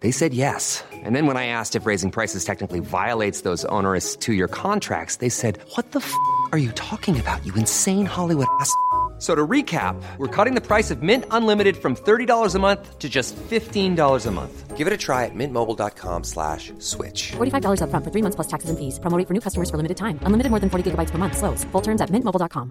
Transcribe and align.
They 0.00 0.10
said 0.10 0.34
yes. 0.34 0.84
And 0.92 1.16
then 1.16 1.26
when 1.26 1.38
I 1.38 1.46
asked 1.46 1.74
if 1.74 1.86
raising 1.86 2.10
prices 2.10 2.44
technically 2.44 2.80
violates 2.80 3.40
those 3.40 3.64
onerous 3.70 4.16
two 4.16 4.34
year 4.34 4.48
contracts, 4.48 5.16
they 5.16 5.30
said, 5.30 5.58
What 5.76 5.92
the 5.92 6.00
f 6.00 6.12
are 6.52 6.58
you 6.58 6.72
talking 6.72 7.18
about, 7.18 7.44
you 7.46 7.54
insane 7.54 8.04
Hollywood 8.04 8.48
ass? 8.60 8.70
So 9.18 9.34
to 9.34 9.46
recap, 9.46 9.96
we're 10.18 10.34
cutting 10.34 10.54
the 10.54 10.60
price 10.60 10.90
of 10.90 11.02
Mint 11.02 11.24
Unlimited 11.30 11.76
from 11.78 11.96
$30 11.96 12.54
a 12.54 12.58
month 12.58 12.98
to 12.98 13.08
just 13.08 13.34
$15 13.36 14.26
a 14.26 14.30
month. 14.30 14.76
Give 14.76 14.86
it 14.86 14.92
a 14.92 14.96
try 14.98 15.24
at 15.24 15.34
mintmobile.com 15.34 16.24
slash 16.24 16.74
switch. 16.78 17.32
$45 17.32 17.80
upfront 17.80 18.04
for 18.04 18.10
three 18.10 18.20
months 18.20 18.36
plus 18.36 18.46
taxes 18.46 18.68
and 18.68 18.78
fees. 18.78 18.98
Promo 19.00 19.16
for 19.26 19.32
new 19.32 19.40
customers 19.40 19.70
for 19.70 19.78
limited 19.78 19.96
time. 19.96 20.20
Unlimited 20.20 20.50
more 20.50 20.60
than 20.60 20.68
40 20.68 20.90
gigabytes 20.90 21.10
per 21.10 21.16
month. 21.16 21.38
Slows. 21.38 21.64
Full 21.72 21.80
terms 21.80 22.02
at 22.02 22.10
mintmobile.com. 22.10 22.70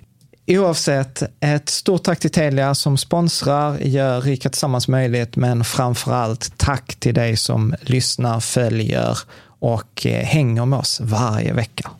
Oavsett, 0.47 1.23
ett 1.39 1.69
stort 1.69 2.03
tack 2.03 2.19
till 2.19 2.31
Telia 2.31 2.75
som 2.75 2.97
sponsrar, 2.97 3.77
gör 3.77 4.21
Rika 4.21 4.49
Tillsammans 4.49 4.87
möjligt, 4.87 5.35
men 5.35 5.63
framför 5.63 6.13
allt 6.13 6.57
tack 6.57 6.95
till 6.95 7.13
dig 7.13 7.37
som 7.37 7.75
lyssnar, 7.81 8.39
följer 8.39 9.17
och 9.59 10.05
eh, 10.05 10.25
hänger 10.25 10.65
med 10.65 10.79
oss 10.79 10.99
varje 11.01 11.53
vecka. 11.53 11.91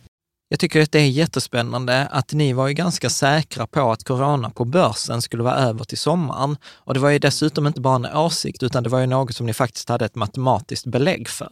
Jag 0.49 0.59
tycker 0.59 0.81
att 0.81 0.91
det 0.91 0.99
är 0.99 1.09
jättespännande 1.09 2.07
att 2.11 2.33
ni 2.33 2.53
var 2.53 2.67
ju 2.67 2.73
ganska 2.73 3.09
säkra 3.09 3.67
på 3.67 3.91
att 3.91 4.03
corona 4.03 4.49
på 4.49 4.65
börsen 4.65 5.21
skulle 5.21 5.43
vara 5.43 5.55
över 5.55 5.83
till 5.83 5.97
sommaren. 5.97 6.57
Och 6.75 6.93
det 6.93 6.99
var 6.99 7.09
ju 7.09 7.19
dessutom 7.19 7.67
inte 7.67 7.81
bara 7.81 7.95
en 7.95 8.17
åsikt, 8.17 8.63
utan 8.63 8.83
det 8.83 8.89
var 8.89 8.99
ju 8.99 9.05
något 9.05 9.35
som 9.35 9.45
ni 9.45 9.53
faktiskt 9.53 9.89
hade 9.89 10.05
ett 10.05 10.15
matematiskt 10.15 10.85
belägg 10.85 11.29
för. 11.29 11.51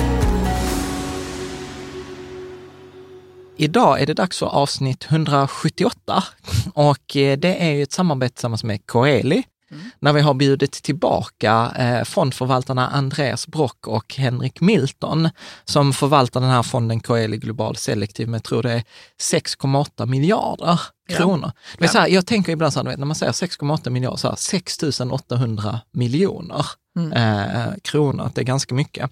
Idag 3.61 4.01
är 4.01 4.05
det 4.05 4.13
dags 4.13 4.39
för 4.39 4.45
avsnitt 4.45 5.05
178 5.09 6.23
och 6.73 7.15
eh, 7.15 7.37
det 7.37 7.55
är 7.63 7.71
ju 7.71 7.83
ett 7.83 7.91
samarbete 7.91 8.33
tillsammans 8.35 8.63
med 8.63 8.85
Coeli 8.85 9.43
när 9.99 10.13
vi 10.13 10.21
har 10.21 10.33
bjudit 10.33 10.71
tillbaka 10.71 11.71
eh, 11.77 12.03
fondförvaltarna 12.03 12.87
Andreas 12.89 13.47
Brock 13.47 13.87
och 13.87 14.15
Henrik 14.15 14.61
Milton 14.61 15.29
som 15.65 15.93
förvaltar 15.93 16.41
den 16.41 16.49
här 16.49 16.63
fonden 16.63 16.99
Coeli 16.99 17.37
Global 17.37 17.75
Selektiv 17.75 18.27
med, 18.29 18.43
tror 18.43 18.63
det 18.63 18.71
är 18.71 18.83
6,8 19.33 20.05
miljarder 20.05 20.79
Ja. 21.09 21.17
kronor. 21.17 21.51
Det 21.77 21.83
är 21.83 21.87
Ja. 21.87 21.91
så 21.91 21.97
här, 21.99 22.07
jag 22.07 22.25
tänker 22.25 22.51
ibland 22.51 22.73
så 22.73 22.83
här, 22.83 22.97
när 22.97 23.05
man 23.05 23.15
säger 23.15 23.31
6,8 23.31 23.89
miljarder, 23.89 24.17
så 24.17 24.27
här, 24.27 24.35
6 24.35 24.77
800 25.11 25.79
miljoner 25.93 26.65
Mm. 26.99 27.11
eh, 27.13 27.73
kronor, 27.83 28.31
det 28.35 28.41
är 28.41 28.45
ganska 28.45 28.75
mycket. 28.75 29.11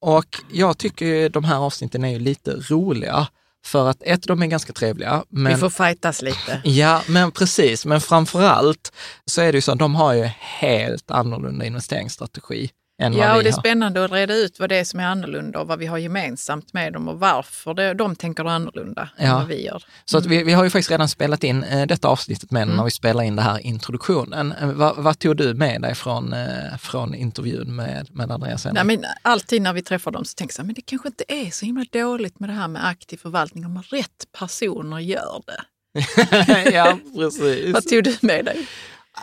Och 0.00 0.24
jag 0.52 0.78
tycker 0.78 1.28
de 1.28 1.44
här 1.44 1.56
avsnitten 1.56 2.04
är 2.04 2.08
ju 2.08 2.18
lite 2.18 2.50
roliga 2.50 3.26
för 3.68 3.88
att 3.88 4.02
ett, 4.02 4.22
de 4.22 4.42
är 4.42 4.46
ganska 4.46 4.72
trevliga. 4.72 5.24
Men... 5.28 5.52
Vi 5.52 5.58
får 5.58 5.70
fightas 5.70 6.22
lite. 6.22 6.60
Ja, 6.68 7.02
men 7.06 7.30
precis. 7.32 7.86
Men 7.86 8.00
framför 8.00 8.42
allt 8.42 8.92
så 9.24 9.40
är 9.40 9.52
det 9.52 9.56
ju 9.56 9.62
så 9.62 9.72
att 9.72 9.78
de 9.78 9.94
har 9.94 10.12
ju 10.12 10.24
helt 10.38 11.10
annorlunda 11.10 11.64
investeringsstrategi 11.64 12.70
än 13.00 13.12
Ja, 13.12 13.26
vad 13.26 13.34
och 13.34 13.40
vi 13.40 13.42
det 13.44 13.48
är 13.50 13.52
spännande 13.52 14.04
att 14.04 14.12
reda 14.12 14.34
ut 14.34 14.60
vad 14.60 14.68
det 14.68 14.76
är 14.76 14.84
som 14.84 15.00
är 15.00 15.04
annorlunda 15.04 15.60
och 15.60 15.66
vad 15.66 15.78
vi 15.78 15.86
har 15.86 15.98
gemensamt 15.98 16.72
med 16.72 16.92
dem 16.92 17.08
och 17.08 17.20
varför 17.20 17.74
det, 17.74 17.94
de 17.94 18.16
tänker 18.16 18.44
annorlunda 18.44 19.08
än 19.16 19.26
Ja. 19.28 19.38
vad 19.38 19.46
vi 19.48 19.64
gör. 19.64 19.84
Så 20.04 20.18
att 20.18 20.26
vi, 20.26 20.42
vi 20.44 20.52
har 20.52 20.64
ju 20.64 20.70
faktiskt 20.70 20.90
redan 20.90 21.08
spelat 21.08 21.44
in 21.44 21.64
eh, 21.64 21.86
detta 21.86 22.08
avsnittet 22.08 22.50
med 22.50 22.62
Mm. 22.62 22.76
när 22.76 22.84
vi 22.84 22.90
spelar 22.90 23.22
in 23.22 23.36
det 23.36 23.42
här 23.42 23.58
introduktionen. 23.58 24.52
Eh, 24.52 24.68
vad, 24.72 24.96
vad 24.96 25.18
tog 25.18 25.36
du 25.36 25.54
med 25.54 25.82
dig 25.82 25.94
från, 25.94 26.32
eh, 26.32 26.76
från 26.78 27.14
intervjun 27.14 27.76
med, 27.76 28.08
med 28.12 28.30
Andreas 28.30 28.64
Nej, 28.72 28.84
men 28.84 29.04
alltid 29.22 29.62
när 29.62 29.72
vi 29.72 29.82
träffar 29.82 30.10
dem 30.10 30.24
så 30.24 30.34
tänker 30.34 30.52
jag 30.52 30.56
så 30.56 30.64
men 30.64 30.74
det 30.74 30.82
kanske 30.82 31.08
inte 31.08 31.24
är 31.28 31.50
så 31.50 31.66
himla 31.66 31.84
dåligt 31.92 32.40
med 32.40 32.48
det 32.48 32.54
här 32.54 32.68
med 32.68 32.86
aktiv 32.86 33.16
förvaltning 33.16 33.66
om 33.66 33.82
rätt 33.82 34.24
personer 34.38 34.98
gör 34.98 35.42
det. 35.46 35.62
ja, 36.72 36.98
precis. 37.16 37.74
Vad 37.74 37.84
tog 37.88 38.04
du 38.04 38.16
med 38.20 38.44
dig? 38.44 38.66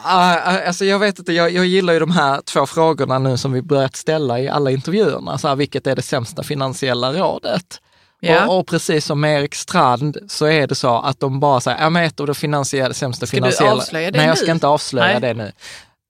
Ah, 0.04 0.36
ah, 0.36 0.68
alltså 0.68 0.86
jag 0.86 1.00
vet 1.00 1.20
inte, 1.20 1.34
jag, 1.34 1.52
jag 1.52 1.66
gillar 1.66 1.94
ju 1.94 2.00
de 2.00 2.12
här 2.12 2.42
två 2.42 2.66
frågorna 2.66 3.20
nu 3.20 3.38
som 3.38 3.52
vi 3.52 3.62
börjat 3.62 3.96
ställa 3.96 4.40
i 4.40 4.50
alla 4.50 4.72
intervjuerna. 4.72 5.38
Så 5.38 5.48
här, 5.48 5.56
vilket 5.56 5.88
är 5.88 5.96
det 5.96 6.02
sämsta 6.02 6.44
finansiella 6.44 7.14
rådet? 7.14 7.82
Ja. 8.20 8.48
Och, 8.48 8.60
och 8.60 8.68
precis 8.68 9.06
som 9.06 9.22
med 9.22 9.40
Erik 9.40 9.56
Strand 9.56 10.18
så 10.28 10.46
är 10.46 10.68
det 10.68 10.76
så 10.76 11.00
att 11.00 11.20
de 11.20 11.40
bara 11.40 11.62
säger, 11.62 11.82
ja 11.82 11.90
men 11.90 12.04
ett 12.04 12.20
av 12.20 12.28
de 12.28 12.36
finansiella, 12.36 12.94
sämsta 12.94 13.26
Ska 13.26 13.38
du 13.38 13.42
finansiella... 13.42 13.74
avslöja 13.74 14.12
det 14.12 14.18
Nej, 14.18 14.28
jag 14.28 14.38
ska 14.38 14.52
inte 14.52 14.68
avslöja 14.68 15.20
Nej. 15.20 15.22
det 15.22 15.34
nu. 15.34 15.52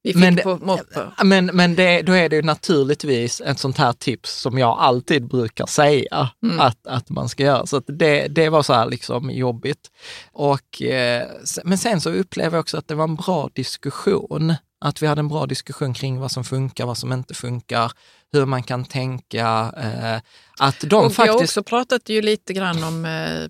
Vi 0.06 0.14
fick 0.14 0.22
Men 0.22 0.38
på 0.38 0.58
moppe. 0.66 1.12
Men, 1.24 1.46
men 1.46 1.76
det, 1.76 2.02
då 2.02 2.14
är 2.14 2.30
det 2.30 2.36
ju 2.36 2.42
naturligtvis 2.42 3.42
ett 3.42 3.60
sånt 3.60 3.78
här 3.78 3.94
tips 3.94 4.42
som 4.42 4.58
jag 4.58 4.78
alltid 4.80 5.28
brukar 5.28 5.66
säga 5.66 6.30
att, 6.60 6.88
att 6.88 7.10
man 7.10 7.30
ska 7.30 7.44
göra. 7.44 7.66
Så 7.66 7.80
det, 7.88 8.28
det 8.28 8.50
var 8.50 8.64
så 8.64 8.74
här 8.74 8.90
liksom 8.90 9.30
jobbigt. 9.30 9.92
Och, 10.32 10.82
eh, 10.82 11.28
men 11.64 11.78
sen 11.78 12.02
så 12.02 12.10
upplever 12.10 12.58
jag 12.58 12.62
också 12.62 12.78
att 12.78 12.88
det 12.88 12.96
var 12.96 13.04
en 13.04 13.16
bra 13.16 13.50
diskussion. 13.54 14.54
Att 14.80 15.02
vi 15.02 15.08
hade 15.08 15.20
en 15.20 15.28
bra 15.28 15.46
diskussion 15.46 15.94
kring 15.94 16.20
vad 16.20 16.32
som 16.32 16.44
funkar, 16.44 16.86
vad 16.86 16.98
som 16.98 17.14
inte 17.14 17.34
funkar, 17.34 17.92
hur 18.32 18.46
man 18.46 18.64
kan 18.64 18.86
tänka. 18.86 19.74
Eh, 19.78 20.22
att 20.60 20.80
de 20.82 20.96
och 20.96 21.02
vi 21.02 21.04
har 21.04 21.10
faktiskt... 21.10 21.42
också 21.42 21.64
pratat 21.64 22.10
ju 22.10 22.22
lite 22.22 22.54
grann 22.54 22.84
om, 22.84 23.06
eh, 23.06 23.50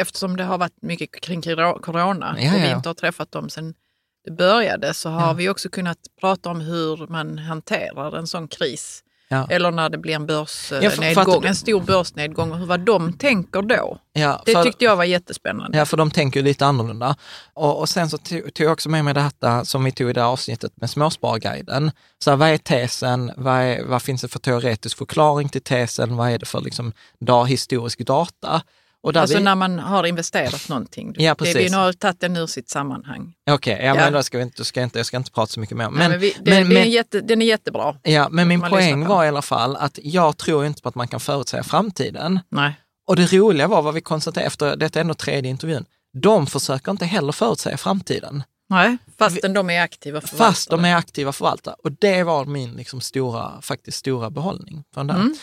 eftersom 0.00 0.36
det 0.36 0.44
har 0.44 0.58
varit 0.58 0.82
mycket 0.82 1.20
kring 1.20 1.42
corona 1.82 2.36
Ja, 2.38 2.54
och 2.54 2.60
vi 2.60 2.68
ja. 2.68 2.76
inte 2.76 2.88
har 2.88 2.94
träffat 2.94 3.32
dem 3.32 3.48
sedan 3.48 3.74
det 4.24 4.30
började, 4.30 4.94
så 4.94 5.08
har 5.10 5.26
Ja. 5.26 5.32
vi 5.32 5.48
också 5.48 5.68
kunnat 5.68 5.98
prata 6.20 6.50
om 6.50 6.60
hur 6.60 7.06
man 7.06 7.38
hanterar 7.38 8.16
en 8.18 8.26
sån 8.26 8.48
kris. 8.48 9.02
Ja. 9.28 9.46
Eller 9.50 9.70
när 9.70 9.88
det 9.88 9.98
blir 9.98 10.14
en 10.14 10.26
börsnedgång, 10.26 11.38
att- 11.38 11.44
en 11.44 11.54
stor 11.56 11.80
börsnedgång 11.80 12.52
hur- 12.52 12.66
vad 12.66 12.80
de 12.80 13.12
tänker 13.12 13.62
då. 13.62 13.98
Ja, 14.12 14.42
Det 14.46 14.52
för- 14.52 14.62
tyckte 14.62 14.84
jag 14.84 14.96
var 14.96 15.04
jättespännande. 15.04 15.78
Ja, 15.78 15.84
för 15.84 15.96
de 15.96 16.10
tänker 16.10 16.40
ju 16.40 16.44
lite 16.44 16.66
annorlunda. 16.66 17.16
Och, 17.54 17.78
och 17.80 17.88
sen 17.88 18.10
så 18.10 18.18
tog, 18.18 18.54
tog 18.54 18.64
jag 18.66 18.72
också 18.72 18.88
med 18.88 19.04
mig 19.04 19.14
detta 19.14 19.64
som 19.64 19.84
vi 19.84 19.92
tog 19.92 20.10
i 20.10 20.12
det 20.12 20.20
här 20.20 20.28
avsnittet 20.28 20.72
med 20.76 20.90
Småsparguiden. 20.90 21.90
Så 22.18 22.30
här, 22.30 22.36
vad 22.36 22.48
är 22.48 22.58
tesen? 22.58 23.32
Vad, 23.36 23.54
är, 23.54 23.84
vad 23.84 24.02
finns 24.02 24.22
det 24.22 24.28
för 24.28 24.38
teoretisk 24.38 24.98
förklaring 24.98 25.48
till 25.48 25.62
tesen? 25.62 26.16
Vad 26.16 26.30
är 26.30 26.38
det 26.38 26.46
för 26.46 26.60
liksom, 26.60 26.92
da, 27.20 27.44
historisk 27.44 27.98
data? 28.06 28.62
Och 29.02 29.16
Alltså 29.16 29.36
vi, 29.38 29.42
när 29.44 29.54
man 29.54 29.78
har 29.78 30.04
investerat 30.06 30.68
någonting. 30.68 31.14
Ja, 31.18 31.34
det, 31.38 31.44
vi 31.44 31.52
precis. 31.54 31.74
har 31.74 31.92
tagit 31.92 32.20
den 32.20 32.36
ur 32.36 32.46
sitt 32.46 32.68
sammanhang. 32.70 33.32
Okej, 33.50 33.76
ja, 33.80 33.84
Ja. 33.86 33.94
men 33.94 34.12
då 34.12 34.22
ska 34.22 34.38
vi 34.38 34.42
inte, 34.44 34.64
ska 34.64 34.82
inte, 34.82 34.98
jag 34.98 35.06
ska 35.06 35.16
inte 35.16 35.30
prata 35.30 35.52
så 35.52 35.60
mycket 35.60 35.76
mer. 35.76 35.90
Men, 35.90 35.98
Men, 35.98 36.10
men 36.10 36.20
vi, 36.20 36.34
det, 36.42 36.64
men, 36.64 36.76
är 36.76 36.84
jätte, 36.84 37.20
den 37.20 37.42
är 37.42 37.46
jättebra. 37.46 37.96
ja, 38.02 38.28
men 38.30 38.48
min 38.48 38.60
poäng 38.60 39.06
var 39.06 39.24
i 39.24 39.28
alla 39.28 39.42
fall 39.42 39.76
att 39.76 39.98
jag 40.02 40.36
tror 40.36 40.66
inte 40.66 40.82
på 40.82 40.88
att 40.88 40.94
man 40.94 41.08
kan 41.08 41.20
förutsäga 41.20 41.62
framtiden. 41.62 42.40
Nej. 42.48 42.74
Och 43.06 43.16
det 43.16 43.32
roliga 43.32 43.68
var 43.68 43.82
vad 43.82 43.94
vi 43.94 44.00
konstaterade 44.00 44.46
efter, 44.46 44.76
detta 44.76 44.98
är 44.98 45.00
ändå 45.00 45.14
tredje 45.14 45.50
intervjun, 45.50 45.84
de 46.22 46.46
försöker 46.46 46.90
inte 46.90 47.04
heller 47.04 47.32
förutsäga 47.32 47.76
framtiden. 47.76 48.42
Nej, 48.72 48.96
fastän 49.18 49.52
de 49.52 49.70
är 49.70 49.82
aktiva 49.82 50.20
förvaltare. 50.20 50.48
Fast 50.48 50.70
de 50.70 50.84
är 50.84 50.96
aktiva 50.96 51.32
förvaltare. 51.32 51.74
Och 51.84 51.92
det 51.92 52.22
var 52.22 52.44
min 52.44 52.72
liksom 52.74 53.00
stora, 53.00 53.60
faktiskt 53.62 53.98
stora 53.98 54.30
behållning 54.30 54.84
från 54.94 55.06
det. 55.06 55.14
Mm, 55.14 55.34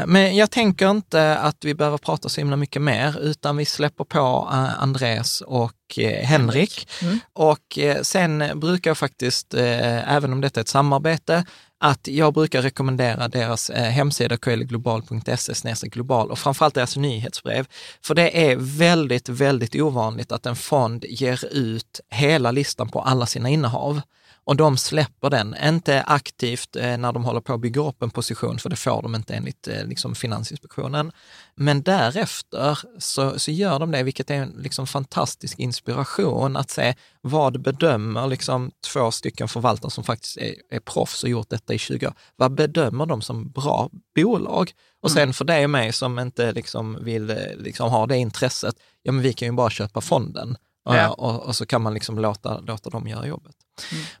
Eh, 0.00 0.06
Men 0.06 0.36
jag 0.36 0.50
tänker 0.50 0.90
inte 0.90 1.38
att 1.38 1.56
vi 1.64 1.74
behöver 1.74 1.98
prata 1.98 2.28
så 2.28 2.40
himla 2.40 2.56
mycket 2.56 2.82
mer, 2.82 3.18
utan 3.20 3.56
vi 3.56 3.64
släpper 3.64 4.04
på 4.04 4.48
eh, 4.52 4.82
Andreas 4.82 5.40
och 5.40 5.98
eh, 5.98 6.26
Henrik. 6.26 6.88
Mm. 7.02 7.18
Och 7.32 7.78
eh, 7.78 8.02
sen 8.02 8.44
brukar 8.54 8.90
jag 8.90 8.98
faktiskt, 8.98 9.54
även 9.54 10.32
om 10.32 10.40
detta 10.40 10.60
är 10.60 10.62
ett 10.62 10.68
samarbete, 10.68 11.44
att 11.82 12.08
jag 12.08 12.34
brukar 12.34 12.62
rekommendera 12.62 13.28
deras 13.28 13.70
eh, 13.70 13.90
hemsida 13.90 14.36
coeliglobal.se 14.36 15.88
global 15.88 16.30
och 16.30 16.38
framförallt 16.38 16.74
deras 16.74 16.96
nyhetsbrev. 16.96 17.66
För 18.02 18.14
det 18.14 18.50
är 18.50 18.56
väldigt, 18.56 19.28
väldigt 19.28 19.74
ovanligt 19.74 20.32
att 20.32 20.46
en 20.46 20.56
fond 20.56 21.04
ger 21.08 21.44
ut 21.54 22.00
hela 22.10 22.50
listan 22.50 22.88
på 22.88 23.00
alla 23.00 23.26
sina 23.26 23.48
innehav. 23.48 24.00
Och 24.44 24.56
de 24.56 24.76
släpper 24.76 25.30
den, 25.30 25.56
inte 25.64 26.02
aktivt 26.02 26.76
eh, 26.76 26.96
när 26.96 27.12
de 27.12 27.24
håller 27.24 27.40
på 27.40 27.52
att 27.52 27.60
bygga 27.60 27.82
upp 27.82 28.02
en 28.02 28.10
position, 28.10 28.58
för 28.58 28.70
det 28.70 28.76
får 28.76 29.02
de 29.02 29.14
inte 29.14 29.34
enligt 29.34 29.68
eh, 29.68 29.84
liksom 29.84 30.14
Finansinspektionen. 30.14 31.12
Men 31.54 31.82
därefter 31.82 32.78
så, 32.98 33.38
så 33.38 33.50
gör 33.50 33.78
de 33.78 33.90
det, 33.90 34.02
vilket 34.02 34.30
är 34.30 34.34
en 34.34 34.56
liksom 34.58 34.86
fantastisk 34.86 35.58
inspiration 35.58 36.56
att 36.56 36.70
se 36.70 36.94
vad 37.20 37.62
bedömer 37.62 38.26
liksom 38.26 38.70
två 38.92 39.10
stycken 39.10 39.48
förvaltare 39.48 39.90
som 39.90 40.04
faktiskt 40.04 40.36
är, 40.36 40.54
är 40.70 40.80
proffs 40.80 41.24
och 41.24 41.30
gjort 41.30 41.50
detta 41.50 41.74
i 41.74 41.78
20 41.78 42.06
år. 42.06 42.14
Vad 42.36 42.54
bedömer 42.54 43.06
de 43.06 43.22
som 43.22 43.50
bra 43.50 43.90
bolag? 44.14 44.72
Och 45.02 45.10
sen 45.10 45.32
för 45.32 45.44
dig 45.44 45.64
och 45.64 45.70
mig 45.70 45.92
som 45.92 46.18
inte 46.18 46.52
liksom 46.52 47.04
vill 47.04 47.30
eh, 47.30 47.36
liksom 47.56 47.90
ha 47.90 48.06
det 48.06 48.16
intresset, 48.16 48.74
ja 49.02 49.12
men 49.12 49.22
vi 49.22 49.32
kan 49.32 49.48
ju 49.48 49.52
bara 49.52 49.70
köpa 49.70 50.00
fonden. 50.00 50.56
Och, 50.84 50.94
Ja. 50.96 51.08
och, 51.08 51.42
och 51.46 51.56
så 51.56 51.66
kan 51.66 51.82
man 51.82 51.94
liksom 51.94 52.18
låta, 52.18 52.60
låta 52.60 52.90
dem 52.90 53.08
göra 53.08 53.26
jobbet. 53.26 53.54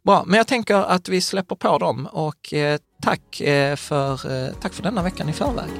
Bra, 0.02 0.24
men 0.26 0.36
jag 0.36 0.46
tänker 0.46 0.74
att 0.74 1.08
vi 1.08 1.20
släpper 1.20 1.56
på 1.56 1.78
dem 1.78 2.06
och 2.12 2.52
eh, 2.54 2.78
tack, 3.02 3.40
eh, 3.40 3.76
för, 3.76 4.12
eh, 4.46 4.52
tack 4.60 4.72
för 4.74 4.82
denna 4.82 5.02
veckan 5.02 5.28
i 5.28 5.32
förväg. 5.32 5.70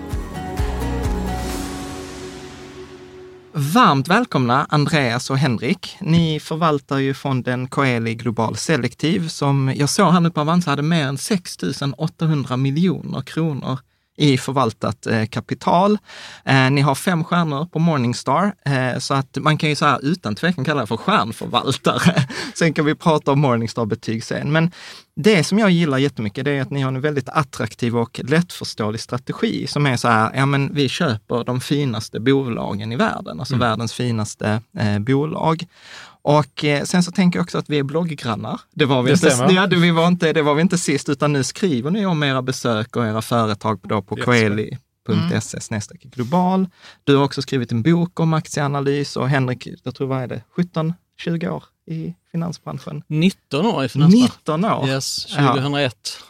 Varmt 3.52 4.08
välkomna 4.08 4.66
Andreas 4.70 5.30
och 5.30 5.38
Henrik. 5.38 5.96
Ni 6.00 6.40
förvaltar 6.40 6.98
ju 6.98 7.14
fonden 7.14 7.68
Coeli 7.68 8.14
Global 8.14 8.56
Selektiv 8.56 9.28
som 9.28 9.72
jag 9.76 9.88
såg 9.90 10.12
här 10.12 10.20
nu 10.20 10.30
på 10.30 10.40
Avanza 10.40 10.70
hade 10.70 10.82
mer 10.82 11.06
än 11.06 11.18
6 11.18 11.58
800 11.96 12.56
miljoner 12.56 13.20
kronor 13.22 13.78
i 14.20 14.38
förvaltat 14.38 15.06
eh, 15.06 15.26
kapital. 15.26 15.98
Eh, 16.44 16.70
ni 16.70 16.80
har 16.80 16.94
fem 16.94 17.24
stjärnor 17.24 17.64
på 17.64 17.78
Morningstar, 17.78 18.52
eh, 18.64 18.98
så 18.98 19.14
att 19.14 19.38
man 19.40 19.58
kan 19.58 19.68
ju 19.68 19.74
så 19.76 19.84
här 19.84 19.98
utan 20.02 20.34
tvekan 20.34 20.64
kalla 20.64 20.80
det 20.80 20.86
för 20.86 20.96
stjärnförvaltare. 20.96 22.26
sen 22.54 22.72
kan 22.72 22.84
vi 22.84 22.94
prata 22.94 23.32
om 23.32 23.40
Morningstar-betyg 23.40 24.24
sen. 24.24 24.52
Men 24.52 24.70
det 25.16 25.44
som 25.44 25.58
jag 25.58 25.70
gillar 25.70 25.98
jättemycket, 25.98 26.44
det 26.44 26.50
är 26.50 26.62
att 26.62 26.70
ni 26.70 26.80
har 26.80 26.92
en 26.92 27.00
väldigt 27.00 27.28
attraktiv 27.28 27.96
och 27.96 28.20
lättförståelig 28.24 29.00
strategi 29.00 29.66
som 29.66 29.86
är 29.86 29.96
så 29.96 30.08
här, 30.08 30.30
ja 30.34 30.46
men 30.46 30.74
vi 30.74 30.88
köper 30.88 31.44
de 31.44 31.60
finaste 31.60 32.20
bolagen 32.20 32.92
i 32.92 32.96
världen, 32.96 33.40
alltså 33.40 33.56
världens 33.56 33.92
finaste 33.92 34.62
bolag. 35.00 35.66
Och 36.22 36.64
eh, 36.64 36.84
sen 36.84 37.02
så 37.02 37.12
tänker 37.12 37.38
jag 37.38 37.44
också 37.44 37.58
att 37.58 37.70
vi 37.70 37.78
är 37.78 37.82
blogggrannar. 37.82 38.60
Det 38.74 38.84
var 38.84 39.02
vi, 39.02 39.14
Det 39.14 39.32
inte, 39.32 39.54
ja, 39.54 39.66
det, 39.66 39.76
vi 39.76 39.90
var 39.90 40.08
inte, 40.08 40.32
det 40.32 40.42
var 40.42 40.54
vi 40.54 40.62
inte 40.62 40.78
sist, 40.78 41.08
utan 41.08 41.32
nu 41.32 41.44
skriver 41.44 41.90
ni 41.90 42.06
om 42.06 42.22
era 42.22 42.42
besök 42.42 42.96
och 42.96 43.06
era 43.06 43.22
företag 43.22 43.80
då 43.82 44.02
på 44.02 44.16
coeli.se 44.16 45.60
snedstreck 45.60 46.02
global. 46.02 46.68
Du 47.04 47.16
har 47.16 47.24
också 47.24 47.42
skrivit 47.42 47.72
en 47.72 47.82
bok 47.82 48.20
om 48.20 48.34
aktieanalys 48.34 49.16
och 49.16 49.28
Henrik, 49.28 49.68
jag 49.84 49.94
tror 49.94 50.06
vad 50.06 50.22
är 50.22 50.26
det, 50.26 50.42
17-20 50.56 51.48
år 51.48 51.64
i 51.86 52.14
finansbranschen? 52.32 53.02
19 53.06 53.66
år 53.66 53.84
i 53.84 53.88
finansbranschen. 53.88 54.30
19 54.38 54.64
år! 54.64 54.88
Yes, 54.88 55.26
Ja. 55.36 55.46
2001. 55.52 55.94
Ja, 56.18 56.26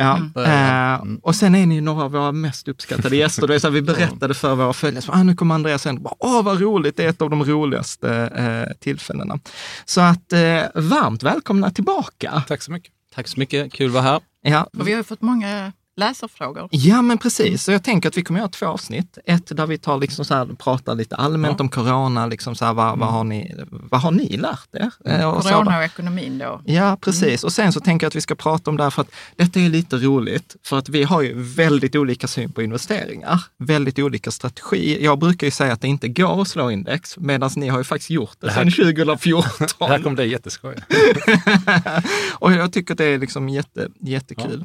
Eh, 0.00 0.94
Mm. 1.02 1.16
och 1.22 1.34
sen 1.34 1.54
är 1.54 1.66
ni 1.66 1.80
några 1.80 2.04
av 2.04 2.12
våra 2.12 2.32
mest 2.32 2.68
uppskattade 2.68 3.16
gäster. 3.16 3.46
Det 3.46 3.54
är 3.54 3.58
så 3.58 3.66
här, 3.66 3.72
vi 3.72 3.82
berättade 3.82 4.34
för 4.34 4.54
våra 4.54 4.72
följare, 4.72 5.02
så, 5.02 5.12
ah, 5.12 5.22
nu 5.22 5.34
kommer 5.34 5.54
Andreas. 5.54 5.84
Bara, 5.84 6.14
Åh, 6.18 6.42
vad 6.42 6.60
roligt, 6.60 6.96
det 6.96 7.04
är 7.04 7.08
ett 7.08 7.22
av 7.22 7.30
de 7.30 7.44
roligaste 7.44 8.10
eh, 8.36 8.76
tillfällena. 8.80 9.38
Så 9.84 10.00
att 10.00 10.32
eh, 10.32 10.38
varmt 10.74 11.22
välkomna 11.22 11.70
tillbaka. 11.70 12.42
Tack 12.48 12.62
så 12.62 12.72
mycket. 12.72 12.92
Tack 13.14 13.28
så 13.28 13.40
mycket, 13.40 13.72
kul 13.72 13.86
att 13.86 13.92
vara 13.92 14.02
här. 14.02 14.20
Ja, 14.42 14.66
Och 14.78 14.88
vi 14.88 14.92
har 14.92 14.98
ju 14.98 15.04
fått 15.04 15.22
många 15.22 15.72
läsarfrågor. 15.96 16.68
Ja, 16.70 17.02
men 17.02 17.18
precis. 17.18 17.64
Så 17.64 17.72
jag 17.72 17.82
tänker 17.84 18.08
att 18.08 18.16
vi 18.18 18.22
kommer 18.22 18.40
göra 18.40 18.48
två 18.48 18.66
avsnitt. 18.66 19.18
Ett 19.26 19.56
där 19.56 19.66
vi 19.66 19.78
tar 19.78 19.98
liksom 19.98 20.24
så 20.24 20.34
här, 20.34 20.46
pratar 20.46 20.94
lite 20.94 21.16
allmänt 21.16 21.60
om 21.60 21.68
corona, 21.68 22.26
liksom 22.26 22.54
så 22.54 22.64
här, 22.64 22.72
vad, 22.72 22.98
vad, 22.98 23.08
har 23.08 23.24
ni, 23.24 23.54
vad 23.70 24.00
har 24.00 24.10
ni 24.10 24.36
lärt 24.36 24.74
er? 24.74 24.90
Eh, 25.04 25.28
och 25.30 25.42
så. 25.42 25.48
Corona 25.48 25.78
och 25.78 25.84
ekonomin 25.84 26.38
då. 26.38 26.60
Ja, 26.64 26.96
precis. 27.00 27.44
Och 27.44 27.52
sen 27.52 27.72
så 27.72 27.80
tänker 27.80 28.04
jag 28.04 28.08
att 28.08 28.16
vi 28.16 28.20
ska 28.20 28.34
prata 28.34 28.70
om 28.70 28.76
det 28.76 28.82
här 28.82 28.90
för 28.90 29.02
att 29.02 29.10
detta 29.36 29.60
är 29.60 29.68
lite 29.68 29.96
roligt, 29.96 30.56
för 30.66 30.78
att 30.78 30.88
vi 30.88 31.02
har 31.02 31.22
ju 31.22 31.34
väldigt 31.42 31.96
olika 31.96 32.26
syn 32.26 32.52
på 32.52 32.62
investeringar, 32.62 33.40
väldigt 33.58 33.98
olika 33.98 34.30
strategi. 34.30 35.04
Jag 35.04 35.18
brukar 35.18 35.46
ju 35.46 35.50
säga 35.50 35.72
att 35.72 35.80
det 35.80 35.88
inte 35.88 36.08
går 36.08 36.42
att 36.42 36.48
slå 36.48 36.70
index, 36.70 37.18
medan 37.18 37.50
ni 37.56 37.68
har 37.68 37.78
ju 37.78 37.84
faktiskt 37.84 38.10
gjort 38.10 38.36
det, 38.40 38.46
Det 38.46 38.52
här- 38.52 38.70
sedan 38.70 38.94
2014. 38.94 39.50
Det 39.78 39.86
här 39.86 39.98
kommer 40.02 40.16
bli 40.16 40.28
jätteskoj. 40.30 40.74
och 42.38 42.52
jag 42.52 42.72
tycker 42.72 42.94
att 42.94 42.98
det 42.98 43.04
är 43.04 43.18
liksom 43.18 43.48
jätte, 43.48 43.88
jättekul. 44.00 44.64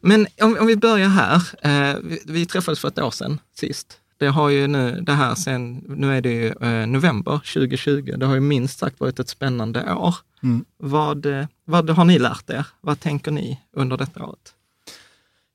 Men 0.00 0.26
om, 0.40 0.56
om 0.60 0.66
vi 0.66 0.76
börjar 0.76 1.08
här. 1.08 1.42
Eh, 1.62 1.96
vi, 2.02 2.20
vi 2.26 2.46
träffades 2.46 2.80
för 2.80 2.88
ett 2.88 2.98
år 2.98 3.10
sedan 3.10 3.40
sist. 3.56 3.98
Det 4.16 4.26
har 4.26 4.48
ju 4.48 4.66
nu, 4.66 5.00
det 5.00 5.12
här 5.12 5.34
sen, 5.34 5.84
nu 5.88 6.16
är 6.16 6.20
det 6.20 6.30
ju 6.32 6.48
eh, 6.60 6.86
november 6.86 7.32
2020. 7.54 8.14
Det 8.16 8.26
har 8.26 8.34
ju 8.34 8.40
minst 8.40 8.78
sagt 8.78 9.00
varit 9.00 9.18
ett 9.18 9.28
spännande 9.28 9.92
år. 9.94 10.14
Mm. 10.42 10.64
Vad, 10.78 11.26
eh, 11.26 11.46
vad 11.64 11.90
har 11.90 12.04
ni 12.04 12.18
lärt 12.18 12.50
er? 12.50 12.66
Vad 12.80 13.00
tänker 13.00 13.30
ni 13.30 13.60
under 13.76 13.96
detta 13.96 14.24
året? 14.24 14.54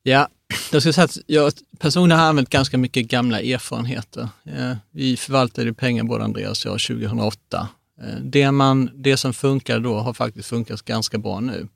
Ja, 0.04 0.28
jag 0.72 0.82
ska 0.82 0.94
säga 0.94 1.06
att 1.06 1.18
jag 1.28 1.54
personligen 1.80 2.20
har 2.20 2.28
använt 2.28 2.50
ganska 2.50 2.78
mycket 2.78 3.08
gamla 3.08 3.40
erfarenheter. 3.42 4.30
Eh, 4.46 4.76
Vi 4.92 5.18
förvaltade 5.18 5.74
pengar, 5.74 6.04
både 6.04 6.24
Andreas 6.24 6.66
och 6.66 6.72
jag, 6.72 6.80
2008. 6.80 7.68
Eh, 8.02 8.20
Det, 8.22 8.52
man, 8.52 8.90
det 8.94 9.18
som 9.18 9.34
funkade 9.34 9.80
då 9.80 10.00
har 10.00 10.14
faktiskt 10.14 10.50
funkat 10.50 10.82
ganska 10.82 11.18
bra 11.18 11.40
nu. 11.40 11.68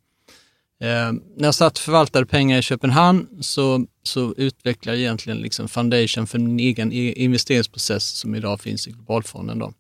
Eh, 0.82 1.12
när 1.38 1.46
jag 1.46 1.56
satt 1.56 1.78
och 1.78 1.84
förvaltade 1.84 2.26
pengar 2.26 2.60
i 2.60 2.62
Köpenhamn 2.62 3.28
så, 3.42 3.86
så 4.04 4.34
utvecklade 4.38 4.98
jag 4.98 5.02
egentligen 5.02 5.38
liksom 5.38 5.68
foundation 5.68 6.28
för 6.28 6.40
min 6.40 6.60
egen 6.60 6.92
investeringsprocess 6.92 8.04
som 8.04 8.36
idag 8.36 8.62
finns 8.62 8.88
i 8.88 8.92
Globalfonden. 8.92 9.60
Då. 9.60 9.74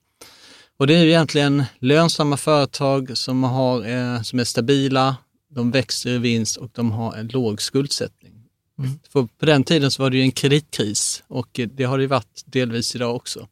Och 0.78 0.88
det 0.88 0.96
är 0.96 1.06
egentligen 1.06 1.64
lönsamma 1.80 2.38
företag 2.38 3.18
som, 3.18 3.44
har, 3.44 3.86
eh, 3.86 4.22
som 4.22 4.40
är 4.40 4.44
stabila, 4.44 5.16
de 5.50 5.72
växer 5.72 6.10
i 6.10 6.18
vinst 6.18 6.58
och 6.58 6.70
de 6.74 6.92
har 6.92 7.16
en 7.16 7.28
låg 7.28 7.62
skuldsättning. 7.62 8.34
För 9.10 9.28
på 9.40 9.46
den 9.46 9.64
tiden 9.64 9.92
så 9.92 10.04
var 10.04 10.10
det 10.10 10.18
ju 10.18 10.24
en 10.24 10.32
kreditkris 10.32 11.24
och 11.28 11.60
det 11.74 11.84
har 11.84 11.98
det 11.98 12.08
varit 12.08 12.44
delvis 12.46 12.96
idag 12.96 13.16
också. 13.16 13.48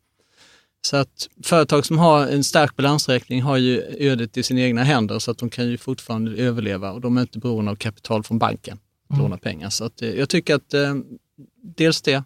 Så 0.84 0.98
att 0.98 1.30
företag 1.44 1.86
som 1.86 1.98
har 2.00 2.28
en 2.28 2.44
stark 2.44 2.76
balansräkning 2.76 3.42
har 3.42 3.58
ju 3.58 3.82
ödet 4.00 4.38
i 4.38 4.44
sina 4.44 4.62
egna 4.62 4.84
händer 4.84 5.20
så 5.20 5.32
att 5.32 5.38
de 5.38 5.50
kan 5.50 5.68
ju 5.68 5.78
fortfarande 5.78 6.32
överleva 6.42 6.92
och 6.92 7.02
de 7.02 7.18
är 7.18 7.22
inte 7.22 7.40
beroende 7.40 7.72
av 7.72 7.76
kapital 7.76 8.24
från 8.24 8.40
banken 8.40 8.78
att 9.10 9.16
Mm. 9.16 9.24
låna 9.24 9.38
pengar. 9.38 9.70
Så 9.70 9.86
att, 9.86 10.02
eh, 10.02 10.10
jag 10.10 10.30
tycker 10.30 10.56
att 10.56 10.74
eh, 10.74 10.96
dels 11.78 12.02
det. 12.02 12.24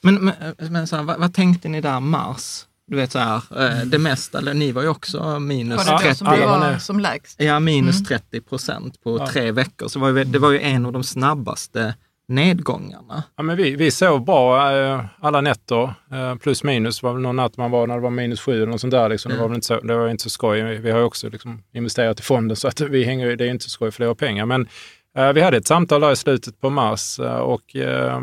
Men, 0.00 0.14
men, 0.24 0.34
men 0.70 0.86
så 0.86 0.96
här, 0.96 1.02
vad, 1.02 1.20
vad 1.20 1.34
tänkte 1.34 1.68
ni 1.68 1.80
där 1.80 2.00
mars? 2.00 2.66
Du 2.86 2.96
vet 2.96 3.12
så 3.12 3.18
här, 3.18 3.42
eh, 3.64 3.84
det 3.86 3.98
mesta, 3.98 4.38
eller 4.38 4.54
ni 4.54 4.72
var 4.72 4.82
ju 4.82 4.88
också 4.88 5.38
minus 5.40 5.76
Var 5.78 5.84
det 5.84 5.90
då 5.92 5.98
30. 5.98 6.14
som 6.18 6.26
det 6.26 6.46
var 6.46 6.78
som 6.78 7.00
lägst? 7.00 7.40
Ja, 7.42 7.60
minus 7.60 7.94
Mm. 7.96 8.04
30 8.04 8.40
procent 8.40 9.02
på 9.02 9.18
Ja. 9.18 9.28
tre 9.32 9.52
veckor. 9.52 9.88
Så 9.88 9.98
var 9.98 10.08
ju, 10.08 10.24
det 10.24 10.38
var 10.38 10.50
ju 10.50 10.60
en 10.60 10.86
av 10.86 10.92
de 10.92 11.04
snabbaste 11.04 11.94
nedgångarna. 12.30 13.22
Ja, 13.36 13.42
men 13.42 13.56
vi, 13.56 13.76
vi 13.76 13.90
sov 13.90 14.24
bra 14.24 14.72
eh, 14.78 15.04
alla 15.20 15.40
nätter, 15.40 15.94
eh, 16.12 16.34
plus 16.36 16.64
minus. 16.64 17.00
Det 17.00 17.06
var 17.06 17.12
väl 17.12 17.22
någon 17.22 17.36
natt 17.36 17.56
man 17.56 17.70
var 17.70 17.86
när 17.86 17.94
det 17.94 18.00
var 18.00 18.10
minus 18.10 18.40
sju 18.40 18.56
eller 18.56 18.66
något 18.66 18.80
sånt 18.80 18.90
där. 18.90 19.08
Liksom. 19.08 19.32
Det, 19.32 19.38
var 19.38 19.48
väl 19.48 19.54
inte 19.54 19.66
så, 19.66 19.80
det 19.80 19.96
var 19.96 20.08
inte 20.08 20.22
så 20.22 20.30
skoj. 20.30 20.62
Vi 20.62 20.90
har 20.90 21.02
också 21.02 21.28
liksom 21.28 21.62
investerat 21.72 22.20
i 22.20 22.22
fonden 22.22 22.56
så 22.56 22.68
att 22.68 22.80
vi 22.80 23.04
hänger, 23.04 23.36
det 23.36 23.44
är 23.44 23.50
inte 23.50 23.64
så 23.64 23.70
skoj 23.70 23.90
för 23.90 24.04
det 24.04 24.14
pengar. 24.14 24.46
Men 24.46 24.68
eh, 25.16 25.32
vi 25.32 25.40
hade 25.40 25.56
ett 25.56 25.66
samtal 25.66 26.00
där 26.00 26.12
i 26.12 26.16
slutet 26.16 26.60
på 26.60 26.70
mars 26.70 27.18
eh, 27.18 27.36
och 27.36 27.76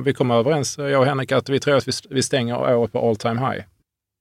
vi 0.05 0.13
kom 0.13 0.31
överens, 0.31 0.77
jag 0.77 0.99
och 0.99 1.05
Henrik, 1.05 1.31
att 1.31 1.49
vi 1.49 1.59
tror 1.59 1.75
att 1.75 1.87
vi, 1.87 1.91
vi 2.09 2.23
stänger 2.23 2.75
året 2.75 2.91
på 2.91 3.09
all 3.09 3.15
time 3.15 3.39
high. 3.39 3.63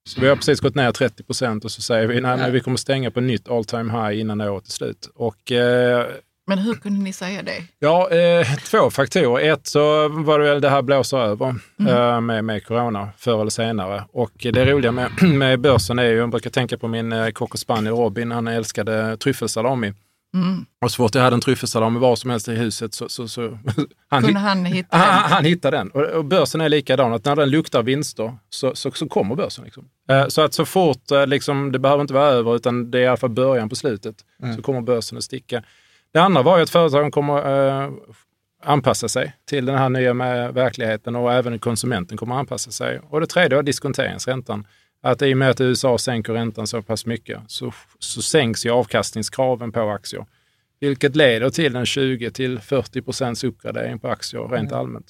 Så 0.08 0.20
vi 0.20 0.28
har 0.28 0.36
precis 0.36 0.60
gått 0.60 0.74
ner 0.74 0.92
30 0.92 1.22
procent 1.22 1.64
och 1.64 1.70
så 1.70 1.82
säger 1.82 2.06
vi 2.06 2.20
nej, 2.20 2.36
men 2.36 2.52
vi 2.52 2.60
kommer 2.60 2.76
stänga 2.76 3.10
på 3.10 3.20
nytt 3.20 3.48
all 3.48 3.64
time 3.64 3.92
high 3.92 4.20
innan 4.20 4.40
året 4.40 4.66
är 4.66 4.70
slut. 4.70 5.10
Och 5.14 5.52
eh, 5.52 6.06
Men 6.48 6.58
hur 6.58 6.74
kunde 6.74 7.00
ni 7.00 7.12
säga 7.12 7.42
det? 7.42 7.64
Ja, 7.78 8.10
eh, 8.10 8.54
två 8.56 8.90
faktorer. 8.90 9.52
Ett 9.52 9.66
så 9.66 10.08
var 10.08 10.38
det 10.38 10.44
väl 10.44 10.60
det 10.60 10.68
här 10.68 10.82
blåser 10.82 11.18
över 11.18 11.54
eh, 11.88 12.20
med, 12.20 12.44
med 12.44 12.66
corona 12.66 13.08
förr 13.18 13.40
eller 13.40 13.50
senare. 13.50 14.04
Och 14.12 14.32
det 14.34 14.72
roliga 14.72 14.92
med, 14.92 15.10
med 15.22 15.60
börsen 15.60 15.98
är 15.98 16.04
ju, 16.04 16.16
jag 16.16 16.30
brukar 16.30 16.50
tänka 16.50 16.78
på 16.78 16.88
min 16.88 17.12
eh, 17.12 17.30
cocker 17.30 17.58
spaniel 17.58 17.94
Robin, 17.94 18.30
han 18.30 18.48
älskade 18.48 19.16
tryffelsalami. 19.16 19.92
Mm. 20.34 20.66
Och 20.84 20.90
så 20.90 20.96
fort 20.96 21.14
jag 21.14 21.22
hade 21.22 21.34
en 21.34 21.40
tryffelsalami 21.40 21.98
var 21.98 22.16
som 22.16 22.30
helst 22.30 22.48
i 22.48 22.54
huset 22.54 22.94
så, 22.94 23.08
så, 23.08 23.28
så 23.28 23.58
han, 24.08 24.22
Kunde 24.22 24.40
han 24.40 24.64
hitta 24.64 24.96
han, 24.96 25.22
den? 25.22 25.32
han 25.32 25.44
hittade 25.44 25.76
den. 25.76 25.90
Och, 25.90 26.02
och 26.02 26.24
börsen 26.24 26.60
är 26.60 26.68
likadan, 26.68 27.12
att 27.12 27.24
när 27.24 27.36
den 27.36 27.50
luktar 27.50 27.82
vinster 27.82 28.36
så, 28.50 28.74
så, 28.74 28.90
så 28.90 29.08
kommer 29.08 29.34
börsen. 29.34 29.64
Liksom. 29.64 29.88
Eh, 30.08 30.26
så 30.28 30.42
att 30.42 30.54
så 30.54 30.64
fort, 30.64 31.10
eh, 31.10 31.26
liksom, 31.26 31.72
det 31.72 31.78
behöver 31.78 32.00
inte 32.00 32.14
vara 32.14 32.28
över 32.28 32.56
utan 32.56 32.90
det 32.90 32.98
är 32.98 33.02
i 33.02 33.06
alla 33.06 33.16
fall 33.16 33.30
början 33.30 33.68
på 33.68 33.76
slutet, 33.76 34.16
så 34.56 34.62
kommer 34.62 34.80
börsen 34.80 35.18
att 35.18 35.24
sticka. 35.24 35.62
Det 36.16 36.22
andra 36.22 36.42
var 36.42 36.56
ju 36.56 36.62
att 36.62 36.70
företagen 36.70 37.10
kommer 37.10 37.36
eh, 37.84 37.90
anpassa 38.62 39.08
sig 39.08 39.32
till 39.48 39.66
den 39.66 39.78
här 39.78 39.88
nya 39.88 40.12
verkligheten 40.52 41.16
och 41.16 41.32
även 41.32 41.58
konsumenten 41.58 42.18
kommer 42.18 42.34
anpassa 42.34 42.70
sig. 42.70 43.00
Och 43.10 43.20
det 43.20 43.26
tredje 43.26 43.56
var 43.56 43.62
diskonteringsräntan. 43.62 44.66
Att 45.02 45.22
i 45.22 45.34
och 45.34 45.38
med 45.38 45.50
att 45.50 45.60
USA 45.60 45.98
sänker 45.98 46.32
räntan 46.32 46.66
så 46.66 46.82
pass 46.82 47.06
mycket 47.06 47.40
så, 47.46 47.72
så 47.98 48.22
sänks 48.22 48.66
ju 48.66 48.70
avkastningskraven 48.70 49.72
på 49.72 49.80
aktier. 49.80 50.26
Vilket 50.80 51.16
leder 51.16 51.50
till 51.50 51.76
en 51.76 51.86
20 51.86 52.30
till 52.30 52.60
40 52.60 53.02
procents 53.02 53.44
uppgradering 53.44 53.98
på 53.98 54.08
aktier 54.08 54.48
rent 54.48 54.72
allmänt. 54.72 55.06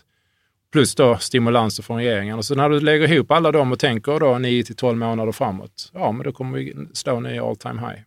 Plus 0.72 0.94
då 0.94 1.16
stimulanser 1.16 1.82
från 1.82 1.96
regeringen. 1.96 2.38
Och 2.38 2.44
så 2.44 2.54
när 2.54 2.68
du 2.68 2.80
lägger 2.80 3.12
ihop 3.12 3.30
alla 3.30 3.52
dem 3.52 3.72
och 3.72 3.78
tänker 3.78 4.20
då 4.20 4.38
9 4.38 4.62
till 4.62 4.76
12 4.76 4.98
månader 4.98 5.32
framåt, 5.32 5.90
ja 5.94 6.12
men 6.12 6.24
då 6.24 6.32
kommer 6.32 6.58
vi 6.58 6.74
stå 6.92 7.20
ny 7.20 7.38
all 7.38 7.56
time 7.56 7.80
high. 7.80 8.00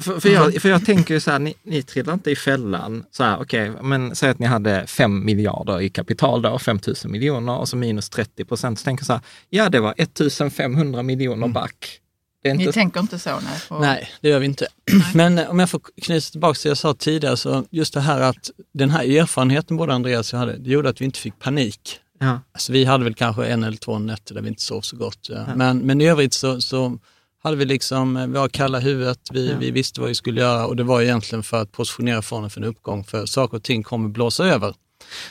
För, 0.00 0.20
för, 0.20 0.28
jag, 0.28 0.62
för 0.62 0.68
jag 0.68 0.84
tänker 0.86 1.14
ju 1.14 1.20
så 1.20 1.30
här, 1.30 1.38
ni, 1.38 1.54
ni 1.62 1.82
trillar 1.82 2.12
inte 2.12 2.30
i 2.30 2.36
fällan. 2.36 3.04
Så 3.10 3.24
här, 3.24 3.40
okej, 3.40 3.72
men 3.82 4.16
säg 4.16 4.30
att 4.30 4.38
ni 4.38 4.46
hade 4.46 4.86
5 4.86 5.24
miljarder 5.24 5.80
i 5.80 5.88
kapital 5.88 6.42
då, 6.42 6.58
5 6.58 6.78
000 6.86 6.96
miljoner 7.04 7.58
och 7.58 7.68
så 7.68 7.76
minus 7.76 8.10
30 8.10 8.44
procent. 8.44 8.78
Så 8.78 8.84
tänker 8.84 9.02
jag 9.02 9.06
så 9.06 9.12
här, 9.12 9.22
ja 9.50 9.68
det 9.68 9.80
var 9.80 9.94
1 9.96 10.20
500 10.52 11.02
miljoner 11.02 11.48
back. 11.48 11.98
Det 12.42 12.50
är 12.50 12.54
Ni 12.54 12.62
inte, 12.62 12.72
tänker 12.72 13.00
inte 13.00 13.18
så? 13.18 13.30
Nej, 13.30 13.60
på, 13.68 13.78
Nej, 13.78 14.10
det 14.20 14.28
gör 14.28 14.38
vi 14.38 14.46
inte. 14.46 14.66
Men 15.14 15.38
eh, 15.38 15.50
om 15.50 15.58
jag 15.58 15.70
får 15.70 15.80
knyta 16.02 16.30
tillbaka 16.30 16.54
till 16.54 16.68
det 16.68 16.70
jag 16.70 16.78
sa 16.78 16.94
tidigare, 16.94 17.36
så 17.36 17.64
just 17.70 17.94
det 17.94 18.00
här 18.00 18.20
att 18.20 18.50
den 18.74 18.90
här 18.90 19.04
erfarenheten 19.20 19.76
både 19.76 19.94
Andreas 19.94 20.32
och 20.32 20.36
jag 20.36 20.40
hade, 20.40 20.58
det 20.58 20.70
gjorde 20.70 20.88
att 20.88 21.00
vi 21.00 21.04
inte 21.04 21.18
fick 21.18 21.38
panik. 21.38 22.00
ja, 22.20 22.40
Alltså 22.52 22.72
vi 22.72 22.84
hade 22.84 23.04
väl 23.04 23.14
kanske 23.14 23.46
en 23.46 23.64
eller 23.64 23.76
två 23.76 23.98
nätter 23.98 24.34
där 24.34 24.42
vi 24.42 24.48
inte 24.48 24.62
sov 24.62 24.80
så 24.80 24.96
gott. 24.96 25.28
Ja. 25.30 25.46
Men, 25.56 25.78
men 25.78 26.00
i 26.00 26.08
övrigt 26.08 26.34
så, 26.34 26.60
så 26.60 26.98
hade 27.42 27.56
vi 27.56 27.64
liksom, 27.64 28.16
eh, 28.16 28.26
vi 28.26 28.32
var 28.32 28.48
kalla 28.48 28.78
huvudet, 28.78 29.18
vi, 29.32 29.50
Ja. 29.50 29.56
vi 29.60 29.70
visste 29.70 30.00
vad 30.00 30.08
vi 30.08 30.14
skulle 30.14 30.40
göra 30.40 30.66
och 30.66 30.76
det 30.76 30.82
var 30.82 31.02
egentligen 31.02 31.42
för 31.42 31.62
att 31.62 31.72
positionera 31.72 32.22
fonden 32.22 32.50
för 32.50 32.60
en 32.60 32.66
uppgång, 32.66 33.04
för 33.04 33.26
saker 33.26 33.56
och 33.56 33.62
ting 33.62 33.82
kommer 33.82 34.08
blåsa 34.08 34.44
över. 34.46 34.74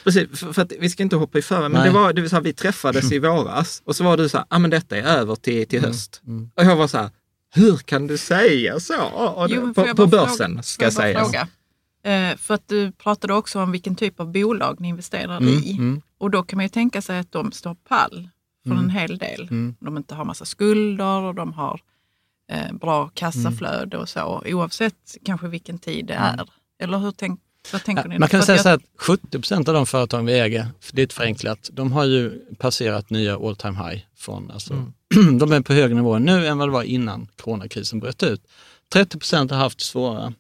precis, 0.04 0.40
för, 0.40 0.54
för 0.54 0.62
att 0.62 0.72
vi 0.80 0.90
ska 0.90 1.04
inte 1.04 1.16
hoppa 1.16 1.38
i 1.38 1.42
förväg, 1.42 1.72
men 1.72 1.82
Nej. 1.82 1.90
det 1.90 1.94
var, 1.96 2.14
det 2.14 2.22
var 2.22 2.30
så 2.30 2.36
här, 2.36 2.44
vi 2.44 2.54
träffades 2.54 3.12
i 3.12 3.20
våras 3.20 3.82
och 3.86 3.96
så 3.96 4.04
var 4.04 4.18
du 4.18 4.30
så 4.30 4.38
här, 4.38 4.46
ja 4.50 4.56
ah, 4.56 4.60
men 4.60 4.70
detta 4.72 4.98
är 4.98 5.04
över 5.04 5.36
till, 5.36 5.68
till 5.68 5.82
höst. 5.82 6.22
mm. 6.28 6.50
Och 6.56 6.64
jag 6.64 6.76
var 6.76 6.88
så 6.88 6.98
här, 6.98 7.10
hur 7.54 7.78
kan 7.78 8.08
du 8.08 8.18
säga 8.18 8.80
så? 8.80 9.02
Och 9.04 9.48
Jo, 9.50 9.74
på, 9.74 9.96
på 9.96 10.08
börsen 10.08 10.52
fråga- 10.52 10.64
ska 10.64 10.84
jag 10.86 10.94
sägas. 10.94 11.24
fråga? 11.32 11.48
Eh, 12.04 12.38
för 12.38 12.54
att 12.54 12.68
du 12.68 12.92
pratade 12.92 13.34
också 13.34 13.60
om 13.62 13.72
vilken 13.72 13.96
typ 13.96 14.20
av 14.20 14.32
bolag 14.32 14.80
ni 14.80 14.88
investerar 14.88 15.38
Mm, 15.38 15.50
i. 15.54 15.72
mm. 15.72 16.02
Och 16.18 16.32
då 16.32 16.44
kan 16.44 16.58
man 16.58 16.66
ju 16.66 16.70
tänka 16.70 17.02
sig 17.02 17.20
att 17.20 17.32
de 17.32 17.52
står 17.52 17.76
pall 17.90 18.30
för 18.68 18.76
en 18.76 18.90
hel 18.90 19.18
del. 19.18 19.42
Mm. 19.42 19.76
De 19.80 19.98
inte 19.98 20.16
har 20.16 20.26
massa 20.26 20.46
skulder 20.46 21.22
och 21.22 21.36
de 21.36 21.54
har 21.54 21.80
eh, 22.52 22.74
bra 22.74 23.10
kassaflöde 23.14 23.98
och 23.98 24.10
så. 24.10 24.42
Oavsett 24.46 25.18
kanske 25.26 25.48
vilken 25.48 25.80
tid 25.80 26.06
det 26.06 26.14
är. 26.14 26.46
Eller 26.84 26.98
hur 26.98 27.12
tänk, 27.12 27.40
vad 27.72 27.84
tänker 27.84 28.04
Ja, 28.04 28.08
ni? 28.10 28.20
man 28.20 28.30
kan 28.30 28.44
säga 28.44 28.58
så 28.58 28.68
jag- 28.68 28.72
här 28.72 28.78
att 28.78 28.84
70 28.98 29.28
procent 29.32 29.68
av 29.68 29.74
de 29.74 29.86
företag 29.86 30.24
vi 30.24 30.40
äger, 30.40 30.68
för 30.80 30.96
det 30.96 31.02
är 31.02 31.08
förenklat, 31.08 31.70
de 31.74 31.92
har 31.92 32.06
ju 32.06 32.42
passerat 32.58 33.10
nya 33.10 33.36
all 33.36 33.56
time 33.56 33.78
high. 33.90 34.02
Från, 34.18 34.52
alltså, 34.52 34.74
de 35.40 35.52
är 35.52 35.62
på 35.62 35.74
högre 35.74 35.96
nivå 35.96 36.20
nu 36.20 36.48
än 36.48 36.58
vad 36.58 36.68
det 36.68 36.72
var 36.74 36.84
innan 36.84 37.28
coronakrisen 37.42 38.00
bröt 38.00 38.24
ut. 38.24 38.42
30 38.94 39.18
procent 39.20 39.52
har 39.52 39.58
haft 39.58 39.78
det 39.80 39.86
svårare. 39.86 40.34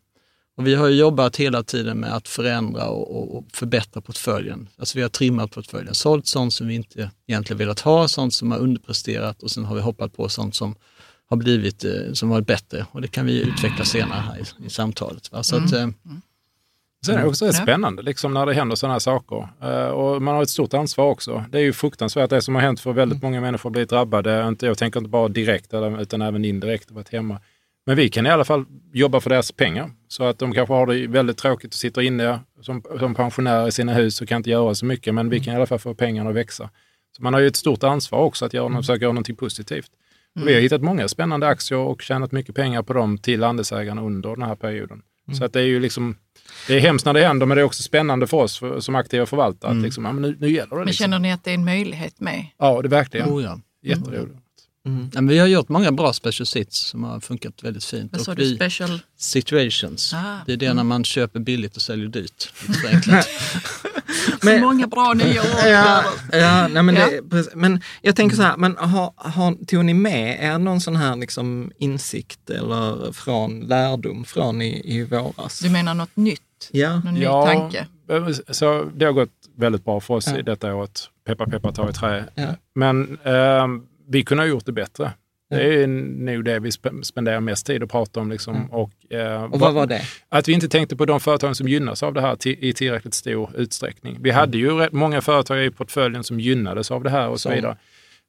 Och 0.58 0.68
vi 0.68 0.76
har 0.76 0.88
ju 0.88 0.96
jobbat 0.96 1.36
hela 1.36 1.64
tiden 1.64 1.98
med 2.00 2.14
att 2.16 2.28
förändra 2.28 2.86
och, 2.88 3.16
och, 3.16 3.38
och 3.38 3.46
förbättra 3.54 4.02
portföljen. 4.02 4.70
Alltså 4.78 4.98
vi 4.98 5.02
har 5.02 5.10
trimmat 5.10 5.52
portföljen, 5.52 5.96
sålt 5.96 6.28
sånt 6.28 6.54
som 6.54 6.68
vi 6.68 6.76
inte 6.76 7.12
egentligen 7.28 7.58
velat 7.58 7.80
ha, 7.80 8.08
sånt 8.08 8.34
som 8.34 8.52
har 8.52 8.58
underpresterat 8.60 9.44
och 9.44 9.52
sen 9.52 9.66
har 9.66 9.76
vi 9.76 9.82
hoppat 9.82 10.14
på 10.14 10.30
sånt 10.30 10.56
som 10.56 10.76
har 11.32 11.38
blivit, 11.38 11.84
eh, 11.84 11.92
som 12.14 12.30
varit 12.30 12.48
bättre. 12.48 12.86
Och 12.92 13.02
det 13.02 13.08
kan 13.08 13.26
vi 13.26 13.42
utveckla 13.42 13.86
senare 13.86 14.20
här 14.20 14.38
i, 14.38 14.66
i 14.66 14.70
samtalet. 14.70 15.32
Va? 15.32 15.44
Så 15.44 15.56
att, 15.56 15.74
eh, 15.74 15.88
Sen 17.06 17.16
är 17.18 17.22
det 17.22 17.28
också 17.28 17.46
rätt 17.46 17.56
Ja. 17.58 17.64
spännande 17.64 18.02
liksom, 18.02 18.34
när 18.34 18.46
det 18.46 18.54
händer 18.54 18.76
sådana 18.76 18.94
här 18.94 19.00
saker. 19.00 19.48
Eh, 19.62 19.88
och 19.88 20.22
man 20.22 20.36
har 20.36 20.44
ett 20.44 20.50
stort 20.50 20.74
ansvar 20.74 21.06
också. 21.06 21.46
Det 21.52 21.58
är 21.58 21.62
ju 21.62 21.74
fruktansvärt 21.74 22.30
det 22.30 22.42
som 22.42 22.56
har 22.56 22.62
hänt 22.62 22.80
för 22.80 22.94
väldigt 22.94 23.22
många 23.22 23.42
människor 23.42 23.70
har 23.70 23.72
blivit 23.72 23.90
drabbade. 23.90 24.48
Inte, 24.48 24.66
jag 24.66 24.78
tänker 24.78 25.00
inte 25.00 25.10
bara 25.10 25.28
direkt 25.28 25.74
utan 26.00 26.22
även 26.22 26.46
indirekt 26.46 26.90
och 26.90 26.96
varit 26.96 27.10
hemma. 27.10 27.40
Men 27.86 27.96
vi 27.96 28.10
kan 28.10 28.26
i 28.26 28.30
alla 28.30 28.46
fall 28.46 28.66
jobba 28.94 29.20
för 29.20 29.30
deras 29.30 29.52
pengar. 29.52 29.92
Så 30.08 30.24
att 30.24 30.40
de 30.40 30.54
kanske 30.54 30.74
har 30.74 30.86
det 30.88 31.08
väldigt 31.08 31.38
tråkigt 31.38 31.74
och 31.74 31.78
sitter 31.78 32.02
inne 32.02 32.40
som, 32.62 32.84
som 33.00 33.16
pensionärer 33.16 33.68
i 33.68 33.72
sina 33.72 33.94
hus 33.94 34.22
och 34.22 34.28
kan 34.28 34.38
inte 34.38 34.50
göra 34.50 34.76
så 34.76 34.86
mycket. 34.86 35.14
Men 35.14 35.30
vi 35.30 35.40
kan 35.40 35.54
i 35.54 35.58
alla 35.58 35.66
fall 35.66 35.80
få 35.80 35.94
pengarna 35.94 36.30
att 36.30 36.36
växa. 36.36 36.70
Så 37.18 37.24
man 37.24 37.34
har 37.34 37.42
ju 37.42 37.48
ett 37.48 37.56
stort 37.56 37.84
ansvar 37.84 38.20
också 38.20 38.46
att 38.46 38.54
göra, 38.54 38.78
försöka 38.78 39.04
göra 39.04 39.14
någonting 39.14 39.36
positivt. 39.36 39.92
Och 40.40 40.48
vi 40.48 40.54
har 40.54 40.62
hittat 40.62 40.82
många 40.82 41.08
spännande 41.08 41.48
aktier 41.48 41.78
och 41.80 42.02
tjänat 42.02 42.32
mycket 42.32 42.56
pengar 42.56 42.82
på 42.84 42.94
dem 42.94 43.18
till 43.18 43.44
andelsägarna 43.44 44.02
under 44.02 44.30
den 44.30 44.42
här 44.42 44.56
perioden. 44.56 45.02
Så 45.38 45.46
att 45.46 45.54
det 45.54 45.60
är 45.60 45.66
ju 45.66 45.80
liksom, 45.80 46.16
det 46.68 46.76
är 46.76 46.80
hemskt 46.80 47.06
när 47.06 47.14
det 47.14 47.24
händer 47.28 47.46
men 47.46 47.56
det 47.56 47.62
är 47.62 47.66
också 47.66 47.84
spännande 47.84 48.28
för 48.28 48.38
oss 48.38 48.60
för, 48.60 48.80
som 48.80 48.96
aktiva 48.96 49.26
förvaltare 49.26 49.72
att 49.72 49.82
liksom, 49.84 50.06
ja, 50.06 50.12
men 50.12 50.22
nu, 50.22 50.38
nu 50.40 50.52
gäller 50.52 50.70
det. 50.70 50.76
Men 50.76 50.86
Liksom. 50.88 51.04
känner 51.04 51.20
ni 51.20 51.32
att 51.32 51.44
det 51.44 51.50
är 51.52 51.56
en 51.56 51.66
möjlighet 51.66 52.20
med? 52.20 52.46
Ja, 52.58 52.82
det 52.82 52.88
är 52.88 52.90
verkligen. 52.90 53.30
oh 53.30 53.44
ja. 53.44 53.60
Jätteroligt. 53.84 54.36
Ja, 54.84 55.22
men 55.22 55.28
vi 55.28 55.38
har 55.40 55.48
gjort 55.48 55.70
många 55.70 55.92
bra 55.92 56.14
special 56.14 56.46
sits 56.48 56.78
som 56.80 57.04
har 57.04 57.20
funkat 57.20 57.64
väldigt 57.64 57.84
fint. 57.86 58.12
Vad 58.12 58.22
sa 58.22 58.36
du? 58.36 58.56
Special? 58.56 59.00
situations. 59.18 60.14
Ah, 60.14 60.38
det 60.46 60.54
är 60.54 60.58
det 60.58 60.74
när 60.74 60.84
man 60.84 61.04
köper 61.04 61.40
billigt 61.40 61.76
och 61.76 61.82
säljer 61.82 62.08
dyrt. 62.08 62.54
förenklat. 64.42 64.60
Så 64.60 64.66
många 64.66 64.88
bra 64.88 65.14
nya 65.14 65.42
ord. 65.42 65.48
Ja, 65.66 66.04
ja, 66.32 66.68
nej, 66.68 66.84
men, 66.84 66.96
Ja. 66.96 67.08
Det, 67.24 67.56
men 67.56 67.82
jag 68.02 68.16
tänker 68.16 68.36
så 68.36 68.42
här, 68.42 68.58
men 68.58 68.78
har, 68.78 69.14
har, 69.16 69.66
tog 69.66 69.86
ni 69.86 69.94
med 69.94 70.38
er 70.44 70.60
någon 70.60 70.82
sån 70.82 70.96
här 70.96 71.16
liksom 71.16 71.72
insikt 71.78 72.50
eller 72.50 73.12
från 73.12 73.60
lärdom 73.60 74.26
från 74.26 74.62
i, 74.62 74.82
i 74.98 75.04
våras? 75.04 75.60
Du 75.60 75.70
menar 75.70 75.94
något 75.94 76.16
nytt? 76.16 76.42
Ja. 76.72 77.00
Någon 77.00 77.14
ny 77.14 77.26
tanke? 77.26 77.88
så 78.50 78.84
det 78.96 79.06
har 79.06 79.12
gått 79.12 79.30
väldigt 79.58 79.86
bra 79.86 80.00
för 80.00 80.14
oss 80.14 80.28
Ja. 80.28 80.38
i 80.38 80.42
detta 80.42 80.76
året. 80.76 81.02
Peppa 81.26 81.46
peppa 81.46 81.72
tar 81.72 81.90
i 81.90 81.94
trä. 81.94 82.26
Ja. 82.36 82.48
Men 82.76 83.18
eh, 83.24 83.68
vi 84.10 84.24
kunde 84.24 84.44
ha 84.44 84.48
gjort 84.48 84.66
det 84.66 84.72
bättre. 84.72 85.12
Det 85.52 85.84
är 85.84 85.88
nog 85.88 86.46
det 86.46 86.60
vi 86.60 86.70
sp- 86.70 87.02
spenderar 87.04 87.40
mest 87.40 87.66
tid 87.66 87.84
att 87.84 87.92
prata 87.92 88.20
om. 88.20 88.32
Liksom. 88.32 88.72
Och, 88.72 88.92
eh, 89.14 89.44
Och 89.44 89.60
vad 89.60 89.74
var 89.74 89.88
det? 89.88 90.02
Att 90.30 90.48
vi 90.48 90.54
inte 90.54 90.68
tänkte 90.70 90.96
på 90.96 91.06
de 91.06 91.20
företag 91.20 91.56
som 91.56 91.68
gynnas 91.68 92.04
av 92.04 92.14
det 92.14 92.22
här 92.22 92.48
i 92.48 92.74
tillräckligt 92.74 93.14
stor 93.14 93.50
utsträckning. 93.56 94.18
Vi 94.22 94.30
hade 94.32 94.58
ju 94.58 94.70
rätt 94.72 94.92
många 94.92 95.22
företag 95.22 95.64
i 95.66 95.72
portföljen 95.72 96.24
som 96.24 96.40
gynnades 96.40 96.92
av 96.92 97.04
det 97.04 97.10
här 97.10 97.28
och 97.30 97.40
så 97.40 97.50
Som? 97.50 97.56
vidare. 97.56 97.78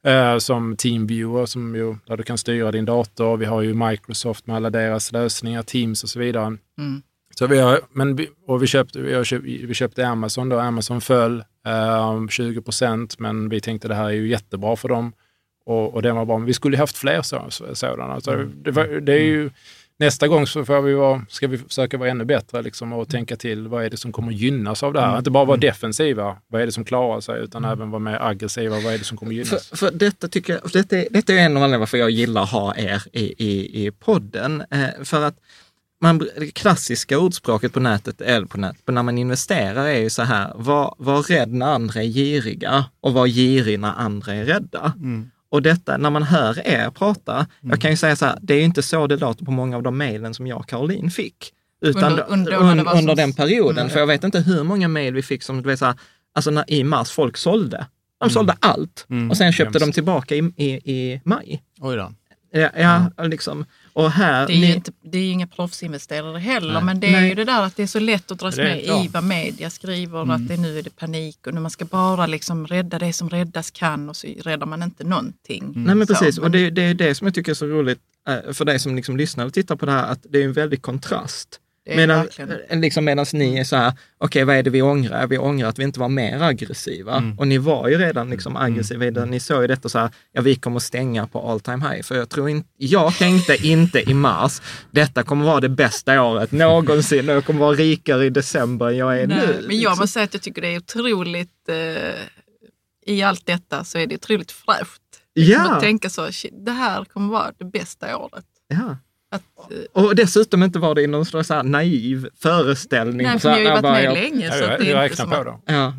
Eh, 0.07 0.39
som 0.39 0.77
Teamviewer, 0.77 1.47
som 1.47 1.75
ju, 1.75 1.95
där 2.07 2.17
du 2.17 2.23
kan 2.23 2.39
styra 2.39 2.73
din 2.73 2.85
dator. 2.85 3.37
Vi 3.37 3.45
har 3.45 3.63
ju 3.63 3.75
Microsoft 3.75 4.47
med 4.47 4.57
alla 4.57 4.71
deras 4.71 5.13
lösningar, 5.13 5.63
Teams 5.63 6.03
och 6.03 6.09
så 6.09 6.19
vidare. 6.19 6.47
Mm. 6.79 7.03
Så 7.39 7.47
vi 7.47 7.59
har, 7.61 7.81
men 7.93 8.17
vi, 8.17 8.29
och 8.47 8.63
vi, 8.63 8.67
köpte, 8.67 8.99
vi, 9.01 9.15
har 9.15 9.25
köpt, 9.25 9.45
vi 9.45 9.75
köpte 9.75 10.07
Amazon 10.07 10.49
då. 10.49 10.59
Amazon 10.59 11.01
föll 11.01 11.45
eh, 11.67 12.29
20 12.29 12.63
procent, 12.63 13.19
men 13.19 13.49
vi 13.49 13.61
tänkte 13.61 13.89
det 13.89 13.95
här 13.95 14.05
är 14.07 14.11
ju 14.11 14.29
jättebra 14.29 14.77
för 14.77 14.89
dem. 14.89 15.13
Och, 15.65 15.95
och 15.95 16.03
den 16.03 16.17
var 16.17 16.25
bra. 16.25 16.39
Men 16.39 16.47
vi 16.47 16.55
skulle 16.55 16.77
haft 16.77 16.97
fler 16.97 17.23
så, 17.23 17.47
så, 17.49 17.75
sådana. 17.75 18.21
Så 18.21 18.45
det, 18.63 18.71
var, 18.71 18.85
det 18.85 19.13
är 19.13 19.25
ju, 19.25 19.51
nästa 19.99 20.29
gång 20.29 20.47
så 20.47 20.65
får 20.65 20.81
vi 20.81 20.95
vara, 20.95 21.27
ska 21.29 21.47
vi 21.47 21.59
försöka 21.59 21.99
vara 21.99 22.11
ännu 22.11 22.25
bättre 22.25 22.63
liksom, 22.63 22.93
och 22.93 23.09
tänka 23.09 23.37
till 23.37 23.69
vad 23.69 23.85
är 23.85 23.91
det 23.91 23.97
som 23.97 24.13
kommer 24.13 24.33
gynnas 24.33 24.83
av 24.83 24.93
det 24.93 25.01
här. 25.01 25.09
Mm. 25.09 25.19
Inte 25.19 25.31
bara 25.31 25.45
vara 25.45 25.57
defensiva, 25.57 26.37
vad 26.49 26.63
är 26.63 26.67
det 26.67 26.73
som 26.73 26.85
klarar 26.85 27.21
sig, 27.21 27.41
utan 27.41 27.65
även 27.65 27.91
vara 27.91 28.01
mer 28.01 28.19
aggressiva, 28.23 28.81
vad 28.81 28.95
är 28.95 28.99
det 28.99 29.05
som 29.05 29.17
kommer 29.17 29.33
gynnas. 29.33 29.69
För, 29.69 29.77
för 29.77 29.91
detta, 29.91 30.29
tycker 30.29 30.53
jag, 30.53 30.63
detta, 30.73 30.99
är, 30.99 31.07
detta 31.11 31.33
är 31.33 31.39
en 31.39 31.43
av 31.43 31.47
anledningarna 31.47 31.79
varför 31.79 31.99
jag 31.99 32.11
gillar 32.11 32.43
att 32.43 32.51
ha 32.51 32.77
er 32.77 33.03
i, 33.13 33.35
i, 33.39 33.87
i 33.87 33.91
podden. 33.91 34.63
Eh, 34.71 35.05
för 35.05 35.25
att 35.25 35.35
man, 36.01 36.19
det 36.19 36.51
klassiska 36.51 37.19
ordspråket 37.19 37.73
på 37.73 37.81
nätet, 37.81 38.21
eller 38.21 38.47
på 38.47 38.59
nätet, 38.59 38.83
när 38.87 39.03
man 39.03 39.19
investerar 39.19 39.87
är 39.87 39.99
ju 39.99 40.11
så 40.11 40.23
här, 40.23 40.53
var, 40.55 40.95
var 40.99 41.23
rädd 41.23 41.53
när 41.53 41.67
andra 41.67 42.03
är 42.03 42.07
giriga 42.07 42.85
och 43.01 43.13
var 43.13 43.27
girig 43.27 43.81
när 43.81 43.93
andra 43.93 44.35
är 44.35 44.45
rädda. 44.45 44.93
Och 45.53 45.63
detta, 45.63 45.97
när 45.97 46.11
man 46.11 46.23
hör 46.23 46.67
er 46.67 46.91
prata, 46.91 47.47
jag 47.61 47.81
kan 47.81 47.91
ju 47.91 47.97
säga 47.97 48.17
så 48.17 48.27
här, 48.27 48.39
det 48.43 48.55
är 48.55 48.59
ju 48.59 48.65
inte 48.65 48.83
så 48.83 49.07
det 49.07 49.17
låter 49.17 49.45
på 49.45 49.51
många 49.51 49.77
av 49.77 49.83
de 49.83 49.97
mejlen 49.99 50.35
som 50.35 50.47
jag 50.47 50.59
och 50.59 50.69
Caroline 50.69 51.11
fick. 51.11 51.53
Utan 51.85 52.05
Under- 52.13 52.25
under- 52.29 52.53
under, 52.57 52.99
under 52.99 53.15
den 53.15 53.33
perioden, 53.33 53.79
Mm. 53.79 53.91
för 53.91 53.99
jag 54.01 54.07
vet 54.07 54.25
inte 54.25 54.41
hur 54.41 54.63
många 54.65 54.89
mejl 54.89 55.15
vi 55.15 55.23
fick 55.23 55.43
som, 55.43 55.63
du 55.63 55.69
vet 55.69 55.79
så 55.79 55.85
här, 55.87 55.95
alltså 56.35 56.51
när, 56.51 56.71
i 56.71 56.85
mars, 56.85 57.11
folk 57.11 57.37
sålde. 57.37 57.87
De 58.21 58.31
sålde 58.31 58.55
allt 58.61 59.07
och 59.31 59.37
sen 59.37 59.53
köpte 59.53 59.79
de 59.79 59.93
tillbaka 59.93 60.35
i, 60.35 60.39
i, 60.57 60.67
i 60.93 61.21
maj. 61.25 61.63
Oj 61.81 61.97
då. 61.97 62.13
Ja, 62.53 62.69
ja 63.17 63.25
liksom. 63.25 63.65
Och 63.95 64.11
här... 64.11 64.47
Det 64.47 64.53
är, 64.53 64.55
ju 64.57 64.61
ni- 64.61 64.75
inte, 64.75 64.93
det 65.03 65.19
är 65.19 65.23
ju 65.23 65.29
inga 65.29 65.47
proffsinvesterare 65.47 66.39
heller, 66.39 66.73
Nej. 66.75 66.85
men 66.85 67.01
det 67.01 67.07
är 67.07 67.13
Nej. 67.13 67.29
ju 67.29 67.35
det 67.35 67.45
där 67.45 67.63
att 67.63 67.77
det 67.77 67.83
är 67.83 67.87
så 67.87 67.99
lätt 68.01 68.31
att 68.31 68.39
dras 68.39 68.57
med 68.57 68.83
i 68.85 69.09
vad 69.13 69.25
media 69.25 69.71
skriver, 69.71 70.33
att 70.33 70.49
det, 70.49 70.57
nu 70.57 70.79
är 70.79 70.83
det 70.83 70.97
panik 70.97 71.47
och 71.47 71.55
nu 71.55 71.61
man 71.61 71.71
ska 71.71 71.85
bara 71.85 72.27
liksom 72.27 72.67
rädda 72.67 72.99
det 72.99 73.13
som 73.13 73.31
räddas 73.31 73.71
kan 73.71 74.09
och 74.09 74.17
så 74.17 74.27
räddar 74.27 74.67
man 74.67 74.83
inte 74.83 75.05
någonting. 75.05 75.73
Nej 75.77 75.95
men 75.95 76.07
Så, 76.07 76.15
precis, 76.15 76.39
och 76.39 76.43
men- 76.43 76.53
det, 76.53 76.71
det 76.71 76.83
är 76.83 76.95
det 76.95 77.15
som 77.15 77.27
jag 77.27 77.35
tycker 77.35 77.51
är 77.51 77.55
så 77.55 77.67
roligt 77.67 77.99
eh, 78.29 78.53
för 78.53 78.65
dig 78.65 78.79
som 78.79 78.97
liksom 78.97 79.17
lyssnar 79.17 79.47
och 79.47 79.53
tittar 79.55 79.77
på 79.77 79.87
det 79.87 79.93
här, 79.93 80.05
att 80.13 80.27
det 80.31 80.39
är 80.41 80.45
en 80.45 80.53
väldig 80.53 80.83
kontrast. 80.83 81.59
Medan, 81.87 82.29
eh, 82.69 82.79
liksom 82.79 83.05
medan 83.05 83.27
ni 83.33 83.59
är 83.59 83.65
så 83.65 83.77
här, 83.77 83.93
okej 84.19 84.45
vad 84.45 84.57
är 84.57 84.63
det 84.63 84.71
vi 84.71 84.83
ångrar? 84.83 85.27
Vi 85.27 85.39
ångrar 85.39 85.69
att 85.69 85.79
vi 85.79 85.83
inte 85.83 86.01
var 86.01 86.09
mer 86.09 86.43
aggressiva. 86.43 87.35
Och 87.39 87.49
ni 87.49 87.59
var 87.59 87.89
ju 87.89 87.99
redan 87.99 88.31
liksom 88.31 88.57
aggressiva, 88.57 89.11
det. 89.11 89.27
ni 89.27 89.41
såg 89.41 89.63
ju 89.63 89.67
detta 89.67 89.89
så 89.89 89.99
här, 89.99 90.11
ja 90.33 90.43
vi 90.43 90.55
kommer 90.55 90.79
stänga 90.79 91.27
på 91.27 91.51
all 91.51 91.61
time 91.61 91.89
high. 91.89 92.03
För 92.03 92.15
jag 92.15 92.29
tror 92.29 92.49
inte, 92.49 92.69
jag 92.77 93.15
tänkte 93.15 93.67
inte 93.67 94.11
i 94.11 94.15
mars, 94.15 94.63
detta 94.91 95.23
kommer 95.23 95.45
vara 95.45 95.61
det 95.61 95.69
bästa 95.69 96.23
året 96.23 96.53
någonsin 96.53 97.29
och 97.29 97.35
jag 97.35 97.45
kommer 97.45 97.61
vara 97.61 97.75
rikare 97.75 98.27
i 98.27 98.31
december 98.31 98.87
än 98.89 98.97
jag 98.97 99.21
är 99.21 99.27
Nej, 99.27 99.39
nu. 99.39 99.47
men 99.47 99.57
jag 99.57 99.71
liksom. 99.71 99.91
måste 99.91 100.07
säga 100.07 100.25
att 100.25 100.35
jag 100.35 100.43
tycker 100.43 100.63
det 100.63 100.75
är 100.75 100.79
otroligt, 100.79 101.69
eh, 101.69 103.07
i 103.07 103.23
allt 103.23 103.47
detta 103.47 103.85
så 103.85 103.99
är 103.99 104.07
det 104.07 104.15
otroligt 104.15 104.53
fräscht. 104.53 105.03
Ja. 105.35 105.75
Att 105.75 105.81
tänka 105.81 106.11
så, 106.11 106.29
det 106.53 106.73
här 106.73 107.05
kommer 107.05 107.29
vara 107.29 107.53
det 107.59 107.65
bästa 107.65 108.17
året. 108.17 108.45
ja. 108.69 108.97
Och 109.93 110.15
dessutom 110.17 110.63
inte 110.63 110.79
var 110.79 110.95
det 110.95 111.03
i 111.03 111.07
någon 111.07 111.25
slags 111.25 111.51
här 111.51 111.63
naiv 111.63 112.29
föreställning. 112.43 113.27
nej, 113.27 113.41
Så 113.41 113.41
för 113.41 113.49
ni 113.49 113.55
har 113.55 113.61
ju 113.61 113.69
varit 113.71 113.83
bara, 113.83 113.93
med 113.93 114.05
jag- 114.05 114.15
länge. 114.15 114.51
Så 114.51 114.65
att 114.65 114.71
det 114.79 114.85
vi 114.85 114.91
är 114.93 115.05
inte 115.05 115.23
räknar 115.23 115.37
på 115.39 115.45
det. 115.67 115.73
Ja. 115.75 115.95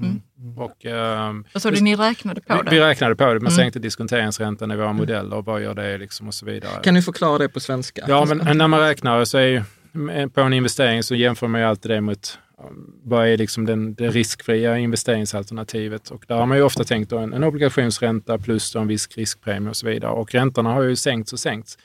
Och, 0.57 0.85
ehm, 0.85 1.45
Vad 1.53 1.61
sa 1.61 1.71
du, 1.71 1.81
ni 1.81 1.95
räknade 1.95 2.41
på 2.41 2.53
vi, 2.55 2.61
det? 2.63 2.69
vi 2.75 2.79
räknade 2.79 3.15
på 3.15 3.23
det, 3.25 3.31
men 3.33 3.39
Mm. 3.41 3.51
sänkte 3.51 3.79
diskonteringsräntan 3.79 4.71
i 4.71 4.75
våra 4.75 4.93
modeller 4.93 5.35
och 5.37 5.45
vad 5.45 5.61
gör 5.61 5.73
det 5.73 5.97
liksom 5.97 6.27
och 6.27 6.33
så 6.33 6.45
vidare. 6.45 6.71
Kan 6.83 6.93
du 6.93 7.01
förklara 7.01 7.37
det 7.37 7.49
på 7.49 7.59
svenska? 7.59 8.05
Ja, 8.07 8.25
men 8.25 8.57
när 8.57 8.67
man 8.67 8.79
räknar 8.79 9.25
så 9.25 9.37
är 9.37 9.41
ju, 9.47 9.63
på 10.29 10.41
en 10.41 10.53
investering 10.53 11.03
så 11.03 11.15
jämför 11.15 11.47
man 11.47 11.61
ju 11.61 11.67
alltid 11.67 11.91
det 11.91 12.01
mot 12.01 12.37
um, 12.69 12.93
vad 13.03 13.27
är 13.27 13.37
liksom 13.37 13.65
den, 13.65 13.93
det 13.93 14.09
riskfria 14.09 14.77
investeringsalternativet. 14.77 16.09
Och 16.11 16.23
där 16.27 16.35
har 16.35 16.45
man 16.45 16.57
ju 16.57 16.63
ofta 16.63 16.83
tänkt 16.83 17.11
en, 17.11 17.33
en 17.33 17.43
obligationsränta 17.43 18.37
plus 18.37 18.75
en 18.75 18.87
viss 18.87 19.17
riskpremie 19.17 19.69
och 19.69 19.75
så 19.75 19.87
vidare. 19.87 20.11
Och 20.11 20.33
räntorna 20.33 20.73
har 20.73 20.81
ju 20.81 20.95
sänkts 20.95 21.33
och 21.33 21.39
sänkts. 21.39 21.77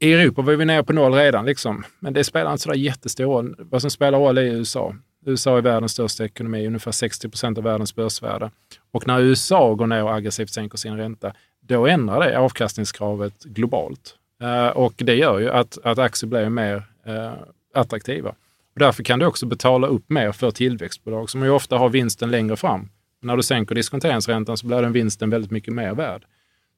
I 0.00 0.12
Europa 0.12 0.42
var 0.42 0.54
vi 0.54 0.64
nere 0.64 0.84
på 0.84 0.92
noll 0.92 1.14
redan, 1.14 1.46
liksom. 1.46 1.84
men 1.98 2.12
det 2.12 2.24
spelar 2.24 2.52
inte 2.52 2.62
så 2.62 2.70
där 2.70 2.76
jättestor 2.76 3.24
roll. 3.24 3.56
Vad 3.58 3.80
som 3.80 3.90
spelar 3.90 4.18
roll 4.18 4.38
är 4.38 4.42
USA. 4.42 4.94
USA 5.26 5.58
är 5.58 5.62
världens 5.62 5.92
största 5.92 6.24
ekonomi, 6.24 6.66
ungefär 6.66 6.92
60 6.92 7.28
procent 7.28 7.58
av 7.58 7.64
världens 7.64 7.94
börsvärde. 7.94 8.50
Och 8.90 9.06
när 9.06 9.20
USA 9.20 9.74
går 9.74 9.86
ner 9.86 10.04
och 10.04 10.14
aggressivt 10.14 10.50
sänker 10.50 10.78
sin 10.78 10.96
ränta, 10.96 11.32
då 11.60 11.86
ändrar 11.86 12.20
det 12.20 12.38
avkastningskravet 12.38 13.44
globalt. 13.44 14.14
Eh, 14.42 14.68
och 14.68 14.94
det 14.96 15.14
gör 15.14 15.38
ju 15.38 15.50
att, 15.50 15.78
att 15.84 15.98
aktier 15.98 16.28
blir 16.28 16.48
mer 16.48 16.82
eh, 17.06 17.32
attraktiva. 17.74 18.28
Och 18.74 18.78
därför 18.78 19.02
kan 19.02 19.18
du 19.18 19.26
också 19.26 19.46
betala 19.46 19.86
upp 19.86 20.10
mer 20.10 20.32
för 20.32 20.50
tillväxtbolag 20.50 21.30
som 21.30 21.42
ju 21.42 21.50
ofta 21.50 21.78
har 21.78 21.88
vinsten 21.88 22.30
längre 22.30 22.56
fram. 22.56 22.88
När 23.22 23.36
du 23.36 23.42
sänker 23.42 23.74
diskonteringsräntan 23.74 24.56
så 24.56 24.66
blir 24.66 24.82
den 24.82 24.92
vinsten 24.92 25.30
väldigt 25.30 25.50
mycket 25.50 25.74
mer 25.74 25.94
värd. 25.94 26.24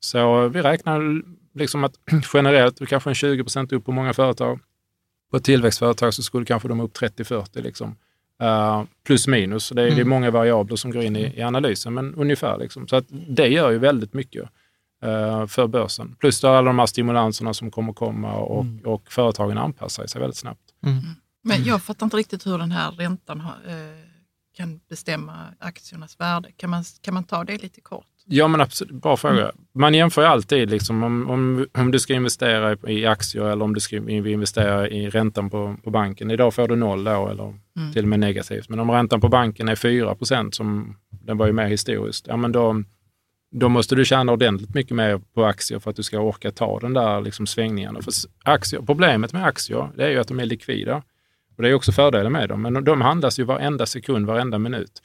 Så 0.00 0.48
vi 0.48 0.62
räknar 0.62 1.22
liksom 1.54 1.84
att 1.84 1.94
generellt, 2.34 2.88
kanske 2.88 3.10
en 3.10 3.14
20 3.14 3.42
procent 3.42 3.72
upp 3.72 3.84
på 3.84 3.92
många 3.92 4.12
företag. 4.12 4.60
På 5.30 5.36
ett 5.36 5.44
tillväxtföretag 5.44 6.14
så 6.14 6.22
skulle 6.22 6.46
kanske 6.46 6.68
de 6.68 6.80
upp 6.80 6.96
30-40 6.96 7.62
liksom. 7.62 7.96
Uh, 8.42 8.84
plus 9.04 9.26
minus. 9.26 9.68
Det 9.68 9.82
är, 9.82 9.90
det 9.94 10.00
är 10.00 10.04
många 10.04 10.30
variabler 10.30 10.76
som 10.76 10.90
går 10.90 11.02
in 11.02 11.16
i, 11.16 11.38
i 11.38 11.42
analysen, 11.42 11.94
men 11.94 12.14
ungefär. 12.14 12.58
Liksom. 12.58 12.88
Så 12.88 12.96
att 12.96 13.04
det 13.28 13.48
gör 13.48 13.70
ju 13.70 13.78
väldigt 13.78 14.12
mycket 14.12 14.42
uh, 15.04 15.46
för 15.46 15.66
börsen. 15.66 16.16
Plus 16.20 16.40
då 16.40 16.48
alla 16.48 16.66
de 16.66 16.78
här 16.78 16.86
stimulanserna 16.86 17.54
som 17.54 17.70
kommer 17.70 17.92
komma 17.92 18.34
och, 18.34 18.66
och 18.84 19.12
företagen 19.12 19.58
anpassar 19.58 20.06
sig 20.06 20.20
väldigt 20.20 20.36
snabbt. 20.36 20.60
Men 21.42 21.64
jag 21.64 21.82
fattar 21.82 22.06
inte 22.06 22.16
riktigt 22.16 22.46
hur 22.46 22.58
den 22.58 22.72
här 22.72 22.90
räntan 22.92 23.40
har, 23.40 23.54
eh, 23.66 24.04
kan 24.56 24.80
bestämma 24.88 25.46
aktiernas 25.58 26.20
värde. 26.20 26.52
Kan 26.52 26.70
man, 26.70 26.84
kan 27.00 27.14
man 27.14 27.24
ta 27.24 27.44
det 27.44 27.62
lite 27.62 27.80
kort? 27.80 28.06
Ja, 28.32 28.48
men 28.48 28.60
absolut. 28.60 28.92
Bra 28.92 29.16
fråga. 29.16 29.52
Man 29.74 29.94
jämför 29.94 30.22
ju 30.22 30.28
alltid 30.28 30.70
liksom, 30.70 31.02
om, 31.02 31.30
om, 31.30 31.66
om 31.74 31.90
du 31.90 31.98
ska 31.98 32.14
investera 32.14 32.76
i, 32.90 33.06
aktier 33.06 33.44
eller 33.44 33.64
om 33.64 33.74
du 33.74 33.80
ska 33.80 33.96
investera 34.10 34.88
i 34.88 35.10
räntan 35.10 35.50
på, 35.50 35.76
på 35.84 35.90
banken. 35.90 36.30
Idag 36.30 36.54
får 36.54 36.68
du 36.68 36.76
noll 36.76 37.04
då, 37.04 37.28
eller 37.28 37.54
till 37.92 38.02
och 38.02 38.08
med 38.08 38.20
negativt. 38.20 38.68
Men 38.68 38.80
om 38.80 38.90
räntan 38.90 39.20
på 39.20 39.28
banken 39.28 39.68
är 39.68 39.74
4% 39.74 40.50
som 40.50 40.96
den 41.10 41.36
var 41.36 41.46
ju 41.46 41.52
mer 41.52 41.66
historiskt, 41.66 42.26
ja, 42.26 42.36
men 42.36 42.52
då, 42.52 42.82
då 43.52 43.68
måste 43.68 43.94
du 43.94 44.04
tjäna 44.04 44.32
ordentligt 44.32 44.74
mycket 44.74 44.96
mer 44.96 45.20
på 45.34 45.44
aktier 45.44 45.78
för 45.78 45.90
att 45.90 45.96
du 45.96 46.02
ska 46.02 46.18
orka 46.18 46.50
ta 46.50 46.78
den 46.78 46.92
där 46.92 47.20
liksom 47.20 47.46
svängningarna. 47.46 48.02
För 48.02 48.12
aktier, 48.44 48.82
problemet 48.86 49.32
med 49.32 49.44
aktier 49.44 49.88
det 49.96 50.04
är 50.04 50.10
ju 50.10 50.18
att 50.18 50.28
de 50.28 50.40
är 50.40 50.46
likvida. 50.46 51.02
Och 51.56 51.62
det 51.62 51.68
är 51.68 51.74
också 51.74 51.92
fördelen 51.92 52.32
med 52.32 52.48
dem. 52.48 52.62
Men 52.62 52.84
de 52.84 53.00
handlas 53.00 53.38
ju 53.38 53.44
varenda 53.44 53.86
sekund, 53.86 54.26
varenda 54.26 54.58
minut. 54.58 55.02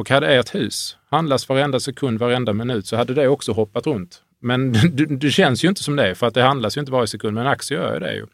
Och 0.00 0.10
hade 0.10 0.34
ert 0.34 0.54
hus 0.54 0.96
handlas 1.10 1.48
varenda 1.48 1.80
sekund, 1.80 2.18
varenda 2.18 2.52
minut 2.52 2.86
så 2.86 2.96
hade 2.96 3.14
det 3.14 3.28
också 3.28 3.52
hoppat 3.52 3.86
runt. 3.86 4.22
Men 4.40 4.72
det, 4.92 5.06
det 5.06 5.30
känns 5.30 5.64
ju 5.64 5.68
inte 5.68 5.82
som 5.82 5.96
det, 5.96 6.14
för 6.14 6.26
att 6.26 6.34
det 6.34 6.42
handlas 6.42 6.76
ju 6.76 6.80
inte 6.80 6.92
varje 6.92 7.06
sekund. 7.06 7.34
Men 7.34 7.46
aktier 7.46 7.78
gör 7.78 7.94
ju 7.94 8.00
det 8.00 8.14
ju. 8.14 8.26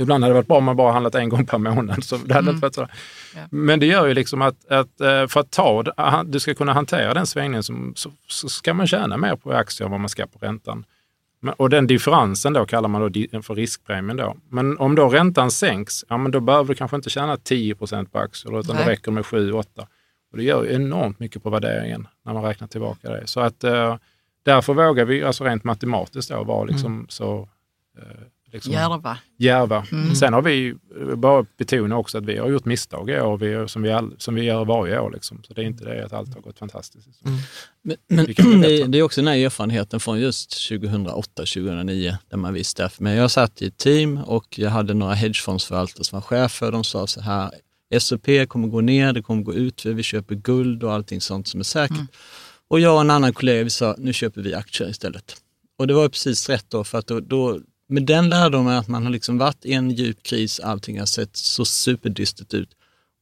Ibland 0.00 0.24
hade 0.24 0.34
det 0.34 0.34
varit 0.34 0.46
bra 0.46 0.56
om 0.56 0.64
man 0.64 0.76
bara 0.76 0.92
handlat 0.92 1.14
en 1.14 1.28
gång 1.28 1.46
per 1.46 1.58
månad. 1.58 2.04
Så 2.04 2.16
det 2.16 2.34
hade 2.34 2.50
inte 2.50 2.62
varit 2.62 2.74
så. 2.74 2.88
Ja. 3.34 3.40
Men 3.50 3.80
det 3.80 3.86
gör 3.86 4.06
ju 4.06 4.14
liksom 4.14 4.42
att, 4.42 4.68
att 4.68 5.00
eh, 5.00 5.26
för 5.26 5.40
att 5.40 5.50
ta, 5.50 5.82
du 6.24 6.40
ska 6.40 6.54
kunna 6.54 6.72
hantera 6.72 7.14
den 7.14 7.26
svängningen 7.26 7.62
så, 7.62 7.92
så, 7.94 8.10
så 8.26 8.48
ska 8.48 8.74
man 8.74 8.86
tjäna 8.86 9.16
mer 9.16 9.36
på 9.36 9.52
aktier 9.52 9.86
än 9.86 9.90
vad 9.90 10.00
man 10.00 10.08
ska 10.08 10.26
på 10.26 10.38
räntan. 10.38 10.84
Och 11.56 11.70
den 11.70 11.86
differensen 11.86 12.52
då 12.52 12.66
kallar 12.66 12.88
man 12.88 13.12
då 13.12 13.42
för 13.42 13.54
riskpremien. 13.54 14.16
Då. 14.16 14.36
Men 14.48 14.78
om 14.78 14.94
då 14.94 15.08
räntan 15.08 15.50
sänks, 15.50 16.04
ja, 16.08 16.18
men 16.18 16.32
då 16.32 16.40
behöver 16.40 16.68
du 16.68 16.74
kanske 16.74 16.96
inte 16.96 17.10
tjäna 17.10 17.36
10% 17.36 18.08
på 18.08 18.18
aktier, 18.18 18.60
utan 18.60 18.76
Nej. 18.76 18.84
det 18.84 18.90
räcker 18.90 19.10
med 19.10 19.24
7-8. 19.24 19.86
Och 20.30 20.36
det 20.36 20.44
gör 20.44 20.64
ju 20.64 20.74
enormt 20.74 21.18
mycket 21.18 21.42
på 21.42 21.50
värderingen 21.50 22.08
när 22.24 22.34
man 22.34 22.42
räknar 22.42 22.68
tillbaka 22.68 23.10
det. 23.10 23.26
Så 23.26 23.40
att 23.40 23.64
eh, 23.64 23.96
därför 24.42 24.74
vågar 24.74 25.04
vi 25.04 25.24
alltså 25.24 25.44
rent 25.44 25.64
matematiskt 25.64 26.30
då 26.30 26.44
vara 26.44 26.64
liksom 26.64 27.06
så 27.08 27.48
eh, 27.98 28.22
liksom 28.52 28.72
Järva. 28.72 29.18
djärva. 29.36 29.86
Sen 30.18 30.32
har 30.32 30.42
vi 30.42 30.74
bara 31.16 31.46
betona 31.56 31.96
också 31.96 32.18
att 32.18 32.24
vi 32.24 32.38
har 32.38 32.48
gjort 32.48 32.64
misstag 32.64 33.10
i 33.10 33.20
år, 33.20 33.38
vi, 33.38 33.68
som, 33.68 33.82
vi 33.82 33.90
all, 33.90 34.14
som 34.18 34.34
vi 34.34 34.42
gör 34.42 34.64
varje 34.64 35.00
år. 35.00 35.10
Liksom. 35.10 35.42
Så 35.42 35.54
det 35.54 35.62
är 35.62 35.64
inte 35.64 35.84
det 35.84 36.04
att 36.04 36.12
allt 36.12 36.34
har 36.34 36.40
gått 36.40 36.58
fantastiskt. 36.58 37.08
Men, 37.82 37.96
men 38.08 38.26
Vi 38.26 38.34
kan 38.34 38.60
bli 38.60 38.78
det, 38.82 38.86
det 38.86 38.98
är 38.98 39.02
också 39.02 39.20
den 39.20 39.28
här 39.28 39.36
erfarenheten 39.36 40.00
från 40.00 40.20
just 40.20 40.50
2008-2009 40.50 42.16
där 42.28 42.36
man 42.36 42.54
visste. 42.54 42.90
Men 42.98 43.14
jag 43.14 43.30
satt 43.30 43.62
i 43.62 43.66
ett 43.66 43.76
team 43.76 44.18
och 44.18 44.58
jag 44.58 44.70
hade 44.70 44.94
några 44.94 45.14
hedgefondsförvaltare 45.14 46.04
som 46.04 46.16
var 46.16 46.22
chefer. 46.22 46.72
De 46.72 46.84
sa 46.84 47.06
så 47.06 47.20
här, 47.20 47.50
S&P 47.90 48.46
kommer 48.46 48.68
gå 48.68 48.80
ner, 48.80 49.12
det 49.12 49.22
kommer 49.22 49.42
gå 49.42 49.54
ut, 49.54 49.84
vi 49.84 50.02
köper 50.02 50.34
guld 50.34 50.82
och 50.82 50.92
allting 50.92 51.20
sånt 51.20 51.48
som 51.48 51.60
är 51.60 51.64
säkert. 51.64 52.08
Och 52.68 52.80
jag 52.80 52.94
och 52.94 53.00
en 53.00 53.10
annan 53.10 53.32
kollega, 53.32 53.64
vi 53.64 53.70
sa, 53.70 53.94
nu 53.98 54.12
köper 54.12 54.42
vi 54.42 54.54
aktier 54.54 54.88
istället. 54.88 55.36
Och 55.78 55.86
det 55.86 55.94
var 55.94 56.08
precis 56.08 56.48
rätt 56.48 56.66
då, 56.68 56.84
för 56.84 56.98
att 56.98 57.06
då, 57.06 57.20
då 57.20 57.60
med 57.88 58.06
den 58.06 58.28
lärdomen 58.28 58.76
att 58.76 58.88
man 58.88 59.04
har 59.04 59.10
liksom 59.12 59.38
varit 59.38 59.64
i 59.64 59.72
en 59.72 59.90
djup 59.90 60.22
kris, 60.22 60.60
allting 60.60 60.98
har 60.98 61.06
sett 61.06 61.36
så 61.36 61.64
superdystert 61.64 62.54
ut. 62.54 62.70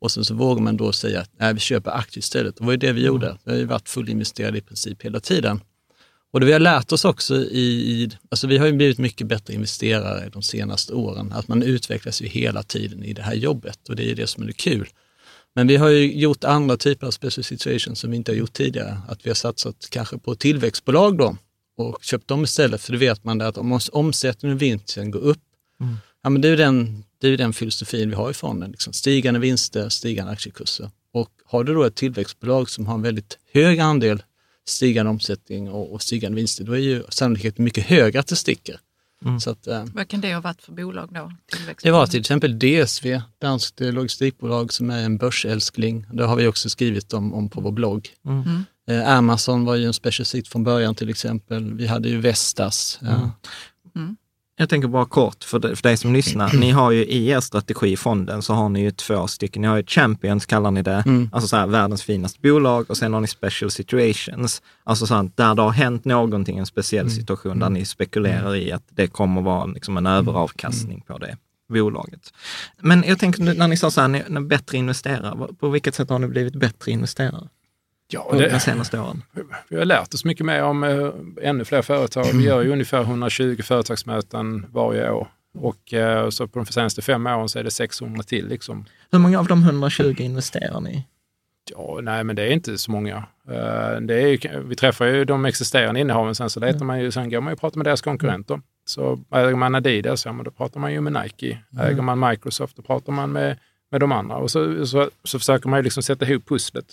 Och 0.01 0.13
sen 0.13 0.25
så 0.25 0.35
vågar 0.35 0.63
man 0.63 0.77
då 0.77 0.93
säga 0.93 1.21
att 1.21 1.31
nej, 1.39 1.55
vi 1.55 1.61
köper 1.61 1.91
aktier 1.91 2.19
istället. 2.19 2.57
Det 2.57 2.65
var 2.65 2.73
ju 2.73 2.79
det 2.79 2.93
vi 2.93 3.05
gjorde. 3.05 3.39
Vi 3.45 3.51
har 3.51 3.59
ju 3.59 3.65
varit 3.65 3.89
fullinvesterade 3.89 4.59
i 4.59 4.61
princip 4.61 5.03
hela 5.03 5.21
tiden. 5.21 5.61
Och 6.37 6.41
det 6.41 6.47
vi 6.47 6.53
har 6.53 6.61
lärt 6.61 6.93
oss 6.93 7.05
också 7.05 7.35
i, 7.37 8.11
alltså 8.29 8.47
vi 8.47 8.59
har 8.59 8.67
ju 8.67 8.73
blivit 8.73 8.99
mycket 8.99 9.27
bättre 9.27 9.55
investerare 9.55 10.29
de 10.33 10.43
senaste 10.43 10.95
åren. 10.95 11.33
Att 11.33 11.49
man 11.49 11.63
utvecklas 11.63 12.23
ju 12.23 12.27
hela 12.27 12.63
tiden 12.63 13.05
i 13.05 13.13
det 13.13 13.23
här 13.23 13.35
jobbet 13.35 13.89
och 13.89 13.97
det 13.97 14.11
är 14.11 14.15
det 14.15 14.27
som 14.27 14.43
är 14.43 14.47
det 14.47 14.53
kul. 14.53 14.89
Men 15.55 15.67
vi 15.67 15.77
har 15.77 15.89
ju 15.89 16.19
gjort 16.19 16.45
andra 16.45 16.77
typer 16.77 17.07
av 17.07 17.11
special 17.11 17.45
situations 17.45 18.01
som 18.01 18.11
vi 18.11 18.17
inte 18.17 18.33
har 18.33 18.37
gjort 18.37 18.53
tidigare. 18.53 18.99
Att 19.09 19.27
vi 19.27 19.31
har 19.31 19.35
satsat 19.35 19.89
kanske 19.91 20.19
på 20.19 20.35
tillväxtbolag 20.35 21.19
då 21.19 21.37
och 21.77 22.05
köpt 22.05 22.29
dem 22.29 22.45
istället, 22.45 22.81
för 22.81 22.93
då 22.93 22.99
vet 22.99 23.25
man 23.25 23.41
att 23.41 23.59
om 23.59 23.81
omsättningen 23.93 24.57
och 24.57 24.63
vinsten 24.63 25.11
går 25.11 25.21
upp, 25.21 25.43
mm. 25.81 25.97
ja, 26.23 26.31
men 26.31 26.43
det 26.43 26.49
är 26.49 26.51
ju 26.51 26.57
den, 26.57 27.05
det 27.21 27.29
är 27.29 27.37
den 27.37 27.53
filosofin 27.53 28.11
vi 28.11 28.17
har 28.17 28.31
i 28.31 28.35
fonden. 28.35 28.71
Liksom. 28.71 28.93
Stigande 28.93 29.41
vinster, 29.41 29.89
stigande 29.89 30.33
aktiekurser. 30.33 30.91
Och 31.13 31.31
har 31.45 31.65
du 31.65 31.75
då 31.75 31.85
ett 31.85 31.97
tillväxtbolag 31.97 32.71
som 32.71 32.87
har 32.87 32.95
en 32.95 33.03
väldigt 33.03 33.39
hög 33.53 33.79
andel 33.79 34.23
stigande 34.67 35.11
omsättning 35.11 35.71
och, 35.71 35.93
och 35.93 36.03
stigande 36.03 36.37
vinster, 36.37 36.65
då 36.65 36.73
är 36.73 36.79
ju 36.79 37.03
sannolikheten 37.09 37.65
mycket 37.65 37.85
högre 37.85 38.21
att 38.21 38.27
det 38.27 38.37
sticker. 38.37 38.81
Mm. 39.25 39.41
Så 39.41 39.51
att, 39.51 39.67
eh, 39.67 39.85
Vad 39.95 40.09
kan 40.09 40.21
det 40.21 40.35
ha 40.35 40.41
varit 40.41 40.63
för 40.63 40.73
bolag 40.73 41.09
då? 41.13 41.33
Det 41.83 41.91
var 41.91 42.07
till 42.07 42.21
exempel 42.21 42.59
DSV, 42.59 43.21
Danskt 43.39 43.81
logistikbolag 43.81 44.73
som 44.73 44.91
är 44.91 45.03
en 45.03 45.17
börsälskling. 45.17 46.07
Det 46.13 46.25
har 46.25 46.37
vi 46.37 46.47
också 46.47 46.71
skrivit 46.71 47.13
om, 47.13 47.35
om 47.35 47.49
på 47.49 47.61
vår 47.61 47.73
blogg. 47.73 48.09
Mm. 48.27 48.43
mm. 48.43 48.65
Eh, 48.89 49.17
Amazon 49.17 49.65
var 49.65 49.75
ju 49.75 49.87
en 49.87 49.95
special 49.95 50.27
sit 50.27 50.49
från 50.49 50.65
början 50.65 50.95
till 50.95 51.11
exempel. 51.11 51.75
Vi 51.75 51.87
hade 51.87 52.09
ju 52.09 52.21
Vestas. 52.21 52.99
Mm. 53.03 53.31
Mm. 53.97 54.17
Jag 54.59 54.69
tänker 54.69 54.89
bara 54.89 55.05
kort 55.05 55.45
för, 55.45 55.59
dig, 55.59 55.77
för 55.77 55.83
dig 55.83 55.97
som 55.97 56.13
lyssnar. 56.13 56.53
Ni 56.53 56.71
har 56.71 56.91
ju 56.91 57.05
i 57.05 57.29
er 57.29 57.41
strategi 57.41 57.93
i 57.93 57.97
fonden 57.97 58.43
så 58.43 58.55
har 58.55 58.69
ni 58.69 58.81
ju 58.81 58.91
två 58.91 59.27
stycken. 59.27 59.63
Ni 59.63 59.69
har 59.69 59.77
ju 59.77 59.85
Champions 59.87 60.47
kallar 60.47 60.71
ni 60.71 60.83
det, 60.83 61.03
mm. 61.07 61.31
alltså 61.33 61.49
så 61.49 61.57
här, 61.57 61.67
världens 61.67 62.03
finaste 62.03 62.41
bolag 62.41 62.91
och 62.91 62.97
sen 62.97 63.13
har 63.13 63.21
ni 63.21 63.27
Special 63.27 63.71
Situations. 63.71 64.63
Alltså 64.85 65.07
så 65.07 65.31
där 65.35 65.55
det 65.55 65.63
har 65.63 65.71
hänt 65.71 66.05
någonting, 66.05 66.59
en 66.59 66.67
speciell 66.67 67.07
mm. 67.07 67.15
situation 67.15 67.53
mm. 67.53 67.61
där 67.61 67.71
ni 67.71 67.85
spekulerar 67.85 68.57
i 68.57 68.73
att 68.73 68.85
det 68.89 69.07
kommer 69.07 69.43
vara 69.43 69.67
liksom 69.67 69.97
en 69.97 70.07
överavkastning 70.07 71.01
på 71.07 71.19
det 71.19 71.37
bolaget. 71.69 72.33
Men 72.81 73.05
jag 73.07 73.19
tänker 73.19 73.55
när 73.55 73.69
ni 73.69 73.77
sa 73.77 73.91
så 73.91 74.01
här, 74.01 74.09
ni 74.29 74.41
bättre 74.41 74.79
investerare, 74.79 75.55
på 75.61 75.69
vilket 75.69 75.95
sätt 75.95 76.11
har 76.11 76.19
ni 76.19 76.27
blivit 76.27 76.55
bättre 76.55 76.93
investerare? 76.93 77.49
Ja, 78.09 78.29
det, 78.33 78.49
de 78.49 78.61
senaste 78.61 79.01
åren? 79.01 79.23
Vi 79.69 79.77
har 79.77 79.85
lärt 79.85 80.15
oss 80.15 80.25
mycket 80.25 80.47
mer 80.47 80.63
om 80.63 80.85
eh, 80.85 81.49
ännu 81.49 81.65
fler 81.65 81.83
företag. 81.83 82.27
Vi 82.33 82.45
gör 82.45 82.63
ju 82.63 82.73
ungefär 82.73 83.01
120 83.01 83.63
företagsmöten 83.63 84.67
varje 84.73 85.11
år. 85.11 85.29
Och 85.59 85.95
eh, 85.95 86.29
så 86.29 86.49
på 86.49 86.59
de 86.59 86.67
senaste 86.67 87.03
fem 87.03 87.27
åren 87.27 87.49
så 87.49 87.59
är 87.59 87.65
det 87.65 87.71
600 87.71 88.23
till. 88.23 88.49
Liksom. 88.49 88.85
Hur 89.11 89.19
många 89.19 89.39
av 89.39 89.47
de 89.47 89.63
120 89.63 90.15
investerar 90.19 90.81
ni 90.81 91.07
Ja, 91.71 91.99
nej, 92.03 92.25
men 92.25 92.37
det 92.37 92.43
är 92.43 92.51
inte 92.51 92.79
så 92.79 92.91
många. 92.91 93.17
Uh, 93.49 94.01
det 94.01 94.15
är 94.15 94.27
ju, 94.27 94.63
vi 94.65 94.77
träffar 94.77 95.07
ju 95.07 95.25
de 95.25 95.45
existerande 95.45 96.01
innehaven, 96.01 96.35
sen 96.35 96.51
så 96.51 96.61
letar 96.61 96.85
man 96.85 97.01
ju, 97.01 97.11
sen 97.11 97.31
går 97.31 97.41
man 97.41 97.51
ju 97.51 97.55
och 97.55 97.61
pratar 97.61 97.79
med 97.79 97.87
deras 97.87 98.01
konkurrenter. 98.01 98.61
Så 98.85 99.19
äger 99.31 99.55
man 99.55 99.75
Adidas, 99.75 100.27
ja, 100.27 100.33
men 100.33 100.45
då 100.45 100.51
pratar 100.51 100.81
man 100.81 100.93
ju 100.93 101.01
med 101.01 101.13
Nike. 101.23 101.59
Mm. 101.73 101.87
Äger 101.87 102.03
man 102.03 102.29
Microsoft, 102.31 102.77
då 102.77 102.83
pratar 102.83 103.13
man 103.13 103.33
med, 103.33 103.59
med 103.91 104.01
de 104.01 104.13
andra. 104.13 104.37
Och 104.37 104.51
så, 104.51 104.87
så, 104.87 105.11
så 105.25 105.39
försöker 105.39 105.69
man 105.69 105.79
ju 105.79 105.83
liksom 105.83 106.03
sätta 106.03 106.27
ihop 106.27 106.49
pusslet. 106.49 106.87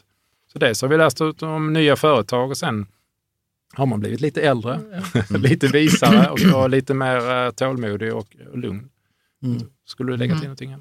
Så 0.54 0.60
dels 0.60 0.82
har 0.82 0.90
vi 0.90 0.98
läst 0.98 1.22
ut 1.22 1.44
om 1.44 1.74
nya 1.74 1.96
företag 1.96 2.50
och 2.50 2.58
sen 2.58 2.86
har 3.74 3.86
man 3.86 4.00
blivit 4.00 4.22
lite 4.22 4.42
äldre, 4.42 4.74
mm. 4.74 5.42
lite 5.42 5.68
visare 5.68 6.54
och, 6.54 6.70
lite 6.70 6.94
mer 6.94 7.46
uh, 7.46 7.52
tålmodig 7.52 8.14
och, 8.14 8.28
lugn. 8.54 8.90
Mm. 9.44 9.62
Skulle 9.86 10.12
du 10.12 10.18
lägga 10.18 10.34
till 10.34 10.38
mm. 10.38 10.48
någonting? 10.48 10.76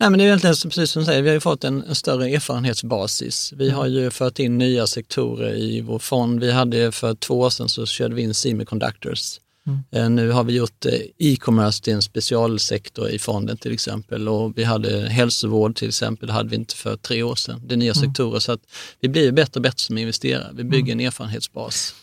Nej, 0.00 0.10
men 0.10 0.18
det 0.18 0.24
är 0.24 0.26
egentligen 0.26 0.54
precis 0.54 0.90
som 0.90 1.00
du 1.00 1.06
säger, 1.06 1.22
vi 1.22 1.28
har 1.28 1.34
ju 1.34 1.40
fått 1.40 1.64
en, 1.64 1.82
en, 1.82 1.94
större 1.94 2.28
erfarenhetsbasis. 2.28 3.52
Vi 3.56 3.70
har 3.70 3.86
ju 3.86 4.10
fört 4.10 4.38
in 4.38 4.58
nya 4.58 4.86
sektorer 4.86 5.54
i 5.54 5.80
vår 5.80 5.98
fond. 5.98 6.40
Vi 6.40 6.52
hade 6.52 6.92
för 6.92 7.14
två 7.14 7.40
år 7.40 7.50
sedan 7.50 7.68
så 7.68 7.86
körde 7.86 8.14
vi 8.14 8.22
in 8.22 8.34
semiconductors 8.34 9.40
Mm. 9.70 10.04
Eh, 10.04 10.10
nu 10.10 10.30
har 10.30 10.44
vi 10.44 10.56
gjort 10.56 10.86
eh, 10.86 10.92
e-commerce 11.18 11.82
till 11.82 11.92
en 11.92 12.02
specialsektor 12.02 13.08
i 13.08 13.18
fonden 13.18 13.56
till 13.56 13.72
exempel 13.72 14.28
och 14.28 14.58
vi 14.58 14.64
hade 14.64 15.08
hälsovård 15.08 15.76
till 15.76 15.88
exempel, 15.88 16.30
hade 16.30 16.48
vi 16.48 16.56
inte 16.56 16.76
för 16.76 16.96
tre 16.96 17.22
år 17.22 17.34
sedan. 17.34 17.62
Det 17.66 17.74
är 17.74 17.76
nya 17.76 17.92
mm. 17.92 18.08
sektorer 18.08 18.38
så 18.38 18.52
att 18.52 18.60
vi 19.00 19.08
blir 19.08 19.32
bättre 19.32 19.58
och 19.58 19.62
bättre 19.62 19.78
som 19.78 19.98
investerare. 19.98 20.50
Vi 20.54 20.64
bygger 20.64 20.92
mm. 20.92 21.00
en 21.00 21.06
erfarenhetsbas. 21.06 21.94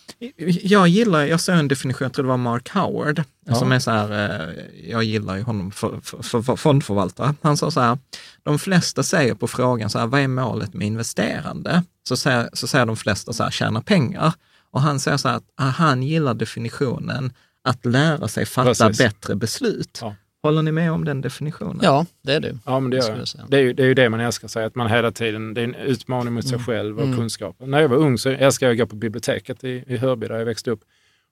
Jag 0.61 0.87
gillar, 0.87 1.25
jag 1.25 1.41
såg 1.41 1.55
en 1.55 1.67
definition, 1.67 2.05
jag 2.05 2.13
tror 2.13 2.23
det 2.23 2.29
var 2.29 2.37
Mark 2.37 2.69
Howard, 2.69 3.23
ja. 3.45 3.55
som 3.55 3.71
är 3.71 3.79
så 3.79 3.91
här, 3.91 4.11
eh, 4.11 4.53
jag 4.89 5.03
gillar 5.03 5.35
ju 5.35 5.41
honom 5.41 5.71
för, 5.71 5.99
för, 6.03 6.41
för 6.41 6.55
fondförvaltare. 6.55 7.35
Han 7.41 7.57
sa 7.57 7.71
så 7.71 7.79
här, 7.79 7.97
de 8.43 8.59
flesta 8.59 9.03
säger 9.03 9.33
på 9.33 9.47
frågan 9.47 9.89
så 9.89 9.99
här, 9.99 10.07
vad 10.07 10.21
är 10.21 10.27
målet 10.27 10.73
med 10.73 10.87
investerande? 10.87 11.83
Så 12.07 12.17
säger, 12.17 12.49
så 12.53 12.67
säger 12.67 12.85
de 12.85 12.97
flesta 12.97 13.33
så 13.33 13.43
här, 13.43 13.51
tjäna 13.51 13.81
pengar. 13.81 14.33
Och 14.71 14.81
han 14.81 14.99
säger 14.99 15.17
så 15.17 15.27
här 15.27 15.35
att 15.35 15.75
han 15.75 16.03
gillar 16.03 16.33
definitionen 16.33 17.33
att 17.67 17.85
lära 17.85 18.27
sig 18.27 18.45
fatta 18.45 18.69
Precis. 18.69 18.97
bättre 18.97 19.35
beslut. 19.35 19.99
Ja. 20.01 20.15
Håller 20.43 20.61
ni 20.61 20.71
med 20.71 20.91
om 20.91 21.05
den 21.05 21.21
definitionen? 21.21 21.79
Ja, 21.81 22.05
det 22.21 22.33
är 22.33 22.39
det. 22.39 22.57
Ja, 22.65 22.79
men 22.79 22.91
det, 22.91 22.97
gör 22.97 23.17
jag. 23.37 23.49
Det, 23.49 23.57
är 23.57 23.61
ju, 23.61 23.73
det 23.73 23.83
är 23.83 23.87
ju 23.87 23.93
det 23.93 24.09
man 24.09 24.19
älskar 24.19 24.47
sig, 24.47 24.65
att 24.65 24.75
man 24.75 24.89
hela 24.89 25.11
tiden, 25.11 25.53
det 25.53 25.61
är 25.61 25.65
en 25.65 25.75
utmaning 25.75 26.33
mot 26.33 26.43
sig 26.47 26.55
mm. 26.55 26.65
själv 26.65 26.97
och 26.97 27.05
mm. 27.05 27.17
kunskapen. 27.17 27.71
När 27.71 27.81
jag 27.81 27.89
var 27.89 27.97
ung 27.97 28.17
så 28.17 28.29
älskade 28.29 28.71
jag 28.71 28.81
att 28.81 28.87
gå 28.87 28.89
på 28.89 28.95
biblioteket 28.95 29.63
i, 29.63 29.83
i 29.87 29.97
Hörby 29.97 30.27
där 30.27 30.37
jag 30.37 30.45
växte 30.45 30.71
upp. 30.71 30.81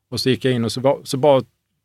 Och 0.09 0.19
så 0.19 0.29
gick 0.29 0.45
jag 0.45 0.53
in 0.53 0.65
och 0.65 0.71
så, 0.71 0.81
var, 0.81 0.99
så 1.03 1.17
bara 1.17 1.43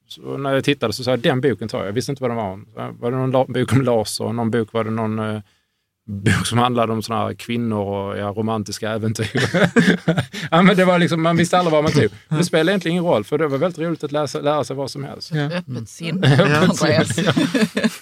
så 0.08 0.36
när 0.36 0.54
jag 0.54 0.64
tittade 0.64 0.92
så 0.92 1.04
sa 1.04 1.10
jag, 1.10 1.20
den 1.20 1.40
boken 1.40 1.68
tar 1.68 1.78
jag. 1.78 1.86
Jag 1.86 1.92
visste 1.92 2.12
inte 2.12 2.22
vad 2.22 2.30
den 2.30 2.36
var. 2.36 2.60
Var 2.92 3.10
det 3.10 3.16
någon 3.16 3.52
bok 3.52 3.72
om 3.72 3.82
laser? 3.82 4.32
Någon 4.32 4.50
bok 4.50 4.72
var 4.72 4.84
det 4.84 4.90
någon 4.90 5.18
eh, 5.18 5.40
bok 6.10 6.46
som 6.46 6.58
handlade 6.58 6.92
om 6.92 7.02
såna 7.02 7.18
här 7.18 7.34
kvinnor 7.34 7.78
och 7.78 8.18
ja, 8.18 8.26
romantiska 8.36 8.90
äventyr. 8.90 9.30
ja, 10.50 10.62
men 10.62 10.76
det 10.76 10.84
var 10.84 10.98
liksom, 10.98 11.22
man 11.22 11.36
visste 11.36 11.58
aldrig 11.58 11.72
vad 11.72 11.84
man 11.84 11.92
tog. 11.92 12.08
Det 12.28 12.44
spelade 12.44 12.72
egentligen 12.72 12.92
ingen 12.92 13.04
roll, 13.04 13.24
för 13.24 13.38
det 13.38 13.48
var 13.48 13.58
väldigt 13.58 13.78
roligt 13.78 14.04
att 14.04 14.12
läsa, 14.12 14.40
lära 14.40 14.64
sig 14.64 14.76
vad 14.76 14.90
som 14.90 15.04
helst. 15.04 15.30
Ja. 15.34 15.40
Öppet 15.40 15.88
sinne, 15.88 16.60
Andreas. 16.68 17.18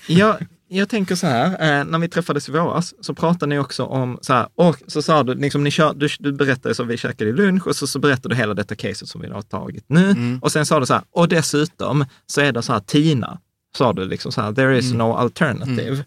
ja, 0.06 0.38
jag 0.68 0.88
tänker 0.88 1.14
så 1.14 1.26
här, 1.26 1.46
eh, 1.50 1.84
när 1.84 1.98
vi 1.98 2.08
träffades 2.08 2.48
i 2.48 2.52
våras 2.52 2.94
så 3.00 3.14
pratade 3.14 3.46
ni 3.46 3.58
också 3.58 3.84
om, 3.84 4.18
så 4.22 4.32
här, 4.32 4.48
och 4.54 4.76
så 4.86 5.02
sa 5.02 5.22
du, 5.22 5.34
liksom, 5.34 5.64
ni 5.64 5.70
kör, 5.70 5.94
du, 5.94 6.08
du 6.18 6.32
berättade 6.32 6.74
så 6.74 6.84
vi 6.84 6.96
käkade 6.96 7.30
i 7.30 7.32
lunch 7.32 7.66
och 7.66 7.76
så, 7.76 7.86
så 7.86 7.98
berättade 7.98 8.34
du 8.34 8.38
hela 8.38 8.54
detta 8.54 8.74
caset 8.74 9.08
som 9.08 9.20
vi 9.20 9.28
har 9.28 9.42
tagit 9.42 9.84
nu. 9.88 10.10
Mm. 10.10 10.38
Och 10.42 10.52
sen 10.52 10.66
sa 10.66 10.80
du 10.80 10.86
så 10.86 10.94
här, 10.94 11.02
och 11.10 11.28
dessutom 11.28 12.04
så 12.26 12.40
är 12.40 12.52
det 12.52 12.62
så 12.62 12.72
här, 12.72 12.80
Tina, 12.80 13.40
sa 13.76 13.92
du 13.92 14.04
liksom 14.04 14.32
så 14.32 14.40
här, 14.40 14.52
there 14.52 14.78
is 14.78 14.86
mm. 14.86 14.98
no 14.98 15.14
alternative. 15.14 15.88
Mm. 15.88 16.04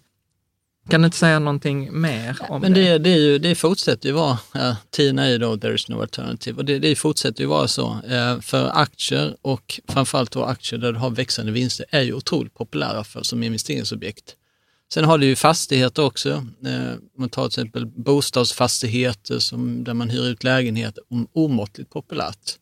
Kan 0.91 1.01
du 1.01 1.05
inte 1.05 1.17
säga 1.17 1.39
någonting 1.39 2.01
mer 2.01 2.37
om 2.49 2.61
Men 2.61 2.73
det? 2.73 2.97
Det, 2.97 3.09
är 3.09 3.17
ju, 3.17 3.37
det 3.37 3.55
fortsätter 3.55 4.07
ju 4.09 4.13
vara, 4.13 4.39
är 5.19 5.29
ju 5.29 5.37
då 5.37 5.57
there 5.57 5.75
is 5.75 5.89
no 5.89 6.01
alternative 6.01 6.57
och 6.57 6.65
det, 6.65 6.79
det 6.79 6.95
fortsätter 6.95 7.41
ju 7.41 7.47
vara 7.47 7.67
så. 7.67 7.99
Eh, 8.09 8.39
för 8.39 8.69
aktier 8.73 9.35
och 9.41 9.79
framförallt 9.87 10.31
då 10.31 10.43
aktier 10.43 10.79
där 10.79 10.93
du 10.93 10.99
har 10.99 11.09
växande 11.09 11.51
vinster 11.51 11.85
är 11.89 12.01
ju 12.01 12.13
otroligt 12.13 12.53
populära 12.53 13.03
för, 13.03 13.23
som 13.23 13.43
investeringsobjekt. 13.43 14.35
Sen 14.93 15.03
har 15.03 15.17
du 15.17 15.25
ju 15.25 15.35
fastigheter 15.35 16.03
också. 16.03 16.29
Eh, 16.65 16.93
man 17.17 17.29
tar 17.29 17.43
till 17.43 17.61
exempel 17.61 17.85
bostadsfastigheter 17.85 19.39
som, 19.39 19.83
där 19.83 19.93
man 19.93 20.09
hyr 20.09 20.25
ut 20.25 20.43
lägenheter, 20.43 21.03
omåttligt 21.33 21.89
populärt. 21.89 22.57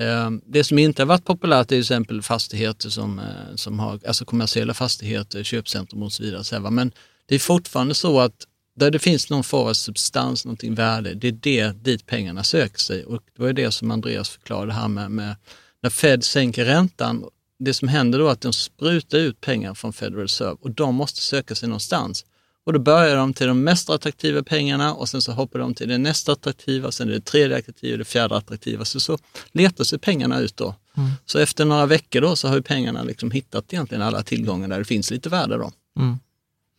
Eh, 0.00 0.30
det 0.46 0.64
som 0.64 0.78
inte 0.78 1.02
har 1.02 1.06
varit 1.06 1.24
populärt 1.24 1.66
är 1.66 1.68
till 1.68 1.80
exempel 1.80 2.22
fastigheter 2.22 2.88
som, 2.88 3.20
som 3.54 3.78
har, 3.78 4.00
alltså 4.06 4.24
kommersiella 4.24 4.74
fastigheter, 4.74 5.42
köpcentrum 5.42 6.02
och 6.02 6.12
så 6.12 6.22
vidare. 6.22 6.70
Men 6.70 6.92
det 7.26 7.34
är 7.34 7.38
fortfarande 7.38 7.94
så 7.94 8.20
att 8.20 8.46
där 8.76 8.90
det 8.90 8.98
finns 8.98 9.30
någon 9.30 9.44
form 9.44 9.68
av 9.68 9.74
substans, 9.74 10.44
någonting 10.44 10.74
värde, 10.74 11.14
det 11.14 11.28
är 11.28 11.32
det 11.32 11.84
dit 11.84 12.06
pengarna 12.06 12.44
söker 12.44 12.78
sig. 12.78 13.04
Och 13.04 13.22
det 13.36 13.42
var 13.42 13.52
det 13.52 13.70
som 13.70 13.90
Andreas 13.90 14.28
förklarade 14.28 14.72
här 14.72 14.88
med, 14.88 15.10
med 15.10 15.36
när 15.82 15.90
Fed 15.90 16.24
sänker 16.24 16.64
räntan. 16.64 17.24
Det 17.58 17.74
som 17.74 17.88
händer 17.88 18.18
då 18.18 18.28
är 18.28 18.32
att 18.32 18.40
de 18.40 18.52
sprutar 18.52 19.18
ut 19.18 19.40
pengar 19.40 19.74
från 19.74 19.92
Federal 19.92 20.22
Reserve 20.22 20.56
och 20.60 20.70
de 20.70 20.94
måste 20.94 21.20
söka 21.20 21.54
sig 21.54 21.68
någonstans. 21.68 22.24
Och 22.66 22.72
då 22.72 22.78
börjar 22.78 23.16
de 23.16 23.34
till 23.34 23.46
de 23.46 23.64
mest 23.64 23.90
attraktiva 23.90 24.42
pengarna 24.42 24.94
och 24.94 25.08
sen 25.08 25.22
så 25.22 25.32
hoppar 25.32 25.58
de 25.58 25.74
till 25.74 25.88
det 25.88 25.98
nästa 25.98 26.32
attraktiva, 26.32 26.92
sen 26.92 27.08
är 27.08 27.12
det 27.12 27.20
tredje 27.20 27.58
attraktiva, 27.58 27.96
det 27.96 28.04
fjärde 28.04 28.36
attraktiva. 28.36 28.84
Så, 28.84 29.00
så 29.00 29.18
letar 29.52 29.84
sig 29.84 29.98
pengarna 29.98 30.40
ut 30.40 30.56
då. 30.56 30.74
Mm. 30.96 31.10
Så 31.26 31.38
efter 31.38 31.64
några 31.64 31.86
veckor 31.86 32.20
då 32.20 32.36
så 32.36 32.48
har 32.48 32.54
ju 32.54 32.62
pengarna 32.62 33.02
liksom 33.02 33.30
hittat 33.30 33.72
egentligen 33.72 34.02
alla 34.02 34.22
tillgångar 34.22 34.68
där 34.68 34.78
det 34.78 34.84
finns 34.84 35.10
lite 35.10 35.28
värde 35.28 35.56
då. 35.56 35.72
Mm. 35.98 36.18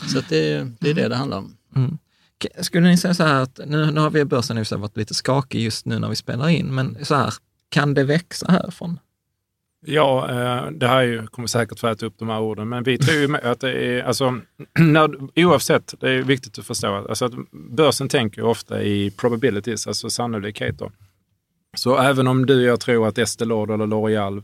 Så 0.04 0.22
det, 0.30 0.68
det 0.80 0.90
är 0.90 0.94
det 0.94 1.08
det 1.08 1.16
handlar 1.16 1.38
om. 1.38 1.58
Mm. 1.76 1.98
Skulle 2.62 2.88
ni 2.88 2.98
säga 2.98 3.14
så 3.14 3.24
här 3.24 3.42
att, 3.42 3.60
nu, 3.66 3.92
nu 3.92 4.00
har 4.00 4.10
vi 4.10 4.26
börsen 4.26 4.58
i 4.58 4.64
varit 4.76 4.98
lite 4.98 5.14
skakig 5.14 5.62
just 5.62 5.86
nu 5.86 6.00
när 6.00 6.10
vi 6.10 6.16
spelar 6.16 6.50
in, 6.50 6.76
men 6.76 7.06
så 7.06 7.16
här, 7.16 7.34
kan 7.70 7.94
det 7.94 8.04
växa 8.04 8.52
härifrån? 8.52 9.00
Ja, 9.86 10.30
eh, 10.30 10.72
det 10.72 10.88
här 10.88 11.02
ju, 11.02 11.28
kommer 11.28 11.48
säkert 11.48 11.80
få 11.80 11.88
äta 11.88 12.06
upp 12.06 12.18
de 12.18 12.30
här 12.30 12.40
orden, 12.40 12.70
men 12.70 12.84
vi 12.84 12.98
tror 12.98 13.18
ju 13.18 13.38
att 13.38 13.60
det 13.60 13.72
är, 13.72 14.04
alltså, 14.04 14.40
när, 14.80 15.10
oavsett, 15.36 15.94
det 16.00 16.10
är 16.10 16.22
viktigt 16.22 16.60
att 16.60 16.66
förstå, 16.66 17.06
alltså 17.10 17.26
att 17.26 17.34
börsen 17.52 18.10
tänker 18.10 18.42
ju 18.42 18.48
ofta 18.48 18.84
i 18.84 19.12
probabilities, 19.12 19.88
alltså 19.88 20.10
sannolikheter. 20.10 20.92
Så 21.78 21.98
även 21.98 22.28
om 22.28 22.46
du 22.46 22.56
och 22.58 22.64
jag 22.64 22.80
tror 22.80 23.08
att 23.08 23.18
Estée 23.18 23.46
Lauder 23.46 23.74
eller 23.74 23.88
L'Oreal, 23.88 24.44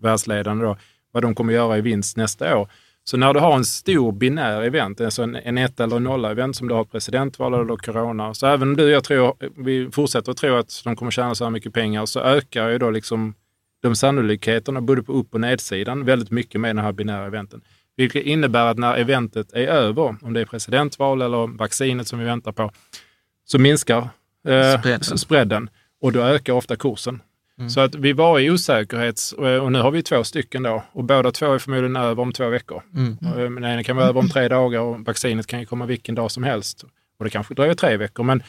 världsledande 0.00 0.64
då, 0.64 0.76
vad 1.12 1.22
de 1.22 1.34
kommer 1.34 1.52
göra 1.52 1.78
i 1.78 1.80
vinst 1.80 2.16
nästa 2.16 2.58
år, 2.58 2.68
så 3.08 3.16
när 3.16 3.34
du 3.34 3.40
har 3.40 3.56
en 3.56 3.64
stor 3.64 4.12
binär 4.12 4.62
event, 4.62 5.00
alltså 5.00 5.22
en, 5.22 5.36
en 5.36 5.58
ett 5.58 5.80
eller 5.80 6.00
nolla 6.00 6.30
event 6.30 6.56
som 6.56 6.68
du 6.68 6.74
har 6.74 6.84
presidentval 6.84 7.54
eller 7.54 7.76
corona, 7.76 8.34
så 8.34 8.46
även 8.46 8.68
om 8.68 8.76
du 8.76 8.90
jag 8.90 9.04
tror, 9.04 9.36
vi 9.64 9.90
fortsätter 9.90 10.32
att 10.32 10.38
tro 10.38 10.56
att 10.56 10.80
de 10.84 10.96
kommer 10.96 11.10
tjäna 11.10 11.34
så 11.34 11.44
här 11.44 11.50
mycket 11.50 11.72
pengar, 11.72 12.06
så 12.06 12.20
ökar 12.20 12.68
ju 12.68 12.78
då 12.78 12.90
liksom 12.90 13.34
de 13.82 13.96
sannolikheterna 13.96 14.80
både 14.80 15.02
på 15.02 15.12
upp 15.12 15.34
och 15.34 15.40
nedsidan 15.40 16.04
väldigt 16.04 16.30
mycket 16.30 16.60
med 16.60 16.76
den 16.76 16.84
här 16.84 16.92
binära 16.92 17.26
eventen. 17.26 17.60
Vilket 17.96 18.24
innebär 18.24 18.66
att 18.66 18.78
när 18.78 18.96
eventet 18.96 19.52
är 19.52 19.66
över, 19.66 20.16
om 20.22 20.32
det 20.32 20.40
är 20.40 20.44
presidentval 20.44 21.22
eller 21.22 21.58
vaccinet 21.58 22.08
som 22.08 22.18
vi 22.18 22.24
väntar 22.24 22.52
på, 22.52 22.70
så 23.44 23.58
minskar 23.58 24.08
eh, 24.48 25.00
spreaden. 25.00 25.70
och 26.02 26.12
då 26.12 26.20
ökar 26.20 26.52
ofta 26.52 26.76
kursen. 26.76 27.20
Så 27.68 27.80
att 27.80 27.94
vi 27.94 28.12
var 28.12 28.38
i 28.40 28.50
osäkerhets... 28.50 29.32
Och 29.32 29.72
nu 29.72 29.78
har 29.78 29.90
vi 29.90 30.02
två 30.02 30.24
stycken 30.24 30.62
då. 30.62 30.84
Och 30.92 31.04
båda 31.04 31.30
två 31.32 31.52
är 31.52 31.58
förmodligen 31.58 31.96
över 31.96 32.22
om 32.22 32.32
två 32.32 32.48
veckor. 32.48 32.82
Och, 33.20 33.40
eh, 33.40 33.50
Den 33.50 33.64
ena 33.64 33.82
kan 33.82 33.96
vara 33.96 34.06
över 34.06 34.20
om 34.20 34.28
tre 34.28 34.48
dagar 34.48 34.80
och 34.80 35.00
vaccinet 35.00 35.46
kan 35.46 35.60
ju 35.60 35.66
komma 35.66 35.86
vilken 35.86 36.14
dag 36.14 36.30
som 36.30 36.42
helst. 36.42 36.84
Och 37.18 37.24
det 37.24 37.30
kanske 37.30 37.54
dröjer 37.54 37.74
tre 37.74 37.96
veckor. 37.96 38.24
Men 38.24 38.42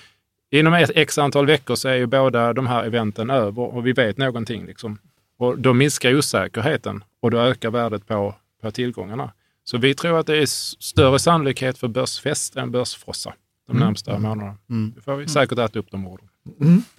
inom 0.52 0.74
ett 0.74 0.92
x 0.96 1.18
antal 1.18 1.46
veckor 1.46 1.76
så 1.76 1.90
är 1.90 1.96
ju 1.96 2.06
båda 2.06 2.54
de 2.54 2.68
här 2.68 2.84
eventen 2.84 3.30
över 3.30 3.62
och 3.76 3.88
vi 3.88 3.94
vet 3.94 4.18
någonting. 4.18 4.66
Liksom. 4.66 4.98
Och 5.38 5.60
då 5.60 5.74
minskar 5.74 6.16
osäkerheten 6.16 7.04
och 7.22 7.32
då 7.32 7.40
ökar 7.40 7.70
värdet 7.72 8.08
på, 8.08 8.36
på 8.62 8.72
tillgångarna. 8.72 9.32
Så 9.64 9.78
vi 9.78 9.96
tror 9.96 10.20
att 10.20 10.28
det 10.28 10.38
är 10.38 10.46
större 10.84 11.20
sannolikhet 11.20 11.78
för 11.78 11.88
börsfest 11.88 12.56
än 12.56 12.72
börsfrossa 12.72 13.34
de 13.68 13.78
närmsta 13.80 14.20
månaderna. 14.20 14.58
Det 14.96 15.02
får 15.02 15.16
vi 15.16 15.28
säkert 15.28 15.58
äta 15.60 15.80
upp 15.80 15.92
de 15.92 16.08
orden. 16.08 16.28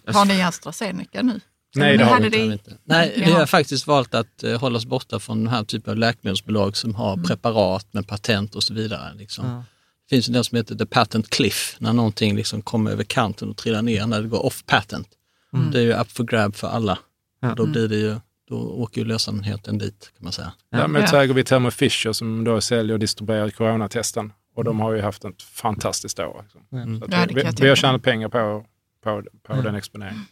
Har 0.07 0.25
ni 0.25 0.43
AstraZeneca 0.43 1.23
nu? 1.23 1.41
Nej, 1.75 1.99
det 1.99 2.05
har 2.05 2.21
vi 2.21 2.29
Det 2.29 2.39
inte. 2.39 2.73
Nej, 2.85 3.13
vi 3.17 3.33
har 3.33 3.47
faktiskt 3.47 3.87
valt 3.87 4.15
att 4.15 4.43
eh, 4.45 4.61
hålla 4.61 4.77
oss 4.77 4.87
borta 4.87 5.21
från 5.21 5.39
den 5.45 5.49
här 5.55 5.65
typen 5.65 5.91
av 5.91 5.97
läkemedelsbolag 5.97 6.77
som 6.77 6.95
har 6.95 7.13
Mm. 7.13 7.25
preparat 7.25 7.87
med 7.93 8.09
patent 8.09 8.55
och 8.55 8.63
så 8.63 8.75
vidare. 8.75 9.15
Liksom. 9.19 9.45
Det 10.09 10.15
finns 10.17 10.29
ju 10.29 10.33
det 10.33 10.45
som 10.45 10.57
heter 10.57 10.75
the 10.75 10.87
patent 10.87 11.31
cliff, 11.31 11.77
när 11.79 11.93
någonting 11.93 12.37
liksom 12.37 12.63
kommer 12.63 12.91
över 12.91 13.05
kanten 13.05 13.51
och 13.51 13.57
trillar 13.57 13.83
ner 13.83 14.07
när 14.07 14.23
det 14.23 14.29
går 14.29 14.47
off 14.47 14.65
patent. 14.67 15.09
Mm. 15.53 15.71
Det 15.71 15.79
är 15.79 15.83
ju 15.83 15.93
up 15.93 16.11
for 16.11 16.25
grab 16.25 16.55
för 16.55 16.69
alla. 16.69 16.99
Och 17.43 17.57
Då, 17.57 17.67
blir 17.67 17.89
det 17.89 17.97
ju, 17.97 18.17
då 18.49 18.57
åker 18.59 19.01
ju 19.01 19.07
lönsamheten 19.07 19.79
dit 19.79 20.13
kan 20.17 20.25
man 20.25 20.33
säga. 20.33 20.53
Ja. 20.71 21.07
så 21.07 21.17
äger 21.17 21.35
vi 21.35 21.45
Thermo 21.45 21.71
Fisher 21.71 22.13
som 22.13 22.45
då 22.45 22.61
säljer 22.61 22.93
och 22.93 23.01
distribuerar 23.01 23.51
coronatesten. 23.51 24.33
Och 24.57 24.65
de 24.65 24.81
har 24.81 24.93
ju 24.93 25.01
haft 25.01 25.25
ett 25.25 25.43
fantastiskt 25.43 26.19
år. 26.19 26.41
Liksom. 26.43 26.61
Så 26.71 26.77
att 26.77 26.83
Mm. 26.85 27.03
Ja, 27.11 27.27
vi, 27.35 27.43
jag 27.43 27.61
vi 27.61 27.69
har 27.69 27.77
tjänat 27.77 28.03
pengar 28.03 28.29
på, 28.29 28.65
på, 29.05 29.23
på 29.43 29.63
den 29.63 29.75
exponeringen. 29.75 30.25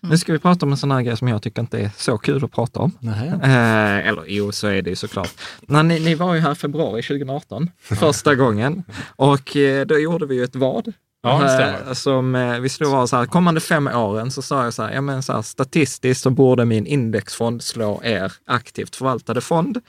Nu 0.00 0.18
ska 0.18 0.32
vi 0.32 0.38
prata 0.38 0.66
om 0.66 0.72
en 0.72 0.78
sån 0.78 0.90
här 0.90 1.02
grej 1.02 1.16
som 1.16 1.28
jag 1.28 1.42
tycker 1.42 1.60
inte 1.62 1.78
är 1.78 1.90
så 1.96 2.18
kul 2.18 2.44
att 2.44 2.52
prata 2.52 2.80
om. 2.80 2.92
Nej. 3.00 3.28
Eh, 3.28 4.08
eller 4.08 4.24
jo, 4.26 4.52
så 4.52 4.66
är 4.66 4.82
det 4.82 4.90
ju 4.90 4.96
såklart. 4.96 5.34
När 5.60 5.82
ni, 5.82 6.00
ni 6.00 6.14
var 6.14 6.34
ju 6.34 6.40
här 6.40 6.52
i 6.52 6.54
februari 6.54 7.02
2018, 7.02 7.70
första 7.80 8.34
gången. 8.34 8.84
Och 9.16 9.56
eh, 9.56 9.86
då 9.86 9.98
gjorde 9.98 10.26
vi 10.26 10.34
ju 10.34 10.44
ett 10.44 10.56
vad. 10.56 10.92
Ja, 11.22 11.42
det 11.42 11.48
stämmer. 11.48 11.86
Eh, 11.86 11.92
som 11.92 12.34
eh, 12.34 12.60
vi 12.60 12.68
slog 12.68 12.94
av 12.94 13.06
så 13.06 13.16
här, 13.16 13.26
kommande 13.26 13.60
fem 13.60 13.86
åren 13.86 14.30
så 14.30 14.42
sa 14.42 14.64
jag 14.64 14.74
så 14.74 14.82
här, 14.82 14.92
ja 14.94 15.00
men 15.00 15.22
så 15.22 15.32
här, 15.32 15.42
statistiskt 15.42 16.22
så 16.22 16.30
borde 16.30 16.64
min 16.64 16.86
indexfond 16.86 17.62
slå 17.62 18.00
er 18.04 18.32
aktivt 18.46 18.96
förvaltade 18.96 19.40
fond. 19.40 19.80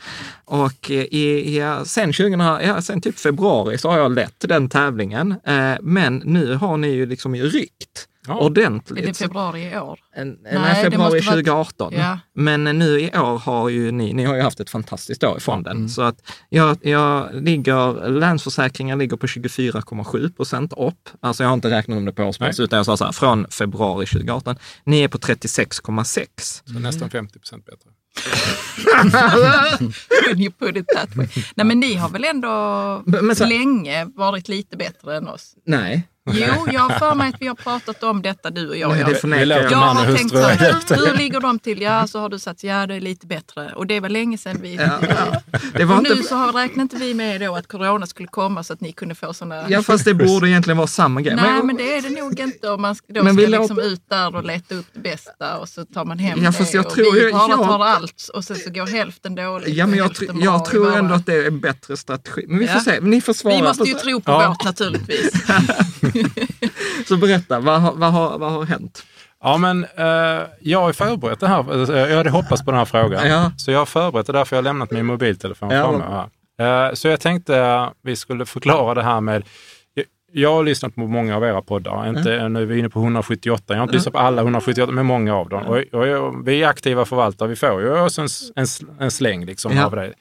Och 0.46 0.90
i, 0.92 1.58
ja, 1.58 1.86
sen 1.86 2.14
2000, 2.14 2.40
ja, 2.40 2.82
sen 2.82 3.02
typ 3.02 3.20
februari 3.20 3.78
så 3.78 3.90
har 3.90 3.98
jag 3.98 4.12
lett 4.12 4.40
den 4.40 4.70
tävlingen. 4.70 5.36
Men 5.82 6.22
nu 6.26 6.54
har 6.56 6.78
ni 6.78 6.88
ju 6.88 7.06
liksom 7.06 7.36
ryckt 7.36 8.08
Ja. 8.28 8.38
ordentligt. 8.40 9.04
Är 9.04 9.08
det 9.08 9.14
februari 9.18 9.72
i 9.74 9.78
år? 9.80 10.00
En, 10.16 10.28
Nej, 10.30 10.38
nej, 10.54 10.76
det 10.76 10.82
februari 10.82 11.12
måste 11.14 11.30
vara- 11.30 11.36
2018. 11.36 11.94
Ja. 11.94 12.20
Men 12.34 12.64
nu 12.64 13.00
i 13.02 13.08
år 13.18 13.38
har 13.40 13.70
ju 13.70 13.92
ni, 13.92 14.14
ni 14.14 14.24
har 14.26 14.36
ju 14.36 14.42
haft 14.42 14.60
ett 14.60 14.70
fantastiskt 14.70 15.24
år 15.24 15.38
i 15.38 15.40
fonden. 15.40 15.90
Så 15.90 16.02
att 16.02 16.16
jag, 16.50 16.78
jag 16.82 17.30
ligger, 17.36 18.10
Länsförsäkringar 18.10 18.96
ligger 18.96 19.18
på 19.18 19.28
24,7 19.28 20.34
procent 20.36 20.74
upp. 20.78 21.10
Alltså 21.20 21.44
jag 21.44 21.50
har 21.50 21.54
inte 21.54 21.70
räknat 21.70 21.98
om 21.98 22.06
det 22.06 22.12
på 22.14 22.24
årsbasis, 22.24 22.60
utan 22.60 22.78
jag 22.78 22.86
sa 22.86 22.98
så 22.98 23.06
här, 23.06 23.12
från 23.12 23.48
februari 23.50 24.06
2018. 24.06 24.56
Ni 24.84 25.02
är 25.02 25.08
på 25.08 25.18
36,6. 25.18 26.62
Så 26.66 26.74
nästan 26.80 27.10
50 27.10 27.40
procent 27.40 27.66
bättre. 27.66 27.90
You 30.38 30.52
put 30.52 30.78
it 30.78 30.88
that 30.88 31.16
way. 31.16 31.28
Nej 31.56 31.66
men 31.66 31.80
ni 31.80 31.94
har 31.96 32.10
väl 32.10 32.24
ändå 32.24 32.48
Men- 33.06 33.26
men 33.26 33.36
så- 33.36 33.46
länge 33.46 34.06
varit 34.06 34.48
lite 34.48 34.78
bättre 34.78 35.18
än 35.18 35.28
oss? 35.28 35.54
Nej, 35.66 36.08
Jo, 36.34 36.68
jag 36.72 36.82
har 36.82 37.00
för 37.00 37.16
mig 37.16 37.30
att 37.30 37.42
vi 37.42 37.48
har 37.48 37.56
pratat 37.56 38.04
om 38.04 38.22
detta 38.22 38.50
du 38.50 38.70
och 38.70 38.78
jag. 38.78 38.90
nej 38.90 39.00
jag. 39.00 39.10
det 39.10 39.16
förnekar 39.16 39.46
jag. 39.46 39.72
Jag 39.72 39.80
man 39.80 39.98
och 39.98 40.04
har 40.04 40.06
tänkt 40.16 40.22
hustru 40.34 40.42
så 40.88 40.96
här, 40.96 41.06
hur 41.12 41.18
ligger 41.18 41.40
de 41.40 41.60
till? 41.60 41.82
Ja, 41.82 42.08
så 42.08 42.20
har 42.20 42.30
du 42.30 42.40
sagt 42.40 42.64
ja, 42.64 42.88
det 42.88 42.96
är 42.96 43.00
lite 43.02 43.28
bättre. 43.28 43.72
Och 43.76 43.88
det 43.88 44.00
var 44.00 44.10
länge 44.10 44.38
sedan 44.38 44.58
vi... 44.62 44.76
Det 45.74 45.86
var 45.86 45.98
och 45.98 46.04
nu 46.04 46.10
inte... 46.10 46.24
så 46.28 46.36
har, 46.36 46.54
räknade 46.54 46.82
inte 46.82 46.96
vi 46.96 47.14
med 47.14 47.42
då 47.42 47.56
att 47.56 47.68
corona 47.68 48.06
skulle 48.08 48.28
komma 48.28 48.64
så 48.64 48.74
att 48.74 48.82
ni 48.82 48.92
kunde 48.92 49.16
få 49.16 49.34
sådana... 49.34 49.66
Ja, 49.70 49.82
fast 49.84 50.06
det 50.06 50.14
borde 50.14 50.50
egentligen 50.50 50.78
vara 50.78 50.88
samma 50.88 51.22
grej. 51.22 51.36
Nej, 51.36 51.64
men 51.64 51.76
det 51.76 51.98
är 51.98 52.02
det 52.02 52.10
nog 52.22 52.40
inte 52.40 52.70
om 52.70 52.82
man 52.82 52.96
då 53.10 53.24
Men 53.24 53.34
ska 53.34 53.42
vi 53.46 53.48
låter- 53.48 53.60
liksom 53.60 53.80
ut 53.80 54.02
där 54.10 54.36
och 54.36 54.44
leta 54.44 54.76
upp 54.76 54.86
det 54.94 55.00
bästa 55.00 55.58
och 55.58 55.70
så 55.70 55.86
tar 55.86 56.06
man 56.06 56.20
hem 56.20 56.40
Ja, 56.44 56.50
det. 56.52 56.58
fast 56.58 56.74
jag 56.74 56.86
och 56.86 56.94
tror 56.94 57.14
vi 57.14 57.32
bara 57.32 57.50
jag- 57.50 57.58
tar 57.68 57.86
allt 57.86 58.30
och 58.34 58.44
sen 58.44 58.56
så 58.58 58.70
går 58.70 58.86
hälften 58.88 59.36
dåligt 59.36 59.76
Ja, 59.76 59.88
men 59.88 60.00
jag, 60.00 60.12
tr- 60.12 60.44
jag 60.44 60.66
tror 60.66 60.96
ändå 60.98 61.14
att 61.16 61.26
det 61.26 61.34
är 61.34 61.48
en 61.48 61.60
bättre 61.60 61.98
strategi. 61.98 62.46
Men 62.48 62.60
vi 62.60 62.68
får 62.68 62.76
Ja. 62.76 62.82
se, 62.84 63.00
ni 63.02 63.22
får 63.22 63.34
svara. 63.34 63.56
Vi 63.56 63.62
måste 63.62 63.84
ju 63.84 63.94
tro 63.94 64.22
på 64.22 64.32
Ja. 64.32 64.48
vårt 64.50 64.64
naturligtvis. 64.66 65.32
Så 67.08 67.18
berätta, 67.18 67.60
vad 67.60 67.82
har, 67.82 67.94
vad 67.94 68.12
har, 68.14 68.38
vad 68.38 68.52
har 68.52 68.64
hänt? 68.66 69.04
Ja, 69.44 69.58
men 69.58 69.84
eh, 69.96 70.42
jag 70.60 70.80
har 70.82 70.94
förberett 70.94 71.40
det 71.40 71.48
här. 71.48 71.92
Eh, 71.96 72.10
Jag 72.10 72.18
hade 72.18 72.30
hoppats 72.30 72.66
på 72.66 72.72
den 72.72 72.78
här 72.78 72.86
frågan. 72.86 73.28
Ja. 73.30 73.52
Så 73.58 73.72
jag 73.72 73.80
har 73.80 73.86
förberett 73.86 74.28
det, 74.28 74.34
därför 74.34 74.56
jag 74.56 74.58
har 74.58 74.64
lämnat 74.64 74.92
min 74.92 75.06
mobiltelefon 75.06 75.70
Ja. 75.70 75.84
framme 75.84 76.04
här. 76.58 76.88
Eh, 76.88 76.94
så 76.94 77.08
jag 77.08 77.20
tänkte 77.20 77.76
att 77.82 77.94
vi 78.04 78.16
skulle 78.16 78.46
förklara 78.46 78.94
det 78.94 79.04
här 79.04 79.22
med 79.22 79.44
jag- 80.32 80.54
har 80.56 80.64
lyssnat 80.64 80.96
på 80.96 81.02
många 81.02 81.36
av 81.36 81.44
era 81.44 81.62
poddar. 81.62 82.10
Inte, 82.10 82.50
Nu 82.50 82.62
är 82.62 82.66
vi 82.66 82.80
inne 82.80 82.90
på 82.90 83.00
178. 83.00 83.64
Jag 83.68 83.78
har 83.78 83.84
inte 83.84 83.96
lyssnat 83.96 84.14
på 84.14 84.20
alla 84.20 84.42
178, 84.42 84.92
men 84.92 85.06
många 85.06 85.36
av 85.36 85.50
dem. 85.50 85.64
Och, 85.66 85.78
och, 85.92 86.08
jag- 86.08 86.46
vi 86.46 86.64
är 86.64 86.68
aktiva 86.68 87.06
förvaltare. 87.06 87.50
Vi 87.50 87.56
får 87.56 87.82
ju 87.82 87.98
en, 87.98 88.10
en, 88.56 88.66
en 89.00 89.12
släng 89.12 89.46
liksom 89.46 89.72
Ja. 89.78 89.86
av 89.86 89.92
det. 89.96 90.14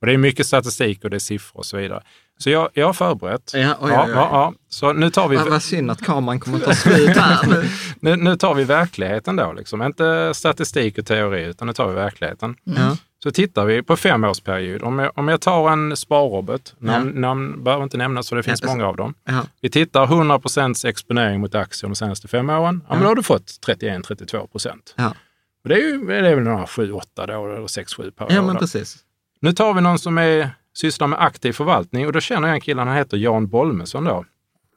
Och 0.00 0.06
det 0.06 0.12
är 0.12 0.18
mycket 0.18 0.46
statistik 0.46 1.04
och 1.04 1.10
det 1.10 1.16
är 1.16 1.18
siffror 1.18 1.58
och 1.58 1.66
så 1.66 1.76
vidare. 1.76 2.02
Så 2.38 2.50
jag, 2.50 2.68
jag 2.74 2.86
har 2.86 2.92
förberett. 2.92 3.52
Ja, 3.54 3.60
oj, 3.60 3.76
oj, 3.80 3.90
oj. 3.90 3.90
Ja, 3.90 4.08
ja, 4.08 4.28
ja. 4.32 4.52
Så 4.68 4.92
nu 4.92 5.10
tar 5.10 5.28
vi... 5.28 5.36
Vad, 5.36 5.48
vad 5.48 5.62
synd 5.62 5.90
att 5.90 6.04
kameran 6.04 6.40
kommer 6.40 6.58
ta 6.58 6.74
slut 6.74 7.08
här 7.16 7.46
nu. 7.50 7.68
Nu, 8.00 8.16
nu 8.16 8.36
tar 8.36 8.54
vi 8.54 8.64
verkligheten 8.64 9.36
då, 9.36 9.52
liksom. 9.52 9.82
inte 9.82 10.32
statistik 10.34 10.98
och 10.98 11.06
teori, 11.06 11.44
utan 11.44 11.66
nu 11.66 11.72
tar 11.74 11.88
vi 11.88 11.94
verkligheten. 11.94 12.56
Ja. 12.64 12.96
Så 13.22 13.30
tittar 13.30 13.64
vi 13.64 13.82
på 13.82 13.96
femårsperiod. 13.96 14.82
Om 14.82 14.98
jag, 14.98 15.12
om 15.18 15.28
jag 15.28 15.40
tar 15.40 15.70
en 15.70 15.96
sparrobot, 15.96 16.74
namn, 16.78 17.08
namn 17.20 17.64
behöver 17.64 17.84
inte 17.84 17.96
nämnas 17.96 18.28
för 18.28 18.36
det 18.36 18.42
finns 18.42 18.62
Ja. 18.62 18.68
många 18.68 18.86
av 18.86 18.96
dem. 18.96 19.14
Ja. 19.24 19.40
Vi 19.60 19.70
tittar 19.70 20.06
100% 20.06 20.86
exponering 20.88 21.40
mot 21.40 21.54
aktier 21.54 21.88
de 21.88 21.94
senaste 21.94 22.28
fem 22.28 22.50
åren. 22.50 22.84
Ja, 22.88 22.94
men 22.94 23.02
då 23.02 23.08
har 23.08 23.14
du 23.14 23.22
fått 23.22 23.46
31-32 23.66 24.46
procent. 24.46 24.94
Ja. 24.96 25.14
Och 25.62 25.68
Det 25.68 25.74
är 25.74 25.78
ju 25.80 26.06
det 26.06 26.16
är 26.28 26.34
väl 26.34 26.44
några 26.44 26.64
7-8 26.64 27.00
då, 27.16 27.22
eller 27.22 27.60
6-7 27.60 28.10
per 28.10 28.26
ja, 28.30 28.40
år. 28.40 28.44
men 28.46 28.56
precis. 28.56 28.96
Nu 29.40 29.52
tar 29.52 29.74
vi 29.74 29.80
någon 29.80 29.98
som 29.98 30.18
är, 30.18 30.50
sysslar 30.76 31.06
med 31.06 31.22
aktiv 31.22 31.52
förvaltning 31.52 32.06
och 32.06 32.12
då 32.12 32.20
känner 32.20 32.48
jag 32.48 32.54
en 32.54 32.60
kille, 32.60 32.82
han 32.82 32.96
heter 32.96 33.16
Jan 33.16 33.48
Bolmesson 33.48 34.04
då. 34.04 34.24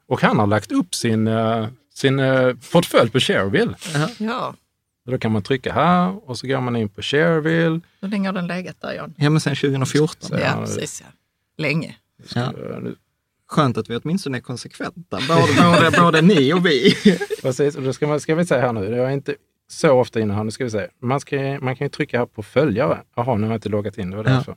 Och 0.08 0.22
han 0.22 0.38
har 0.38 0.46
lagt 0.46 0.72
upp 0.72 0.94
sin, 0.94 1.26
eh, 1.26 1.66
sin 1.94 2.18
eh, 2.18 2.54
portfölj 2.72 3.10
på 3.10 3.20
Shareville. 3.20 3.74
Ja, 4.18 4.54
Då 5.06 5.18
kan 5.18 5.32
man 5.32 5.42
trycka 5.42 5.72
här 5.72 6.28
och 6.30 6.38
så 6.38 6.46
går 6.46 6.60
man 6.60 6.76
in 6.76 6.88
på 6.88 7.02
Shareville. 7.02 7.80
hur 8.00 8.08
länge 8.08 8.28
har 8.28 8.32
den 8.32 8.46
legat 8.46 8.80
där 8.80 8.92
Jan? 8.92 9.14
Ja, 9.16 9.30
men 9.30 9.40
sen 9.40 9.56
2014. 9.56 10.28
Så- 10.28 10.34
Ja, 10.34 10.40
Ja, 10.40 10.60
precis. 10.60 11.00
Ja. 11.06 11.12
Länge. 11.62 11.96
Ja. 12.34 12.52
Skönt 13.48 13.76
att 13.78 13.90
vi 13.90 13.96
åtminstone 13.96 14.38
är 14.38 14.40
konsekventa, 14.40 15.18
både, 15.28 15.72
både, 15.80 16.00
både 16.00 16.22
ni 16.22 16.52
och 16.52 16.66
vi. 16.66 16.94
Precis, 17.42 17.76
och 17.76 17.82
då 17.82 17.92
ska, 17.92 18.06
man, 18.06 18.20
ska 18.20 18.34
vi 18.34 18.46
säga 18.46 18.60
här 18.60 18.72
nu, 18.72 18.84
jag 18.96 19.06
är 19.06 19.10
inte 19.10 19.34
så 19.68 19.90
ofta 20.00 20.20
inne 20.20 20.34
här, 20.34 20.44
nu 20.44 20.50
ska 20.50 20.64
vi 20.64 20.70
se. 20.70 20.86
Man, 21.02 21.20
ska, 21.20 21.58
man 21.60 21.76
kan 21.76 21.84
ju 21.84 21.88
trycka 21.88 22.18
här 22.18 22.26
på 22.26 22.42
följare. 22.42 22.98
Jaha, 23.16 23.34
nu 23.36 23.42
har 23.42 23.52
jag 23.52 23.56
inte 23.56 23.68
loggat 23.68 23.98
in, 23.98 24.10
det 24.10 24.16
var 24.16 24.24
Ja. 24.24 24.30
därför. 24.30 24.56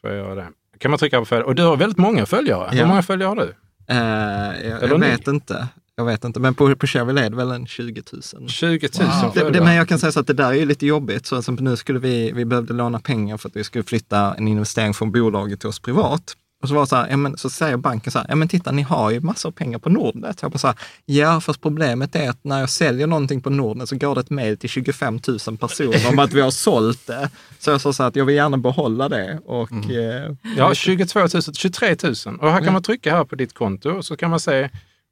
Får 0.00 0.10
jag 0.10 0.16
göra 0.18 0.34
det. 0.34 0.48
Kan 0.78 0.90
man 0.90 0.98
trycka 0.98 1.18
på 1.18 1.24
följare? 1.24 1.46
Och 1.46 1.54
du 1.54 1.62
har 1.62 1.76
väldigt 1.76 1.98
många 1.98 2.26
följare. 2.26 2.68
Ja. 2.72 2.78
Hur 2.78 2.86
många 2.86 3.02
följare 3.02 3.28
har 3.28 3.36
du? 3.36 3.54
Eh, 3.88 4.70
jag 4.70 4.82
jag 4.82 5.00
ni? 5.00 5.06
vet 5.06 5.28
inte. 5.28 5.68
Jag 5.96 6.04
vet 6.04 6.24
inte, 6.24 6.40
men 6.40 6.54
på, 6.54 6.76
på 6.76 6.86
Chevrolet 6.86 7.24
är 7.24 7.30
det 7.30 7.36
väl 7.36 7.50
en 7.50 7.66
20 7.66 8.02
000. 8.12 8.48
20 8.48 8.88
000 8.98 9.08
Wow. 9.08 9.32
Det, 9.34 9.50
det, 9.50 9.60
men 9.60 9.74
jag 9.74 9.88
kan 9.88 9.98
säga 9.98 10.12
så 10.12 10.20
att 10.20 10.26
det 10.26 10.32
där 10.32 10.48
är 10.48 10.54
ju 10.54 10.64
lite 10.64 10.86
jobbigt. 10.86 11.26
Så 11.26 11.42
som 11.42 11.54
nu 11.54 11.76
skulle 11.76 11.98
vi, 11.98 12.32
vi 12.32 12.44
behövde 12.44 12.74
låna 12.74 13.00
pengar 13.00 13.36
för 13.36 13.48
att 13.48 13.56
vi 13.56 13.64
skulle 13.64 13.84
flytta 13.84 14.34
en 14.34 14.48
investering 14.48 14.94
från 14.94 15.12
bolaget 15.12 15.60
till 15.60 15.68
oss 15.68 15.80
privat. 15.80 16.34
Och 16.62 16.68
så 16.68 16.74
var 16.74 16.86
så 16.86 16.96
här, 16.96 17.08
ja, 17.10 17.16
men, 17.16 17.36
så 17.36 17.50
säger 17.50 17.76
banken 17.76 18.12
så 18.12 18.18
här, 18.18 18.26
ja 18.28 18.34
men 18.34 18.48
titta 18.48 18.72
ni 18.72 18.82
har 18.82 19.10
ju 19.10 19.20
massor 19.20 19.48
av 19.48 19.52
pengar 19.52 19.78
på 19.78 19.88
Nordnet. 19.88 20.42
Jag 20.42 20.50
bara 20.50 20.58
så 20.58 20.66
här, 20.66 20.76
ja 21.04 21.40
fast 21.40 21.60
problemet 21.60 22.14
är 22.16 22.30
att 22.30 22.44
när 22.44 22.60
jag 22.60 22.70
säljer 22.70 23.06
någonting 23.06 23.40
på 23.40 23.50
Nordnet 23.50 23.88
så 23.88 23.96
går 23.96 24.14
det 24.14 24.20
ett 24.20 24.30
mejl 24.30 24.56
till 24.56 24.68
25 24.68 25.20
000 25.48 25.58
personer 25.58 26.08
om 26.08 26.18
att 26.18 26.32
vi 26.32 26.40
har 26.40 26.50
sålt 26.50 27.06
det. 27.06 27.30
Så 27.58 27.70
jag 27.70 27.80
sa 27.80 27.92
så 27.92 28.02
här 28.02 28.08
att 28.08 28.16
jag 28.16 28.24
vill 28.24 28.36
gärna 28.36 28.56
behålla 28.56 29.08
det. 29.08 29.40
Och, 29.44 29.90
eh, 29.90 30.32
Ja, 30.56 30.74
22 30.74 31.20
000, 31.20 31.28
23 31.28 31.96
000. 32.26 32.38
Och 32.40 32.52
här 32.52 32.64
kan 32.64 32.72
man 32.72 32.82
trycka 32.82 33.16
här 33.16 33.24
på 33.24 33.36
ditt 33.36 33.54
konto 33.54 33.90
och 33.90 34.04
så 34.04 34.16
kan 34.16 34.30
man 34.30 34.40
se 34.40 34.68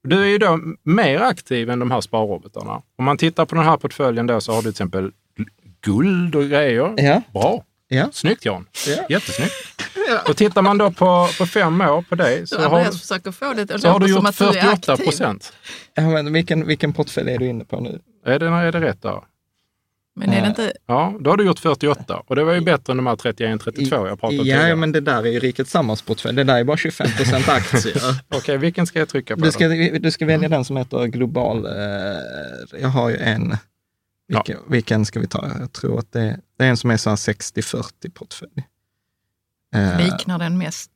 du 0.09 0.23
är 0.23 0.27
ju 0.27 0.39
då 0.39 0.61
mer 0.83 1.21
aktiv 1.21 1.71
än 1.71 1.79
de 1.79 1.91
här 1.91 2.01
sparrobotarna. 2.01 2.83
Om 2.99 3.05
man 3.05 3.19
tittar 3.19 3.47
på 3.47 3.55
den 3.55 3.65
här 3.65 3.77
portföljen 3.77 4.27
då 4.27 4.41
så 4.41 4.53
har 4.53 4.59
du 4.59 4.63
till 4.63 4.71
exempel 4.71 5.11
guld 5.81 6.35
och 6.35 6.45
grejer. 6.45 6.95
Ja. 6.97 7.23
Bra. 7.33 7.65
Ja. 7.89 8.09
Snyggt 8.13 8.45
Jan. 8.45 8.67
Ja. 8.87 9.03
Jättesnyggt. 9.09 9.53
Och 10.29 10.37
tittar 10.37 10.63
man 10.63 10.79
då 10.79 10.91
på, 10.91 11.29
på 11.39 11.47
fem 11.47 11.81
år 11.81 12.03
på 12.03 12.15
dig 12.15 12.47
Så 12.47 12.61
har, 12.61 12.85
försöker 12.85 13.33
få 13.33 13.53
det 13.53 13.79
så 13.81 13.89
har 13.89 14.01
du 14.01 14.07
gjort 14.11 14.29
att 14.29 14.39
du 14.39 14.45
är 14.45 14.53
48 14.53 14.93
aktiv. 14.93 15.05
procent. 15.05 15.53
ja, 15.95 16.03
men 16.03 16.33
vilken, 16.33 16.67
vilken 16.67 16.93
portfölj 16.93 17.31
är 17.31 17.39
du 17.39 17.47
inne 17.47 17.65
på 17.65 17.81
nu? 17.81 18.01
Är 18.27 18.39
det, 18.39 18.47
är 18.47 18.73
det 18.73 18.81
rätt 18.81 19.03
där? 19.03 19.21
Men 20.19 20.33
är 20.33 20.41
det 20.43 20.49
inte... 20.49 20.73
Ja, 20.87 21.15
då 21.21 21.31
har 21.31 21.37
du 21.37 21.45
gjort 21.45 21.59
48 21.59 22.23
och 22.27 22.37
det 22.37 22.45
var 22.45 22.53
ju 22.55 22.61
bättre 22.61 22.91
än 22.91 22.97
de 22.97 23.07
här 23.07 23.17
31-32 23.17 24.07
jag 24.09 24.21
pratade 24.21 24.27
om 24.27 24.35
Ja, 24.37 24.43
tidigare. 24.43 24.69
ja, 24.69 24.77
men 24.77 24.93
det 24.93 25.01
där 25.01 25.27
är 25.27 25.31
ju 25.31 25.39
Rikets 25.39 25.71
Sammansportfölj. 25.71 26.37
Det 26.37 26.45
där 26.45 26.57
är 26.57 26.65
bara 26.65 26.77
25 26.77 27.07
procent 27.17 27.49
aktier. 27.49 28.03
Okej, 28.29 28.59
vilken 28.59 28.87
ska 28.87 28.99
jag 28.99 29.09
trycka 29.09 29.35
på? 29.35 29.41
Du 29.41 29.47
då? 29.47 29.53
ska, 29.53 29.69
du 29.99 30.11
ska 30.11 30.27
välja 30.27 30.49
den 30.49 30.65
som 30.65 30.77
heter 30.77 31.07
global. 31.07 31.67
Eh, 31.67 31.73
jag 32.81 32.89
har 32.89 33.09
ju 33.09 33.17
en. 33.17 33.57
Vilken, 34.29 34.59
vilken 34.69 35.07
ska 35.07 35.21
vi 35.21 35.27
ta? 35.27 35.51
Jag 35.59 35.73
tror 35.73 35.99
att 35.99 36.13
det, 36.13 36.41
det 36.59 36.65
är 36.65 36.69
en 36.69 36.77
som 36.77 36.91
är 36.91 36.97
så 36.97 37.11
här 37.11 37.17
60-40 37.17 37.83
portfölj. 38.15 38.51
Eh, 39.77 39.99
Liknar 40.05 40.39
den 40.39 40.59
mest? 40.59 40.91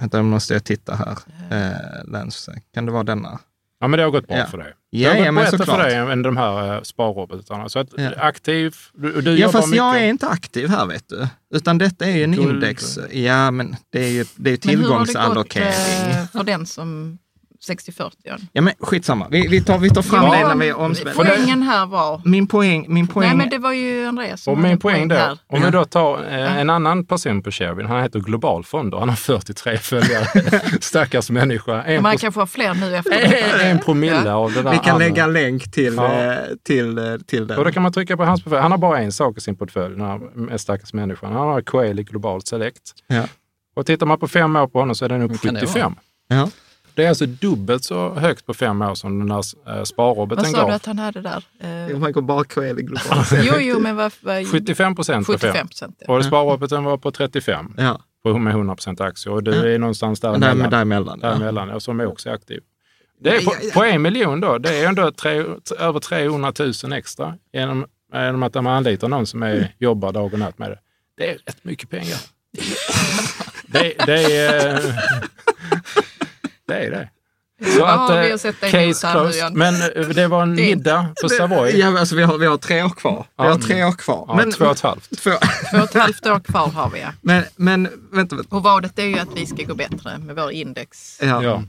vänta, 0.00 0.16
nu 0.16 0.22
måste 0.22 0.52
jag 0.54 0.64
titta 0.64 0.94
här. 0.94 1.18
Eh, 1.50 2.10
Länsförsäkring. 2.12 2.64
Kan 2.74 2.86
det 2.86 2.92
vara 2.92 3.02
denna? 3.02 3.38
Ja, 3.80 3.88
men 3.88 3.98
det 3.98 4.04
har 4.04 4.10
gått 4.10 4.26
bra 4.28 4.36
Ja. 4.36 4.46
för 4.46 4.58
dig. 4.58 4.72
Ja, 4.90 5.08
det 5.08 5.14
har 5.18 5.24
ja, 5.24 5.30
gått 5.30 5.34
men 5.34 5.44
bättre 5.44 5.58
såklart. 5.58 5.76
för 5.80 5.84
dig 5.88 5.96
än 5.96 6.22
de 6.22 6.36
här 6.36 6.76
uh, 6.76 6.82
sparrobotarna. 6.82 7.68
Så 7.68 7.78
att 7.78 7.88
Ja. 7.96 8.10
aktiv, 8.16 8.76
du, 8.94 9.20
du 9.20 9.38
Ja, 9.38 9.48
fast 9.48 9.68
mycket. 9.68 9.76
jag 9.76 9.96
är 10.02 10.06
inte 10.08 10.28
aktiv 10.28 10.68
här 10.68 10.86
vet 10.86 11.08
du. 11.08 11.26
Utan 11.54 11.78
detta 11.78 12.04
är 12.06 12.16
ju 12.16 12.24
en 12.24 12.32
Guld. 12.32 12.50
index. 12.50 12.98
Ja, 13.12 13.50
men 13.50 13.76
det 13.90 14.04
är 14.04 14.08
ju 14.10 14.24
det 14.36 14.50
är 14.50 14.58
Men 14.76 14.76
hur 14.80 14.88
har 14.88 14.92
det 14.92 14.98
gått 14.98 15.06
tillgångsallokering. 15.08 16.10
eh, 16.20 16.26
för 16.26 16.44
den 16.44 16.66
som 16.66 17.18
60-40? 17.68 18.10
Ja, 18.52 18.62
men 18.62 18.72
skitsamma. 18.80 19.28
Vi, 19.30 19.48
vi, 19.48 19.60
tar, 19.60 19.78
vi 19.78 19.90
tar 19.90 20.02
fram 20.02 20.30
det 20.30 20.40
innan 20.40 20.58
vi 20.58 20.72
omspelar. 20.72 21.12
Poängen 21.14 21.62
här 21.62 21.86
var... 21.86 22.20
Min 22.24 22.46
poäng, 22.46 22.84
min 22.88 23.06
poäng 23.06 23.28
Nej, 23.28 23.36
men 23.36 23.48
det 23.48 23.58
var 23.58 23.72
ju 23.72 24.06
Andreas 24.06 24.42
som 24.42 24.52
Och 24.52 24.58
min 24.58 24.70
en 24.72 24.78
poäng 24.78 25.08
då, 25.08 25.14
här. 25.14 25.38
om 25.46 25.62
vi 25.62 25.70
då 25.70 25.84
tar 25.84 26.24
eh, 26.32 26.58
en 26.58 26.70
annan 26.70 27.06
person 27.06 27.42
på 27.42 27.50
Sherwin, 27.50 27.86
han 27.86 28.02
heter 28.02 28.20
Globalfonder, 28.20 28.98
han 28.98 29.08
har 29.08 29.16
43 29.16 29.76
följare. 29.78 30.26
Stackars 30.80 31.30
människa. 31.30 31.82
En, 31.82 32.02
Man 32.02 32.12
pro- 32.12 32.18
kanske 32.20 32.40
har 32.40 32.46
fler 32.46 32.74
nu 32.74 32.96
efter 32.96 33.10
detta. 33.10 33.62
en 33.62 33.78
promille 33.78 34.32
av 34.32 34.52
det 34.52 34.62
där 34.62 34.70
vi 34.70 34.78
kan 34.78 34.88
andra. 34.94 35.06
lägga 35.06 35.24
en 35.24 35.32
länk 35.32 35.72
till, 35.72 35.94
Ja. 35.94 36.12
eh, 36.12 36.36
till, 36.66 36.98
eh, 36.98 37.04
till 37.26 37.42
Och 37.42 37.48
då 37.56 37.64
den. 37.64 37.72
kan 37.72 37.82
man 37.82 37.92
trycka 37.92 38.16
på 38.16 38.24
hans 38.24 38.42
portfölj. 38.42 38.62
Han 38.62 38.70
har 38.70 38.78
bara 38.78 38.98
en 38.98 39.12
sak 39.12 39.38
i 39.38 39.40
sin 39.40 39.56
portfölj, 39.56 39.96
den 39.96 40.06
här 40.50 40.56
stackars 40.56 40.92
människan. 40.92 41.32
Han 41.32 41.48
har 41.48 41.62
Coeli 41.62 42.02
Globalt 42.02 42.46
Select. 42.46 42.82
Ja. 43.06 43.22
Och 43.76 43.86
tittar 43.86 44.06
man 44.06 44.18
på 44.18 44.28
fem 44.28 44.56
år 44.56 44.66
på 44.66 44.78
honom 44.78 44.94
så 44.94 45.04
är 45.04 45.08
den 45.08 45.22
upp 45.22 45.30
Hur 45.30 45.38
kan 45.38 45.54
det 45.54 45.60
75. 45.60 45.94
Ja. 46.28 46.48
Det 46.94 47.04
är 47.04 47.08
alltså 47.08 47.26
dubbelt 47.26 47.84
så 47.84 48.14
högt 48.14 48.46
på 48.46 48.54
fem 48.54 48.82
år 48.82 48.94
som 48.94 49.18
den 49.18 49.28
där 49.28 49.36
eh, 49.72 49.76
Vad 49.76 49.88
sparroboten 49.88 50.44
sa 50.44 50.50
du 50.50 50.56
gav. 50.56 50.70
att 50.70 50.86
han 50.86 50.98
hade 50.98 51.20
där? 51.20 51.44
Eh, 51.90 51.98
Man 51.98 52.12
går 52.12 52.22
bara 52.22 52.44
Coeli 52.44 52.82
globalt. 52.82 53.28
jo, 53.42 53.54
jo, 53.58 53.78
men 53.80 53.96
vad... 53.96 54.12
vad 54.20 54.48
75 54.50 54.94
procent 54.96 55.26
på 55.26 55.32
fem. 55.38 55.40
75 55.50 55.68
procent. 55.68 55.96
Ja. 56.06 56.14
Och 56.16 56.24
sparroboten 56.24 56.84
var 56.84 56.96
på 56.98 57.10
35 57.10 57.74
Ja, 57.76 58.00
på- 58.22 58.38
med 58.38 58.50
100 58.54 58.74
procent 58.74 59.00
aktier. 59.00 59.32
Och 59.34 59.42
du 59.42 59.50
Ja. 59.54 59.66
är 59.66 59.78
någonstans 59.78 60.20
där, 60.20 60.38
däremellan. 60.38 60.70
däremellan. 60.70 61.18
Ja. 61.22 61.28
däremellan 61.28 61.68
ja, 61.68 61.80
som 61.80 62.00
är 62.00 62.06
också 62.06 62.30
aktiv. 62.30 62.60
Det 63.20 63.36
är 63.36 63.40
på, 63.44 63.52
på 63.74 63.84
en 63.84 64.02
miljon 64.02 64.40
då, 64.40 64.58
det 64.58 64.74
är 64.78 64.88
ändå 64.88 65.10
tre, 65.12 65.44
över 65.78 66.00
300 66.00 66.52
000 66.84 66.92
extra 66.92 67.34
genom, 67.52 67.86
genom 68.12 68.42
att 68.42 68.52
de 68.52 68.66
anlitar 68.66 69.08
någon 69.08 69.26
som 69.26 69.42
Mm. 69.42 69.56
är, 69.58 69.74
jobbar 69.78 70.12
dag 70.12 70.32
och 70.32 70.38
natt 70.38 70.58
med 70.58 70.70
det. 70.70 70.78
Det 71.16 71.30
är 71.30 71.34
rätt 71.46 71.64
mycket 71.64 71.90
pengar. 71.90 72.18
Det, 73.66 73.94
det 74.06 74.36
är... 74.46 74.80
Det 76.68 76.74
är 76.74 76.90
det. 76.90 77.08
Så 77.72 77.78
Ja, 77.78 77.86
att, 77.88 78.10
vi 78.10 78.26
eh, 78.26 78.30
har 78.30 78.38
sett 78.38 78.60
dig 78.60 78.84
emot 78.84 78.94
case 79.00 79.12
closed. 79.12 79.54
Men 79.54 79.74
eh, 79.74 80.08
det 80.08 80.26
var 80.28 80.42
en 80.42 80.54
middag 80.54 81.08
på 81.22 81.28
Savoy. 81.28 81.78
Ja, 81.78 81.98
alltså 81.98 82.16
vi 82.16 82.22
har, 82.22 82.38
vi 82.38 82.46
har 82.46 82.56
tre 82.56 82.82
år 82.82 82.88
kvar. 82.88 83.26
Vi 83.38 83.44
Ja. 83.44 83.50
har 83.50 83.58
tre 83.58 83.84
år 83.84 83.92
kvar. 83.92 84.24
Ja, 84.44 84.52
två 84.52 84.64
och 84.64 84.70
ett 84.70 84.80
halvt. 84.80 85.10
två, 85.22 85.30
Två 85.70 85.78
och 85.78 85.84
ett 85.84 85.94
halvt 85.94 86.26
år 86.26 86.40
kvar 86.40 86.68
har 86.68 86.90
vi, 86.90 87.00
ja. 87.00 87.08
men, 87.20 87.44
men 87.56 87.88
vänta. 88.12 88.36
vänta. 88.36 88.56
Och 88.56 88.62
vadet 88.62 88.98
är 88.98 89.04
ju 89.04 89.18
att 89.18 89.28
vi 89.36 89.46
ska 89.46 89.62
gå 89.62 89.74
bättre 89.74 90.18
med 90.18 90.36
vår 90.36 90.50
index. 90.50 91.18
Ja. 91.22 91.42
Ja. 91.42 91.62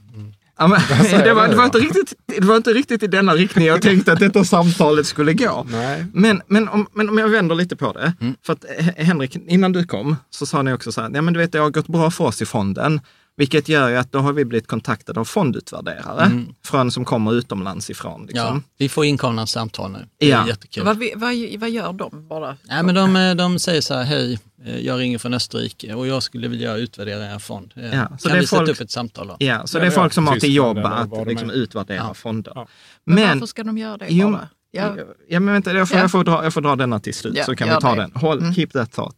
Ja, 0.58 0.68
men, 0.68 0.80
det, 1.24 1.34
var, 1.34 1.48
det, 1.48 1.56
var 1.56 1.66
inte 1.66 1.78
riktigt, 1.78 2.14
det 2.26 2.46
var 2.46 2.56
inte 2.58 2.74
riktigt 2.74 3.04
i 3.04 3.08
denna 3.08 3.34
riktning 3.34 3.66
jag 3.66 3.82
tänkte 3.82 4.14
att 4.14 4.20
detta 4.20 4.44
samtalet 4.44 5.08
skulle 5.08 5.34
gå. 5.34 5.66
Nej. 5.70 6.06
Men, 6.14 6.42
men, 6.48 6.70
om, 6.70 6.88
men 6.94 7.10
om 7.10 7.18
jag 7.18 7.28
vänder 7.28 7.56
lite 7.56 7.76
på 7.76 7.92
det. 7.94 8.14
Mm. 8.22 8.36
För 8.46 8.54
att 8.54 8.66
Henrik, 8.98 9.36
innan 9.36 9.72
du 9.72 9.86
kom 9.86 10.16
så 10.30 10.46
sa 10.46 10.62
ni 10.62 10.74
också 10.74 10.92
så 10.92 11.02
här, 11.02 11.12
ja 11.14 11.22
men 11.22 11.34
du 11.34 11.40
vet 11.40 11.52
det 11.52 11.60
har 11.60 11.70
gått 11.70 11.88
bra 11.88 12.12
för 12.12 12.24
oss 12.24 12.42
i 12.42 12.46
fonden. 12.46 13.02
Vilket 13.38 13.70
gör 13.70 13.90
ju 13.90 13.96
att 13.98 14.12
då 14.12 14.20
har 14.20 14.34
vi 14.34 14.46
blivit 14.46 14.68
kontaktade 14.68 15.20
av 15.20 15.26
fondutvärderare 15.26 16.32
från, 16.66 16.92
som 16.92 17.06
kommer 17.06 17.34
utomlands 17.34 17.90
ifrån. 17.90 18.22
Ja, 18.22 18.28
Liksom. 18.28 18.64
vi 18.78 18.90
får 18.90 19.06
inkomna 19.06 19.48
samtal 19.48 19.92
nu. 19.92 20.00
Det 20.20 20.26
är 20.26 20.30
Ja. 20.30 20.48
jättekul. 20.48 20.84
Vad, 20.86 20.98
vad, 21.16 21.34
vad 21.60 21.70
gör 21.70 21.94
de 21.94 22.28
bara? 22.28 22.58
Nej, 22.68 22.84
men 22.84 22.96
de, 22.96 23.16
eh, 23.16 23.36
de 23.36 23.60
säger 23.60 23.82
så 23.82 23.94
här, 23.94 24.04
hej, 24.04 24.40
eh, 24.66 24.80
jag 24.80 25.00
ringer 25.00 25.18
från 25.18 25.34
Österrike 25.34 25.94
och 25.94 26.08
jag 26.08 26.24
skulle 26.24 26.48
vilja 26.48 26.76
utvärdera 26.76 27.34
er 27.36 27.40
fond. 27.40 27.74
Eh, 27.76 27.84
Ja, 27.96 28.08
så 28.20 28.28
kan 28.28 28.32
det 28.34 28.38
är 28.38 28.42
vi 28.42 28.48
sätta 28.48 28.58
folk- 28.60 28.70
upp 28.70 28.82
ett 28.82 28.92
samtal 28.92 29.28
då? 29.28 29.36
Ja, 29.40 29.68
så 29.68 29.78
Ja, 29.78 29.82
det 29.82 29.88
är 29.88 29.92
ja, 29.92 29.96
folk 29.96 30.14
som 30.14 30.28
har 30.28 30.38
till 30.40 30.56
jobb 30.56 30.78
att 30.78 31.28
liksom, 31.28 31.50
är. 31.50 31.54
utvärdera 31.54 31.98
Ja. 32.08 32.14
fonder. 32.14 32.52
Ja. 32.56 32.68
Men, 33.04 33.16
Men, 33.16 33.28
varför 33.40 33.46
ska 33.48 33.64
de 33.64 33.78
göra 33.78 33.98
det 33.98 34.06
Jo, 34.10 34.32
bara? 34.32 34.48
Ja. 34.76 34.96
Ja, 35.30 35.40
men 35.40 35.54
vänta, 35.54 35.74
jag 35.74 35.90
får, 35.90 35.98
Ja. 35.98 36.04
jag, 36.04 36.12
får 36.12 36.24
dra, 36.24 36.44
jag 36.44 36.54
får 36.54 36.62
dra 36.62 36.76
denna 36.76 37.00
till 37.00 37.14
slut 37.14 37.34
Ja, 37.38 37.44
så 37.46 37.56
kan 37.56 37.70
vi 37.70 37.76
ta 37.82 37.96
det. 37.96 38.02
den. 38.02 38.12
Håll, 38.16 38.40
Mm. 38.40 38.54
Keep 38.54 38.68
that 38.68 38.92
thought. 38.92 39.16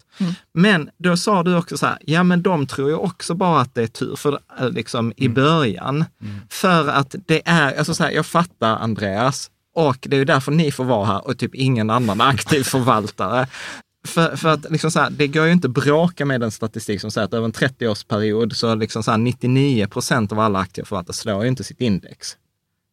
Men 0.54 0.90
då 0.98 1.18
sa 1.18 1.44
du 1.44 1.56
också 1.58 1.78
så 1.78 1.86
här, 1.86 1.98
ja 2.02 2.24
men 2.24 2.42
de 2.42 2.68
tror 2.68 2.90
ju 2.90 2.96
också 2.96 3.34
bara 3.36 3.62
att 3.62 3.76
det 3.76 3.84
är 3.84 3.88
tur 3.88 4.16
för, 4.16 4.40
eh, 4.60 4.70
liksom, 4.70 5.14
i 5.18 5.30
början. 5.30 6.06
För 6.50 6.88
att 6.88 7.16
det 7.28 7.42
är, 7.46 7.78
alltså 7.78 7.94
så 7.94 8.04
här, 8.04 8.12
jag 8.12 8.26
fattar 8.26 8.76
Andreas, 8.76 9.52
och 9.76 9.98
det 10.02 10.16
är 10.16 10.20
ju 10.20 10.26
därför 10.26 10.52
ni 10.52 10.72
får 10.72 10.84
vara 10.84 11.06
här 11.06 11.28
och 11.28 11.38
typ 11.38 11.56
ingen 11.56 11.90
annan 11.90 12.22
aktiv 12.22 12.64
förvaltare. 12.64 13.48
För, 14.08 14.36
för 14.36 14.50
att 14.50 14.72
liksom 14.72 14.92
så 14.92 15.00
här, 15.00 15.10
det 15.10 15.28
går 15.28 15.46
ju 15.46 15.52
inte 15.52 15.68
att 15.68 15.74
bråka 15.74 16.26
med 16.26 16.44
en 16.44 16.52
statistik 16.52 17.02
som 17.02 17.12
säger 17.12 17.26
att 17.26 17.34
över 17.34 17.46
en 17.46 17.54
30-årsperiod 17.54 18.54
så 18.54 18.76
liksom 18.76 19.04
så 19.04 19.12
här 19.12 19.18
99 19.18 19.88
procent 19.88 20.32
av 20.32 20.40
alla 20.40 20.60
aktiva 20.60 20.86
förvaltare 20.86 21.14
slår 21.14 21.44
ju 21.44 21.50
inte 21.50 21.64
sitt 21.64 21.82
index. 21.82 22.38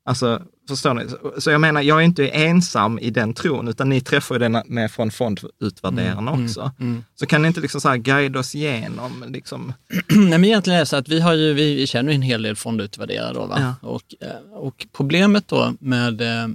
Alltså, 0.09 0.43
förstår 0.69 0.95
ni? 0.95 1.05
Så- 1.41 1.51
jag 1.51 1.61
menar, 1.61 1.83
jag 1.83 1.99
är 2.01 2.05
inte 2.05 2.29
ensam 2.29 2.99
i 2.99 3.11
den 3.11 3.35
tron, 3.35 3.69
utan 3.69 3.89
ni 3.89 4.01
träffar 4.01 4.35
ju 4.35 4.39
den 4.39 4.63
med 4.67 4.91
från 4.91 5.11
fondutvärderarna 5.11 6.33
också. 6.33 6.73
Så 7.15 7.27
kan 7.27 7.43
ni 7.43 7.49
inte 7.49 7.61
liksom 7.61 7.81
så 7.81 7.89
här 7.89 7.97
guida 7.97 8.39
oss 8.39 8.55
igenom, 8.55 9.25
liksom, 9.29 9.73
Nej, 10.09 10.29
men 10.29 10.45
egentligen 10.45 10.77
är 10.77 10.81
det 10.81 10.87
så 10.87 10.97
att 10.97 11.09
vi, 11.09 11.21
har 11.21 11.35
ju, 11.35 11.53
vi, 11.53 11.87
känner 11.87 12.13
en 12.13 12.23
hel 12.23 12.43
del 12.43 12.57
fondutvärderare 12.57 13.33
då. 13.35 13.47
Va? 13.47 13.75
Ja. 13.81 13.89
Och, 13.89 14.15
eh, 14.21 14.59
och 14.59 14.87
problemet 14.93 15.49
då 15.49 15.75
med, 15.81 16.21
eh, 16.21 16.49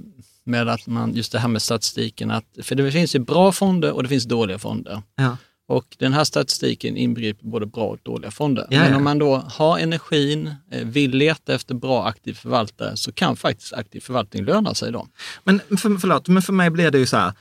med 0.44 0.68
att 0.68 0.86
man, 0.86 1.14
just 1.14 1.32
det 1.32 1.38
här 1.38 1.48
med 1.48 1.62
statistiken, 1.62 2.30
att, 2.30 2.44
för 2.62 2.74
det 2.74 2.92
finns 2.92 3.14
ju 3.14 3.18
bra 3.18 3.52
fonder 3.52 3.92
och 3.92 4.02
det 4.02 4.08
finns 4.08 4.24
dåliga 4.24 4.58
fonder. 4.58 5.02
ja. 5.16 5.36
Och 5.70 5.96
den 5.98 6.12
här 6.12 6.24
statistiken 6.24 6.96
inbegriper 6.96 7.46
både 7.46 7.66
bra 7.66 7.84
och 7.84 7.98
dåliga 8.02 8.30
fonder. 8.30 8.66
Ja, 8.70 8.80
Men 8.80 8.94
om 8.94 9.04
man 9.04 9.18
då 9.18 9.36
har 9.36 9.78
energin, 9.78 10.54
eh, 10.70 10.86
vill 10.86 11.10
leta 11.10 11.54
efter 11.54 11.74
bra 11.74 12.06
aktiv 12.06 12.34
förvaltare, 12.34 12.96
så 12.96 13.12
kan 13.12 13.36
faktiskt 13.36 13.72
aktiv 13.72 14.00
förvaltning 14.00 14.44
löna 14.44 14.74
sig 14.74 14.92
då. 14.92 15.06
Men 15.44 15.60
för, 15.68 15.98
förlåt, 15.98 16.28
men 16.28 16.42
för 16.42 16.52
mig 16.52 16.70
blir 16.70 16.90
det 16.90 16.98
ju 16.98 17.06
så 17.06 17.16
här, 17.16 17.32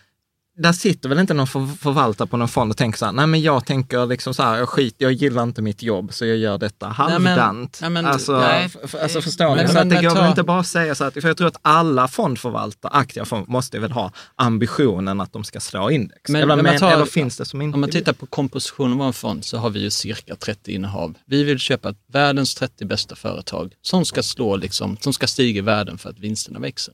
där 0.61 0.71
sitter 0.73 1.09
väl 1.09 1.19
inte 1.19 1.33
någon 1.33 1.47
för, 1.47 1.65
förvaltare 1.81 2.27
på 2.27 2.37
någon 2.37 2.47
fond 2.47 2.71
och 2.71 2.77
tänker 2.77 2.97
så 2.99 3.05
här, 3.05 3.11
nej 3.11 3.27
men 3.27 3.41
jag 3.41 3.65
tänker 3.65 4.05
liksom 4.05 4.33
så 4.33 4.43
här, 4.43 4.57
jag 4.57 4.69
skit, 4.69 4.95
jag 4.97 5.11
gillar 5.11 5.43
inte 5.43 5.61
mitt 5.61 5.83
jobb 5.83 6.13
så 6.13 6.25
jag 6.25 6.37
gör 6.37 6.57
detta 6.57 6.87
halvdant. 6.87 7.77
nej, 7.81 7.89
men- 7.89 8.05
alltså, 8.05 8.39
nej. 8.39 8.69
alltså 9.01 9.21
förstår 9.21 9.55
Men- 9.55 9.57
ni? 9.57 9.67
Så 9.67 9.73
men- 9.73 9.83
att 9.83 9.89
det 9.89 10.01
går 10.07 10.15
ta- 10.15 10.21
väl 10.21 10.29
inte 10.29 10.43
bara 10.43 10.59
att 10.59 10.67
säga 10.67 10.95
så 10.95 11.03
att, 11.03 11.13
för 11.13 11.27
jag 11.27 11.37
tror 11.37 11.47
att 11.47 11.57
alla 11.61 12.07
fondförvaltare, 12.07 12.91
aktiva 12.91 13.25
fond, 13.25 13.47
måste 13.49 13.79
väl 13.79 13.91
ha 13.91 14.11
ambitionen 14.35 15.21
att 15.21 15.33
de 15.33 15.43
ska 15.43 15.59
slå 15.59 15.89
index. 15.91 16.29
Men- 16.29 16.41
eller, 16.41 16.55
men 16.55 16.65
men, 16.65 16.79
tar- 16.79 16.91
eller 16.91 17.05
finns 17.05 17.37
det 17.37 17.45
som 17.45 17.61
inte 17.61 17.73
Om 17.75 17.81
man 17.81 17.89
tittar 17.89 18.13
på 18.13 18.25
kompositionen 18.25 18.91
av 19.01 19.05
vår 19.05 19.11
fond 19.11 19.45
så 19.45 19.57
har 19.57 19.69
vi 19.69 19.79
ju 19.79 19.89
cirka 19.89 20.35
30 20.35 20.71
innehav. 20.73 21.13
Vi 21.25 21.43
vill 21.43 21.59
köpa 21.59 21.93
världens 22.11 22.55
30 22.55 22.85
bästa 22.85 23.15
företag 23.15 23.73
som 23.81 24.05
ska 24.05 24.23
slå, 24.23 24.55
liksom, 24.55 24.97
som 25.01 25.13
ska 25.13 25.27
stiga 25.27 25.57
i 25.57 25.61
värden 25.61 25.97
för 25.97 26.09
att 26.09 26.19
vinsterna 26.19 26.59
växer. 26.59 26.93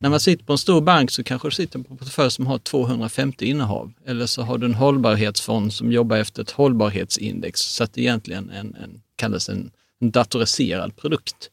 När 0.00 0.10
man 0.10 0.20
sitter 0.20 0.44
på 0.44 0.52
en 0.52 0.58
stor 0.58 0.80
bank 0.80 1.10
så 1.10 1.24
kanske 1.24 1.48
du 1.48 1.52
sitter 1.52 1.78
på 1.78 1.92
en 1.92 1.96
portfölj 1.96 2.30
som 2.30 2.46
har 2.46 2.58
250 2.58 3.46
innehav. 3.46 3.92
Eller 4.06 4.26
så 4.26 4.42
har 4.42 4.58
du 4.58 4.66
en 4.66 4.74
hållbarhetsfond 4.74 5.72
som 5.72 5.92
jobbar 5.92 6.16
efter 6.16 6.42
ett 6.42 6.50
hållbarhetsindex. 6.50 7.60
Så 7.60 7.84
att 7.84 7.92
det 7.92 8.00
egentligen 8.00 8.50
en, 8.50 8.74
en, 8.74 9.00
kallas 9.16 9.48
en, 9.48 9.70
en 10.00 10.10
datoriserad 10.10 10.96
produkt. 10.96 11.50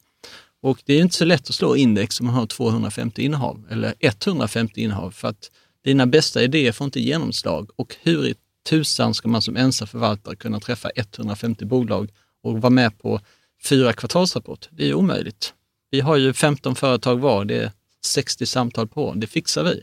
Och 0.62 0.78
det 0.84 0.94
är 0.94 1.00
inte 1.00 1.14
så 1.14 1.24
lätt 1.24 1.48
att 1.48 1.54
slå 1.54 1.76
index 1.76 2.20
om 2.20 2.26
man 2.26 2.34
har 2.34 2.46
250 2.46 3.22
innehav 3.22 3.66
eller 3.70 3.94
150 4.00 4.80
innehav 4.80 5.10
för 5.10 5.28
att 5.28 5.50
dina 5.84 6.06
bästa 6.06 6.42
idéer 6.42 6.72
får 6.72 6.84
inte 6.84 7.00
genomslag. 7.00 7.70
Och 7.76 7.96
hur 8.02 8.26
i 8.26 8.34
tusan 8.68 9.14
ska 9.14 9.28
man 9.28 9.42
som 9.42 9.56
ensam 9.56 9.88
förvaltare 9.88 10.36
kunna 10.36 10.60
träffa 10.60 10.90
150 10.96 11.64
bolag 11.64 12.10
och 12.42 12.62
vara 12.62 12.70
med 12.70 12.98
på 12.98 13.20
fyra 13.64 13.92
kvartalsrapport? 13.92 14.68
Det 14.70 14.88
är 14.88 14.94
omöjligt. 14.94 15.54
Vi 15.90 16.00
har 16.00 16.16
ju 16.16 16.32
15 16.32 16.74
företag 16.74 17.16
var, 17.16 17.44
det 17.44 17.56
är 17.56 17.72
60 18.04 18.46
samtal 18.46 18.88
på, 18.88 19.12
det 19.16 19.26
fixar 19.26 19.64
vi. 19.64 19.82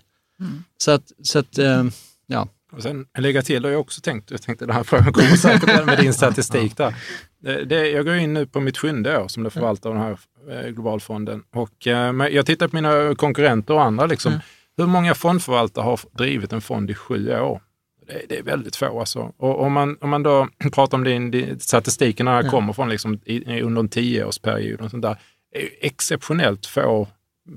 Så 0.78 0.92
att, 0.92 1.12
så 1.24 1.40
att 1.40 1.58
eh, 1.58 1.84
ja, 2.28 2.48
Och 2.72 2.84
sen 2.84 3.06
lägga 3.18 3.42
till, 3.42 3.64
har 3.64 3.72
jag 3.72 3.82
också 3.82 4.02
tänkt, 4.02 4.32
jag 4.32 4.42
tänkte 4.42 4.66
den 4.66 4.76
här 4.76 4.84
frågan 4.84 5.14
kommer 5.14 5.36
säkert 5.36 5.86
med 5.86 5.98
din 5.98 6.14
statistik 6.14 6.78
där. 6.78 6.96
Det, 7.44 7.66
det, 7.66 7.90
jag 7.90 8.06
går 8.06 8.16
in 8.16 8.34
nu 8.34 8.46
på 8.46 8.60
mitt 8.60 8.78
sjunde 8.78 9.20
år 9.20 9.28
som 9.28 9.44
det 9.44 9.50
förvaltar 9.50 9.90
den 9.90 10.00
här 10.00 10.20
eh, 10.50 10.70
globalfonden. 10.70 11.44
Och, 11.54 11.88
eh, 11.88 12.14
men 12.14 12.34
jag 12.34 12.46
tittar 12.46 12.68
på 12.68 12.76
mina 12.76 13.16
konkurrenter 13.16 13.74
och 13.74 13.84
andra. 13.84 14.06
Liksom, 14.06 14.40
Hur 14.78 14.86
många 14.86 15.16
fondförvaltare 15.16 15.84
har 15.84 16.00
drivit 16.12 16.54
en 16.54 16.62
fond 16.62 16.90
i 16.90 16.94
sju 16.94 17.40
år? 17.40 17.62
Det, 18.08 18.26
det 18.30 18.38
är 18.38 18.44
väldigt 18.44 18.76
få. 18.76 19.00
Alltså. 19.00 19.34
Och 19.38 19.62
om, 19.62 19.74
man, 19.74 19.98
om 20.02 20.10
man 20.10 20.24
då 20.24 20.48
pratar 20.72 20.98
om 20.98 21.04
din, 21.04 21.32
din 21.32 21.60
statistiken 21.60 22.26
när 22.26 22.42
den 22.42 22.52
kommer 22.52 22.74
från 22.74 22.90
liksom, 22.90 23.20
i, 23.26 23.62
under 23.62 23.80
en 23.80 23.90
tioårsperiod 23.90 24.82
och 24.82 24.92
sånt 24.92 25.04
där. 25.04 25.18
Det 25.52 25.64
är 25.64 25.70
exceptionellt 25.82 26.66
få 26.66 27.08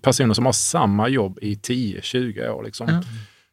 personer 0.03 0.35
som 0.35 0.47
har 0.47 0.53
samma 0.53 1.09
jobb 1.09 1.39
i 1.43 1.55
10-20 1.55 2.49
år. 2.49 2.65
Liksom. 2.65 3.03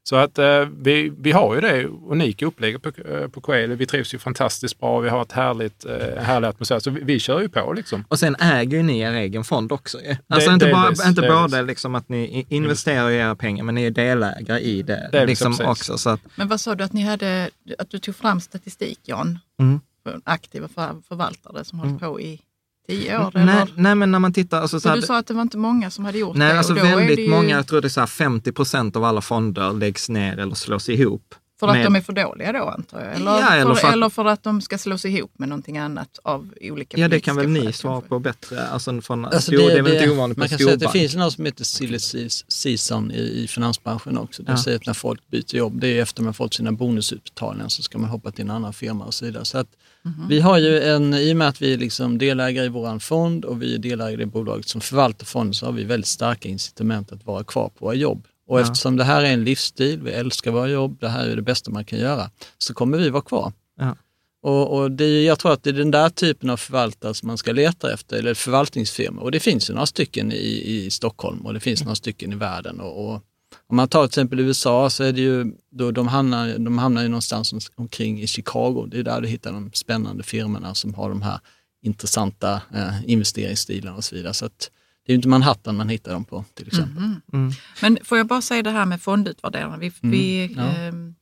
Så 0.03 0.15
att 0.15 0.37
eh, 0.39 0.65
vi, 0.81 1.13
vi 1.19 1.31
har 1.31 1.55
ju 1.55 1.61
det 1.61 1.85
unika 1.87 2.45
upplägget 2.45 2.81
på, 2.81 2.89
eh, 2.89 3.27
på 3.27 3.41
Coeli. 3.41 3.75
Vi 3.75 3.85
trivs 3.85 4.13
ju 4.13 4.17
fantastiskt 4.19 4.79
bra. 4.79 4.99
Vi 4.99 5.09
har 5.09 5.21
ett 5.21 5.31
härligt, 5.31 5.85
eh, 5.85 6.23
härlig 6.23 6.47
atmosfär. 6.47 6.79
Så 6.79 6.91
vi, 6.91 7.03
vi 7.03 7.19
kör 7.19 7.41
ju 7.41 7.49
på 7.49 7.73
liksom. 7.73 8.05
Och 8.07 8.19
sen 8.19 8.35
äger 8.35 8.77
ju 8.77 8.83
ni 8.83 8.99
er 8.99 9.11
egen 9.13 9.43
fond 9.43 9.71
också 9.71 9.97
ju. 10.01 10.15
Alltså 10.27 10.49
Det- 10.49 10.53
inte, 10.53 10.65
delvis, 10.65 10.99
bara, 10.99 11.09
inte 11.09 11.21
delvis. 11.21 11.51
både 11.51 11.61
liksom 11.61 11.95
att 11.95 12.09
ni 12.09 12.45
investerar 12.49 13.09
i 13.09 13.15
era 13.17 13.35
pengar, 13.35 13.63
men 13.63 13.75
ni 13.75 13.83
är 13.83 13.91
delägare 13.91 14.59
i 14.59 14.81
det 14.81 15.09
Delvis, 15.11 15.29
liksom 15.29 15.51
precis. 15.51 15.67
också. 15.67 15.97
Så 15.97 16.09
att, 16.09 16.21
Men 16.35 16.47
vad 16.47 16.59
sa 16.61 16.75
du 16.75 16.83
att 16.83 16.93
ni 16.93 17.01
hade, 17.03 17.49
att 17.77 17.89
du 17.89 17.99
tog 17.99 18.15
fram 18.15 18.41
statistik 18.41 18.99
Jan? 19.03 19.39
Mm. 19.59 19.79
För 20.03 20.21
aktiva 20.23 20.67
för, 20.67 20.95
förvaltare 21.07 21.63
som 21.65 21.79
hållit 21.79 21.99
på 21.99 22.21
i 22.21 22.39
tio 22.87 23.25
år? 23.25 23.31
nej, 23.33 23.43
eller? 23.43 23.73
nej, 23.75 23.95
men 23.95 24.11
när 24.11 24.19
man 24.19 24.33
tittar... 24.33 24.61
Alltså, 24.61 24.79
så 24.79 24.89
här, 24.89 24.95
du 24.95 25.01
sa 25.01 25.17
att 25.17 25.27
det 25.27 25.33
var 25.33 25.41
inte 25.41 25.57
många 25.57 25.91
som 25.91 26.05
hade 26.05 26.17
gjort 26.17 26.35
nej, 26.35 26.51
det. 26.51 26.57
alltså 26.57 26.73
då 26.73 26.81
är 26.81 26.95
väldigt 26.95 27.19
ju 27.19 27.29
många, 27.29 27.49
jag 27.55 27.67
tror 27.67 27.81
det 27.81 27.87
är 27.87 27.89
så 27.89 27.99
här 27.99 28.07
50 28.07 28.51
procent 28.51 28.95
av 28.95 29.03
alla 29.03 29.21
fonder 29.21 29.73
läggs 29.73 30.09
ner 30.09 30.39
eller 30.39 30.55
slås 30.55 30.89
ihop. 30.89 31.35
För 31.61 31.67
att 31.67 31.75
med- 31.75 31.85
de 31.85 31.95
är 31.95 32.01
för 32.01 32.13
dåliga 32.13 32.51
då 32.51 32.63
antar 32.65 33.01
jag? 33.01 33.15
Eller, 33.15 33.31
Ja, 33.31 33.53
eller 33.53 33.73
för, 33.73 33.81
för 33.81 33.87
att- 33.87 33.93
eller 33.93 34.09
för 34.09 34.25
att 34.25 34.43
de 34.43 34.61
ska 34.61 34.77
slås 34.77 35.05
ihop 35.05 35.31
med 35.37 35.49
någonting 35.49 35.77
annat 35.77 36.19
av 36.23 36.53
olika 36.61 36.97
Ja, 36.97 37.07
det 37.07 37.19
kan 37.19 37.35
väl 37.35 37.49
ni 37.49 37.73
svara 37.73 38.01
på 38.01 38.19
bättre. 38.19 38.67
Alltså, 38.67 39.01
från, 39.01 39.25
Alltså 39.25 39.51
jo, 39.53 39.61
det, 39.67 39.73
är 39.77 39.81
väl 39.81 39.93
inte 39.93 40.09
ovanligt 40.11 40.35
på 40.35 40.39
man 40.39 40.49
kan 40.49 40.57
säga 40.57 40.73
att 40.73 40.79
det 40.79 40.89
finns 40.89 41.15
något 41.15 41.33
som 41.33 41.45
heter 41.45 41.63
silly 41.63 41.97
seas- 41.97 42.45
season 42.47 43.11
i, 43.11 43.43
i 43.43 43.47
finansbranschen 43.47 44.17
också. 44.17 44.43
Det 44.43 44.51
Ja. 44.51 44.57
säger 44.57 44.77
att 44.77 44.85
när 44.85 44.93
folk 44.93 45.27
byter 45.31 45.55
jobb, 45.55 45.79
det 45.81 45.87
är 45.87 46.01
efter 46.01 46.23
man 46.23 46.33
fått 46.33 46.53
sina 46.53 46.71
bonusutbetalningar 46.71 47.67
så 47.69 47.83
ska 47.83 47.97
man 47.97 48.09
hoppa 48.09 48.31
till 48.31 48.41
en 48.45 48.51
annan 48.51 48.73
firma 48.73 49.05
och 49.05 49.13
så 49.13 49.25
vidare. 49.25 49.45
Så 49.45 49.57
att 49.57 49.67
Mhm. 50.03 50.27
Vi 50.29 50.39
har 50.39 50.57
ju 50.57 50.81
en, 50.83 51.13
i 51.13 51.33
och 51.33 51.37
med 51.37 51.47
att 51.47 51.61
vi 51.61 51.73
är 51.73 51.77
liksom 51.77 52.17
delägare 52.17 52.65
i 52.65 52.69
vår 52.69 52.99
fond 52.99 53.45
och 53.45 53.61
vi 53.61 53.75
är 53.75 53.79
delägare 53.79 54.13
i 54.13 54.15
det 54.15 54.25
bolaget 54.25 54.67
som 54.67 54.81
förvaltar 54.81 55.25
fonden 55.25 55.53
så 55.53 55.65
har 55.65 55.73
vi 55.73 55.83
väldigt 55.83 56.07
starka 56.07 56.49
incitament 56.49 57.11
att 57.11 57.25
vara 57.25 57.43
kvar 57.43 57.69
på 57.79 57.85
våra 57.85 57.93
jobb. 57.95 58.27
Och 58.51 58.59
Ja. 58.59 58.63
eftersom 58.63 58.97
det 58.97 59.03
här 59.03 59.23
är 59.23 59.33
en 59.33 59.43
livsstil, 59.43 60.01
vi 60.01 60.11
älskar 60.11 60.51
våra 60.51 60.67
jobb, 60.67 60.97
det 60.99 61.09
här 61.09 61.27
är 61.27 61.35
det 61.35 61.41
bästa 61.41 61.71
man 61.71 61.85
kan 61.85 61.99
göra, 61.99 62.29
så 62.57 62.73
kommer 62.73 62.97
vi 62.97 63.09
vara 63.09 63.21
kvar. 63.23 63.53
Ja. 63.79 63.95
Och, 64.43 64.77
och 64.77 64.91
det, 64.91 65.23
jag 65.23 65.39
tror 65.39 65.51
att 65.53 65.63
det 65.63 65.69
är 65.69 65.73
den 65.73 65.91
där 65.91 66.09
typen 66.09 66.49
av 66.49 66.57
förvaltare 66.57 67.13
som 67.13 67.27
man 67.27 67.37
ska 67.37 67.51
leta 67.51 67.93
efter, 67.93 68.17
eller 68.17 68.33
förvaltningsfirmor. 68.33 69.23
Och 69.23 69.31
det 69.31 69.39
finns 69.39 69.69
ju 69.69 69.73
några 69.73 69.85
stycken 69.85 70.31
i, 70.31 70.63
i 70.85 70.89
Stockholm 70.91 71.45
och 71.45 71.53
det 71.53 71.59
finns 71.59 71.83
några 71.83 71.95
stycken 71.95 72.33
i 72.33 72.35
världen. 72.35 72.79
Och, 72.79 73.05
och 73.05 73.23
om 73.67 73.75
man 73.75 73.87
tar 73.87 74.01
till 74.01 74.09
exempel 74.09 74.39
USA 74.39 74.89
så 74.89 75.03
är 75.03 75.11
det 75.13 75.21
ju, 75.21 75.51
då 75.71 75.91
de, 75.91 76.07
hamnar, 76.07 76.57
de 76.57 76.77
hamnar 76.77 77.01
ju 77.01 77.07
någonstans 77.07 77.53
om- 77.53 77.59
omkring 77.75 78.21
i 78.21 78.27
Chicago. 78.27 78.87
Det 78.91 78.99
är 78.99 79.03
där 79.03 79.21
du 79.21 79.27
hittar 79.27 79.51
de 79.51 79.71
spännande 79.73 80.23
firmorna 80.23 80.75
som 80.75 80.93
har 80.93 81.09
de 81.09 81.21
här 81.21 81.39
intressanta 81.83 82.61
eh, 82.75 82.93
investeringsstilarna 83.11 83.97
och 83.97 84.03
så 84.03 84.15
vidare. 84.15 84.33
Så 84.33 84.45
att 84.45 84.71
det 85.05 85.11
är 85.11 85.13
ju 85.13 85.15
inte 85.15 85.27
Manhattan 85.27 85.75
man 85.75 85.89
hittar 85.89 86.11
dem 86.13 86.25
på 86.25 86.45
till 86.53 86.67
exempel. 86.67 87.03
Mhm. 87.33 87.51
Men 87.81 87.97
får 88.03 88.17
jag 88.17 88.27
bara 88.27 88.41
säga 88.41 88.63
det 88.63 88.69
här 88.71 88.85
med 88.85 89.01
fondutvärderarna. 89.01 89.77
Vi, 89.77 89.91
vi, 90.01 90.43
Mm, 90.45 90.57
ja. 90.65 90.75
ehm, 90.77 91.15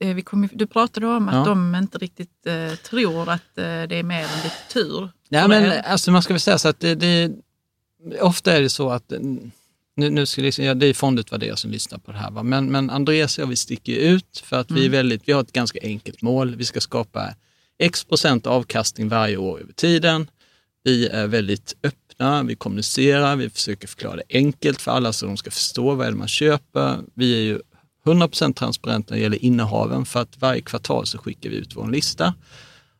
eh, 0.00 0.14
vi 0.14 0.22
kom, 0.22 0.48
du 0.52 0.66
pratade 0.66 1.06
om 1.06 1.28
att 1.28 1.34
Ja. 1.34 1.44
de 1.44 1.74
inte 1.74 1.98
riktigt 1.98 2.46
eh, 2.46 2.74
tror 2.74 3.30
att 3.30 3.58
eh, 3.58 3.64
det 3.64 3.96
är 3.96 4.02
mer 4.02 4.22
än 4.22 4.42
lite 4.44 4.72
tur. 4.72 5.10
Ja, 5.28 5.48
men 5.48 5.84
alltså 5.84 6.10
man 6.10 6.22
ska 6.22 6.32
väl 6.32 6.40
säga 6.40 6.58
så 6.58 6.68
att 6.68 6.80
det, 6.80 6.94
det, 6.94 7.32
ofta 8.20 8.52
är 8.56 8.60
det 8.60 8.70
så 8.70 8.90
att 8.90 9.12
mm, 9.12 9.50
nu, 9.96 10.10
nu 10.10 10.26
ska 10.26 10.42
liksom, 10.42 10.64
ja, 10.64 10.74
det 10.74 10.86
är 10.86 10.94
fondutvärderare 10.94 11.56
som 11.56 11.70
lyssnar 11.70 11.98
på 11.98 12.12
det 12.12 12.18
här. 12.18 12.30
Va? 12.30 12.42
Men, 12.42 12.72
men 12.72 12.90
Andreas 12.90 13.38
och 13.38 13.42
jag, 13.42 13.46
vi 13.48 13.56
sticker 13.56 13.96
ut 13.96 14.42
för 14.44 14.56
att 14.60 14.70
vi, 14.70 14.84
är 14.84 14.88
väldigt, 14.90 15.28
vi 15.28 15.32
har 15.32 15.40
ett 15.40 15.52
ganska 15.52 15.78
enkelt 15.82 16.22
mål. 16.22 16.54
Vi 16.56 16.64
ska 16.64 16.80
skapa 16.80 17.34
x 17.78 18.04
procent 18.04 18.46
avkastning 18.46 19.08
varje 19.08 19.36
år 19.36 19.60
över 19.60 19.72
tiden. 19.72 20.30
Vi 20.82 21.08
är 21.08 21.26
väldigt 21.26 21.74
öppna, 21.82 22.00
vi 22.44 22.56
kommunicerar, 22.56 23.36
vi 23.36 23.50
försöker 23.50 23.88
förklara 23.88 24.16
det 24.16 24.22
enkelt 24.28 24.82
för 24.82 24.90
alla 24.92 25.12
så 25.12 25.26
de 25.26 25.36
ska 25.36 25.50
förstå 25.50 25.94
vad 25.94 26.06
är 26.06 26.10
det 26.10 26.16
man 26.16 26.28
köper. 26.28 26.98
Vi 27.14 27.34
är 27.34 27.42
ju 27.42 27.60
100% 28.04 28.54
transparenta 28.54 29.14
när 29.14 29.18
det 29.18 29.22
gäller 29.22 29.44
innehaven 29.44 30.04
för 30.04 30.20
att 30.20 30.40
varje 30.40 30.60
kvartal 30.60 31.06
så 31.06 31.18
skickar 31.18 31.50
vi 31.50 31.56
ut 31.56 31.76
vår 31.76 31.88
lista. 31.88 32.34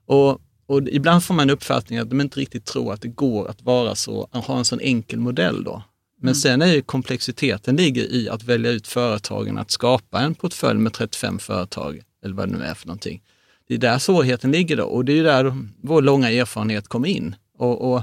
Och, 0.07 0.41
och 0.67 0.89
ibland 0.89 1.25
får 1.25 1.35
man 1.35 1.51
uppfattningen 1.51 2.03
att 2.03 2.11
de 2.11 2.21
inte 2.21 2.41
riktigt 2.41 2.65
tror 2.65 2.93
att 2.93 3.03
det 3.03 3.09
går 3.09 3.49
att 3.49 3.63
vara 3.63 3.95
så, 3.95 4.29
att 4.33 4.45
ha 4.45 4.59
en 4.59 4.65
sån 4.65 4.81
enkel 4.81 5.21
modell 5.21 5.65
då. 5.65 5.83
Men 6.21 6.35
sen 6.35 6.63
är 6.63 6.67
ju 6.67 6.83
komplexiteten 6.83 7.77
ligger 7.77 8.13
i 8.13 8.29
att 8.29 8.43
välja 8.43 8.71
ut 8.71 8.87
företagen, 8.87 9.59
att 9.59 9.71
skapa 9.71 10.21
en 10.21 10.35
portfölj 10.35 10.79
med 10.79 10.93
35 10.93 11.39
företag, 11.39 12.01
eller 12.25 12.35
vad 12.35 12.49
det 12.49 12.59
nu 12.59 12.65
är 12.65 12.75
för 12.75 12.87
någonting. 12.87 13.23
Det 13.69 13.75
är 13.75 13.79
där 13.79 13.99
svårigheten 13.99 14.53
ligger 14.53 14.77
då 14.77 14.85
och 14.85 15.05
det 15.05 15.19
är 15.19 15.25
där 15.25 15.69
vår 15.83 16.03
långa 16.03 16.31
erfarenhet 16.31 16.89
kommer 16.89 17.09
in. 17.09 17.37
Och, 17.59 17.93
och, 17.93 18.03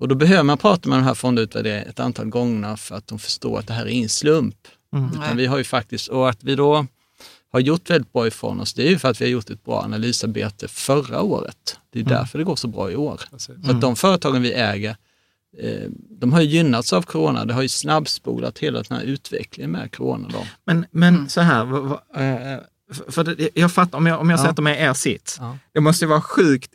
och 0.00 0.08
då 0.08 0.14
behöver 0.14 0.42
man 0.42 0.58
prata 0.58 0.88
med 0.88 0.98
de 0.98 1.02
här 1.04 1.14
fondutvärderarna 1.14 1.82
ett 1.82 2.00
antal 2.00 2.26
gånger 2.26 2.76
för 2.76 2.94
att 2.96 3.06
de 3.06 3.18
förstår 3.18 3.58
att 3.58 3.66
det 3.66 3.72
här 3.72 3.82
är 3.86 3.88
ingen 3.90 4.08
slump. 4.08 4.56
Utan 5.14 5.36
vi 5.36 5.46
har 5.46 5.58
ju 5.58 5.64
faktiskt, 5.64 6.08
och 6.08 6.28
att 6.28 6.44
vi 6.44 6.54
då 6.54 6.86
har 7.52 7.60
gjort 7.60 7.90
väldigt 7.90 8.12
bra 8.12 8.26
ifrån 8.26 8.60
oss, 8.60 8.74
det 8.74 8.86
är 8.86 8.90
ju 8.90 8.98
för 8.98 9.08
att 9.10 9.20
vi 9.20 9.24
har 9.24 9.30
gjort 9.30 9.50
ett 9.50 9.64
bra 9.64 9.82
analysarbete 9.82 10.68
förra 10.68 11.22
året. 11.22 11.78
Det 11.92 12.00
är 12.00 12.04
därför 12.04 12.38
det 12.38 12.44
går 12.44 12.56
så 12.56 12.68
bra 12.68 12.90
i 12.90 12.96
år. 12.96 13.20
Så 13.36 13.52
att 13.52 13.80
de 13.80 13.96
företagen 13.96 14.42
vi 14.42 14.52
äger, 14.52 14.96
eh, 15.58 15.88
de 16.20 16.32
har 16.32 16.40
ju 16.40 16.46
gynnats 16.48 16.92
av 16.92 17.02
corona. 17.02 17.44
Det 17.44 17.54
har 17.54 17.62
ju 17.62 17.68
snabbspolat 17.68 18.58
hela 18.58 18.82
den 18.82 18.96
här 18.98 19.04
utvecklingen 19.04 19.70
med 19.70 19.94
corona. 19.96 20.28
Då. 20.32 20.46
Men, 20.64 20.86
men 20.90 21.28
så 21.28 21.40
här, 21.40 21.62
eh, 21.92 22.58
för, 22.92 23.12
för 23.12 23.24
det, 23.24 23.48
jag 23.54 23.72
fattar, 23.72 23.98
om 23.98 24.06
jag, 24.06 24.20
om 24.20 24.30
jag 24.30 24.38
Ja. 24.40 24.44
sätter 24.44 24.62
mig 24.62 24.78
i 24.78 24.82
er 24.82 24.94
sits, 24.94 25.36
Ja. 25.40 25.58
det 25.72 25.80
måste 25.80 26.04
ju 26.04 26.08
vara 26.08 26.20
sjukt 26.20 26.74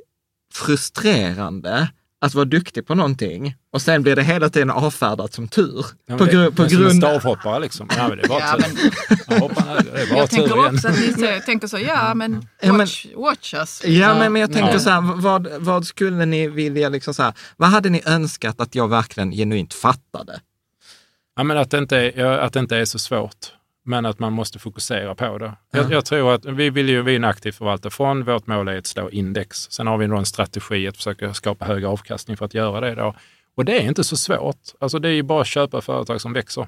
frustrerande 0.54 1.90
att 2.26 2.34
vara 2.34 2.46
duktig 2.46 2.88
på 2.88 2.96
någonting 2.96 3.56
och 3.74 3.82
sen 3.82 4.04
blir 4.04 4.16
det 4.16 4.24
hela 4.24 4.50
tiden 4.50 4.70
avfärdat 4.70 5.34
som 5.34 5.48
tur. 5.48 5.86
Ja, 6.08 6.18
på, 6.18 6.26
gru, 6.26 6.44
det, 6.44 6.52
på 6.52 6.62
men 6.62 6.70
som 6.72 6.78
en 6.80 6.84
grund... 6.84 6.98
stavhoppare 7.04 7.60
liksom. 7.60 7.88
Ja, 7.98 8.08
men 8.08 8.18
det 8.18 8.28
bara 8.28 8.40
Ja, 8.40 8.52
tur. 8.58 8.62
men 8.62 8.92
Ja, 9.40 9.76
det 10.06 10.18
jag 10.18 10.30
tur 10.30 10.38
tänker 10.38 10.56
igen. 10.56 10.76
också 10.76 10.88
att 10.88 11.18
ni 11.18 11.42
tänker 11.46 11.68
så, 11.68 11.78
ja 11.80 12.14
men 12.14 12.48
Ja, 12.62 12.68
men- 12.68 12.78
watch, 12.78 13.06
watch 13.16 13.54
us. 13.54 13.82
Ja, 13.86 14.14
men, 14.20 14.34
men 14.34 14.40
jag 14.42 14.54
tänker 14.54 14.74
Ja. 14.74 14.80
så 14.80 14.90
här, 14.90 15.02
vad, 15.22 15.48
vad 15.60 15.86
skulle 15.88 16.26
ni 16.26 16.48
vilja, 16.48 16.90
liksom 16.90 17.14
så 17.14 17.24
här, 17.24 17.34
vad 17.58 17.70
hade 17.70 17.90
ni 17.90 18.02
önskat 18.06 18.62
att 18.62 18.76
jag 18.76 18.88
verkligen 18.88 19.32
genuint 19.32 19.74
fattade? 19.74 20.40
Ja, 21.36 21.44
men 21.44 21.58
att, 21.58 21.72
det 21.72 21.78
inte 21.78 21.98
är, 21.98 22.26
att 22.26 22.54
det 22.54 22.60
inte 22.60 22.78
är 22.78 22.86
så 22.86 23.00
svårt, 23.00 23.52
men 23.86 24.06
att 24.06 24.20
man 24.20 24.34
måste 24.34 24.60
fokusera 24.60 25.16
på 25.16 25.38
det. 25.38 25.54
Jag, 25.72 25.92
jag 25.92 26.06
tror 26.06 26.34
att 26.34 26.46
vi 26.46 26.70
vill 26.70 26.90
ju, 26.90 27.02
vi 27.02 27.12
är 27.12 27.16
en 27.16 27.24
aktiv 27.24 27.52
förvaltarfond. 27.52 28.26
Vårt 28.26 28.48
mål 28.48 28.68
är 28.68 28.78
att 28.78 28.88
slå 28.88 29.10
index. 29.10 29.58
Sen 29.72 29.88
har 29.88 29.98
vi 29.98 30.06
en 30.06 30.26
strategi 30.26 30.88
att 30.88 30.98
försöka 30.98 31.34
skapa 31.34 31.66
hög 31.66 31.86
avkastning 31.86 32.38
för 32.38 32.46
att 32.46 32.54
göra 32.54 32.80
det. 32.80 32.96
Då. 32.96 33.16
Och 33.56 33.66
det 33.66 33.78
är 33.78 33.88
inte 33.88 34.04
så 34.04 34.18
svårt. 34.18 34.60
Alltså 34.80 35.00
det 35.00 35.10
är 35.10 35.14
ju 35.14 35.24
bara 35.24 35.42
att 35.42 35.48
köpa 35.48 35.82
företag 35.82 36.22
som 36.22 36.34
växer. 36.34 36.68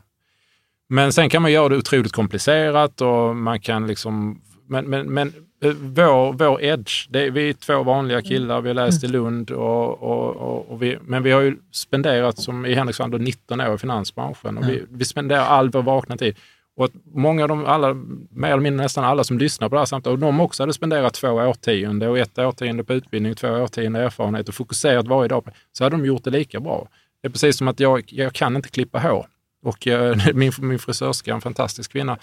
Men 0.90 1.14
sen 1.14 1.30
kan 1.30 1.42
man 1.42 1.52
göra 1.52 1.70
det 1.70 1.78
otroligt 1.78 2.12
komplicerat 2.12 3.02
och 3.02 3.36
man 3.36 3.60
kan 3.60 3.88
liksom... 3.88 4.42
Men, 4.70 4.86
men, 4.86 5.14
men 5.14 5.34
eh, 5.64 5.74
vår, 5.74 6.34
vår 6.34 6.64
edge, 6.64 7.08
det 7.10 7.22
är, 7.26 7.32
vi 7.32 7.50
är 7.50 7.54
två 7.54 7.84
vanliga 7.84 8.22
killar, 8.22 8.62
vi 8.62 8.70
har 8.70 8.74
läst 8.74 9.04
i 9.04 9.08
Lund 9.08 9.52
och, 9.52 10.04
och, 10.04 10.36
och, 10.36 10.72
och 10.72 10.82
vi, 10.82 10.98
men 11.02 11.24
vi 11.24 11.32
har 11.32 11.42
ju 11.42 11.58
spenderat, 11.72 12.40
som 12.40 12.66
i 12.66 12.74
Henriks 12.74 12.98
fall, 12.98 13.12
då 13.12 13.18
19 13.18 13.62
år 13.62 13.76
i 13.76 13.78
finansbranschen 13.78 14.58
och 14.58 14.70
vi, 14.70 14.84
vi 14.90 15.06
spenderar 15.06 15.46
all 15.46 15.70
vår 15.70 15.82
vakna 15.82 16.18
tid. 16.18 16.36
Och 16.78 16.86
att 16.86 16.92
många 17.14 17.44
av 17.44 17.50
de, 17.50 17.66
alla, 17.66 17.94
mer 18.30 18.48
eller 18.48 18.58
mindre 18.58 18.84
nästan 18.84 19.04
alla 19.04 19.24
som 19.24 19.38
lyssnar 19.38 19.70
på 19.70 19.76
det 19.76 19.82
här 19.82 19.86
samtalet, 19.86 20.14
och 20.14 20.20
de 20.20 20.40
också 20.40 20.64
hade 20.64 20.74
spenderat 20.74 21.14
två 21.14 21.28
årtionden 21.30 22.10
och 22.10 22.18
ett 22.18 22.40
årtionde 22.40 22.84
på 22.84 22.94
utbildning, 22.94 23.36
två 23.36 23.48
årtionden 23.48 24.02
erfarenhet 24.02 24.50
och 24.50 24.56
fokuserat 24.56 25.08
varje 25.08 25.28
dag 25.28 25.44
på 25.44 25.50
det, 25.50 25.56
så 25.72 25.84
hade 25.84 25.98
de 25.98 26.06
gjort 26.06 26.24
det 26.24 26.30
lika 26.30 26.60
bra. 26.60 26.88
Det 27.22 27.28
är 27.28 27.32
precis 27.32 27.58
som 27.58 27.68
att 27.68 27.80
jag, 27.80 28.04
jag 28.08 28.34
kan 28.34 28.56
inte 28.56 28.70
klippa 28.70 29.00
hår. 29.00 29.28
Och 29.64 29.88
eh, 29.88 30.18
min, 30.34 30.52
min 30.58 30.80
frisörska, 30.80 31.34
en 31.34 31.42
fantastisk 31.42 31.92
kvinna, 31.92 32.18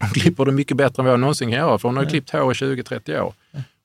hon 0.00 0.10
klipper 0.10 0.44
det 0.44 0.52
mycket 0.52 0.76
bättre 0.76 1.00
än 1.00 1.04
vad 1.04 1.12
jag 1.12 1.20
någonsin 1.20 1.50
kan 1.50 1.58
göra, 1.58 1.78
för 1.78 1.88
hon 1.88 1.96
har 1.96 2.04
ju 2.04 2.10
klippt 2.10 2.30
hår 2.30 2.52
i 2.52 2.54
20-30 2.54 3.20
år. 3.20 3.34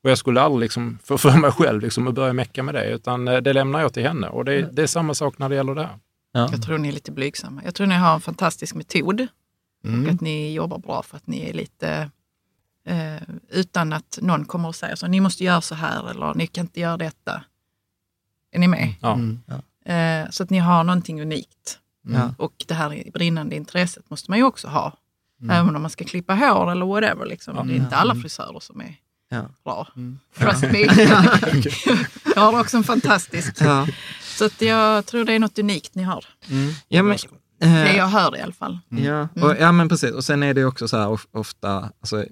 Och 0.04 0.10
jag 0.10 0.18
skulle 0.18 0.42
aldrig 0.42 0.62
liksom 0.62 1.00
få 1.04 1.18
för 1.18 1.38
mig 1.38 1.52
själv 1.52 1.82
liksom 1.82 2.08
att 2.08 2.14
börja 2.14 2.34
mecka 2.34 2.64
med 2.64 2.76
det, 2.76 2.86
utan 2.86 3.28
eh, 3.28 3.38
det 3.38 3.54
lämnar 3.54 3.82
jag 3.82 3.94
till 3.94 4.04
henne. 4.04 4.28
Och 4.28 4.46
det, 4.46 4.70
det 4.72 4.84
är 4.84 4.88
samma 4.88 5.14
sak 5.14 5.38
när 5.38 5.50
det 5.50 5.56
gäller 5.56 5.76
det 5.76 5.82
här. 5.84 6.00
Jag 6.34 6.64
tror 6.64 6.78
ni 6.78 6.88
är 6.88 6.94
lite 6.94 7.12
blygsamma. 7.12 7.62
Jag 7.66 7.76
tror 7.76 7.88
ni 7.88 7.96
har 7.96 8.14
en 8.14 8.22
fantastisk 8.22 8.76
metod 8.76 9.28
Mm. 9.86 10.06
och 10.06 10.12
att 10.14 10.22
ni 10.22 10.54
jobbar 10.54 10.78
bra 10.78 11.04
för 11.04 11.18
att 11.18 11.28
ni 11.28 11.50
är 11.50 11.54
lite 11.54 12.10
eh, 12.88 13.22
utan 13.50 13.94
att 13.94 14.20
någon 14.22 14.46
kommer 14.46 14.68
och 14.68 14.76
säger 14.76 14.96
så, 14.96 15.08
ni 15.08 15.20
måste 15.20 15.44
göra 15.44 15.62
så 15.62 15.76
här 15.76 16.10
eller 16.10 16.34
ni 16.34 16.48
kan 16.48 16.66
inte 16.66 16.80
göra 16.80 16.98
detta. 16.98 17.44
Är 18.52 18.60
ni 18.60 18.68
med? 18.68 18.94
Ja. 19.02 19.14
Mm. 19.14 19.40
Eh, 19.86 20.30
så 20.32 20.44
att 20.44 20.50
ni 20.50 20.58
har 20.60 20.84
någonting 20.84 21.22
unikt. 21.22 21.80
Ja. 22.08 22.34
Och 22.38 22.66
det 22.68 22.74
här 22.74 23.12
brinnande 23.14 23.56
intresset 23.56 24.10
måste 24.10 24.32
man 24.32 24.38
ju 24.40 24.46
också 24.46 24.68
ha. 24.68 24.92
Även 25.52 25.76
om 25.76 25.82
man 25.82 25.92
ska 25.92 26.06
klippa 26.06 26.36
hår 26.36 26.72
eller 26.72 26.86
whatever. 26.86 27.26
Liksom. 27.26 27.68
Det 27.68 27.74
är 27.74 27.78
inte 27.78 27.96
alla 27.96 28.16
frisörer 28.16 28.60
som 28.60 28.82
är 28.82 28.96
Ja. 29.30 29.46
bra. 29.64 29.88
Trust 30.38 30.62
me. 30.62 30.80
jag 32.36 32.42
har 32.42 32.60
också 32.60 32.78
en 32.78 32.84
fantastisk. 32.84 33.54
Ja. 33.62 33.88
Så 34.22 34.46
att 34.46 34.62
jag 34.62 35.06
tror 35.06 35.26
det 35.26 35.34
är 35.34 35.40
något 35.40 35.60
unikt 35.60 35.96
ni 35.96 36.04
har. 36.04 36.26
Ja, 36.88 37.04
men, 37.04 37.18
Det 37.66 37.90
eh, 37.90 37.98
jag 37.98 38.08
hör 38.08 38.38
i 38.38 38.42
alla 38.42 38.54
fall. 38.54 38.80
Ja, 38.90 39.28
och, 39.42 39.56
ja 39.60 39.72
men 39.72 39.90
precis. 39.90 40.12
Och 40.12 40.24
sen 40.24 40.44
är 40.44 40.54
det 40.54 40.66
också 40.66 40.88
så 40.88 40.98
här 40.98 41.08
of- 41.10 41.28
ofta, 41.32 41.90
alltså, 42.02 42.26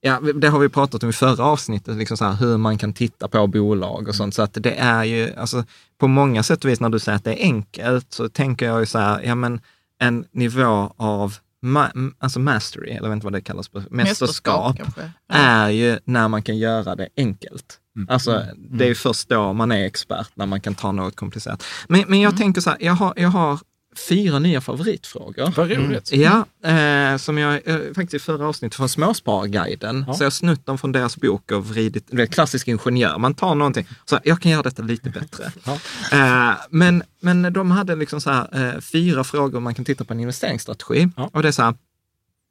ja, 0.00 0.20
det 0.34 0.48
har 0.48 0.58
vi 0.58 0.68
pratat 0.68 1.02
om 1.02 1.10
i 1.10 1.12
förra 1.12 1.44
avsnittet, 1.44 1.96
liksom 1.96 2.16
så 2.16 2.24
här, 2.24 2.32
hur 2.34 2.56
man 2.56 2.78
kan 2.78 2.92
titta 2.92 3.28
på 3.28 3.46
bolag 3.46 4.08
och 4.08 4.14
sånt. 4.14 4.34
Så 4.34 4.42
att 4.42 4.54
det 4.54 4.74
är 4.78 5.04
ju, 5.04 5.34
alltså, 5.36 5.64
på 5.98 6.08
många 6.08 6.42
sätt 6.42 6.64
och 6.64 6.70
vis 6.70 6.80
när 6.80 6.88
du 6.88 6.98
säger 6.98 7.16
att 7.16 7.24
det 7.24 7.42
är 7.42 7.44
enkelt, 7.44 8.12
så 8.12 8.28
tänker 8.28 8.66
jag 8.66 8.80
ju 8.80 8.86
så 8.86 8.98
här, 8.98 9.22
ja 9.22 9.34
men 9.34 9.60
en 9.98 10.24
nivå 10.32 10.94
av 10.96 11.34
ma- 11.62 12.12
alltså 12.18 12.40
mastery, 12.40 12.90
eller 12.90 13.02
jag 13.02 13.08
vet 13.08 13.14
inte 13.14 13.24
vad 13.26 13.32
det 13.32 13.40
kallas, 13.40 13.68
på 13.68 13.82
mästerskap. 13.90 14.76
Ja. 14.78 15.34
är 15.34 15.68
ju 15.68 15.98
när 16.04 16.28
man 16.28 16.42
kan 16.42 16.58
göra 16.58 16.94
det 16.94 17.08
enkelt. 17.16 17.76
Alltså, 18.08 18.44
det 18.56 18.84
är 18.84 18.88
ju 18.88 18.94
först 18.94 19.28
då 19.28 19.52
man 19.52 19.72
är 19.72 19.84
expert, 19.86 20.30
när 20.34 20.46
man 20.46 20.60
kan 20.60 20.74
ta 20.74 20.92
något 20.92 21.16
komplicerat. 21.16 21.64
Men, 21.88 22.04
men 22.08 22.20
jag 22.20 22.36
tänker 22.36 22.60
så 22.60 22.70
här, 22.70 22.78
jag 22.80 22.92
har, 22.92 23.12
jag 23.16 23.28
har 23.28 23.58
fyra 23.96 24.38
nya 24.38 24.60
favoritfrågor. 24.60 25.52
Vad 25.56 25.70
roligt. 25.70 26.12
Ja, 26.12 26.46
eh, 26.64 27.16
som 27.16 27.38
jag 27.38 27.68
eh, 27.68 27.78
faktiskt 27.94 28.14
i 28.14 28.18
förra 28.18 28.48
avsnittet 28.48 28.76
från 28.76 28.88
Småspararguiden, 28.88 30.04
så 30.04 30.22
jag 30.22 30.26
har 30.26 30.30
snutt 30.30 30.66
dem 30.66 30.78
från 30.78 30.92
deras 30.92 31.16
bok 31.16 31.52
och 31.52 31.68
vridit, 31.68 32.06
det 32.10 32.22
är 32.22 32.26
klassisk 32.26 32.68
ingenjör, 32.68 33.18
man 33.18 33.34
tar 33.34 33.54
någonting, 33.54 33.86
så 34.04 34.18
jag 34.24 34.40
kan 34.40 34.52
göra 34.52 34.62
detta 34.62 34.82
lite 34.82 35.10
bättre. 35.10 35.52
Eh, 36.12 36.52
men, 36.70 37.02
men 37.20 37.52
de 37.52 37.70
hade 37.70 37.96
liksom 37.96 38.20
så 38.20 38.30
här, 38.30 38.74
eh, 38.74 38.80
fyra 38.80 39.24
frågor 39.24 39.60
man 39.60 39.74
kan 39.74 39.84
titta 39.84 40.04
på 40.04 40.12
en 40.12 40.20
investeringsstrategi. 40.20 41.08
Ja. 41.16 41.30
Och 41.32 41.42
det 41.42 41.48
är 41.48 41.52
så 41.52 41.62
här, 41.62 41.74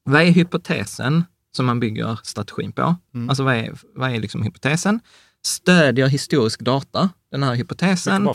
vad 0.04 0.22
är 0.22 0.26
hypotesen 0.32 1.24
som 1.52 1.66
man 1.66 1.80
bygger 1.80 2.20
strategin 2.24 2.72
på? 2.72 2.96
Alltså 3.30 3.44
vad 3.44 3.56
är, 3.56 3.74
vad 3.96 4.12
är 4.12 4.20
liksom 4.20 4.44
hypotesen? 4.44 5.00
Stödjer 5.46 6.08
historisk 6.08 6.60
data 6.60 7.10
den 7.32 7.44
här 7.44 7.56
hypotesen? 7.56 8.30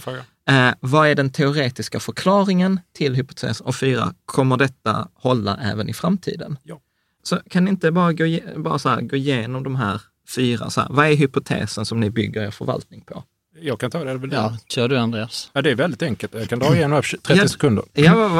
Eh, 0.49 0.71
vad 0.81 1.09
är 1.09 1.15
den 1.15 1.31
teoretiska 1.31 2.01
förklaringen 2.01 2.81
till 2.93 3.15
hypotesen? 3.15 3.67
Och 3.67 3.77
fyra, 3.77 4.15
kommer 4.27 4.57
detta 4.57 5.09
hålla 5.15 5.57
även 5.63 5.89
i 5.89 5.93
framtiden? 5.95 6.59
Ja. 6.63 6.81
Så 7.23 7.39
kan 7.51 7.65
ni 7.65 7.71
inte 7.71 7.91
bara, 7.91 8.13
gå, 8.13 8.39
bara 8.57 8.79
så 8.79 8.89
här, 8.89 9.01
gå 9.01 9.17
igenom 9.17 9.63
de 9.63 9.77
här 9.77 10.01
fyra? 10.37 10.71
Så 10.71 10.81
här, 10.81 10.89
vad 10.91 11.07
är 11.07 11.15
hypotesen 11.15 11.87
som 11.87 12.01
ni 12.01 12.11
bygger 12.11 12.43
er 12.43 12.51
förvaltning 12.51 13.01
på? 13.01 13.25
Jag 13.61 13.81
kan 13.81 13.91
ta 13.91 14.05
det. 14.05 14.29
Ja, 14.37 14.57
kör 14.69 14.89
du 14.89 14.99
Andreas. 14.99 15.51
Ja, 15.53 15.63
det 15.63 15.71
är 15.71 15.75
väldigt 15.75 16.03
enkelt. 16.03 16.35
Jag 16.35 16.49
kan 16.49 16.59
dra 16.59 16.75
igenom 16.77 16.97
det 17.11 17.17
på 17.17 17.23
30 17.23 17.41
Ja. 17.43 17.49
sekunder. 17.49 17.85
Ja, 17.93 18.15
vad, 18.15 18.31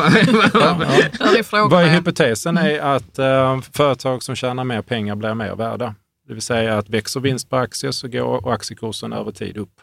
vad, 0.53 0.79
vad, 0.79 1.47
frågorna. 1.47 1.69
Vad 1.69 1.85
är 1.85 1.89
hypotesen 1.89 2.57
är 2.57 2.81
att 2.81 3.19
eh, 3.19 3.61
företag 3.61 4.23
som 4.23 4.35
tjänar 4.37 4.65
mer 4.65 4.83
pengar 4.83 5.15
blir 5.17 5.35
mer 5.35 5.55
värda. 5.57 5.95
Det 6.29 6.33
vill 6.35 6.43
säga 6.43 6.79
att 6.79 6.89
växer 6.89 7.21
vinst 7.21 7.51
på 7.51 7.57
aktier 7.57 7.91
så 7.91 8.09
går 8.09 8.53
aktiekursen 8.53 9.13
över 9.13 9.33
tid 9.33 9.57
upp. 9.57 9.81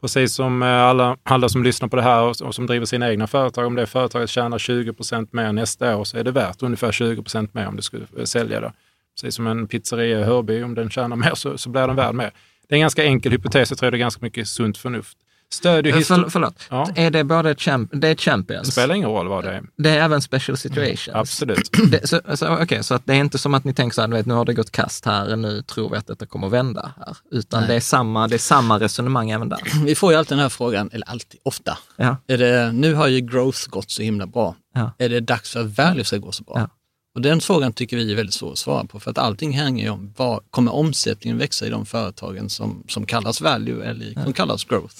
Precis 0.00 0.34
som 0.34 0.62
eh, 0.62 0.68
alla, 0.68 1.16
alla 1.22 1.48
som 1.48 1.62
lyssnar 1.62 1.88
på 1.88 1.96
det 1.96 2.02
här 2.02 2.22
och, 2.22 2.40
och 2.42 2.54
som 2.54 2.66
driver 2.66 2.86
sina 2.86 3.10
egna 3.10 3.26
företag, 3.26 3.66
om 3.66 3.74
det 3.74 3.86
företaget 3.86 4.30
tjänar 4.30 4.58
20% 4.58 5.28
mer 5.30 5.52
nästa 5.52 5.96
år 5.96 6.04
så 6.04 6.18
är 6.18 6.24
det 6.24 6.30
värt 6.30 6.62
ungefär 6.62 6.92
20% 6.92 7.48
mer 7.52 7.66
om 7.66 7.76
du 7.76 7.82
skulle 7.82 8.06
eh, 8.18 8.24
sälja 8.24 8.60
det. 8.60 8.72
Precis 9.14 9.34
som 9.34 9.46
en 9.46 9.68
pizzeria 9.68 10.20
i 10.20 10.22
Hörby, 10.22 10.62
om 10.62 10.74
den 10.74 10.90
tjänar 10.90 11.16
mer 11.16 11.34
så, 11.34 11.58
så 11.58 11.70
blir 11.70 11.86
den 11.86 11.96
värd 11.96 12.14
mer. 12.14 12.30
Det 12.68 12.74
är 12.74 12.76
en 12.76 12.80
ganska 12.80 13.04
enkel 13.04 13.32
hypotes, 13.32 13.70
jag 13.70 13.78
tror 13.78 13.90
det 13.90 13.96
är 13.96 13.98
ganska 13.98 14.24
mycket 14.24 14.48
sunt 14.48 14.78
förnuft. 14.78 15.18
Stödjer 15.52 15.92
för, 15.92 16.00
histor- 16.00 16.28
förlåt, 16.30 16.54
Ja. 16.70 16.88
är 16.94 17.10
det 17.10 17.24
både 17.24 17.54
champ, 17.54 17.90
det 17.92 18.08
är 18.08 18.14
Det 18.14 18.20
champions? 18.20 18.72
spelar 18.72 18.94
ingen 18.94 19.08
roll 19.08 19.28
vad 19.28 19.44
det 19.44 19.50
är. 19.50 19.62
Det 19.76 19.90
är 19.90 19.98
även 20.04 20.22
special 20.22 20.56
situations? 20.56 21.08
Absolut. 21.14 21.70
Det, 21.90 22.08
så, 22.08 22.20
så, 22.34 22.62
okej, 22.62 22.84
så 22.84 22.94
att 22.94 23.06
det 23.06 23.12
är 23.12 23.16
inte 23.16 23.38
som 23.38 23.54
att 23.54 23.64
ni 23.64 23.74
tänker 23.74 23.94
så 23.94 24.00
här, 24.00 24.08
vet, 24.08 24.26
nu 24.26 24.34
har 24.34 24.44
det 24.44 24.54
gått 24.54 24.70
kast 24.70 25.04
här, 25.06 25.36
nu 25.36 25.62
tror 25.62 25.90
vi 25.90 25.96
att 25.96 26.06
detta 26.06 26.26
kommer 26.26 26.46
att 26.46 26.52
vända 26.52 26.92
här. 26.98 27.16
Utan 27.30 27.66
det 27.66 27.74
är, 27.74 27.80
samma, 27.80 28.28
det 28.28 28.36
är 28.36 28.38
samma 28.38 28.78
resonemang 28.80 29.30
även 29.30 29.48
där. 29.48 29.58
Vi 29.84 29.94
får 29.94 30.12
ju 30.12 30.18
alltid 30.18 30.32
den 30.36 30.42
här 30.42 30.48
frågan, 30.48 30.90
eller 30.92 31.10
alltid, 31.10 31.40
ofta. 31.42 31.78
Ja. 31.96 32.16
Är 32.26 32.38
det, 32.38 32.72
nu 32.72 32.94
har 32.94 33.06
ju 33.08 33.20
growth 33.20 33.68
gått 33.68 33.90
så 33.90 34.02
himla 34.02 34.26
bra. 34.26 34.56
Ja. 34.74 34.92
Är 34.98 35.08
det 35.08 35.20
dags 35.20 35.50
för 35.52 35.60
att 35.60 35.78
value 35.78 36.04
ska 36.04 36.16
gå 36.16 36.32
så 36.32 36.42
bra? 36.44 36.54
Ja. 36.58 36.68
Och 37.14 37.20
den 37.20 37.40
frågan 37.40 37.72
tycker 37.72 37.96
vi 37.96 38.12
är 38.12 38.16
väldigt 38.16 38.34
svår 38.34 38.52
att 38.52 38.58
svara 38.58 38.84
på 38.84 39.00
för 39.00 39.10
att 39.10 39.18
allting 39.18 39.52
hänger 39.52 39.84
ju 39.84 39.90
om 39.90 40.14
vad 40.16 40.40
kommer 40.50 40.74
omsättningen 40.74 41.38
växa 41.38 41.66
i 41.66 41.70
de 41.70 41.86
företagen 41.86 42.48
som, 42.50 42.84
som 42.88 43.06
kallas 43.06 43.40
value 43.40 43.84
eller 43.84 44.22
som 44.24 44.32
kallas 44.32 44.64
growth. 44.64 44.94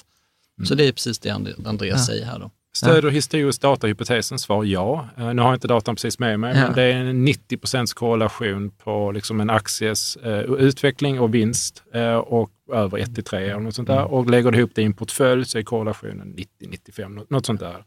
Så 0.64 0.74
det 0.74 0.84
är 0.84 0.92
precis 0.92 1.18
det 1.18 1.28
And- 1.30 1.66
Andreas 1.68 2.06
säger 2.06 2.24
här 2.26 2.38
då. 2.38 2.50
Stöder 2.72 3.10
historisk 3.10 3.60
datahypotesen? 3.62 4.38
Svar 4.38 4.64
ja. 4.64 5.08
Eh, 5.16 5.34
Nu 5.34 5.42
har 5.42 5.48
jag 5.48 5.56
inte 5.56 5.68
datan 5.68 5.94
precis 5.96 6.18
med 6.18 6.40
mig, 6.40 6.56
Ja. 6.56 6.62
men 6.66 6.72
det 6.74 6.82
är 6.82 6.94
en 6.96 7.24
90 7.24 7.94
korrelation 7.94 8.70
på 8.70 9.12
liksom 9.12 9.40
en 9.40 9.50
akties 9.50 10.16
eh, 10.16 10.40
utveckling 10.40 11.20
och 11.20 11.34
vinst 11.34 11.82
eh, 11.94 12.14
och 12.14 12.50
över 12.72 12.98
1 12.98 13.14
till 13.14 13.24
3 13.24 13.38
eller 13.44 13.60
något 13.60 13.74
sånt 13.74 13.88
där. 13.88 14.04
Och 14.04 14.30
lägger 14.30 14.50
du 14.50 14.58
ihop 14.58 14.70
det 14.74 14.82
i 14.82 14.84
en 14.84 14.92
portfölj 14.94 15.44
så 15.44 15.58
är 15.58 15.62
korrelationen 15.62 16.36
90-95, 16.60 17.26
något, 17.30 17.46
sånt 17.46 17.60
där. 17.60 17.84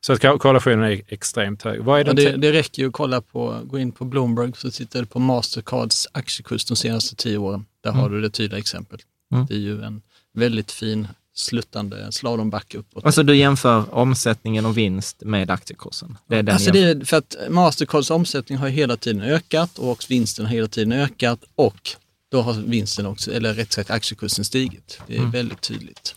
Så 0.00 0.12
att 0.12 0.20
ko- 0.22 0.38
korrelationen 0.38 0.82
är 0.84 1.02
extremt 1.08 1.62
hög. 1.62 1.80
Vad 1.82 2.00
är 2.00 2.04
Ja, 2.06 2.12
den 2.12 2.16
det, 2.16 2.36
det 2.36 2.52
räcker 2.52 2.82
ju 2.82 2.88
att 2.88 2.94
kolla 2.94 3.20
på, 3.20 3.60
gå 3.64 3.78
in 3.78 3.92
på 3.92 4.04
Bloomberg 4.04 4.52
så 4.56 4.70
tittar 4.70 5.00
du 5.00 5.06
på 5.06 5.18
Mastercards 5.18 6.08
aktiekurs 6.12 6.64
de 6.64 6.76
senaste 6.76 7.16
tio 7.16 7.38
åren. 7.38 7.64
Där 7.84 7.90
har 7.90 8.10
du 8.10 8.20
det 8.20 8.30
tydliga 8.30 8.58
exemplet. 8.58 9.00
Mm. 9.32 9.46
Det 9.46 9.54
är 9.54 9.58
ju 9.58 9.82
en 9.82 10.02
väldigt 10.34 10.72
fin 10.72 11.08
sluttande 11.38 12.12
slalombacke 12.12 12.78
uppåt. 12.78 13.04
Alltså 13.06 13.22
du 13.22 13.36
jämför 13.36 13.94
omsättningen 13.94 14.66
och 14.66 14.78
vinst 14.78 15.22
med 15.24 15.50
aktiekursen? 15.50 16.16
Det 16.28 16.36
är 16.36 16.42
den 16.42 16.54
Alltså 16.54 16.70
det 16.70 16.78
är 16.82 17.04
för 17.04 17.16
att 17.16 17.36
Mastercards 17.50 18.10
omsättning 18.10 18.58
har 18.58 18.68
hela 18.68 18.96
tiden 18.96 19.22
ökat 19.22 19.78
och 19.78 19.90
också 19.90 20.06
vinsten 20.10 20.46
har 20.46 20.52
hela 20.52 20.68
tiden 20.68 20.92
ökat 20.92 21.40
och 21.54 21.90
då 22.30 22.40
har 22.42 22.52
vinsten 22.52 23.06
också, 23.06 23.32
eller 23.32 23.54
rätt 23.54 23.72
sagt 23.72 23.90
aktiekursen 23.90 24.44
stigit. 24.44 25.00
Det 25.06 25.14
är 25.14 25.18
Mm. 25.18 25.30
väldigt 25.30 25.60
tydligt. 25.60 26.14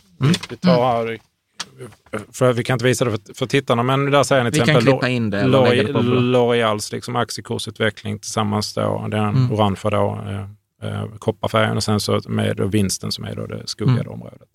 Vi 0.50 0.56
tar 0.56 0.84
här, 1.06 1.18
för 2.32 2.52
vi 2.52 2.64
kan 2.64 2.74
inte 2.74 2.84
visa 2.84 3.04
det 3.04 3.10
för, 3.10 3.34
för 3.34 3.46
tittarna, 3.46 3.82
men 3.82 4.10
där 4.10 4.22
säger 4.22 4.44
ni 4.44 4.50
till 4.52 4.60
Vi 4.60 4.66
kan 4.66 4.76
exempel 4.76 4.92
klippa 4.92 5.08
in 5.08 5.30
det. 5.30 5.42
L'Oreals 5.44 6.92
liksom 6.92 7.16
aktiekursutveckling 7.16 8.18
tillsammans 8.18 8.74
då, 8.74 9.06
den 9.10 9.20
Mm. 9.24 9.52
orangea 9.52 9.90
då, 9.90 10.24
eh, 10.28 10.90
eh, 10.90 11.06
kopparfärgen 11.18 11.76
och 11.76 11.82
sen 11.82 12.00
så 12.00 12.20
med 12.28 12.56
då 12.56 12.66
vinsten 12.66 13.12
som 13.12 13.24
är 13.24 13.34
då 13.36 13.46
det 13.46 13.62
skuggade 13.66 14.00
Mm. 14.00 14.12
området. 14.12 14.48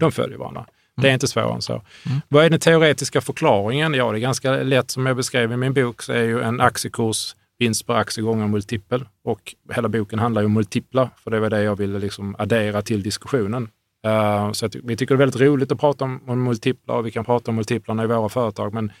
De 0.00 0.12
följer 0.12 0.38
varandra. 0.38 0.66
Det 0.96 1.08
är 1.08 1.14
inte 1.14 1.28
svårare 1.28 1.54
än 1.54 1.62
så. 1.62 1.82
Vad 2.28 2.44
är 2.44 2.50
den 2.50 2.60
teoretiska 2.60 3.20
förklaringen? 3.20 3.94
Ja, 3.94 4.12
det 4.12 4.18
är 4.18 4.20
ganska 4.20 4.52
lätt 4.56 4.90
som 4.90 5.06
jag 5.06 5.16
beskrev 5.16 5.52
i 5.52 5.56
min 5.56 5.72
bok 5.72 6.02
så 6.02 6.12
är 6.12 6.22
ju 6.22 6.42
en 6.42 6.60
aktiekurs 6.60 7.36
vinst 7.58 7.86
per 7.86 7.94
aktie 7.94 8.24
gånger 8.24 8.46
multipel. 8.46 9.04
Och 9.24 9.54
hela 9.74 9.88
boken 9.88 10.18
handlar 10.18 10.42
ju 10.42 10.46
om 10.46 10.52
multiplar, 10.52 11.08
för 11.16 11.30
det 11.30 11.40
var 11.40 11.50
det 11.50 11.62
jag 11.62 11.76
ville 11.76 11.98
liksom 11.98 12.36
addera 12.38 12.82
till 12.82 13.02
diskussionen. 13.02 13.68
Eh, 14.04 14.52
så 14.52 14.68
vi 14.84 14.96
tycker 14.96 15.14
det 15.14 15.16
är 15.16 15.26
väldigt 15.26 15.40
roligt 15.40 15.72
att 15.72 15.80
prata 15.80 16.04
om, 16.04 16.20
om 16.26 16.44
multiplar 16.44 16.96
och 16.96 17.06
vi 17.06 17.10
kan 17.10 17.24
prata 17.24 17.50
om 17.50 17.54
multiplarna 17.54 18.04
i 18.04 18.06
våra 18.06 18.28
företag, 18.28 18.74
men 18.74 18.92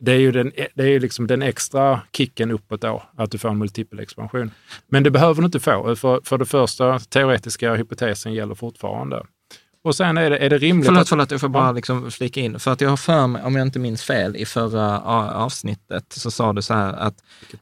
det 0.00 0.12
är 0.12 0.18
ju 0.18 0.32
den, 0.32 0.52
det 0.74 0.84
är 0.84 1.00
liksom 1.00 1.26
den 1.26 1.42
extra 1.42 2.00
kicken 2.12 2.50
uppåt 2.50 2.80
då, 2.80 3.02
att 3.16 3.30
du 3.30 3.38
får 3.38 3.48
en 3.48 3.58
multipelexpansion. 3.58 4.50
Men 4.86 5.02
det 5.02 5.10
behöver 5.10 5.42
du 5.42 5.46
inte 5.46 5.60
få. 5.60 5.96
För, 5.96 6.20
för 6.24 6.38
det 6.38 6.46
första, 6.46 6.98
teoretiska 6.98 7.74
hypotesen 7.74 8.34
gäller 8.34 8.54
fortfarande. 8.54 9.22
Och 9.88 9.96
sen 9.96 10.18
är 10.18 10.30
det, 10.30 10.38
är 10.38 10.50
det 10.50 10.58
rimligt 10.58 10.86
Förlåt, 10.86 11.02
att... 11.02 11.08
förlåt, 11.08 11.30
jag 11.30 11.40
får 11.40 11.48
bara 11.48 11.72
liksom 11.72 12.10
flika 12.10 12.40
in. 12.40 12.60
För 12.60 12.72
att 12.72 12.80
jag 12.80 12.90
har 12.90 12.96
för 12.96 13.26
mig, 13.26 13.42
om 13.42 13.56
jag 13.56 13.66
inte 13.66 13.78
minns 13.78 14.02
fel, 14.02 14.36
i 14.36 14.44
förra 14.44 15.00
avsnittet 15.30 16.04
så 16.08 16.30
sa 16.30 16.52
du 16.52 16.62
så 16.62 16.74
här 16.74 16.92
att... 16.92 17.14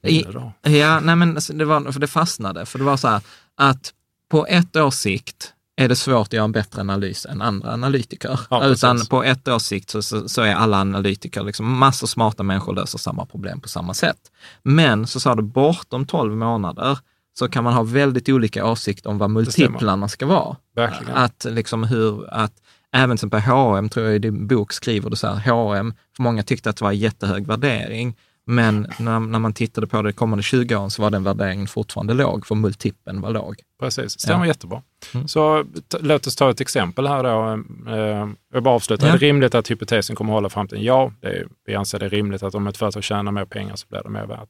I, 0.03 0.25
ja, 0.63 1.01
nej 1.01 1.17
men 1.17 1.35
alltså, 1.35 1.53
det 1.53 1.65
var, 1.65 1.93
för 1.93 2.01
det 2.01 2.07
fastnade. 2.07 2.67
För 2.67 2.79
det 2.79 2.85
var 2.85 2.97
så 2.97 3.09
här 3.09 3.21
att 3.57 3.93
på 4.31 4.47
ett 4.47 4.77
års 4.77 4.95
sikt 4.95 5.53
är 5.77 5.89
det 5.89 5.97
svårt 5.97 6.27
att 6.27 6.33
göra 6.33 6.45
en 6.45 6.53
bättre 6.53 6.81
analys 6.81 7.27
än 7.27 7.43
andra 7.43 7.73
analytiker. 7.73 8.41
Ja. 8.51 8.65
Utan 8.65 9.07
på 9.07 9.25
ett 9.25 9.49
års 9.49 9.63
sikt 9.63 9.91
så, 9.91 10.03
så, 10.03 10.29
så 10.29 10.43
är 10.43 10.55
alla 10.55 10.81
analytiker, 10.81 11.43
liksom, 11.45 11.79
massor 11.79 12.07
smarta 12.07 12.43
människor 12.43 12.75
löser 12.75 12.99
samma 12.99 13.27
problem 13.27 13.61
på 13.61 13.69
samma 13.69 13.95
sätt. 13.95 14.19
Men 14.63 15.07
så 15.07 15.21
sa 15.21 15.35
du, 15.35 15.43
bortom 15.43 16.07
12 16.07 16.37
månader 16.37 16.99
så 17.39 17.49
kan 17.49 17.65
man 17.65 17.73
ha 17.73 17.83
väldigt 17.83 18.29
olika 18.29 18.67
åsikter 18.67 19.11
om 19.11 19.19
vad 19.19 19.31
multiplarna 19.31 20.09
ska 20.09 20.27
vara. 20.27 20.57
Verkligen. 20.77 21.15
Att 21.17 21.47
liksom 21.51 21.85
hur, 21.85 22.35
att 22.35 22.53
även 22.93 23.19
som 23.19 23.31
på 23.31 23.39
H&M 23.39 23.89
tror 23.89 24.07
jag 24.07 24.15
i 24.15 24.19
din 24.19 24.47
bok 24.47 24.73
skriver 24.73 25.11
du 25.11 25.17
så 25.17 25.27
här, 25.29 25.51
H&M, 25.53 25.95
för 26.17 26.23
många 26.23 26.43
tyckte 26.43 26.71
att 26.71 26.77
det 26.77 26.85
var 26.85 26.93
jättehög 26.93 27.47
värdering, 27.47 28.17
men 28.49 28.87
när, 28.99 29.21
när 29.21 29.39
man 29.39 29.53
tittade 29.53 29.87
på 29.87 30.03
det 30.03 30.13
kommande 30.13 30.43
20 30.43 30.77
åren 30.77 30.91
så 30.91 31.03
var 31.03 31.11
den 31.11 31.25
värderingen 31.25 31.67
fortfarande 31.67 32.15
låg, 32.15 32.47
för 32.47 32.55
multipeln 32.55 33.21
var 33.21 33.31
låg. 33.31 33.57
Precis, 33.81 34.21
stämmer 34.21 34.45
Ja. 34.45 34.47
jättebra. 34.47 34.83
Mm. 35.15 35.29
Så 35.29 35.65
låt 36.01 36.27
oss 36.27 36.37
ta 36.37 36.51
ett 36.51 36.61
exempel 36.61 37.07
här 37.07 37.23
då. 37.23 37.63
Eh, 37.93 38.29
jag 38.55 38.63
bara 38.63 38.75
avslutar. 38.75 39.07
Ja. 39.07 39.15
Är 39.15 39.19
det 39.19 39.27
rimligt 39.27 39.55
att 39.55 39.71
hypotesen 39.71 40.17
kommer 40.17 40.33
att 40.33 40.37
hålla 40.37 40.49
framtiden? 40.49 40.85
Ja, 40.85 41.13
det 41.21 41.29
är, 41.29 41.47
vi 41.67 41.75
anser 41.75 41.99
det 41.99 42.05
är 42.07 42.11
rimligt 42.11 42.43
att 42.43 42.55
om 42.55 42.67
ett 42.67 42.77
företag 42.77 43.05
tjänar 43.05 43.33
mer 43.33 43.45
pengar 43.45 43.77
så 43.77 43.87
blir 43.89 44.03
det 44.03 44.09
mer 44.11 44.27
värt. 44.27 44.49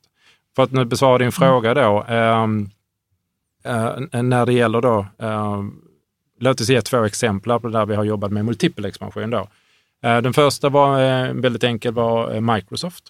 För 0.56 0.62
att 0.62 0.70
nu 0.72 0.84
besvara 0.84 1.18
din 1.18 1.32
fråga 1.32 1.74
då. 1.74 2.04
ehm, 2.08 2.70
eh, 3.66 4.22
när 4.22 4.46
det 4.46 4.52
gäller 4.52 4.80
då, 4.80 5.06
ehm, 5.18 5.74
låt 6.40 6.60
oss 6.60 6.68
ge 6.68 6.82
två 6.82 7.04
exempel 7.04 7.60
på 7.60 7.68
där 7.68 7.86
vi 7.86 7.94
har 7.94 8.04
jobbat 8.04 8.32
med 8.32 8.44
multipelexpansion. 8.44 9.30
Då. 9.30 9.48
Eh, 10.04 10.18
den 10.22 10.32
första 10.32 10.68
var 10.68 11.00
eh, 11.02 11.32
väldigt 11.34 11.64
enkel, 11.64 11.94
var 11.94 12.34
eh, 12.34 12.40
Microsoft. 12.40 13.04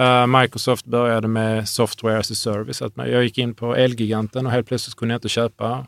Eh, 0.00 0.26
Microsoft 0.26 0.86
började 0.86 1.28
med 1.28 1.68
software 1.68 2.18
as 2.18 2.30
a 2.30 2.34
service. 2.34 2.82
Att 2.82 2.92
jag 2.96 3.22
gick 3.24 3.38
in 3.38 3.54
på 3.54 3.76
Elgiganten 3.76 4.46
och 4.46 4.52
helt 4.52 4.68
plötsligt 4.68 4.96
kunde 4.96 5.14
jag 5.14 5.18
inte 5.18 5.28
köpa 5.28 5.86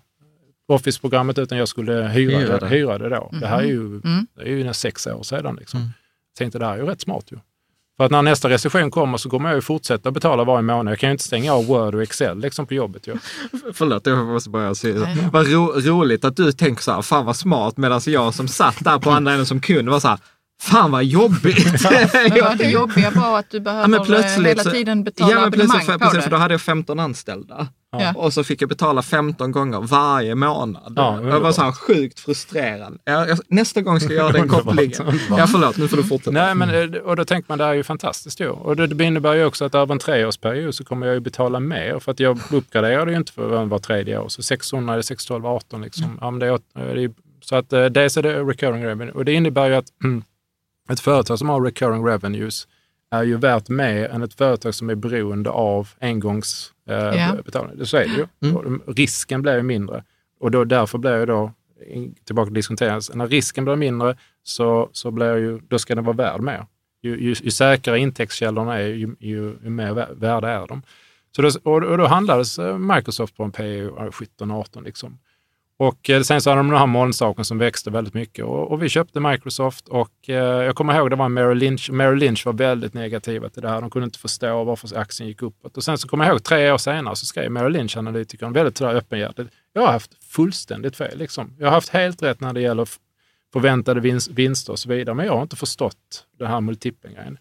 Office-programmet 0.68 1.38
utan 1.38 1.58
jag 1.58 1.68
skulle 1.68 1.92
hyra, 1.92 2.38
Hyra 2.38 2.52
det, 2.52 2.58
det. 2.58 2.66
hyra 2.68 2.98
det 2.98 3.08
då. 3.08 3.30
Det 3.40 3.46
här 3.46 3.58
är 3.58 3.66
ju, 3.66 3.80
Mm. 3.80 4.26
det 4.36 4.42
är 4.42 4.46
ju 4.46 4.72
sex 4.72 5.06
år 5.06 5.22
sedan. 5.22 5.56
Liksom. 5.60 5.80
Mm. 5.80 5.92
tänkte 6.38 6.58
det 6.58 6.66
här 6.66 6.72
är 6.72 6.78
ju 6.78 6.86
rätt 6.86 7.00
smart 7.00 7.24
ju. 7.32 7.36
För 7.98 8.04
att 8.04 8.10
när 8.10 8.22
nästa 8.22 8.48
recession 8.48 8.90
kommer 8.90 9.18
så 9.18 9.30
kommer 9.30 9.48
jag 9.48 9.56
ju 9.56 9.62
fortsätta 9.62 10.10
betala 10.10 10.44
varje 10.44 10.62
månad. 10.62 10.92
Jag 10.92 10.98
kan 10.98 11.08
ju 11.08 11.12
inte 11.12 11.24
stänga 11.24 11.52
av 11.52 11.66
Word 11.66 11.94
och 11.94 12.02
Excel 12.02 12.38
liksom 12.38 12.66
på 12.66 12.74
jobbet. 12.74 13.06
Ju. 13.06 13.16
Förlåt, 13.72 14.06
jag 14.06 14.26
måste 14.26 14.50
bara 14.50 14.74
säga 14.74 15.00
Nej. 15.00 15.16
Vad 15.32 15.52
ro, 15.52 15.72
roligt 15.80 16.24
att 16.24 16.36
du 16.36 16.52
tänker 16.52 16.82
så 16.82 16.92
här, 16.92 17.02
fan 17.02 17.24
vad 17.26 17.36
smart, 17.36 17.76
medan 17.76 18.00
jag 18.06 18.34
som 18.34 18.48
satt 18.48 18.84
där 18.84 18.98
på 18.98 19.10
andra 19.10 19.32
änden 19.32 19.46
som 19.46 19.60
kund 19.60 19.88
var 19.88 20.00
så 20.00 20.08
här, 20.08 20.18
Fan 20.60 20.90
vad 20.90 21.04
jobbigt! 21.04 21.82
Men 21.82 22.44
var 22.44 22.56
det 22.56 22.70
jobbiga 22.70 23.10
var 23.10 23.38
att 23.38 23.50
du 23.50 23.60
behöver 23.60 24.14
eh, 24.14 24.44
hela 24.44 24.64
tiden 24.64 25.04
betala 25.04 25.30
ja, 25.30 25.36
men 25.36 25.46
abonnemang 25.46 25.68
plötsligt, 25.68 25.86
för, 25.86 25.92
på 25.92 26.04
precis, 26.04 26.16
det? 26.16 26.22
för 26.22 26.30
då 26.30 26.36
hade 26.36 26.54
jag 26.54 26.60
15 26.60 27.00
anställda. 27.00 27.68
Ja. 27.90 28.12
Och 28.16 28.32
så 28.32 28.44
fick 28.44 28.62
jag 28.62 28.68
betala 28.68 29.02
15 29.02 29.52
gånger 29.52 29.80
varje 29.80 30.34
månad. 30.34 30.92
Ja, 30.96 31.22
jag 31.22 31.40
var 31.40 31.52
så 31.52 31.62
här 31.62 31.72
sjukt. 31.72 32.24
Jag, 33.04 33.28
jag, 33.28 33.38
nästa 33.48 33.80
gång 33.80 34.00
ska 34.00 34.12
jag 34.12 34.16
göra 34.16 34.32
den 34.32 34.48
kopplingen. 34.64 35.18
Ja, 35.30 35.46
förlåt, 35.46 35.76
nu 35.76 35.88
får 35.88 35.96
du 35.96 36.02
fortsätta. 36.04 36.30
Nej, 36.30 36.54
men, 36.54 36.94
eh, 36.94 37.00
och 37.00 37.16
då 37.16 37.24
tänker 37.24 37.48
man 37.48 37.58
det 37.58 37.64
här 37.64 37.70
är 37.70 37.74
ju 37.74 37.82
fantastiskt 37.82 38.40
ju. 38.40 38.48
Och 38.48 38.76
det, 38.76 38.86
det 38.86 39.04
innebär 39.04 39.34
ju 39.34 39.44
också 39.44 39.64
att 39.64 39.74
över 39.74 39.92
en 39.94 39.98
treårsperiod 39.98 40.74
så 40.74 40.84
kommer 40.84 41.06
jag 41.06 41.14
ju 41.14 41.20
betala 41.20 41.60
mer. 41.60 41.98
För 41.98 42.12
att 42.12 42.20
jag 42.20 42.40
uppgraderar 42.52 43.06
det 43.06 43.12
ju 43.12 43.18
inte 43.18 43.32
för 43.32 43.64
var 43.64 43.78
tredje 43.78 44.18
år. 44.18 44.28
Så 44.28 44.42
600 44.42 44.92
eller 44.92 45.02
612, 45.02 45.46
18 45.46 45.82
liksom. 45.82 46.18
Ja, 46.20 46.30
men 46.30 46.40
det 46.40 46.46
är, 46.46 46.58
det 46.74 46.80
är, 46.90 46.96
ju- 46.96 47.14
så 47.40 47.56
att 47.56 47.72
eh, 47.72 47.84
dels 47.84 48.16
är 48.16 48.22
det 48.22 48.42
recurring 48.42 48.84
revenue. 48.84 49.12
Och 49.14 49.24
det 49.24 49.32
innebär 49.32 49.68
ju 49.68 49.74
att 49.74 49.86
mm, 50.04 50.22
ett 50.90 51.00
företag 51.00 51.38
som 51.38 51.48
har 51.48 51.60
recurring 51.60 52.06
revenues 52.06 52.66
är 53.10 53.22
ju 53.22 53.36
värt 53.36 53.68
mer 53.68 54.08
än 54.08 54.22
ett 54.22 54.34
företag 54.34 54.74
som 54.74 54.90
är 54.90 54.94
beroende 54.94 55.50
av 55.50 55.88
engångs 56.00 56.72
eh, 56.88 56.96
betalning. 57.44 57.86
Så 57.86 57.96
är 57.96 58.04
det 58.04 58.10
ju. 58.16 58.26
Och 58.86 58.94
risken 58.96 59.42
blir 59.42 59.56
ju 59.56 59.62
mindre. 59.62 60.04
Och 60.40 60.50
då, 60.50 60.64
därför 60.64 60.98
blir 60.98 61.18
ju 61.18 61.26
då, 61.26 61.52
tillbaka 62.24 62.46
till 62.46 62.54
diskonteringen, 62.54 63.00
när 63.14 63.26
risken 63.26 63.64
blir 63.64 63.76
mindre 63.76 64.16
så, 64.42 64.88
så 64.92 65.10
blir 65.10 65.36
ju, 65.36 65.58
då 65.68 65.78
ska 65.78 65.94
den 65.94 66.04
vara 66.04 66.16
värd 66.16 66.40
mer. 66.40 66.66
Ju, 67.02 67.20
ju, 67.20 67.34
ju 67.42 67.50
säkrare 67.50 67.98
intäktskällorna 67.98 68.78
är, 68.78 68.86
ju, 68.88 69.16
ju, 69.18 69.56
ju 69.62 69.70
mer 69.70 69.90
vä- 69.92 70.14
värda 70.20 70.48
är 70.48 70.66
de. 70.66 70.82
Så 71.36 71.42
då, 71.42 71.50
och, 71.70 71.98
då 71.98 72.06
handlades 72.06 72.58
eh, 72.58 72.78
Microsoft 72.78 73.36
på 73.36 73.44
en 73.44 73.52
P 73.52 73.62
17-18 73.82 74.84
liksom. 74.84 75.18
Och 75.80 76.10
eh, 76.10 76.22
sen 76.22 76.40
så 76.40 76.50
hade 76.50 76.60
de 76.60 76.68
den 76.68 76.78
här 76.78 76.86
molnsaken 76.86 77.44
som 77.44 77.58
växte 77.58 77.90
väldigt 77.90 78.14
mycket 78.14 78.44
och, 78.44 78.70
och 78.70 78.82
vi 78.82 78.88
köpte 78.88 79.20
Microsoft 79.20 79.88
och 79.88 80.28
eh, 80.28 80.34
jag 80.34 80.74
kommer 80.74 80.96
ihåg 80.96 81.10
det 81.10 81.16
var 81.16 81.28
Merrill 81.28 81.58
Lynch. 81.58 81.90
Merrill 81.90 82.18
Lynch 82.18 82.46
var 82.46 82.52
väldigt 82.52 82.94
negativa 82.94 83.48
till 83.48 83.62
det 83.62 83.68
här. 83.68 83.80
De 83.80 83.90
kunde 83.90 84.04
inte 84.04 84.18
förstå 84.18 84.64
varför 84.64 84.98
aktien 84.98 85.28
gick 85.28 85.42
uppåt. 85.42 85.76
Och 85.76 85.84
sen 85.84 85.98
så 85.98 86.08
kommer 86.08 86.24
jag 86.24 86.32
ihåg 86.32 86.44
tre 86.44 86.72
år 86.72 86.78
senare 86.78 87.16
så 87.16 87.26
skrev 87.26 87.50
Merrill 87.50 87.72
Lynch-analytikern 87.72 88.52
väldigt 88.52 88.80
öppenhjärtigt. 88.80 89.50
Jag 89.72 89.82
har 89.82 89.92
haft 89.92 90.24
fullständigt 90.24 90.96
fel. 90.96 91.18
Liksom. 91.18 91.54
Jag 91.58 91.66
har 91.66 91.72
haft 91.72 91.88
helt 91.88 92.22
rätt 92.22 92.40
när 92.40 92.52
det 92.52 92.60
gäller 92.60 92.88
förväntade 93.52 94.00
vinst, 94.00 94.30
vinster 94.30 94.72
och 94.72 94.78
så 94.78 94.88
vidare, 94.88 95.14
men 95.14 95.26
jag 95.26 95.32
har 95.32 95.42
inte 95.42 95.56
förstått 95.56 96.24
den 96.38 96.48
här 96.48 96.60
multipeln-grejen. 96.60 97.38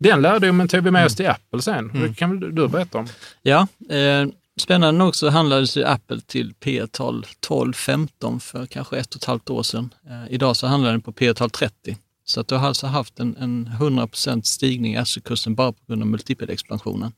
Den 0.00 0.22
lärdomen 0.22 0.68
tog 0.68 0.84
vi 0.84 0.90
med 0.90 1.06
oss 1.06 1.16
till 1.16 1.28
Apple 1.28 1.62
sen. 1.62 1.90
Det 1.94 2.14
kan 2.14 2.40
väl 2.40 2.54
du 2.54 2.68
berätta 2.68 2.98
om? 2.98 3.06
Ja, 3.42 3.66
eh, 3.90 4.26
spännande 4.60 4.98
nog 4.98 5.16
så 5.16 5.30
handlades 5.30 5.76
ju 5.76 5.84
Apple 5.84 6.20
till 6.20 6.54
P 6.54 6.86
tal 6.90 7.26
12-15 7.48 8.38
för 8.38 8.66
kanske 8.66 8.96
ett 8.98 9.14
och 9.14 9.20
ett 9.20 9.24
halvt 9.24 9.50
år 9.50 9.62
sedan. 9.62 9.94
Eh, 10.10 10.32
idag 10.34 10.56
så 10.56 10.66
handlar 10.66 10.90
den 10.90 11.00
på 11.00 11.12
P 11.12 11.34
tal 11.34 11.50
30. 11.50 11.96
Så 12.24 12.40
att 12.40 12.48
du 12.48 12.54
har 12.54 12.68
alltså 12.68 12.86
haft 12.86 13.20
en, 13.20 13.36
en 13.36 13.68
100% 13.68 14.42
stigning 14.42 14.94
i 14.94 14.96
aktiekursen 14.96 15.54
bara 15.54 15.72
på 15.72 15.78
grund 15.86 16.02
av 16.02 16.08
multipelexpansionen. 16.08 17.12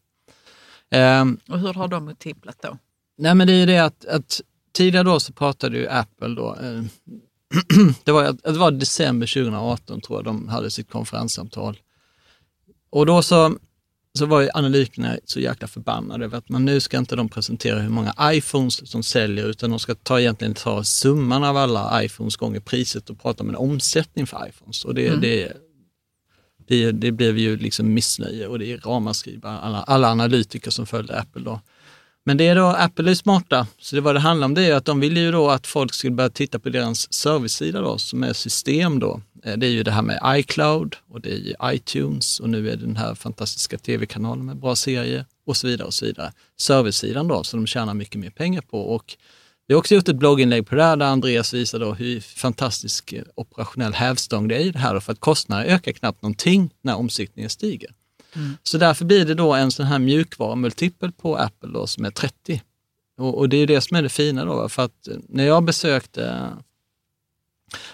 Eh, 0.91 1.25
Och 1.49 1.59
hur 1.61 1.75
har 1.75 1.89
de 1.89 2.05
multiplat 2.05 2.57
då? 2.63 2.79
Nej 3.19 3.35
men 3.35 3.47
det 3.47 3.53
är 3.53 3.59
ju 3.59 3.67
det 3.67 3.79
att, 3.79 4.05
att 4.05 4.41
tidigare 4.73 5.05
då 5.05 5.21
så 5.21 5.33
pratade 5.33 5.79
ju 5.79 5.89
Apple 5.89 6.29
då, 6.35 6.57
eh, 6.63 6.83
det, 8.05 8.13
var, 8.13 8.37
det 8.53 8.59
var 8.59 8.71
december 8.71 9.27
2018 9.27 10.01
tror 10.01 10.19
jag 10.19 10.25
de 10.25 10.49
hade 10.49 10.71
sitt 10.71 10.91
konferenssamtal. 10.91 11.79
Och 12.91 13.07
då 13.07 13.23
så, 13.23 13.55
så 14.19 14.27
var 14.27 14.41
ju 14.41 14.49
analytikerna 14.55 15.17
så 15.25 15.41
jäkla 15.41 15.69
förbannade 15.69 16.25
över 16.25 16.39
att 16.39 16.49
man 16.49 16.65
nu 16.65 16.81
ska 16.81 16.99
inte 16.99 17.17
de 17.17 17.29
presentera 17.29 17.79
hur 17.79 17.89
många 17.89 18.15
iPhones 18.21 18.91
som 18.91 19.03
säljer 19.03 19.49
utan 19.49 19.71
de 19.71 19.79
ska 19.79 19.95
ta 19.95 20.21
egentligen 20.21 20.55
ta 20.55 20.85
summan 20.85 21.45
av 21.45 21.57
alla 21.57 22.05
iPhones 22.05 22.37
gånger 22.37 22.61
priset 22.61 23.11
och 23.11 23.21
prata 23.21 23.43
om 23.43 23.49
en 23.49 23.57
omsättning 23.57 24.27
för 24.27 24.49
iPhones. 24.49 24.85
Och 24.85 24.95
det, 24.95 25.17
det, 25.17 25.53
det, 26.69 26.93
det 26.93 27.13
blev 27.13 27.39
ju 27.39 27.57
liksom 27.57 27.95
missnöje 27.95 28.47
och 28.47 28.59
det 28.59 28.73
är 28.73 28.79
ramaskri 28.79 29.41
alla, 29.43 29.83
alla 29.83 30.11
analytiker 30.11 30.71
som 30.71 30.87
följde 30.87 31.19
Apple 31.19 31.43
då. 31.43 31.61
Men 32.25 32.37
det 32.37 32.47
är 32.49 32.55
då, 32.55 32.67
Apple 32.67 33.11
är 33.11 33.15
smarta, 33.15 33.67
så 33.79 33.97
det 33.97 34.03
vad 34.03 34.15
det 34.15 34.21
handlar 34.21 34.45
om 34.45 34.55
det 34.55 34.65
är 34.65 34.75
att 34.75 34.85
de 34.85 35.01
vill 35.01 35.17
ju 35.17 35.33
då 35.33 35.51
att 35.51 35.67
folk 35.67 35.95
skulle 35.95 36.15
börja 36.15 36.31
titta 36.31 36.59
på 36.59 36.69
deras 36.69 37.13
servicesida 37.13 37.81
då, 37.81 37.99
som 37.99 38.23
är 38.23 38.33
system 38.33 38.99
då. 38.99 39.21
Eh, 39.45 39.57
det 39.57 39.67
är 39.67 39.71
ju 39.71 39.83
det 39.83 39.91
här 39.91 40.03
med 40.03 40.21
iCloud 40.39 40.97
och 41.09 41.21
det 41.21 41.31
är 41.33 41.37
ju 41.37 41.55
iTunes 41.65 42.41
och 42.41 42.51
nu 42.51 42.71
är 42.71 42.77
det 42.77 42.87
den 42.87 42.97
här 42.97 43.15
fantastiska 43.15 43.79
tv-kanalen 43.79 44.47
med 44.47 44.57
bra 44.57 44.77
serier 44.77 45.27
och 45.47 45.57
så 45.57 45.67
vidare 45.67 45.87
och 45.87 45.95
så 45.95 46.05
vidare. 46.05 46.33
Servicesidan 46.59 47.29
då, 47.29 47.45
som 47.45 47.61
de 47.61 47.67
tjänar 47.67 47.95
mycket 47.95 48.21
mer 48.21 48.31
pengar 48.31 48.61
på 48.61 48.81
och 48.81 49.17
vi 49.67 49.75
har 49.75 49.79
också 49.79 49.95
gjort 49.95 50.09
ett 50.09 50.17
blogginlägg 50.17 50.67
på 50.67 50.75
det 50.75 50.83
här 50.83 50.97
där 50.97 51.07
Andreas 51.07 51.55
visar 51.55 51.79
då 51.79 51.93
hur 51.93 52.21
fantastisk 52.21 53.15
operationell 53.35 53.93
hävstång 53.93 54.49
det 54.49 54.57
är 54.57 54.61
i 54.61 54.71
det 54.71 54.79
här 54.79 54.95
då, 54.95 55.01
för 55.01 55.13
att 55.13 55.21
kostnaderna 55.21 55.67
ökar 55.67 55.93
knappt 55.93 56.23
någonting 56.23 56.71
när 56.83 56.97
omsättningen 56.97 57.51
stiger. 57.51 57.91
Så 58.63 58.79
därför 58.79 59.05
blir 59.05 59.25
det 59.25 59.35
då 59.35 59.55
en 59.55 59.71
sån 59.71 59.87
här 59.87 59.99
mjukvarumultipel 59.99 61.13
på 61.13 61.37
Apple 61.37 61.71
då, 61.73 61.87
som 61.87 62.05
är 62.05 62.11
30. 62.11 62.63
Och, 63.19 63.39
och 63.39 63.49
det 63.49 63.57
är 63.57 63.67
det 63.67 63.81
som 63.81 63.97
är 63.97 64.03
det 64.03 64.09
fina 64.09 64.45
då, 64.45 64.69
för 64.69 64.83
att 64.83 65.09
eh, 65.09 65.17
när 65.29 65.47
jag 65.47 65.65
besökte 65.65 66.49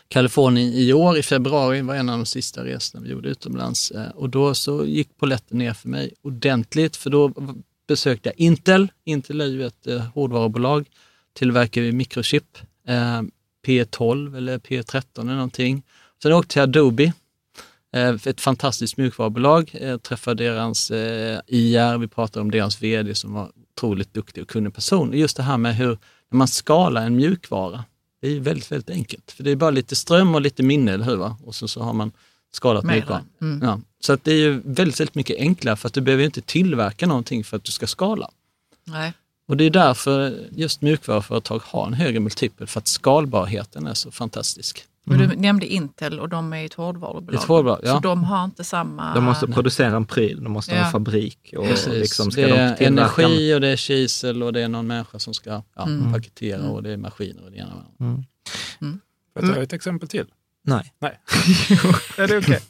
Kalifornien 0.09 0.73
i 0.73 0.93
år, 0.93 1.19
i 1.19 1.23
februari, 1.23 1.83
var 1.83 1.95
en 1.95 2.09
av 2.09 2.19
de 2.19 2.27
sista 2.27 2.65
resorna 2.65 3.05
vi 3.05 3.11
gjorde 3.11 3.29
utomlands. 3.29 3.91
Eh, 3.91 4.11
och 4.11 4.31
då 4.31 4.55
så 4.55 4.85
gick 4.85 5.17
polletten 5.17 5.59
ner 5.59 5.73
för 5.73 5.89
mig 5.89 6.15
ordentligt, 6.23 6.97
för 6.97 7.11
då 7.11 7.33
besökte 7.89 8.29
jag 8.29 8.41
Intel. 8.41 8.89
Intel 9.05 9.41
är 9.41 9.47
ju 9.47 9.67
ett 9.67 9.87
eh, 9.87 9.99
hårdvarubolag, 9.99 10.89
tillverkar 11.33 11.83
ju 11.83 11.93
mikrochip, 11.93 12.59
eh, 12.89 13.23
P12 13.67 14.37
eller 14.37 14.59
P13 14.59 15.21
eller 15.21 15.35
någonting. 15.35 15.83
Sen 16.23 16.33
åkte 16.33 16.59
jag 16.59 16.73
till 16.73 16.81
Adobe, 16.81 17.13
ett 17.97 18.41
fantastiskt 18.41 18.97
mjukvarubolag, 18.97 19.71
eh, 19.75 19.97
träffade 19.99 20.45
deras 20.45 20.91
eh, 20.91 21.41
IR, 21.47 21.99
vi 21.99 22.09
pratade 22.09 22.41
om 22.41 22.51
deras 22.51 22.83
vd 22.83 23.15
som 23.15 23.33
var 23.33 23.51
otroligt 23.73 24.15
duktig 24.15 24.43
och 24.43 24.49
kunnig 24.49 24.75
person. 24.75 25.13
Just 25.13 25.37
det 25.37 25.43
här 25.43 25.57
med 25.57 25.77
hur 25.77 25.99
när 26.31 26.37
man 26.37 26.49
skalar 26.49 27.07
en 27.07 27.17
mjukvara, 27.17 27.85
det 28.21 28.29
är 28.29 28.41
väldigt, 28.41 28.73
väldigt 28.73 28.91
enkelt. 28.91 29.31
För 29.31 29.45
det 29.45 29.51
är 29.51 29.57
bara 29.57 29.71
lite 29.71 29.97
ström 29.97 30.35
och 30.35 30.41
lite 30.41 30.63
minne, 30.63 30.93
eller 30.93 31.05
hur? 31.05 31.17
Va? 31.17 31.37
Och 31.45 31.55
så, 31.55 31.69
så 31.69 31.83
har 31.83 31.93
man 31.93 32.13
skalat 32.53 32.85
Mera. 32.85 32.95
mjukvaran. 32.95 33.29
Mm. 33.41 33.69
Ja. 33.69 33.81
Så 34.01 34.13
att 34.13 34.25
det 34.25 34.33
är 34.33 34.39
ju 34.39 34.61
väldigt, 34.65 35.01
väldigt 35.01 35.15
mycket 35.15 35.39
enklare 35.39 35.77
för 35.77 35.89
att 35.89 35.95
du 35.95 36.01
behöver 36.01 36.25
inte 36.25 36.41
tillverka 36.41 37.07
någonting 37.07 37.45
för 37.45 37.57
att 37.57 37.65
du 37.65 37.73
ska 37.73 37.87
skala. 37.87 38.31
Nej. 38.85 39.13
Och 39.49 39.57
det 39.57 39.65
är 39.65 39.71
därför 39.71 40.47
just 40.51 40.83
mjukvaruföretag 40.83 41.63
har 41.65 41.87
en 41.87 41.95
högre 41.95 42.21
multipel, 42.21 42.67
för 42.67 42.81
att 42.81 42.89
skalbarheten 42.89 43.87
är 43.87 43.95
så 43.95 44.11
fantastisk. 44.11 44.85
Och 45.07 45.19
du 45.19 45.27
nämnde 45.27 45.67
Intel 45.67 46.21
och 46.21 46.29
de 46.29 46.53
är 46.53 46.65
ett 46.67 46.75
hårdvarubolag. 46.75 47.35
Ett 47.43 47.49
hårdvaru- 47.49 47.81
ja. 47.83 47.95
Så 47.95 47.99
de 48.01 48.25
har 48.25 48.45
inte 48.45 48.65
samma... 48.65 49.15
De 49.15 49.25
måste 49.25 49.47
producera 49.47 49.97
en 49.97 50.07
pryl, 50.07 50.45
de 50.45 50.53
måste 50.53 50.73
ha 50.75 50.79
Ja. 50.81 50.85
en 50.87 50.93
fabrik. 50.93 51.55
Och 51.57 51.67
Precis. 51.67 51.93
liksom 51.93 52.31
ska 52.31 52.41
det 52.41 52.47
de 52.47 52.53
är 52.55 52.77
en- 52.79 52.87
energi 52.99 53.55
och 53.55 53.61
det 53.61 53.69
är 53.69 53.77
kisel 53.77 54.43
och 54.43 54.53
det 54.53 54.61
är 54.63 54.69
någon 54.69 54.87
människa 54.87 55.19
som 55.19 55.35
ska 55.35 55.63
ja, 55.77 55.83
Mm. 55.87 56.13
paketera 56.13 56.71
och 56.71 56.83
det 56.83 56.91
är 56.93 56.97
maskiner 56.97 57.45
och 57.45 57.51
det 57.51 57.57
ena 57.57 57.75
med 57.75 57.85
det 57.99 58.05
andra. 58.05 58.23
Får 59.41 59.45
jag 59.49 59.55
ta 59.55 59.63
ett 59.63 59.73
exempel 59.73 60.09
till? 60.09 60.27
Nej. 60.65 60.93
Nej. 60.99 61.19
är 62.19 62.29
det 62.29 62.39
okej? 62.39 62.61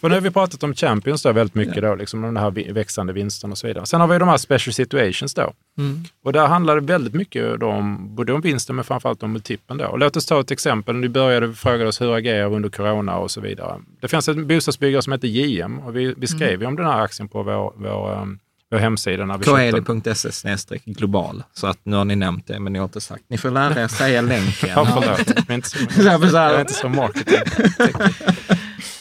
För 0.00 0.08
nu 0.08 0.14
har 0.14 0.20
vi 0.20 0.30
pratat 0.30 0.62
om 0.62 0.74
Champions 0.74 1.22
då 1.22 1.32
väldigt 1.32 1.54
mycket, 1.54 1.82
då, 1.82 1.94
liksom, 1.94 2.24
om 2.24 2.34
den 2.34 2.42
här 2.42 2.72
växande 2.72 3.12
vinsten 3.12 3.50
och 3.52 3.58
så 3.58 3.66
vidare. 3.66 3.86
Sen 3.86 4.00
har 4.00 4.08
vi 4.08 4.18
de 4.18 4.28
här 4.28 4.36
special 4.36 4.74
situations 4.74 5.34
då. 5.34 5.52
Och 6.24 6.32
där 6.32 6.46
handlar 6.46 6.74
det 6.74 6.80
väldigt 6.80 7.14
mycket 7.14 7.62
om, 7.62 8.14
både 8.14 8.32
om 8.32 8.40
vinsten 8.40 8.76
men 8.76 8.84
framförallt 8.84 9.22
om 9.22 9.32
multipeln 9.32 9.78
då. 9.78 9.86
Och 9.86 9.98
låt 9.98 10.16
oss 10.16 10.26
ta 10.26 10.40
ett 10.40 10.50
exempel. 10.50 11.00
Du 11.00 11.08
började 11.08 11.52
fråga 11.54 11.88
oss 11.88 12.00
hur 12.00 12.14
agerar 12.14 12.52
under 12.52 12.68
corona 12.68 13.16
och 13.16 13.30
så 13.30 13.40
vidare. 13.40 13.80
Det 14.00 14.08
finns 14.08 14.28
en 14.28 14.46
bostadsbyggare 14.46 15.02
som 15.02 15.12
heter 15.12 15.28
JM 15.28 15.78
och 15.78 15.96
vi, 15.96 16.14
vi 16.16 16.26
skrev 16.26 16.60
ju 16.60 16.66
om 16.66 16.76
den 16.76 16.86
här 16.86 17.00
aktien 17.00 17.28
på 17.28 17.42
vår, 17.42 17.72
vår, 17.76 18.20
um, 18.22 18.38
vår 18.70 18.78
hemsida. 18.78 19.38
Koeli.se 19.44 20.78
global. 20.84 21.42
Så 21.52 21.66
att 21.66 21.78
nu 21.82 21.96
har 21.96 22.04
ni 22.04 22.16
nämnt 22.16 22.46
det, 22.46 22.60
men 22.60 22.72
ni 22.72 22.78
har 22.78 22.84
inte 22.84 23.00
sagt. 23.00 23.22
Ni 23.28 23.38
får 23.38 23.50
lära 23.50 23.82
er 23.82 23.88
säga 23.88 24.20
länken. 24.20 24.70
Ja, 24.76 24.86
förlåt. 24.86 25.32
Jag 25.36 25.50
är 25.50 25.54
inte 25.54 25.68
så, 25.68 25.78
jag 26.02 26.54
är 26.54 26.60
inte 26.60 26.72
så 26.72 26.88
marketing. 26.88 27.38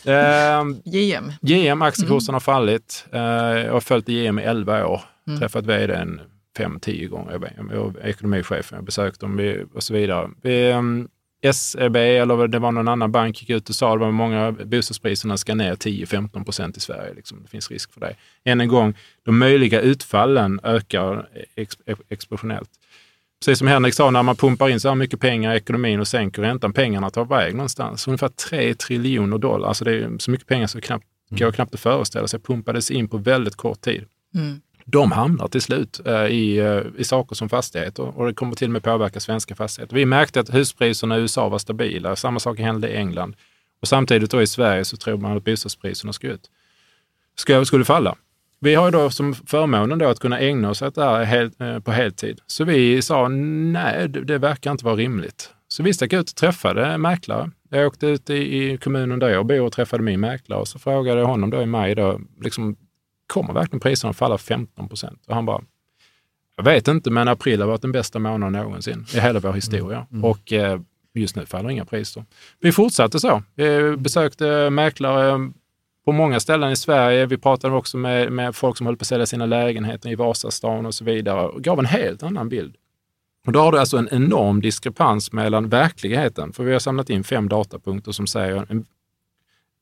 Ehm, 0.06 0.82
JM. 0.86 1.32
JM, 1.42 1.82
aktiekursen 1.82 2.34
har 2.36 2.40
fallit. 2.40 3.06
Eh, 3.14 3.20
jag 3.22 3.74
har 3.74 3.80
följt 3.80 4.10
JM 4.10 4.40
i 4.40 4.44
11 4.44 4.86
år. 4.88 5.02
Träffat 5.40 5.66
vdn 5.66 6.22
5-10 6.58 7.08
gånger. 7.08 7.32
Jag 7.32 7.44
är- 7.44 7.54
Jag 7.76 7.96
är 7.98 8.08
ekonomichef, 8.08 8.68
jag 8.72 8.78
har 8.78 8.84
besökt 8.84 9.20
dem 9.20 9.56
och 9.76 9.84
så 9.84 9.94
vidare. 9.94 10.30
Vi, 10.42 10.72
ehm, 10.72 11.08
SEB, 11.54 11.96
eller 11.96 12.48
det 12.48 12.60
var 12.60 12.72
någon 12.72 12.88
annan 12.88 13.12
bank, 13.12 13.42
gick 13.42 13.50
ut 13.50 13.70
och 13.70 13.76
sa 13.76 13.94
att 14.08 14.14
många 14.14 14.52
bostadspriserna 14.52 15.38
ska 15.38 15.56
ner 15.56 15.76
10-15 15.76 16.46
procent 16.46 16.78
i 16.78 16.80
Sverige. 16.80 17.14
Liksom. 17.14 17.44
Det 17.44 17.50
finns 17.50 17.72
risk 17.72 17.94
för 17.94 18.00
det. 18.00 18.16
Än 18.44 18.62
en 18.62 18.68
gång, 18.68 18.94
de 19.26 19.38
möjliga 19.40 19.82
utfallen 19.82 20.60
ökar 20.64 21.28
ex, 21.56 21.78
explosionellt. 22.10 22.70
Precis 23.40 23.60
som 23.60 23.68
Henrik 23.68 23.94
sa, 23.94 24.12
när 24.12 24.24
man 24.24 24.36
pumpar 24.36 24.70
in 24.70 24.80
så 24.80 24.88
här 24.88 24.96
mycket 24.96 25.20
pengar 25.20 25.54
i 25.54 25.58
ekonomin 25.58 26.00
och 26.00 26.08
sänker 26.08 26.42
räntan, 26.42 26.74
pengarna 26.74 27.10
tar 27.10 27.26
väg 27.26 27.56
någonstans. 27.56 28.08
Ungefär 28.08 28.28
3 28.30 28.74
triljoner 28.74 29.38
dollar. 29.38 29.68
Alltså 29.68 29.86
det 29.86 29.92
är 29.92 30.18
så 30.20 30.32
mycket 30.32 30.48
pengar 30.48 30.68
så 30.68 30.82
knappt, 30.82 31.06
går 31.30 31.52
knappt 31.52 31.74
att 31.74 31.80
föreställa 31.80 32.28
sig. 32.28 32.40
Pumpades 32.40 32.92
in 32.92 33.08
på 33.08 33.18
väldigt 33.18 33.56
kort 33.56 33.82
tid. 33.82 34.06
Mm. 34.36 34.62
De 34.86 35.12
hamnar 35.12 35.48
till 35.48 35.62
slut 35.62 36.02
eh, 36.06 36.26
i, 36.26 36.58
eh, 36.58 36.82
i 36.98 37.04
saker 37.04 37.36
som 37.36 37.50
fastigheter 37.50 38.18
och 38.18 38.26
det 38.26 38.34
kommer 38.34 38.56
till 38.56 38.68
och 38.68 38.72
med 38.72 38.84
påverka 38.84 39.20
svenska 39.20 39.56
fastigheter. 39.56 39.96
Vi 39.96 40.06
märkte 40.06 40.40
att 40.40 40.54
huspriserna 40.54 41.18
i 41.18 41.22
USA 41.22 41.50
var 41.50 41.60
stabila. 41.60 42.16
Samma 42.16 42.40
sak 42.40 42.60
hände 42.60 42.90
i 42.90 42.96
England. 42.96 43.36
Och 43.82 43.88
samtidigt 43.88 44.32
då 44.32 44.42
i 44.42 44.48
Sverige 44.48 44.86
så 44.86 44.98
tror 44.98 45.18
man 45.18 45.38
att 45.38 45.44
bostadspriserna 45.44 46.14
ska 46.14 46.28
ut. 46.28 46.50
Ska, 47.36 47.66
skulle 47.66 47.86
falla. 47.86 48.16
Vi 48.62 48.76
har 48.76 48.86
ju 48.86 48.92
då 48.92 49.10
som 49.10 49.34
förmånen 49.34 50.00
då 50.00 50.08
att 50.08 50.20
kunna 50.20 50.40
ägna 50.40 50.70
oss 50.70 50.82
åt 50.82 50.96
det 50.96 51.26
här 51.26 51.52
eh, 51.60 51.80
på 51.80 51.92
heltid. 51.92 52.40
Så 52.48 52.64
vi 52.64 53.02
sa 53.02 53.28
nej, 53.28 54.08
det, 54.08 54.38
verkar 54.38 54.72
inte 54.72 54.86
vara 54.86 54.96
rimligt. 54.96 55.54
Så 55.68 55.84
vi 55.84 55.94
stack 55.94 56.14
ut 56.14 56.30
och 56.30 56.36
träffade 56.36 56.98
mäklare. 56.98 57.52
Jag 57.70 57.88
åkte 57.88 58.08
ut 58.08 58.30
i, 58.30 58.78
kommunen 58.78 59.20
där 59.20 59.30
jag 59.30 59.46
bor 59.46 59.62
och 59.62 59.74
träffade 59.74 60.04
min 60.04 60.20
mäklare 60.20 60.60
och 60.60 60.68
så 60.68 60.80
frågade 60.80 61.20
jag 61.20 61.28
honom 61.28 61.50
då 61.50 61.62
i 61.62 61.66
maj, 61.66 61.96
då, 61.96 62.22
liksom, 62.42 62.76
kommer 63.28 63.54
verkligen 63.54 63.80
priserna 63.80 64.14
falla 64.14 64.38
15 64.38 64.88
procent? 64.88 65.24
Och 65.28 65.36
han 65.36 65.46
bara, 65.46 65.62
jag 66.56 66.64
vet 66.64 66.88
inte, 66.88 67.12
men 67.12 67.28
april 67.28 67.62
har 67.62 67.68
varit 67.68 67.82
den 67.82 67.92
bästa 67.92 68.20
månaden 68.20 68.64
någonsin 68.64 69.06
i 69.14 69.20
hela 69.20 69.40
vår 69.40 69.54
historia. 69.54 69.98
Mm. 69.98 70.08
Mm. 70.12 70.24
Och 70.24 70.54
eh, 70.54 70.80
just 71.14 71.36
nu 71.36 71.46
faller 71.46 71.70
inga 71.70 71.86
priser. 71.86 72.26
Vi 72.60 72.72
fortsatte 72.72 73.20
så. 73.20 73.44
Vi 73.56 73.98
besökte 73.98 74.70
mäklare 74.70 75.52
på 76.06 76.12
många 76.12 76.40
ställen 76.40 76.72
i 76.72 76.76
Sverige. 76.76 77.26
Vi 77.26 77.38
pratade 77.38 77.76
också 77.76 77.98
med, 77.98 78.32
med 78.32 78.56
folk 78.56 78.78
som 78.78 78.86
höll 78.86 78.98
på 78.98 79.02
att 79.02 79.08
sälja 79.08 79.26
sina 79.26 79.46
lägenheter 79.46 80.10
i 80.10 80.16
Vasastan 80.16 80.86
och 80.86 80.94
så 80.94 81.04
vidare 81.04 81.48
och 81.48 81.62
gav 81.62 81.80
en 81.80 81.86
helt 81.86 82.24
annan 82.24 82.50
bild. 82.50 82.76
Och 83.46 83.52
då 83.52 83.60
har 83.60 83.72
du 83.72 83.80
alltså 83.80 83.98
en 83.98 84.10
enorm 84.12 84.62
diskrepans 84.62 85.32
mellan 85.32 85.70
verkligheten, 85.70 86.54
för 86.54 86.64
vi 86.64 86.72
har 86.72 86.80
samlat 86.80 87.10
in 87.10 87.24
fem 87.24 87.50
datapunkter 87.50 88.12
som 88.12 88.28
säger 88.28 88.66
en, 88.70 88.86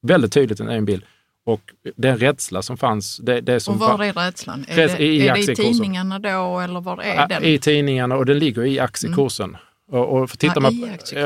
väldigt 0.01 0.34
tydligt 0.34 0.59
en, 0.59 0.70
en 0.70 0.86
bild 0.86 1.03
och 1.45 1.61
den 1.95 2.18
rädsla 2.18 2.61
som 2.61 2.78
fanns. 2.78 3.18
Det, 3.18 3.41
det 3.41 3.59
som 3.59 3.74
och 3.74 3.80
var 3.80 4.03
är 4.03 4.13
rädslan? 4.13 4.65
Är, 4.68 4.76
det, 4.76 4.99
i, 4.99 5.28
är 5.28 5.34
det 5.34 5.51
i 5.51 5.55
tidningarna 5.55 6.20
då 6.20 6.59
eller 6.59 6.82
var 6.82 7.01
är 7.01 7.28
den? 7.28 7.43
I 7.43 7.59
tidningarna 7.59 8.15
och 8.15 8.26
den 8.26 8.39
ligger 8.39 8.65
i 8.65 8.80
aktiekursen. 8.80 9.49
Mm. 9.49 9.61
Och, 9.89 10.21
och 10.21 10.29
tittar, 10.29 10.55
ja, 10.55 10.71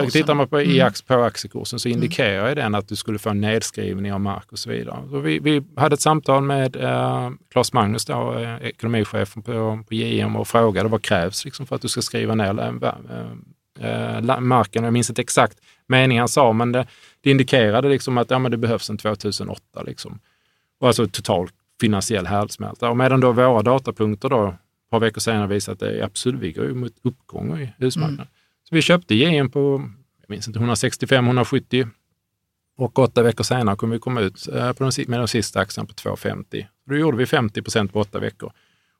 man, 0.01 0.09
tittar 0.09 0.33
man 0.33 0.47
på, 0.47 0.59
mm. 0.59 0.71
i 0.71 0.81
ax, 0.81 1.01
på 1.01 1.23
aktiekursen 1.23 1.79
så 1.79 1.87
mm. 1.89 1.97
indikerar 1.97 2.45
mm. 2.45 2.55
den 2.55 2.75
att 2.75 2.87
du 2.87 2.95
skulle 2.95 3.19
få 3.19 3.29
en 3.29 3.41
nedskrivning 3.41 4.13
av 4.13 4.21
mark 4.21 4.51
och 4.51 4.59
så 4.59 4.69
vidare. 4.69 4.97
Så 5.09 5.19
vi, 5.19 5.39
vi 5.39 5.63
hade 5.75 5.93
ett 5.93 6.01
samtal 6.01 6.43
med 6.43 6.75
eh, 6.75 7.29
Claes 7.51 7.73
Magnus, 7.73 8.05
då, 8.05 8.33
eh, 8.39 8.55
ekonomichefen 8.67 9.41
på, 9.41 9.83
på 9.87 9.93
JM 9.93 10.35
och 10.35 10.47
frågade 10.47 10.89
vad 10.89 11.01
krävs 11.01 11.45
liksom, 11.45 11.67
för 11.67 11.75
att 11.75 11.81
du 11.81 11.87
ska 11.87 12.01
skriva 12.01 12.35
ner 12.35 12.59
eh, 12.59 13.89
eh, 13.89 14.39
marken. 14.39 14.83
Jag 14.83 14.93
minns 14.93 15.09
inte 15.09 15.21
exakt 15.21 15.57
meningen 15.87 16.21
han 16.21 16.27
sa, 16.27 16.53
men 16.53 16.71
det, 16.71 16.87
det 17.21 17.31
indikerade 17.31 17.89
liksom 17.89 18.17
att 18.17 18.31
ja, 18.31 18.39
det 18.39 18.57
behövs 18.57 18.89
en 18.89 18.97
2008. 18.97 19.83
Liksom. 19.85 20.19
Och 20.79 20.87
alltså 20.87 21.07
total 21.07 21.49
finansiell 21.81 22.27
härdsmälta. 22.27 22.89
Och 22.89 22.97
medan 22.97 23.19
då 23.19 23.31
våra 23.31 23.61
datapunkter 23.61 24.29
då, 24.29 24.47
ett 24.47 24.91
par 24.91 24.99
veckor 24.99 25.21
senare 25.21 25.47
visade 25.47 25.73
att 25.73 25.79
det 25.79 26.05
absolut, 26.05 26.41
vi 26.41 26.51
går 26.51 26.67
mot 26.67 26.93
uppgång 27.03 27.61
i 27.61 27.73
husmarknaden. 27.77 28.15
Mm. 28.15 28.40
Så 28.71 28.75
vi 28.75 28.81
köpte 28.81 29.15
JM 29.15 29.49
på, 29.49 29.89
jag 30.21 30.29
minns 30.29 30.47
inte, 30.47 30.59
165-170 30.59 31.87
och 32.77 32.99
åtta 32.99 33.23
veckor 33.23 33.43
senare 33.43 33.75
kom 33.75 33.89
vi 33.89 33.99
komma 33.99 34.21
ut 34.21 34.47
eh, 34.47 34.73
på 34.73 34.83
den, 34.83 34.91
med 35.07 35.19
den 35.19 35.27
sista 35.27 35.59
aktien 35.59 35.87
på 35.87 35.93
2,50. 35.93 36.65
Då 36.85 36.95
gjorde 36.95 37.17
vi 37.17 37.25
50 37.25 37.61
procent 37.61 37.93
på 37.93 37.99
åtta 37.99 38.19
veckor. 38.19 38.51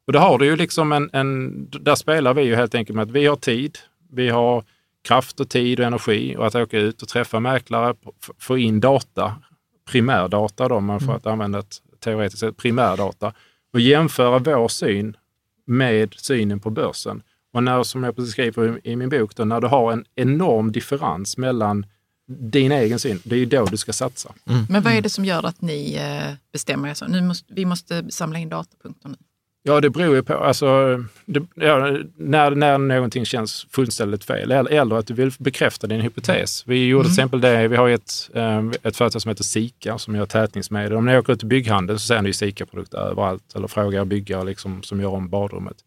Och 0.08 0.14
då 0.14 0.20
har 0.20 0.38
du 0.38 0.46
ju 0.46 0.56
liksom 0.56 0.92
en, 0.92 1.10
en, 1.14 1.70
där 1.70 1.96
spelar 1.96 2.34
vi 2.34 2.42
ju 2.42 2.56
helt 2.56 2.76
enkelt 2.76 2.96
med 2.96 3.04
att 3.04 3.12
vi 3.12 3.26
har 3.26 3.36
tid, 3.36 3.78
vi 4.12 4.30
har 4.30 4.64
kraft 5.08 5.40
och 5.40 5.50
tid 5.50 5.80
och 5.80 5.86
energi 5.86 6.36
och 6.38 6.48
att 6.48 6.56
åka 6.56 6.80
ut 6.80 7.02
och 7.02 7.08
träffa 7.08 7.40
mäklare, 7.40 7.96
få 8.40 8.58
in 8.58 8.80
data, 8.80 9.36
primärdata 9.92 10.68
då, 10.68 10.80
man 10.80 11.00
får 11.00 11.06
mm. 11.06 11.18
att 11.18 11.28
använda 11.28 11.60
ett 11.60 11.78
teoretiskt 12.00 12.40
sett 12.40 12.58
primärdata 12.58 13.34
och 13.74 13.80
jämföra 13.80 14.40
vår 14.40 14.68
syn 14.68 15.18
med 15.66 16.14
synen 16.18 16.60
på 16.60 16.70
börsen. 16.70 17.24
Och 17.54 17.64
när, 17.64 17.84
som 17.84 18.04
jag 18.04 18.16
precis 18.16 18.32
skriver 18.32 18.80
i 18.84 18.96
min 18.96 19.10
bok, 19.10 19.36
då, 19.36 19.46
när 19.46 19.62
du 19.62 19.68
har 19.68 19.92
en 19.92 20.06
enorm 20.16 20.72
differens 20.72 21.38
mellan 21.38 21.86
din 22.28 22.72
egen 22.72 23.00
syn, 23.00 23.20
det 23.24 23.36
är 23.36 23.40
ju 23.40 23.46
då 23.46 23.66
du 23.66 23.78
ska 23.78 23.94
satsa. 23.94 24.34
Mm. 24.50 24.66
Men 24.70 24.84
vad 24.84 24.94
är 24.94 25.02
det 25.02 25.10
som 25.10 25.26
gör 25.26 25.46
att 25.46 25.62
ni 25.62 25.96
eh, 25.96 26.34
bestämmer 26.54 26.90
er 26.90 26.94
så? 26.94 27.08
Nu 27.08 27.22
måste, 27.22 27.54
vi 27.54 27.66
måste 27.66 28.12
samla 28.12 28.40
in 28.40 28.50
datapunkter 28.50 29.10
nu. 29.10 29.16
Ja, 29.64 29.82
det 29.82 29.90
beror 29.90 30.16
ju 30.16 30.24
på. 30.24 30.34
Alltså, 30.34 30.98
det, 31.26 31.44
ja, 31.56 31.98
när, 32.18 32.52
när 32.52 32.78
någonting 32.78 33.26
känns 33.26 33.68
fullständigt 33.70 34.24
fel 34.24 34.52
eller, 34.52 34.72
eller 34.72 34.96
att 34.96 35.08
du 35.08 35.14
vill 35.14 35.32
bekräfta 35.40 35.88
din 35.88 36.02
hypotes. 36.02 36.68
Vi 36.68 36.88
gjorde 36.88 37.02
mm. 37.02 37.16
till 37.16 37.20
exempel 37.20 37.42
det. 37.42 37.68
Vi 37.68 37.76
har 37.76 37.90
ett, 37.90 38.30
um, 38.34 38.74
ett 38.84 38.98
företag 38.98 39.22
som 39.22 39.30
heter 39.30 39.44
Sika 39.44 39.98
som 39.98 40.16
gör 40.16 40.26
tätningsmedel. 40.26 40.94
Om 40.94 41.06
ni 41.06 41.18
åker 41.18 41.34
ut 41.34 41.44
i 41.44 41.46
bygghandeln 41.46 42.00
så 42.00 42.06
ser 42.06 42.22
ni 42.22 42.34
Sika-produkter 42.34 42.98
överallt 42.98 43.56
eller 43.56 43.68
frågar 43.68 44.06
byggare 44.06 44.44
liksom, 44.44 44.84
som 44.84 45.02
gör 45.02 45.10
om 45.10 45.30
badrummet. 45.30 45.78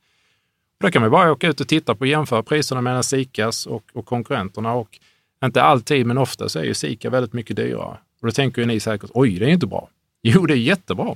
Då 0.85 0.91
kan 0.91 1.03
vi 1.03 1.09
bara 1.09 1.33
åka 1.33 1.49
ut 1.49 1.61
och 1.61 1.69
titta 1.69 1.95
på 1.95 2.01
och 2.01 2.07
jämföra 2.07 2.43
priserna 2.43 2.81
mellan 2.81 3.05
Sikas 3.05 3.67
och, 3.67 3.85
och 3.93 4.07
konkurrenterna. 4.07 4.73
Och 4.73 4.99
inte 5.45 5.63
alltid, 5.63 6.07
men 6.07 6.19
ofta 6.19 6.49
så 6.49 6.59
är 6.59 6.65
ju 6.65 6.75
Sika 6.75 7.11
väldigt 7.11 7.33
mycket 7.33 7.57
dyrare. 7.57 7.97
Och 8.21 8.27
då 8.27 8.31
tänker 8.31 8.63
ju 8.63 8.67
ni 8.67 8.81
säkert, 8.81 9.11
oj, 9.15 9.39
det 9.39 9.45
är 9.45 9.49
inte 9.49 9.67
bra. 9.67 9.89
Jo, 10.23 10.47
det 10.47 10.55
är 10.55 10.57
jättebra. 10.57 11.15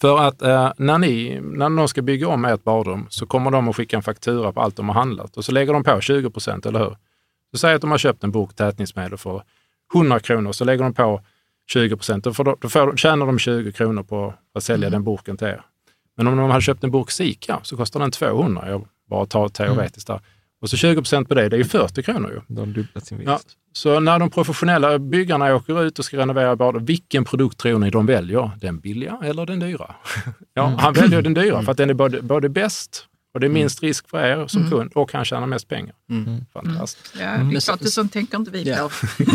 För 0.00 0.18
att 0.18 0.42
eh, 0.42 0.72
när, 0.76 0.98
ni, 0.98 1.40
när 1.42 1.68
någon 1.68 1.88
ska 1.88 2.02
bygga 2.02 2.28
om 2.28 2.44
ert 2.44 2.64
badrum 2.64 3.06
så 3.08 3.26
kommer 3.26 3.50
de 3.50 3.68
att 3.68 3.76
skicka 3.76 3.96
en 3.96 4.02
faktura 4.02 4.52
på 4.52 4.60
allt 4.60 4.76
de 4.76 4.88
har 4.88 4.94
handlat 4.94 5.36
och 5.36 5.44
så 5.44 5.52
lägger 5.52 5.72
de 5.72 5.84
på 5.84 6.00
20 6.00 6.30
procent, 6.30 6.66
eller 6.66 6.78
hur? 6.78 6.96
Så 7.52 7.58
säg 7.58 7.74
att 7.74 7.80
de 7.80 7.90
har 7.90 7.98
köpt 7.98 8.24
en 8.24 8.30
burk 8.30 8.54
tätningsmedel 8.54 9.18
för 9.18 9.42
100 9.94 10.20
kronor, 10.20 10.52
så 10.52 10.64
lägger 10.64 10.84
de 10.84 10.94
på 10.94 11.20
20 11.70 11.96
procent. 11.96 12.24
Då, 12.24 12.56
då, 12.60 12.96
tjänar 12.96 13.26
de 13.26 13.38
20 13.38 13.72
kronor 13.72 14.02
på 14.02 14.34
att 14.54 14.62
sälja 14.62 14.86
mm. 14.86 14.92
den 14.92 15.04
burken 15.04 15.36
till 15.36 15.46
er. 15.46 15.62
Men 16.16 16.26
om 16.26 16.36
de 16.36 16.50
hade 16.50 16.62
köpt 16.62 16.84
en 16.84 16.90
burk 16.90 17.10
Sika 17.10 17.60
så 17.62 17.76
kostar 17.76 18.00
den 18.00 18.10
200. 18.10 18.68
Jag 18.68 18.88
bara 19.10 19.26
tar 19.26 19.48
teoretiskt 19.48 20.06
där. 20.06 20.20
Och 20.60 20.70
så 20.70 20.76
20 20.76 20.96
procent 20.96 21.28
på 21.28 21.34
det, 21.34 21.48
det 21.48 21.56
är 21.56 21.58
ju 21.58 21.64
40 21.64 22.02
kronor 22.02 22.30
ju. 22.30 22.40
De 22.54 22.60
har 22.60 22.66
dubblat 22.66 23.06
sin 23.06 23.18
vinst. 23.18 23.30
Ja, 23.30 23.40
så 23.72 24.00
när 24.00 24.18
de 24.18 24.30
professionella 24.30 24.98
byggarna 24.98 25.54
åker 25.54 25.84
ut 25.84 25.98
och 25.98 26.04
ska 26.04 26.16
renovera 26.16 26.56
bad, 26.56 26.86
vilken 26.86 27.24
produkt 27.24 27.58
tror 27.58 27.78
ni 27.78 27.90
de 27.90 28.06
väljer? 28.06 28.50
Den 28.60 28.80
billiga 28.80 29.18
eller 29.22 29.46
den 29.46 29.60
dyra? 29.60 29.94
ja, 30.54 30.66
mm. 30.66 30.78
han 30.78 30.92
väljer 30.92 31.22
den 31.22 31.34
dyra 31.34 31.62
för 31.62 31.72
att 31.72 31.78
den 31.78 31.90
är 31.90 31.94
både, 31.94 32.22
både 32.22 32.48
bäst 32.48 33.06
och 33.36 33.40
det 33.40 33.46
är 33.46 33.50
minst 33.50 33.82
risk 33.82 34.08
för 34.08 34.24
er 34.24 34.46
som 34.46 34.60
mm. 34.60 34.70
kund 34.70 34.92
och 34.94 35.12
han 35.12 35.24
tjänar 35.24 35.46
mest 35.46 35.68
pengar. 35.68 35.94
Mm. 36.10 36.44
Fantastiskt. 36.52 37.14
Ja, 37.20 37.26
det 37.26 37.56
är 37.56 37.60
klart, 37.60 37.80
det 37.80 37.90
sånt 37.90 38.12
tänker 38.12 38.36
inte 38.36 38.50
vi 38.50 38.64
på. 38.64 38.70
Ja. 38.70 38.90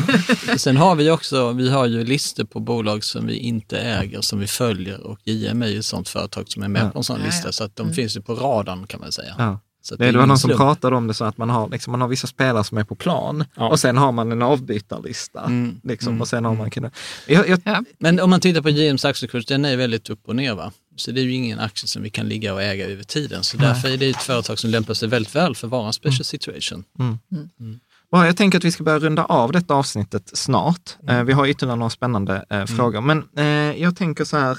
Sen 0.57 0.77
har 0.77 0.95
vi 0.95 1.09
också, 1.09 1.51
vi 1.51 1.69
har 1.69 1.85
ju 1.85 2.03
listor 2.03 2.43
på 2.43 2.59
bolag 2.59 3.03
som 3.03 3.27
vi 3.27 3.37
inte 3.37 3.77
äger, 3.77 4.21
som 4.21 4.39
vi 4.39 4.47
följer 4.47 5.07
och 5.07 5.19
JM 5.23 5.61
är 5.61 5.67
ju 5.67 5.79
ett 5.79 5.85
sånt 5.85 6.09
företag 6.09 6.49
som 6.49 6.63
är 6.63 6.67
med 6.67 6.85
ja. 6.85 6.89
på 6.89 6.97
en 6.99 7.03
sån 7.03 7.19
lista, 7.19 7.51
så 7.51 7.63
att 7.63 7.75
de 7.75 7.83
mm. 7.83 7.95
finns 7.95 8.17
ju 8.17 8.21
på 8.21 8.35
radarn 8.35 8.87
kan 8.87 8.99
man 8.99 9.11
säga. 9.11 9.35
Ja. 9.37 9.59
Så 9.81 9.95
det, 9.95 10.11
det 10.11 10.17
var 10.17 10.25
någon 10.25 10.37
som 10.37 10.49
pratade 10.49 10.95
om 10.95 11.07
det 11.07 11.13
så 11.13 11.25
att 11.25 11.37
man 11.37 11.49
har, 11.49 11.69
liksom, 11.69 11.91
man 11.91 12.01
har 12.01 12.07
vissa 12.07 12.27
spelare 12.27 12.63
som 12.63 12.77
är 12.77 12.83
på 12.83 12.95
plan 12.95 13.45
ja. 13.55 13.69
och 13.69 13.79
sen 13.79 13.97
har 13.97 14.11
man 14.11 14.31
en 14.31 14.41
avbytarlista. 14.41 15.43
Mm. 15.45 15.81
Liksom, 15.83 16.09
mm. 16.09 16.21
och 16.21 16.27
sen 16.27 16.45
har 16.45 16.51
man 16.51 16.59
mm. 16.59 16.71
kunnat... 16.71 16.93
Jag, 17.27 17.49
jag... 17.49 17.61
Ja. 17.65 17.83
Men 17.99 18.19
om 18.19 18.29
man 18.29 18.39
tittar 18.39 18.61
på 18.61 18.69
JMs 18.69 19.05
aktiekurs, 19.05 19.45
den 19.45 19.65
är 19.65 19.77
väldigt 19.77 20.09
upp 20.09 20.27
och 20.27 20.35
ner. 20.35 20.55
Va? 20.55 20.71
Så 21.01 21.11
det 21.11 21.21
är 21.21 21.23
ju 21.23 21.33
ingen 21.33 21.59
aktie 21.59 21.87
som 21.87 22.03
vi 22.03 22.09
kan 22.09 22.27
ligga 22.27 22.53
och 22.53 22.61
äga 22.61 22.87
över 22.87 23.03
tiden. 23.03 23.43
Så 23.43 23.57
Nej. 23.57 23.67
därför 23.67 23.89
är 23.89 23.97
det 23.97 24.09
ett 24.09 24.23
företag 24.23 24.59
som 24.59 24.69
lämpar 24.69 24.93
sig 24.93 25.09
väldigt 25.09 25.35
väl 25.35 25.55
för 25.55 25.67
att 25.67 25.71
vara 25.71 25.87
en 25.87 25.93
special 25.93 26.15
mm. 26.15 26.23
situation. 26.23 26.83
Mm. 26.99 27.19
Mm. 27.59 27.79
Jag 28.11 28.37
tänker 28.37 28.57
att 28.57 28.63
vi 28.63 28.71
ska 28.71 28.83
börja 28.83 28.99
runda 28.99 29.25
av 29.25 29.51
detta 29.51 29.73
avsnittet 29.73 30.31
snart. 30.33 30.97
Eh, 31.07 31.23
vi 31.23 31.33
har 31.33 31.47
ytterligare 31.47 31.77
några 31.77 31.89
spännande 31.89 32.45
eh, 32.49 32.65
frågor, 32.65 33.01
men 33.01 33.23
eh, 33.37 33.81
jag 33.81 33.95
tänker 33.95 34.23
så 34.23 34.37
här, 34.37 34.57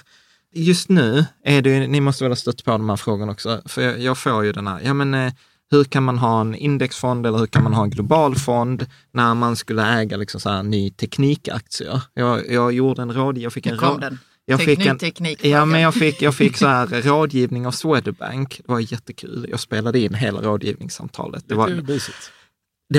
just 0.54 0.88
nu 0.88 1.24
är 1.44 1.62
det 1.62 1.86
ni 1.86 2.00
måste 2.00 2.24
väl 2.24 2.30
ha 2.30 2.36
stött 2.36 2.64
på 2.64 2.70
de 2.70 2.88
här 2.88 2.96
frågorna 2.96 3.32
också, 3.32 3.62
för 3.66 3.82
jag, 3.82 4.00
jag 4.00 4.18
får 4.18 4.44
ju 4.44 4.52
den 4.52 4.66
här, 4.66 4.80
ja 4.84 4.94
men 4.94 5.14
eh, 5.14 5.32
hur 5.70 5.84
kan 5.84 6.02
man 6.02 6.18
ha 6.18 6.40
en 6.40 6.54
indexfond 6.54 7.26
eller 7.26 7.38
hur 7.38 7.46
kan 7.46 7.62
man 7.62 7.74
ha 7.74 7.84
en 7.84 7.90
global 7.90 8.34
fond 8.34 8.86
när 9.12 9.34
man 9.34 9.56
skulle 9.56 9.86
äga 9.86 10.16
liksom 10.16 10.40
så 10.40 10.50
här 10.50 10.62
ny 10.62 10.90
teknikaktier? 10.90 12.02
Jag, 12.14 12.50
jag 12.50 12.72
gjorde 12.72 13.02
en 13.02 13.12
råd, 13.12 13.38
jag 13.38 13.52
fick 13.52 13.66
en 13.66 13.78
råd. 13.78 14.18
Jag 14.44 14.60
fick 14.60 14.86
en, 14.86 14.98
teknik, 14.98 15.44
ja, 15.44 15.64
men 15.64 15.80
jag 15.80 15.94
fick, 15.94 16.22
jag 16.22 16.34
fick 16.34 16.56
så 16.56 16.66
här 16.66 16.86
rådgivning 16.86 17.66
av 17.66 17.70
Swedbank. 17.70 18.60
Det 18.66 18.72
var 18.72 18.80
jättekul. 18.80 19.46
Jag 19.50 19.60
spelade 19.60 19.98
in 19.98 20.14
hela 20.14 20.42
rådgivningssamtalet. 20.42 21.44
Det 21.48 21.54
var, 21.54 21.68
det 21.70 22.00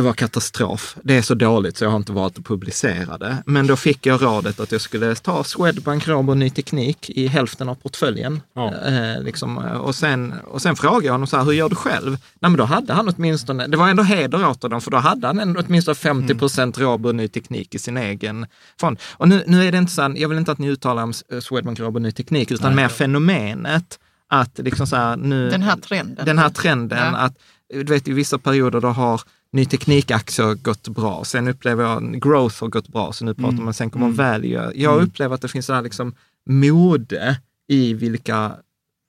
var 0.01 0.13
katastrof. 0.13 0.95
Det 1.03 1.17
är 1.17 1.21
så 1.21 1.35
dåligt 1.35 1.77
så 1.77 1.83
jag 1.83 1.89
har 1.89 1.97
inte 1.97 2.11
valt 2.11 2.37
att 2.37 2.45
publicera 2.45 3.17
det. 3.17 3.37
Men 3.45 3.67
då 3.67 3.75
fick 3.75 4.05
jag 4.05 4.23
rådet 4.23 4.59
att 4.59 4.71
jag 4.71 4.81
skulle 4.81 5.15
ta 5.15 5.43
Swedbank 5.43 6.07
Robur 6.07 6.35
Ny 6.35 6.49
Teknik 6.49 7.09
i 7.09 7.27
hälften 7.27 7.69
av 7.69 7.75
portföljen. 7.75 8.41
Ja. 8.55 8.73
Eh, 8.73 9.23
liksom, 9.23 9.57
och, 9.57 9.95
sen, 9.95 10.33
och 10.47 10.61
sen 10.61 10.75
frågade 10.75 11.05
jag 11.05 11.13
honom 11.13 11.27
så 11.27 11.37
här, 11.37 11.43
hur 11.43 11.51
gör 11.51 11.69
du 11.69 11.75
själv? 11.75 12.09
Nej, 12.11 12.51
men 12.51 12.57
då 12.57 12.63
hade 12.63 12.93
han 12.93 13.09
åtminstone, 13.09 13.67
det 13.67 13.77
var 13.77 13.89
ändå 13.89 14.03
heder 14.03 14.47
åt 14.47 14.63
honom, 14.63 14.81
för 14.81 14.91
då 14.91 14.97
hade 14.97 15.27
han 15.27 15.39
ändå 15.39 15.61
åtminstone 15.67 15.95
50 15.95 16.35
procent 16.35 16.77
mm. 16.77 16.89
Robur 16.89 17.13
Ny 17.13 17.27
Teknik 17.27 17.75
i 17.75 17.79
sin 17.79 17.97
egen 17.97 18.45
fond. 18.79 18.99
Och 19.11 19.29
nu, 19.29 19.43
nu 19.47 19.67
är 19.67 19.71
det 19.71 19.77
inte 19.77 19.91
så 19.91 20.01
här, 20.01 20.13
jag 20.17 20.29
vill 20.29 20.37
inte 20.37 20.51
att 20.51 20.59
ni 20.59 20.67
uttalar 20.67 21.03
om 21.03 21.13
Swedbank 21.41 21.79
Robur 21.79 21.99
Ny 21.99 22.11
Teknik, 22.11 22.51
utan 22.51 22.75
Nej. 22.75 22.83
mer 22.83 22.89
fenomenet 22.89 23.99
att 24.27 24.59
liksom 24.59 24.87
så 24.87 24.95
här, 24.95 25.17
nu... 25.17 25.49
Den 25.49 25.61
här 25.61 25.77
trenden. 25.77 26.25
Den 26.25 26.39
här 26.39 26.49
trenden 26.49 27.13
ja. 27.13 27.17
att, 27.17 27.33
du 27.69 27.83
vet 27.83 28.07
i 28.07 28.13
vissa 28.13 28.37
perioder 28.37 28.81
då 28.81 28.87
har 28.87 29.21
ny 29.53 29.65
teknikaktier 29.65 30.53
gått 30.53 30.87
bra. 30.87 31.23
Sen 31.23 31.47
upplever 31.47 31.83
jag 31.83 32.21
growth 32.21 32.61
har 32.61 32.67
gått 32.67 32.87
bra, 32.87 33.13
så 33.13 33.25
nu 33.25 33.33
pratar 33.33 33.49
mm. 33.49 33.65
man, 33.65 33.73
sen 33.73 33.89
kommer 33.89 34.05
mm. 34.05 34.17
value. 34.17 34.71
Jag 34.75 34.93
mm. 34.93 35.05
upplever 35.05 35.35
att 35.35 35.41
det 35.41 35.47
finns 35.47 35.65
så 35.65 35.73
här 35.73 35.81
liksom 35.81 36.15
mode 36.49 37.39
i 37.67 37.93
vilka 37.93 38.51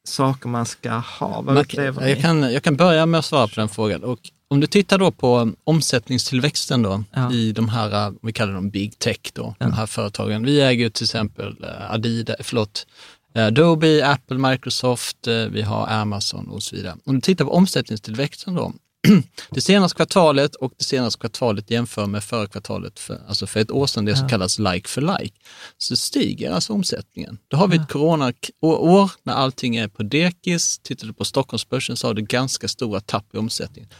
saker 0.09 0.49
man 0.49 0.67
ska 0.67 0.91
ha. 0.91 1.43
Vad 1.43 1.55
man, 1.55 1.65
jag, 2.09 2.21
kan, 2.21 2.53
jag 2.53 2.63
kan 2.63 2.77
börja 2.77 3.07
med 3.07 3.19
att 3.19 3.25
svara 3.25 3.49
på 3.49 3.55
den 3.57 3.69
frågan. 3.69 4.05
Och 4.05 4.19
om 4.49 4.61
du 4.61 4.67
tittar 4.67 4.99
då 4.99 5.11
på 5.11 5.53
omsättningstillväxten 5.65 6.83
då 6.83 7.05
Ja. 7.13 7.33
i 7.33 7.53
de 7.53 7.69
här, 7.69 8.07
eh, 8.07 8.13
vi 8.23 8.33
kallar 8.33 8.55
dem 8.55 8.71
big 8.71 8.99
tech 8.99 9.19
då, 9.33 9.55
de 9.59 9.73
här 9.73 9.87
företagen. 9.87 10.45
Vi 10.45 10.61
äger 10.61 10.85
ju 10.85 10.91
till 10.91 11.05
exempel 11.05 11.57
eh, 11.65 11.91
Adidas, 11.91 12.37
förlåt, 12.41 12.87
eh, 13.35 13.47
Adobe, 13.47 14.07
Apple, 14.07 14.39
Microsoft, 14.39 15.27
eh, 15.27 15.35
vi 15.35 15.63
har 15.63 15.87
Amazon 15.87 16.49
och 16.49 16.63
så 16.63 16.77
vidare. 16.77 16.97
Om 17.05 17.15
du 17.15 17.21
tittar 17.21 17.45
på 17.45 17.51
omsättningstillväxten 17.51 18.55
då, 18.55 18.73
det 19.51 19.61
senaste 19.61 19.97
kvartalet 19.97 20.55
och 20.55 20.73
det 20.79 20.85
senaste 20.85 21.21
kvartalet 21.21 21.71
jämför 21.71 22.07
med 22.07 22.25
förra 22.25 22.47
kvartalet, 22.47 22.99
för, 22.99 23.21
alltså 23.29 23.47
för 23.47 23.61
ett 23.61 23.71
år 23.71 23.87
sedan, 23.87 24.05
det 24.05 24.17
som 24.17 24.29
kallas 24.29 24.59
like 24.59 24.89
for 24.89 25.19
like, 25.21 25.37
så 25.79 25.97
stiger 25.97 26.51
alltså 26.51 26.73
omsättningen. 26.73 27.39
Då 27.49 27.57
har 27.57 27.69
vi 27.69 27.77
ett 27.77 27.89
corona-år 27.89 29.11
när 29.23 29.35
allting 29.35 29.77
är 29.77 29.89
på 29.89 30.03
dekis. 30.03 30.79
Tittar 30.79 31.07
du 31.07 31.13
på 31.13 31.25
Stockholmsbörsen 31.25 31.97
så 31.97 32.07
har 32.07 32.15
du 32.15 32.23
ganska 32.23 32.69
stora 32.69 33.01
tapp 33.01 33.35
i 33.35 33.39
omsättningen. 33.39 33.91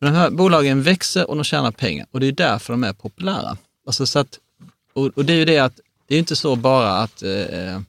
Men 0.00 0.12
de 0.12 0.18
här 0.18 0.30
bolagen 0.30 0.82
växer 0.82 1.30
och 1.30 1.36
de 1.36 1.44
tjänar 1.44 1.70
pengar 1.70 2.06
och 2.10 2.20
det 2.20 2.26
är 2.26 2.32
därför 2.32 2.72
de 2.72 2.84
är 2.84 2.92
populära. 2.92 3.56
Alltså 3.86 4.06
så 4.06 4.18
att, 4.18 4.38
och, 4.94 5.06
och 5.06 5.24
det 5.24 5.32
är 5.32 5.36
ju 5.36 5.44
det 5.44 5.58
att 5.58 5.80
det 6.08 6.14
är 6.14 6.18
inte 6.18 6.36
så 6.36 6.56
bara 6.56 6.90
att, 6.90 7.22
eh, 7.22 7.80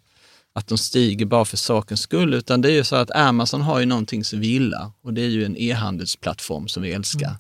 att 0.56 0.68
de 0.68 0.78
stiger 0.78 1.26
bara 1.26 1.46
för 1.46 1.58
sakens 1.58 2.02
skull, 2.02 2.34
utan 2.34 2.62
det 2.62 2.72
är 2.72 2.76
ju 2.76 2.84
så 2.84 2.96
att 2.96 3.12
Amazon 3.12 3.62
har 3.62 3.80
ju 3.80 3.86
någonting 3.86 4.24
som 4.24 4.40
vi 4.40 4.48
gillar 4.48 4.92
och 5.04 5.14
det 5.14 5.22
är 5.22 5.30
ju 5.30 5.46
en 5.46 5.58
e-handelsplattform 5.58 6.68
som 6.68 6.84
vi 6.84 6.92
älskar. 6.92 7.36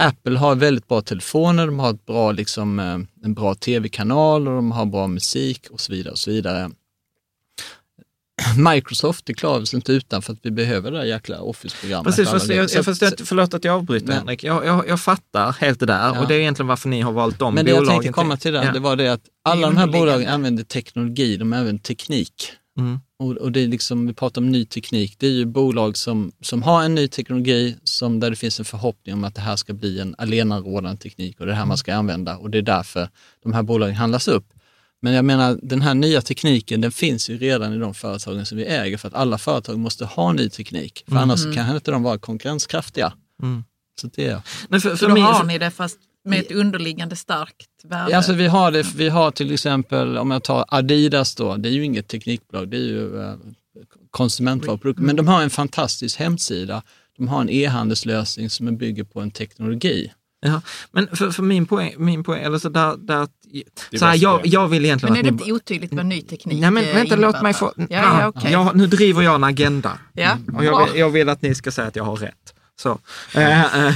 Apple 0.00 0.38
har 0.38 0.54
väldigt 0.54 0.88
bra 0.88 1.00
telefoner, 1.00 1.66
de 1.66 1.78
har 1.78 1.90
ett 1.90 2.06
bra, 2.06 2.32
liksom, 2.32 2.78
eh, 2.78 2.98
en 3.24 3.34
bra 3.34 3.54
tv-kanal 3.54 4.48
och 4.48 4.54
de 4.54 4.72
har 4.72 4.86
bra 4.86 5.06
musik 5.06 5.66
och 5.70 5.80
så 5.80 5.92
vidare. 5.92 6.12
Och 6.12 6.18
så 6.18 6.30
vidare. 6.30 6.70
Microsoft, 8.74 9.26
det 9.26 9.34
klarar 9.34 9.74
inte 9.74 9.92
utan 9.92 10.22
för 10.22 10.32
att 10.32 10.38
vi 10.42 10.50
behöver 10.50 10.90
det 10.90 10.98
där 10.98 11.04
jäkla 11.04 11.40
Office-programmet. 11.40 12.04
Precis, 12.04 12.28
fast 12.30 12.48
jag, 12.48 12.70
jag, 12.74 12.84
fast 12.84 13.02
jag, 13.02 13.12
förlåt 13.24 13.54
att 13.54 13.64
jag 13.64 13.74
avbryter 13.74 14.06
Men- 14.06 14.16
Henrik. 14.16 14.44
Jag, 14.44 14.66
jag, 14.66 14.88
jag 14.88 15.00
fattar 15.00 15.52
helt 15.60 15.80
det 15.80 15.86
där 15.86 15.98
Ja. 16.14 16.20
och 16.20 16.28
det 16.28 16.34
är 16.34 16.38
egentligen 16.38 16.66
varför 16.66 16.88
ni 16.88 17.00
har 17.00 17.12
valt 17.12 17.38
de 17.38 17.54
Men 17.54 17.64
det 17.64 17.70
jag 17.70 17.78
bolagen. 17.80 18.02
tänkte 18.02 18.12
komma 18.12 18.36
till 18.36 18.52
där, 18.52 18.64
Ja. 18.64 18.72
det 18.72 18.80
var 18.80 18.96
det 18.96 19.08
att 19.12 19.20
alla 19.44 19.66
de 19.66 19.76
här 19.76 19.86
bolagen 19.86 20.28
använder 20.28 20.64
teknologi, 20.64 21.36
de 21.36 21.52
använder 21.52 21.82
teknik. 21.82 22.52
Mm. 22.78 23.00
Och, 23.18 23.32
och 23.32 23.52
det 23.52 23.60
är 23.60 23.68
liksom, 23.68 24.06
vi 24.06 24.12
pratar 24.14 24.40
om 24.40 24.50
ny 24.52 24.64
teknik, 24.64 25.16
det 25.18 25.26
är 25.26 25.30
ju 25.30 25.44
bolag 25.44 25.96
som, 25.96 26.32
som 26.40 26.62
har 26.62 26.82
en 26.82 26.94
ny 26.94 27.08
teknologi 27.08 27.76
som, 27.84 28.20
där 28.20 28.30
det 28.30 28.36
finns 28.36 28.58
en 28.58 28.64
förhoppning 28.64 29.14
om 29.14 29.24
att 29.24 29.34
det 29.34 29.40
här 29.40 29.56
ska 29.56 29.72
bli 29.72 30.00
en 30.00 30.14
allenarådande 30.18 31.00
teknik 31.02 31.40
och 31.40 31.46
det 31.46 31.50
är 31.52 31.54
det 31.54 31.58
här 31.58 31.66
man 31.66 31.76
ska 31.78 31.94
använda 31.94 32.36
och 32.36 32.50
det 32.50 32.58
är 32.58 32.62
därför 32.62 33.08
de 33.42 33.52
här 33.52 33.62
bolagen 33.62 33.94
handlas 33.96 34.28
upp. 34.28 34.44
Men 35.02 35.12
jag 35.12 35.24
menar, 35.24 35.58
den 35.62 35.82
här 35.82 35.94
nya 35.94 36.20
tekniken 36.20 36.80
den 36.80 36.92
finns 36.92 37.30
ju 37.30 37.38
redan 37.38 37.72
i 37.72 37.78
de 37.78 37.94
företagen 37.94 38.46
som 38.46 38.58
vi 38.58 38.64
äger 38.66 38.96
för 38.96 39.08
att 39.08 39.14
alla 39.14 39.38
företag 39.38 39.78
måste 39.78 40.04
ha 40.04 40.32
ny 40.32 40.48
teknik. 40.48 41.04
För 41.08 41.16
annars 41.16 41.54
kan 41.54 41.74
inte 41.74 41.90
de 41.90 42.02
vara 42.02 42.18
konkurrenskraftiga. 42.18 43.12
Mm. 43.42 43.64
Så 44.00 44.06
det 44.06 44.26
är 44.26 44.42
Men 44.68 44.80
för, 44.80 44.90
Så 44.90 44.96
för 44.96 45.08
då 45.08 45.14
min, 45.14 45.24
har 45.24 45.44
ni 45.44 45.58
det 45.58 45.70
fast 45.70 45.98
med 46.24 46.40
ett 46.40 46.52
underliggande 46.52 47.16
starkt 47.16 47.68
värde. 47.84 48.10
Ja, 48.10 48.16
alltså 48.16 48.32
vi 48.32 48.46
har 48.46 48.70
det, 48.70 48.86
vi 48.96 49.08
har 49.08 49.30
till 49.30 49.52
exempel, 49.52 50.18
om 50.18 50.30
jag 50.30 50.42
tar 50.42 50.64
Adidas 50.68 51.34
då, 51.34 51.56
det 51.56 51.68
är 51.68 51.72
ju 51.72 51.84
inget 51.84 52.08
teknikbolag, 52.08 52.68
det 52.68 52.76
är 52.76 52.80
ju 52.80 53.22
eh, 53.22 53.34
konsumentvaruprodukter, 54.10 55.02
men 55.02 55.16
de 55.16 55.28
har 55.28 55.42
en 55.42 55.50
fantastisk 55.50 56.18
hemsida. 56.18 56.82
De 57.16 57.28
har 57.28 57.40
en 57.40 57.50
e-handelslösning 57.50 58.50
som 58.50 58.76
bygger 58.76 59.04
på 59.04 59.20
en 59.20 59.30
teknologi. 59.30 60.12
Ja, 60.46 60.60
men 60.92 61.16
för, 61.16 61.30
för 61.30 61.42
min 61.42 61.66
poäng, 61.66 61.94
min 61.98 62.24
poäng 62.24 62.42
eller 62.42 62.58
så 62.58 62.68
där, 62.68 62.96
där 62.96 63.28
så 63.98 64.04
här, 64.04 64.14
jag, 64.14 64.46
jag 64.46 64.68
vill 64.68 64.84
egentligen 64.84 65.12
Men 65.12 65.20
är 65.20 65.22
det 65.22 65.28
inte 65.28 65.52
otydligt 65.52 65.94
vad 65.94 66.06
ny 66.06 66.22
teknik 66.22 66.60
Nej 66.60 66.70
men 66.70 66.84
eh, 66.84 66.94
vänta, 66.94 67.14
innebär 67.14 67.32
låt 67.32 67.42
mig 67.42 67.54
få... 67.54 67.72
Ja, 67.76 67.86
ja, 67.88 68.28
okej. 68.28 68.52
jag, 68.52 68.76
nu 68.76 68.86
driver 68.86 69.22
jag 69.22 69.34
en 69.34 69.44
agenda. 69.44 69.98
Ja, 70.12 70.38
Och 70.56 70.64
jag 70.64 70.86
vill, 70.86 71.00
jag 71.00 71.10
vill 71.10 71.28
att 71.28 71.42
ni 71.42 71.54
ska 71.54 71.70
säga 71.70 71.88
att 71.88 71.96
jag 71.96 72.04
har 72.04 72.16
rätt. 72.16 72.54
Så. 72.76 72.98
Eh, 73.34 73.86
eh, 73.86 73.94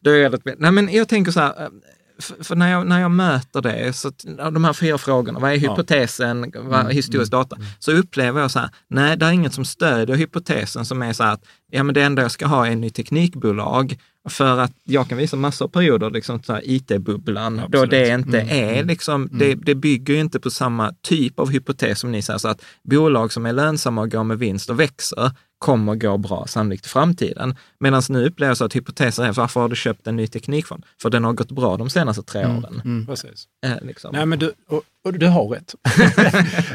då 0.00 0.10
är 0.10 0.30
det, 0.30 0.54
nej 0.58 0.70
men 0.70 0.92
jag 0.92 1.08
tänker 1.08 1.32
så 1.32 1.40
här, 1.40 1.70
för, 2.18 2.44
för 2.44 2.56
när, 2.56 2.70
jag, 2.70 2.86
när 2.86 3.00
jag 3.00 3.10
möter 3.10 3.62
det, 3.62 3.92
så, 3.92 4.12
ja, 4.38 4.50
de 4.50 4.64
här 4.64 4.72
fyra 4.72 4.98
frågorna, 4.98 5.38
vad 5.38 5.52
är 5.52 5.56
hypotesen, 5.56 6.52
vad 6.56 6.86
är 6.86 6.90
historisk 6.90 7.30
data, 7.30 7.56
så 7.78 7.92
upplever 7.92 8.40
jag 8.40 8.50
så 8.50 8.58
här, 8.58 8.70
nej 8.88 9.16
det 9.16 9.26
är 9.26 9.30
inget 9.30 9.54
som 9.54 9.64
stödjer 9.64 10.16
hypotesen 10.16 10.84
som 10.84 11.02
är 11.02 11.12
så 11.12 11.24
här 11.24 11.32
att, 11.32 11.44
ja 11.70 11.82
men 11.82 11.94
det 11.94 12.02
enda 12.02 12.22
jag 12.22 12.30
ska 12.30 12.46
ha 12.46 12.66
är 12.66 12.70
en 12.70 12.80
ny 12.80 12.90
teknikbolag, 12.90 13.98
för 14.28 14.58
att 14.58 14.72
jag 14.84 15.08
kan 15.08 15.18
visa 15.18 15.36
massor 15.36 15.64
av 15.64 15.68
perioder, 15.68 16.10
liksom 16.10 16.40
IT-bubblan, 16.62 17.62
då 17.68 17.84
det 17.84 18.08
inte 18.08 18.40
är 18.40 18.84
liksom, 18.84 19.28
det, 19.32 19.54
det 19.54 19.74
bygger 19.74 20.14
ju 20.14 20.20
inte 20.20 20.40
på 20.40 20.50
samma 20.50 20.92
typ 21.02 21.38
av 21.38 21.50
hypotes 21.50 22.00
som 22.00 22.12
ni 22.12 22.22
säger, 22.22 22.38
så 22.38 22.48
att 22.48 22.64
bolag 22.82 23.32
som 23.32 23.46
är 23.46 23.52
lönsamma 23.52 24.00
och 24.00 24.10
går 24.10 24.24
med 24.24 24.38
vinst 24.38 24.70
och 24.70 24.80
växer 24.80 25.30
kommer 25.58 25.94
gå 25.94 26.16
bra 26.18 26.46
sannolikt 26.46 26.86
i 26.86 26.88
framtiden. 26.88 27.56
Medan 27.80 28.02
nu 28.08 28.26
upplever 28.26 28.50
jag 28.50 28.56
så 28.56 28.64
att 28.64 28.76
hypotesen 28.76 29.24
är, 29.24 29.32
varför 29.32 29.60
har 29.60 29.68
du 29.68 29.76
köpt 29.76 30.06
en 30.06 30.16
ny 30.16 30.26
teknikfond? 30.26 30.84
För 31.02 31.10
den 31.10 31.24
har 31.24 31.32
gått 31.32 31.52
bra 31.52 31.76
de 31.76 31.90
senaste 31.90 32.22
tre 32.22 32.46
åren. 32.46 33.06
Precis. 33.06 33.48
Eh, 33.66 33.72
liksom. 33.82 34.10
Nej, 34.12 34.26
men 34.26 34.38
du, 34.38 34.52
och, 34.68 34.82
och 35.04 35.12
du 35.12 35.26
har 35.26 35.48
rätt. 35.48 35.74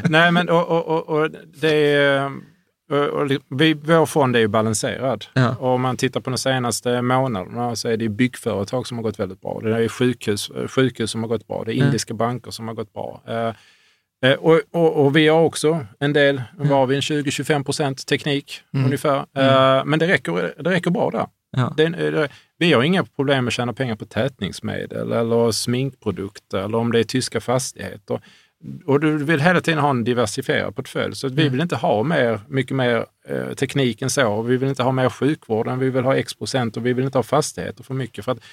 Nej, 0.10 0.32
men 0.32 0.48
och, 0.48 0.68
och, 0.68 0.86
och, 0.86 1.08
och 1.08 1.30
det 1.60 1.94
är... 1.94 2.52
Vi, 3.48 3.74
vår 3.74 4.06
fond 4.06 4.36
är 4.36 4.40
ju 4.40 4.48
balanserad. 4.48 5.24
Ja. 5.32 5.56
Och 5.56 5.68
om 5.68 5.80
man 5.80 5.96
tittar 5.96 6.20
på 6.20 6.30
de 6.30 6.38
senaste 6.38 7.02
månaderna 7.02 7.76
så 7.76 7.88
är 7.88 7.96
det 7.96 8.08
byggföretag 8.08 8.86
som 8.86 8.98
har 8.98 9.02
gått 9.02 9.18
väldigt 9.18 9.40
bra. 9.40 9.60
Det 9.62 9.84
är 9.84 9.88
sjukhus, 9.88 10.50
sjukhus 10.66 11.10
som 11.10 11.22
har 11.22 11.28
gått 11.28 11.46
bra. 11.46 11.62
Det 11.64 11.74
är 11.74 11.74
indiska 11.74 12.14
banker 12.14 12.50
som 12.50 12.68
har 12.68 12.74
gått 12.74 12.92
bra. 12.92 13.22
Eh, 13.26 13.34
eh, 13.36 13.54
och, 14.38 14.60
och, 14.70 15.04
och 15.04 15.16
vi 15.16 15.28
har 15.28 15.40
också 15.40 15.86
en 15.98 16.12
del, 16.12 16.42
vad 16.56 16.68
har 16.68 16.86
vi, 16.86 16.94
en 16.94 17.00
20-25 17.00 17.64
procent 17.64 18.06
teknik 18.06 18.60
ungefär. 18.72 19.18
Eh, 19.18 19.84
men 19.84 19.98
det 19.98 20.06
räcker, 20.06 20.54
det 20.62 20.70
räcker 20.70 20.90
bra 20.90 21.10
där. 21.10 21.26
Ja. 21.56 21.74
Det, 21.76 21.88
det, 21.88 22.28
vi 22.58 22.72
har 22.72 22.82
inga 22.82 23.04
problem 23.04 23.44
med 23.44 23.50
att 23.50 23.54
tjäna 23.54 23.72
pengar 23.72 23.96
på 23.96 24.04
tätningsmedel 24.04 25.12
eller 25.12 25.50
sminkprodukter 25.50 26.58
eller 26.58 26.78
om 26.78 26.92
det 26.92 26.98
är 26.98 27.04
tyska 27.04 27.40
fastigheter. 27.40 28.20
Och 28.86 29.00
du 29.00 29.24
vill 29.24 29.40
hela 29.40 29.60
tiden 29.60 29.80
ha 29.80 29.90
en 29.90 30.04
diversifierad 30.04 30.76
portfölj. 30.76 31.16
Så 31.16 31.28
vi 31.28 31.48
vill 31.48 31.60
inte 31.60 31.76
ha 31.76 32.02
mer, 32.02 32.40
mycket 32.48 32.76
mer 32.76 33.06
eh, 33.28 33.54
teknik 33.54 34.02
än 34.02 34.10
så. 34.10 34.42
Vi 34.42 34.56
vill 34.56 34.68
inte 34.68 34.82
ha 34.82 34.92
mer 34.92 35.08
sjukvård 35.08 35.68
än 35.68 35.78
vi 35.78 35.90
vill 35.90 36.04
ha 36.04 36.16
X 36.16 36.34
procent 36.34 36.76
och 36.76 36.86
vi 36.86 36.92
vill 36.92 37.04
inte 37.04 37.18
ha 37.18 37.22
fastigheter 37.22 37.84
för 37.84 37.94
mycket. 37.94 38.24
För 38.24 38.32
att, 38.32 38.38
eh, 38.38 38.44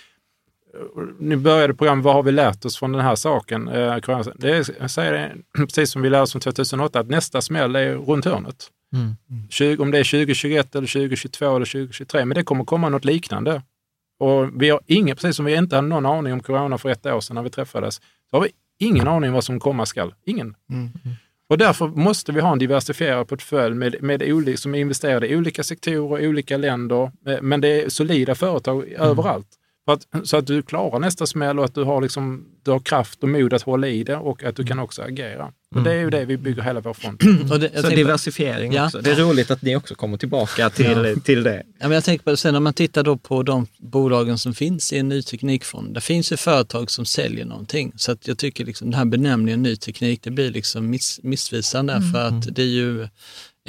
nu 1.20 1.36
började 1.36 1.74
programmet, 1.74 2.06
vad 2.06 2.14
har 2.14 2.24
vi 2.24 2.32
lärt 2.32 2.66
oss 2.66 2.78
från 2.78 2.92
den 2.92 3.02
här 3.02 3.16
saken? 3.16 3.68
Eh, 3.68 3.98
det 4.36 4.58
är, 4.58 4.66
jag 4.80 4.92
säger 4.92 5.12
det, 5.12 5.36
precis 5.66 5.92
som 5.92 6.02
vi 6.02 6.10
lärde 6.10 6.24
oss 6.24 6.32
från 6.32 6.42
2008, 6.42 7.00
att 7.00 7.10
nästa 7.10 7.42
smäll 7.42 7.76
är 7.76 7.96
runt 7.96 8.26
hörnet. 8.26 8.68
Mm. 8.94 9.16
20, 9.50 9.84
om 9.84 9.92
det 9.92 9.98
är 10.00 10.04
2021 10.04 10.76
eller 10.76 10.88
2022 10.88 11.56
eller 11.56 11.66
2023, 11.66 12.26
men 12.26 12.36
det 12.36 12.44
kommer 12.44 12.66
komma 12.66 12.90
något 12.90 13.06
liknande. 13.06 13.62
Och 14.20 14.62
vi 14.62 14.70
har 14.70 14.82
ingen, 14.86 15.16
precis 15.16 15.36
som 15.36 15.46
vi 15.46 15.56
inte 15.56 15.76
hade 15.76 15.88
någon 15.88 16.06
aning 16.06 16.34
om 16.34 16.40
corona 16.40 16.78
för 16.78 16.90
ett 16.90 17.06
år 17.06 17.22
sedan 17.22 17.36
när 17.36 17.44
vi 17.44 17.50
träffades, 17.50 17.96
så 18.30 18.38
har 18.38 18.42
vi 18.42 18.50
ingen 18.80 19.08
aning 19.08 19.32
vad 19.32 19.44
som 19.44 19.60
komma 19.60 19.86
skall. 19.86 20.14
Ingen. 20.26 20.56
Och 21.50 21.58
därför 21.58 21.88
måste 21.88 22.32
vi 22.32 22.42
ha 22.42 22.52
en 22.52 22.60
diversifierad 22.60 23.28
portfölj 23.28 23.76
med, 23.76 23.96
med 24.02 24.24
olika, 24.24 24.58
som 24.58 24.76
är 24.76 24.80
investerade 24.80 25.28
i 25.28 25.36
olika 25.36 25.64
sektorer, 25.64 26.28
olika 26.28 26.58
länder, 26.58 27.12
eh, 27.28 27.42
men 27.42 27.62
det 27.62 27.68
är 27.68 27.90
solida 27.90 28.36
företag 28.36 28.88
överallt. 28.88 29.59
Att, 29.92 30.08
så 30.24 30.38
att 30.38 30.48
du 30.48 30.62
klarar 30.62 31.00
nästa 31.00 31.26
smäll 31.26 31.60
och 31.60 31.66
att 31.66 31.76
du 31.76 31.84
har, 31.84 32.02
liksom, 32.02 32.46
du 32.64 32.72
har 32.72 32.80
kraft 32.80 33.24
och 33.24 33.30
mod 33.30 33.54
att 33.54 33.62
hålla 33.62 33.88
i 33.88 34.04
det 34.04 34.16
och 34.16 34.44
att 34.44 34.56
du 34.56 34.66
kan 34.66 34.80
också 34.80 35.02
agera. 35.02 35.52
Och 35.76 35.84
det 35.84 35.92
är 35.92 36.00
ju 36.00 36.10
det 36.10 36.26
vi 36.26 36.38
bygger 36.38 36.62
hela 36.62 36.80
vår 36.80 36.94
fond 36.94 37.22
Och 37.52 37.60
det, 37.60 37.82
Så 37.82 37.90
diversifiering 37.90 38.74
Ja. 38.74 38.86
också. 38.86 39.02
Det 39.02 39.12
är 39.12 39.16
roligt 39.16 39.52
att 39.52 39.62
ni 39.62 39.76
också 39.76 39.96
kommer 39.96 40.18
tillbaka 40.18 40.70
till, 40.70 41.22
till 41.24 41.44
det. 41.44 41.64
Ja, 41.80 41.88
men 41.88 41.92
jag 41.92 42.04
tänker 42.04 42.24
på 42.24 42.30
det 42.30 42.38
sen 42.38 42.54
när 42.54 42.60
man 42.60 42.74
tittar 42.74 43.04
då 43.04 43.18
på 43.18 43.44
de 43.44 43.68
bolagen 43.78 44.38
som 44.38 44.54
finns 44.54 44.94
i 44.94 44.98
en 44.98 45.10
ny 45.10 45.22
teknikfond. 45.22 45.94
Det 45.94 46.02
finns 46.02 46.32
ju 46.32 46.38
företag 46.38 46.92
som 46.92 47.06
säljer 47.06 47.46
någonting. 47.46 47.94
Så 47.96 48.12
att 48.12 48.28
jag 48.28 48.38
tycker 48.38 48.66
liksom 48.66 48.90
den 48.90 48.98
här 48.98 49.06
benämningen 49.06 49.62
ny 49.64 49.76
teknik, 49.76 50.20
det 50.24 50.32
blir 50.32 50.52
liksom 50.52 50.90
miss, 50.90 51.20
missvisande 51.24 52.02
för 52.14 52.28
att 52.28 52.56
det 52.56 52.62
är 52.62 52.66
ju 52.66 53.08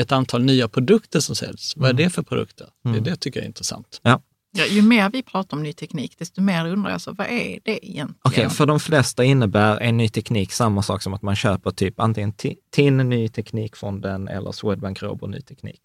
ett 0.00 0.12
antal 0.12 0.42
nya 0.42 0.68
produkter 0.68 1.20
som 1.20 1.36
säljs. 1.36 1.72
Vad 1.76 1.88
är 1.90 1.94
det 1.94 2.10
för 2.10 2.22
produkter? 2.22 2.66
Det, 2.84 3.00
det 3.00 3.16
tycker 3.16 3.40
jag 3.40 3.44
är 3.44 3.48
intressant. 3.48 4.00
Ja. 4.02 4.22
Ja, 4.52 4.64
ju 4.66 4.82
mer 4.82 5.10
vi 5.10 5.22
pratar 5.22 5.56
om 5.56 5.62
ny 5.62 5.72
teknik, 5.72 6.18
desto 6.18 6.40
mer 6.40 6.66
undrar 6.68 6.90
jag, 6.90 7.00
så, 7.00 7.12
vad 7.12 7.26
är 7.26 7.58
det 7.64 7.86
egentligen? 7.86 8.14
Okej, 8.22 8.50
för 8.50 8.66
de 8.66 8.80
flesta 8.80 9.24
innebär 9.24 9.78
en 9.80 9.96
ny 9.96 10.08
teknik 10.08 10.52
samma 10.52 10.82
sak 10.82 11.02
som 11.02 11.14
att 11.14 11.22
man 11.22 11.36
köper 11.36 11.70
typ 11.70 12.00
antingen 12.00 12.32
Ti- 12.32 12.56
TIN 12.74 12.96
ny 12.96 13.28
teknikfonden 13.28 14.28
eller 14.28 14.52
Swedbank 14.52 15.02
Robur 15.02 15.26
ny 15.26 15.40
teknik. 15.40 15.80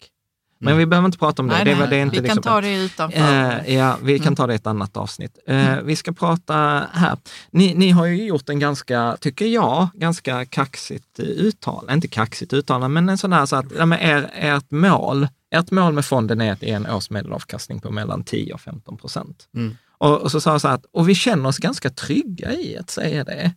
Men 0.58 0.78
vi 0.78 0.86
behöver 0.86 1.06
inte 1.06 1.18
prata 1.18 1.42
om 1.42 1.48
det. 1.48 1.54
Nej, 1.54 1.64
det, 1.64 1.74
nej, 1.78 1.88
det 1.90 1.96
är 1.96 2.02
inte 2.02 2.16
vi 2.16 2.22
liksom, 2.22 2.42
kan 2.42 2.52
ta 2.52 2.60
det 2.60 2.74
utanför. 2.84 3.62
Eh, 3.66 3.74
ja, 3.74 3.96
vi 4.02 4.18
kan 4.18 4.36
ta 4.36 4.46
det 4.46 4.52
i 4.52 4.56
ett 4.56 4.66
annat 4.66 4.96
avsnitt. 4.96 5.38
Eh, 5.46 5.80
Vi 5.82 5.96
ska 5.96 6.12
prata 6.12 6.54
här. 6.92 7.16
Ni, 7.50 7.74
ni 7.74 7.90
har 7.90 8.06
ju 8.06 8.24
gjort 8.26 8.48
en 8.48 8.58
ganska, 8.58 9.16
tycker 9.20 9.46
jag, 9.46 9.88
ganska 9.94 10.44
kaxigt 10.44 11.18
uttal. 11.18 11.88
Inte 11.90 12.08
kaxigt 12.08 12.52
uttalande, 12.52 12.88
men 12.88 13.08
en 13.08 13.18
sån 13.18 13.30
där 13.30 13.46
så 13.46 13.56
att 13.56 13.66
ja, 13.78 13.86
men 13.86 13.98
er, 14.00 14.30
ert 14.34 14.70
mål, 14.70 15.28
ert 15.54 15.70
mål 15.70 15.92
med 15.92 16.04
fonden 16.04 16.40
är 16.40 16.52
att 16.52 16.62
ge 16.62 16.70
en 16.70 16.86
års 16.86 17.10
medelavkastning 17.10 17.80
på 17.80 17.90
mellan 17.90 18.24
10 18.24 18.54
och 18.54 18.60
15 18.60 18.96
procent. 18.96 19.48
Och, 19.98 20.20
och 20.20 20.30
så 20.30 20.40
sa 20.40 20.52
jag 20.52 20.60
så 20.60 20.68
här, 20.68 20.74
att, 20.74 20.84
och 20.92 21.08
vi 21.08 21.14
känner 21.14 21.48
oss 21.48 21.58
ganska 21.58 21.90
trygga 21.90 22.52
i 22.52 22.78
att 22.78 22.90
säga 22.90 23.24
det. 23.24 23.54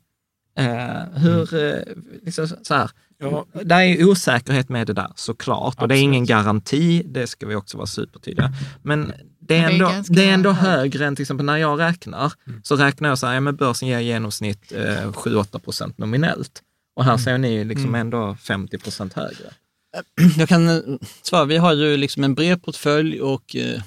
Eh, 0.57 1.19
hur, 1.21 1.55
eh, 1.65 1.81
liksom 2.23 2.47
så 2.47 2.73
här, 2.73 2.89
Ja. 3.21 3.45
det 3.63 3.75
är 3.75 4.05
osäkerhet 4.05 4.69
med 4.69 4.87
det 4.87 4.93
där 4.93 5.11
såklart 5.15 5.81
och 5.81 5.87
det 5.87 5.97
är 5.97 6.01
ingen 6.01 6.23
Absolut. 6.23 6.29
garanti, 6.29 7.03
det 7.05 7.27
ska 7.27 7.45
vi 7.47 7.55
också 7.55 7.77
vara 7.77 7.87
supertydliga. 7.87 8.53
Men 8.81 9.13
det 9.39 9.55
är 9.57 9.61
Men 9.61 9.69
det 9.69 9.71
är 9.71 9.71
ändå, 9.73 9.85
ganska 9.89 10.13
det 10.13 10.29
är 10.29 10.33
ändå 10.33 10.51
högre 10.51 11.07
än 11.07 11.15
till 11.15 11.23
exempel 11.23 11.45
när 11.45 11.57
jag 11.57 11.79
räknar. 11.79 12.33
Så 12.63 12.75
räknar 12.75 13.09
jag 13.09 13.17
så 13.19 13.27
här, 13.27 13.33
ja 13.33 13.39
men 13.39 13.55
börsen 13.55 13.87
ger 13.87 13.99
i 13.99 14.03
genomsnitt 14.03 14.71
eh, 14.71 15.11
7-8 15.11 15.59
procent 15.59 15.97
nominellt. 15.97 16.61
Och 16.95 17.05
här 17.05 17.17
ser 17.17 17.37
ni 17.37 17.63
liksom 17.63 17.95
ändå 17.95 18.35
50 18.35 18.77
procent 18.77 19.13
högre. 19.13 19.49
Jag 20.37 20.49
kan 20.49 20.69
eh, 20.69 20.81
svara, 21.21 21.45
vi 21.45 21.57
har 21.57 21.73
ju 21.73 21.97
liksom 21.97 22.23
en 22.23 22.35
bred 22.35 22.63
portfölj 22.63 23.21
och 23.21 23.55
eh, 23.55 23.81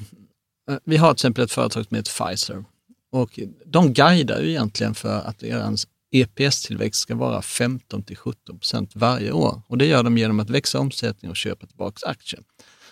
eh 0.70 0.76
vi 0.84 0.96
har 0.96 1.14
till 1.14 1.16
exempel 1.16 1.44
ett 1.44 1.52
företag 1.52 1.86
som 1.86 1.96
heter 1.96 2.12
Pfizer. 2.26 2.64
Och 3.12 3.40
de 3.66 3.92
guidar 3.92 4.40
ju 4.40 4.50
egentligen 4.50 4.94
för 4.94 5.20
att 5.20 5.38
deras 5.38 5.86
EPS-tillväxt 6.12 7.00
ska 7.00 7.14
vara 7.14 7.42
15 7.42 8.02
till 8.02 8.16
17 8.16 8.58
procent 8.58 8.90
varje 8.94 9.32
år. 9.32 9.62
Och 9.66 9.78
det 9.78 9.86
gör 9.86 10.02
de 10.02 10.18
genom 10.18 10.40
att 10.40 10.50
växa 10.50 10.78
omsättning 10.78 11.30
och 11.30 11.36
köpa 11.36 11.66
tillbaka 11.66 12.08
aktier. 12.08 12.42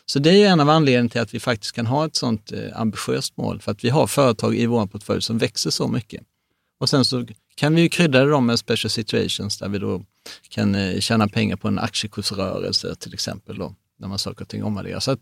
Så 0.06 0.18
det 0.18 0.30
är 0.30 0.34
ju 0.34 0.44
en 0.44 0.60
av 0.60 0.70
anledningarna 0.70 1.08
till 1.08 1.20
att 1.20 1.34
vi 1.34 1.40
faktiskt 1.40 1.72
kan 1.72 1.86
ha 1.86 2.06
ett 2.06 2.16
sådant 2.16 2.52
eh, 2.52 2.80
ambitiöst 2.80 3.36
mål, 3.36 3.60
för 3.60 3.72
att 3.72 3.84
vi 3.84 3.88
har 3.88 4.06
företag 4.06 4.56
i 4.56 4.66
vår 4.66 4.86
portfölj 4.86 5.22
som 5.22 5.38
växer 5.38 5.70
så 5.70 5.88
mycket. 5.88 6.22
Och 6.80 6.88
sen 6.88 7.04
så 7.04 7.26
kan 7.54 7.74
vi 7.74 7.82
ju 7.82 7.88
krydda 7.88 8.24
dem 8.24 8.46
med 8.46 8.58
special 8.58 8.90
situations 8.90 9.58
där 9.58 9.68
vi 9.68 9.78
då 9.78 10.04
kan 10.48 10.74
eh, 10.74 11.00
tjäna 11.00 11.28
pengar 11.28 11.56
på 11.56 11.68
en 11.68 11.78
aktiekursrörelse 11.78 12.94
till 12.94 13.14
exempel, 13.14 13.58
då, 13.58 13.74
när 13.98 14.08
man 14.08 14.18
saker 14.18 14.42
och 14.42 14.48
ting 14.48 14.64
omvärderar. 14.64 15.00
Så 15.00 15.16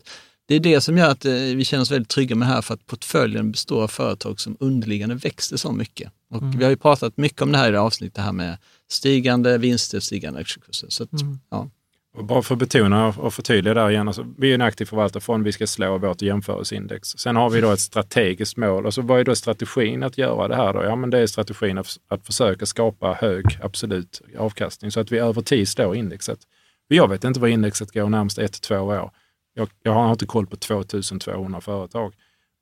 det 0.47 0.55
är 0.55 0.59
det 0.59 0.81
som 0.81 0.97
gör 0.97 1.09
att 1.09 1.25
eh, 1.25 1.33
vi 1.33 1.65
känner 1.65 1.81
oss 1.81 1.91
väldigt 1.91 2.09
trygga 2.09 2.35
med 2.35 2.47
det 2.47 2.53
här, 2.53 2.61
för 2.61 2.73
att 2.73 2.85
portföljen 2.85 3.51
består 3.51 3.83
av 3.83 3.87
företag 3.87 4.39
som 4.39 4.57
underliggande 4.59 5.15
växer 5.15 5.57
så 5.57 5.71
mycket. 5.71 6.11
Och 6.29 6.41
Vi 6.59 6.63
har 6.63 6.69
ju 6.69 6.77
pratat 6.77 7.17
mycket 7.17 7.41
om 7.41 7.51
det 7.51 7.57
här 7.57 7.67
i 7.67 7.71
det 7.71 7.77
här 7.77 7.85
avsnittet, 7.85 8.15
det 8.15 8.21
här 8.21 8.31
med 8.31 8.57
stigande 8.89 9.57
vinster, 9.57 9.99
stigande 9.99 10.39
aktiekurser. 10.39 10.87
Så 10.89 11.03
att, 11.03 11.09
ja. 11.49 11.69
Och 12.17 12.25
bara 12.25 12.41
för 12.41 12.55
att 12.55 12.59
betona 12.59 13.07
och 13.07 13.33
förtydliga 13.33 13.73
där 13.73 13.89
igen, 13.89 14.07
alltså, 14.07 14.25
vi 14.37 14.51
är 14.51 14.55
en 14.55 14.61
aktiv 14.61 14.85
förvaltarfond, 14.85 15.43
vi 15.43 15.51
ska 15.51 15.67
slå 15.67 15.97
vårt 15.97 16.21
jämförelseindex. 16.21 17.09
Sen 17.09 17.35
har 17.35 17.49
vi 17.49 17.61
då 17.61 17.71
ett 17.71 17.79
strategiskt 17.79 18.57
mål. 18.57 18.85
Och 18.85 18.93
så 18.93 19.01
vad 19.01 19.19
är 19.19 19.23
då 19.23 19.35
strategin 19.35 20.03
att 20.03 20.17
göra 20.17 20.47
det 20.47 20.55
här 20.55 20.73
då? 20.73 20.83
Ja, 20.83 20.95
men 20.95 21.09
det 21.09 21.19
är 21.19 21.27
strategin 21.27 21.77
att, 21.77 21.97
att 22.07 22.25
försöka 22.25 22.65
skapa 22.65 23.13
hög 23.13 23.45
absolut 23.61 24.21
avkastning 24.37 24.91
så 24.91 24.99
att 24.99 25.11
vi 25.11 25.17
över 25.17 25.41
tid 25.41 25.67
slår 25.67 25.95
indexet. 25.95 26.39
För 26.87 26.95
Jag 26.95 27.07
vet 27.07 27.23
inte 27.23 27.39
vad 27.39 27.49
indexet 27.49 27.93
går 27.93 28.09
närmast 28.09 28.37
ett 28.37 28.53
till 28.53 28.61
två 28.61 28.79
år. 28.79 29.11
Jag, 29.53 29.69
jag 29.83 29.93
har 29.93 30.11
inte 30.11 30.25
koll 30.25 30.47
på 30.47 30.55
2200 30.55 31.61
företag. 31.61 32.13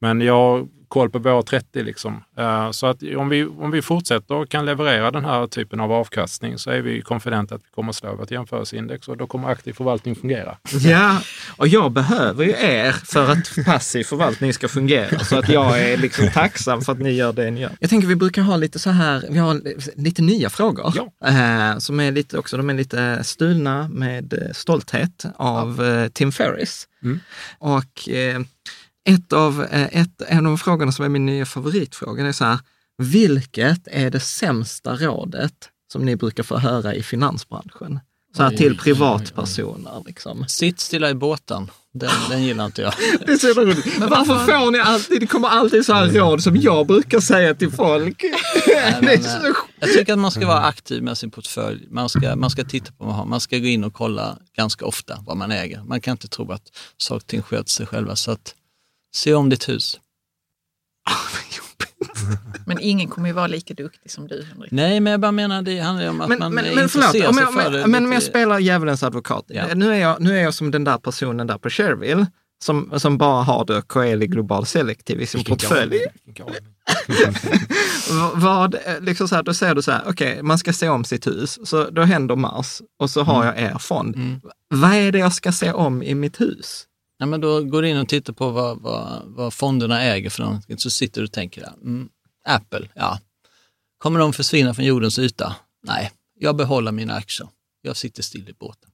Men 0.01 0.21
jag 0.21 0.33
har 0.33 0.67
koll 0.87 1.09
på 1.09 1.19
våra 1.19 1.43
30 1.43 1.83
liksom. 1.83 2.23
Eh, 2.37 2.71
Så 2.71 2.87
att 2.87 3.03
om 3.17 3.29
vi, 3.29 3.45
om 3.45 3.71
vi 3.71 3.81
fortsätter 3.81 4.35
och 4.35 4.49
kan 4.49 4.65
leverera 4.65 5.11
den 5.11 5.25
här 5.25 5.47
typen 5.47 5.79
av 5.79 5.91
avkastning 5.91 6.57
så 6.57 6.69
är 6.71 6.81
vi 6.81 7.01
konfidenta 7.01 7.55
att 7.55 7.61
vi 7.61 7.69
kommer 7.75 7.89
att 7.89 7.95
slå 7.95 8.15
vårt 8.15 8.31
jämförelseindex 8.31 9.07
och 9.07 9.17
då 9.17 9.27
kommer 9.27 9.49
aktiv 9.49 9.73
förvaltning 9.73 10.15
fungera. 10.15 10.57
Ja, 10.71 11.21
och 11.57 11.67
jag 11.67 11.91
behöver 11.91 12.45
ju 12.45 12.51
er 12.51 12.91
för 12.91 13.31
att 13.31 13.65
passiv 13.65 14.03
förvaltning 14.03 14.53
ska 14.53 14.67
fungera. 14.67 15.19
Så 15.19 15.39
att 15.39 15.49
jag 15.49 15.79
är 15.81 15.97
liksom 15.97 16.29
tacksam 16.33 16.81
för 16.81 16.91
att 16.91 16.99
ni 16.99 17.11
gör 17.11 17.33
det 17.33 17.51
ni 17.51 17.61
gör. 17.61 17.71
Jag 17.79 17.89
tänker 17.89 18.07
vi 18.07 18.15
brukar 18.15 18.41
ha 18.41 18.57
lite 18.57 18.79
så 18.79 18.89
här, 18.89 19.23
vi 19.29 19.37
har 19.37 19.61
lite 19.95 20.21
nya 20.21 20.49
frågor. 20.49 20.93
Ja. 20.95 21.27
Eh, 21.27 21.77
som 21.77 21.99
är 21.99 22.11
lite 22.11 22.37
också, 22.37 22.57
de 22.57 22.69
är 22.69 22.73
lite 22.73 23.23
stulna 23.23 23.87
med 23.87 24.51
stolthet 24.55 25.25
av 25.35 25.83
eh, 25.83 26.07
Tim 26.07 26.31
Ferris. 26.31 26.87
Mm. 27.03 27.19
Och 27.59 28.09
ett 29.07 29.33
av, 29.33 29.63
eh, 29.63 30.01
ett, 30.01 30.21
en 30.27 30.45
av 30.45 30.57
frågorna 30.57 30.91
som 30.91 31.05
är 31.05 31.09
min 31.09 31.25
nya 31.25 31.45
favoritfråga 31.45 32.27
är 32.27 32.31
så 32.31 32.45
här, 32.45 32.59
vilket 32.97 33.87
är 33.87 34.09
det 34.09 34.19
sämsta 34.19 34.95
rådet 34.95 35.53
som 35.91 36.05
ni 36.05 36.15
brukar 36.15 36.43
få 36.43 36.57
höra 36.57 36.95
i 36.95 37.03
finansbranschen? 37.03 37.99
Så 38.37 38.43
här 38.43 38.49
till 38.49 38.77
privatpersoner 38.77 40.03
liksom. 40.05 40.45
Sitt 40.47 40.79
stilla 40.79 41.09
i 41.09 41.13
båten, 41.13 41.71
den, 41.93 42.09
den 42.29 42.43
gillar 42.43 42.65
inte 42.65 42.81
jag. 42.81 42.93
Det 43.25 43.31
är 43.31 43.37
så 43.37 43.61
roligt. 43.61 43.99
Men 43.99 44.09
varför 44.09 44.35
får 44.35 44.71
ni 44.71 44.79
alltid, 44.79 45.19
det 45.19 45.27
kommer 45.27 45.47
alltid 45.47 45.85
så 45.85 45.93
här 45.93 46.09
råd 46.09 46.43
som 46.43 46.55
jag 46.55 46.87
brukar 46.87 47.19
säga 47.19 47.55
till 47.55 47.71
folk. 47.71 48.23
är 48.75 49.01
men, 49.01 49.23
så 49.23 49.47
eh, 49.47 49.53
Jag 49.79 49.93
tycker 49.93 50.13
att 50.13 50.19
man 50.19 50.31
ska 50.31 50.47
vara 50.47 50.63
aktiv 50.63 51.03
med 51.03 51.17
sin 51.17 51.31
portfölj. 51.31 51.87
Man 51.89 52.09
ska, 52.09 52.35
man 52.35 52.49
ska 52.49 52.63
titta 52.63 52.91
på 52.91 53.03
vad 53.03 53.07
man 53.07 53.15
har. 53.15 53.25
Man 53.25 53.39
ska 53.39 53.57
gå 53.57 53.67
in 53.67 53.83
och 53.83 53.93
kolla 53.93 54.37
ganska 54.57 54.85
ofta 54.85 55.23
vad 55.25 55.37
man 55.37 55.51
äger. 55.51 55.83
Man 55.83 56.01
kan 56.01 56.11
inte 56.11 56.27
tro 56.27 56.51
att 56.51 56.63
saker 56.97 57.15
och 57.15 57.27
ting 57.27 57.41
sköter 57.41 57.69
sig 57.69 57.85
själva. 57.85 58.15
Så 58.15 58.31
att 58.31 58.53
se 59.15 59.33
om 59.33 59.49
ditt 59.49 59.69
hus. 59.69 59.99
Men 62.65 62.79
ingen 62.81 63.09
kommer 63.09 63.27
ju 63.27 63.33
vara 63.33 63.47
lika 63.47 63.73
duktig 63.73 64.11
som 64.11 64.27
du, 64.27 64.43
Henrik. 64.43 64.71
Nej, 64.71 64.99
men 64.99 65.11
jag 65.11 65.19
bara 65.19 65.31
menar 65.31 65.61
det 65.61 65.79
handlar 65.79 66.03
ju 66.03 66.09
om 66.09 66.21
att 66.21 66.29
Men, 66.29 66.39
man 66.39 66.53
men, 66.53 66.65
är 66.65 66.75
men 66.75 66.89
förlåt, 66.89 67.15
intresserad 67.15 67.29
om 67.29 67.35
sig 67.35 67.43
jag, 67.43 67.53
för 67.53 67.71
det. 67.71 67.81
men, 67.81 67.91
men 67.91 68.05
om 68.05 68.11
jag 68.11 68.23
spelar 68.23 68.59
djävulens 68.59 69.03
advokat. 69.03 69.45
Ja. 69.47 69.73
Nu, 69.75 69.93
är 69.93 69.97
jag, 69.97 70.21
nu 70.21 70.37
är 70.37 70.43
jag 70.43 70.53
som 70.53 70.71
den 70.71 70.83
där 70.83 70.97
personen 70.97 71.47
där 71.47 71.57
på 71.57 71.69
Sherville 71.69 72.27
som, 72.63 72.99
som 72.99 73.17
bara 73.17 73.43
har 73.43 73.65
då 73.65 73.81
Coeli 73.81 74.27
Global 74.27 74.65
Selective 74.65 75.23
i 75.23 75.25
sin 75.25 75.43
portfölj. 75.43 75.99
Vad, 78.33 78.75
eh, 78.75 78.79
liksom 79.01 79.27
så 79.27 79.35
här, 79.35 79.43
då 79.43 79.53
säger 79.53 79.75
du 79.75 79.81
så 79.81 79.91
här, 79.91 80.01
okej, 80.05 80.43
man 80.43 80.57
ska 80.57 80.73
se 80.73 80.89
om 80.89 81.03
sitt 81.03 81.27
hus, 81.27 81.59
så 81.63 81.89
då 81.89 82.01
händer 82.01 82.35
Mars 82.35 82.81
och 82.99 83.09
så 83.09 83.23
har 83.23 83.45
jag 83.45 83.59
er 83.59 83.77
fond. 83.79 84.15
Mm. 84.15 84.41
Vad 84.69 84.93
är 84.93 85.11
det 85.11 85.19
jag 85.19 85.33
ska 85.33 85.51
se 85.51 85.71
om 85.71 86.03
i 86.03 86.15
mitt 86.15 86.41
hus? 86.41 86.85
Ja, 87.17 87.25
men 87.25 87.41
då 87.41 87.63
går 87.63 87.81
du 87.81 87.89
in 87.89 87.97
och 87.97 88.09
tittar 88.09 88.33
på 88.33 88.49
vad, 88.49 88.81
vad, 88.81 89.21
vad 89.25 89.53
fonderna 89.53 90.01
äger 90.01 90.29
för 90.29 90.43
någonting, 90.43 90.77
så 90.77 90.89
sitter 90.89 91.21
du 91.21 91.25
och 91.25 91.31
tänker, 91.31 91.67
mm, 91.83 92.09
Apple, 92.45 92.89
ja. 92.93 93.19
Kommer 93.97 94.19
de 94.19 94.33
försvinna 94.33 94.73
från 94.73 94.85
jordens 94.85 95.19
yta? 95.19 95.55
Nej, 95.83 96.11
jag 96.39 96.55
behåller 96.55 96.91
mina 96.91 97.13
aktier. 97.13 97.49
Jag 97.81 97.97
sitter 97.97 98.23
still 98.23 98.49
i 98.49 98.53
båten. 98.53 98.89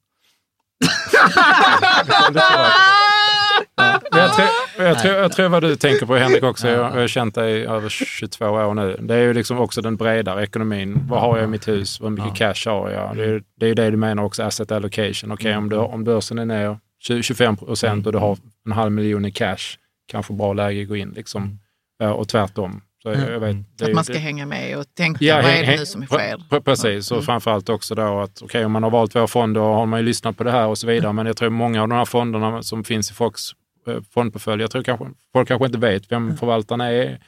Jag, 4.12 4.34
tror, 4.36 4.48
jag, 4.78 5.02
tror, 5.02 5.14
jag 5.14 5.32
tror 5.32 5.50
vad 5.50 5.64
du 5.64 5.76
tänker 5.76 6.06
på 6.06 6.16
Henrik 6.16 6.44
också. 6.44 6.68
Jag, 6.68 6.80
jag 6.80 7.02
har 7.02 7.08
känt 7.08 7.36
dig 7.36 7.54
i 7.54 7.66
över 7.66 7.90
22 7.90 8.46
år 8.46 8.74
nu. 8.74 8.98
Det 9.02 9.16
är 9.16 9.20
ju 9.20 9.34
liksom 9.34 9.60
också 9.60 9.82
den 9.82 9.96
bredare 9.96 10.44
ekonomin. 10.44 11.08
Vad 11.10 11.22
har 11.22 11.38
jag 11.38 11.44
i 11.44 11.48
mitt 11.48 11.68
hus? 11.68 12.00
Vad 12.00 12.12
mycket 12.12 12.36
cash 12.36 12.70
har 12.70 12.90
jag? 12.90 13.18
Det 13.18 13.26
är, 13.26 13.44
det 13.60 13.66
är 13.66 13.68
ju 13.68 13.76
det 13.76 13.92
du 13.92 13.98
menar 13.98 14.24
också, 14.24 14.44
asset 14.44 14.72
allocation. 14.72 15.32
Okej, 15.32 15.58
om, 15.58 15.70
du, 15.70 15.78
om 15.78 16.04
börsen 16.04 16.40
är 16.40 16.46
ner 16.46 16.66
20, 16.66 16.80
25 17.22 17.58
procent 17.58 18.06
och 18.06 18.12
du 18.12 18.18
har 18.18 18.38
en 18.66 18.72
halv 18.72 18.92
miljon 18.92 19.26
i 19.26 19.32
cash, 19.32 19.78
kanske 20.08 20.34
bra 20.34 20.54
läge 20.54 20.82
att 20.82 20.88
gå 20.88 20.96
in. 20.96 21.10
Liksom. 21.10 21.60
Ja, 22.00 22.14
Och 22.14 22.28
tvärtom. 22.30 22.82
Jag 23.06 23.40
vet, 23.40 23.56
Att 23.82 23.94
man 23.94 24.04
ska 24.04 24.14
det- 24.14 24.20
hänga 24.20 24.46
med 24.46 24.78
och 24.78 24.86
tänka, 24.98 25.26
Ja, 25.26 25.36
vad 25.42 25.52
är 25.52 25.66
det 25.66 25.78
nu 25.80 25.86
som 25.86 26.06
sker? 26.06 26.38
pre- 26.50 26.62
Precis, 26.62 27.12
och 27.12 27.24
framförallt 27.26 27.70
också 27.70 27.96
då 27.96 28.20
att 28.20 28.42
okej, 28.42 28.66
om 28.66 28.72
man 28.72 28.84
har 28.84 28.90
valt 28.90 29.16
vår 29.16 29.28
fond, 29.28 29.56
då 29.56 29.64
har 29.64 29.86
man 29.86 30.00
ju 30.00 30.06
lyssnat 30.06 30.38
på 30.38 30.44
det 30.44 30.52
här 30.52 30.68
och 30.68 30.78
så 30.78 30.88
vidare. 30.88 31.14
Men 31.14 31.26
jag 31.26 31.38
tror 31.38 31.50
många 31.50 31.82
av 31.82 31.88
de 31.88 31.96
här 31.96 32.06
fonderna 32.06 32.64
som 32.64 32.84
finns 32.84 33.12
i 33.12 33.14
folks 33.14 33.42
eh, 33.88 33.96
fondportfölj, 34.14 34.62
jag 34.62 34.72
tror 34.72 34.84
kanske, 34.84 35.06
folk 35.34 35.48
kanske 35.48 35.66
inte 35.66 35.78
vet 35.78 36.12
vem 36.12 36.38
förvaltarna 36.38 36.88
är. 36.92 37.20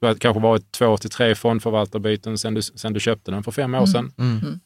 Det 0.00 0.06
har 0.06 0.14
kanske 0.14 0.40
varit 0.42 0.72
två 0.72 0.96
till 0.96 1.10
tre 1.10 1.34
fondförvaltarbyten 1.34 2.38
sedan 2.38 2.54
du, 2.54 2.62
sedan 2.62 2.92
du 2.92 3.00
köpte 3.00 3.30
den 3.30 3.42
för 3.42 3.52
fem 3.52 3.74
år 3.74 3.86
sedan. 3.86 4.12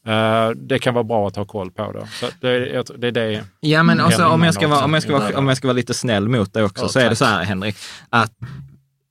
Eh, 0.06 0.50
det 0.56 0.78
kan 0.78 0.94
vara 0.94 1.04
bra 1.04 1.28
att 1.28 1.36
ha 1.36 1.44
koll 1.44 1.70
på 1.70 1.92
det. 1.92 2.06
Så 2.20 2.26
det, 2.40 2.82
det 2.98 3.06
är 3.08 3.12
det. 3.12 3.44
Ja, 3.60 3.82
men 3.82 4.00
Mm. 4.00 4.12
Ja, 4.18 4.28
om, 4.28 4.42
jag 4.42 4.54
ska 4.54 4.68
vara, 4.68 4.84
om, 4.84 4.94
jag 4.94 5.02
ska 5.02 5.12
vara, 5.12 5.26
också. 5.26 5.38
om 5.38 5.48
jag 5.48 5.56
ska 5.56 5.66
vara 5.68 5.76
lite 5.76 5.94
snäll 5.94 6.28
mot 6.28 6.52
dig 6.54 6.64
också, 6.64 6.84
Ja, 6.84 6.88
så 6.88 6.98
är 6.98 7.10
det 7.10 7.16
så 7.16 7.24
här, 7.24 7.44
Henrik, 7.44 7.76
att 8.08 8.32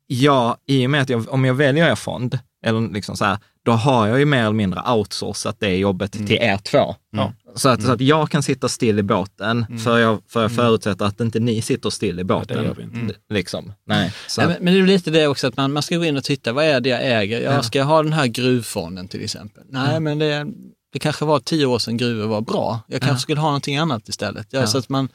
jag, 0.07 0.57
i 0.67 0.85
och 0.85 0.89
med 0.89 1.01
att 1.01 1.09
jag, 1.09 1.29
om 1.29 1.45
jag 1.45 1.53
väljer 1.53 1.91
er 1.91 1.95
fond, 1.95 2.39
eller 2.65 2.93
liksom 2.93 3.15
så 3.17 3.25
här, 3.25 3.37
då 3.65 3.71
har 3.71 4.07
jag 4.07 4.19
ju 4.19 4.25
mer 4.25 4.39
eller 4.41 4.51
mindre 4.53 4.81
outsourcat 4.91 5.55
det 5.59 5.77
jobbet 5.77 6.11
till 6.11 6.31
er 6.31 6.57
två. 6.57 6.95
Ja. 7.11 7.33
Så, 7.55 7.69
att, 7.69 7.83
så 7.83 7.91
att 7.91 8.01
jag 8.01 8.29
kan 8.31 8.43
sitta 8.43 8.69
still 8.69 8.99
i 8.99 9.03
båten, 9.03 9.79
för 9.83 9.97
jag, 9.97 10.21
för 10.27 10.41
jag 10.41 10.51
förutsätter 10.51 11.05
att 11.05 11.19
inte 11.21 11.39
ni 11.39 11.61
sitter 11.61 11.89
still 11.89 12.19
i 12.19 12.23
båten. 12.23 12.57
det 12.57 12.63
gör 12.63 12.73
vi 12.75 12.83
inte. 12.83 12.95
Mm. 12.97 13.11
Liksom. 13.29 13.73
Nej. 13.87 14.13
Så, 14.27 14.41
Nej, 14.41 14.47
men, 14.49 14.57
men 14.65 14.73
det 14.73 14.79
är 14.79 14.87
lite 14.87 15.11
det 15.11 15.27
också 15.27 15.47
att 15.47 15.57
man, 15.57 15.73
man 15.73 15.83
ska 15.83 15.97
gå 15.97 16.05
in 16.05 16.17
och 16.17 16.23
titta, 16.23 16.53
vad 16.53 16.65
är 16.65 16.79
det 16.79 16.89
jag 16.89 17.01
äger? 17.21 17.41
Jag 17.41 17.53
Ja. 17.53 17.61
ska 17.63 17.79
jag 17.79 17.85
ha 17.85 18.03
den 18.03 18.13
här 18.13 18.27
gruvfonden 18.27 19.07
till 19.07 19.23
exempel? 19.23 19.63
Nej, 19.69 19.99
men 19.99 20.19
det, 20.19 20.45
det 20.93 20.99
kanske 20.99 21.25
var 21.25 21.39
tio 21.39 21.65
år 21.65 21.79
sedan 21.79 21.97
gruvor 21.97 22.27
var 22.27 22.41
bra. 22.41 22.79
Jag 22.87 23.01
kanske 23.01 23.21
skulle 23.21 23.39
ha 23.41 23.47
någonting 23.47 23.77
annat 23.77 24.09
istället. 24.09 24.47
Ja, 24.49 24.59
Ja. 24.59 24.67
Så 24.67 24.77
att 24.77 24.89
man, 24.89 25.09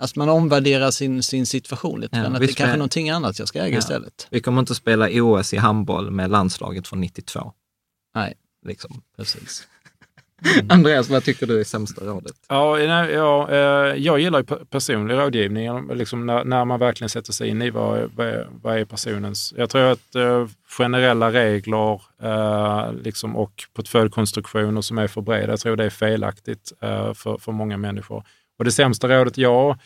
att 0.00 0.16
man 0.16 0.28
omvärderar 0.28 0.90
sin, 0.90 1.22
sin 1.22 1.46
situation 1.46 2.00
lite. 2.00 2.16
Ja, 2.16 2.22
grann. 2.22 2.34
att 2.34 2.40
det 2.40 2.46
kanske 2.46 2.72
är 2.74 2.76
någonting 2.76 3.10
annat 3.10 3.38
jag 3.38 3.48
ska 3.48 3.58
äga 3.58 3.74
Ja. 3.74 3.78
istället. 3.78 4.26
vi 4.30 4.40
kommer 4.40 4.60
inte 4.60 4.74
spela 4.74 5.08
OS 5.12 5.54
i 5.54 5.56
handboll 5.56 6.10
med 6.10 6.30
landslaget 6.30 6.88
från 6.88 7.00
92. 7.00 7.52
Nej, 8.14 8.34
Liksom. 8.66 9.02
precis. 9.16 9.68
Andreas, 10.68 11.08
vad 11.08 11.24
tycker 11.24 11.46
du 11.46 11.60
är 11.60 11.64
sämsta 11.64 12.04
rådet? 12.04 12.32
Ja, 12.48 12.80
ja, 12.80 13.50
eh, 13.50 13.96
jag 13.96 14.20
gillar 14.20 14.42
personlig 14.64 15.14
rådgivning, 15.14 15.88
liksom 15.94 16.26
när, 16.26 16.44
när 16.44 16.64
man 16.64 16.80
verkligen 16.80 17.08
sätter 17.08 17.32
sig 17.32 17.48
in 17.48 17.62
i 17.62 17.70
vad, 17.70 18.10
vad, 18.14 18.26
är, 18.26 18.48
vad 18.50 18.78
är 18.78 18.84
personens... 18.84 19.54
Jag 19.56 19.70
tror 19.70 19.82
att 19.82 20.14
eh, 20.14 20.46
generella 20.78 21.32
regler 21.32 22.02
eh, 22.22 22.92
liksom, 22.92 23.36
och 23.36 23.64
portföljkonstruktioner 23.74 24.80
som 24.80 24.98
är 24.98 25.06
för 25.06 25.20
breda, 25.20 25.52
jag 25.52 25.60
tror 25.60 25.76
det 25.76 25.84
är 25.84 25.90
felaktigt 25.90 26.72
eh, 26.80 27.14
för, 27.14 27.38
för 27.38 27.52
många 27.52 27.76
människor. 27.76 28.24
Och 28.58 28.64
det 28.64 28.72
sämsta 28.72 29.08
rådet 29.08 29.38
jag, 29.38 29.78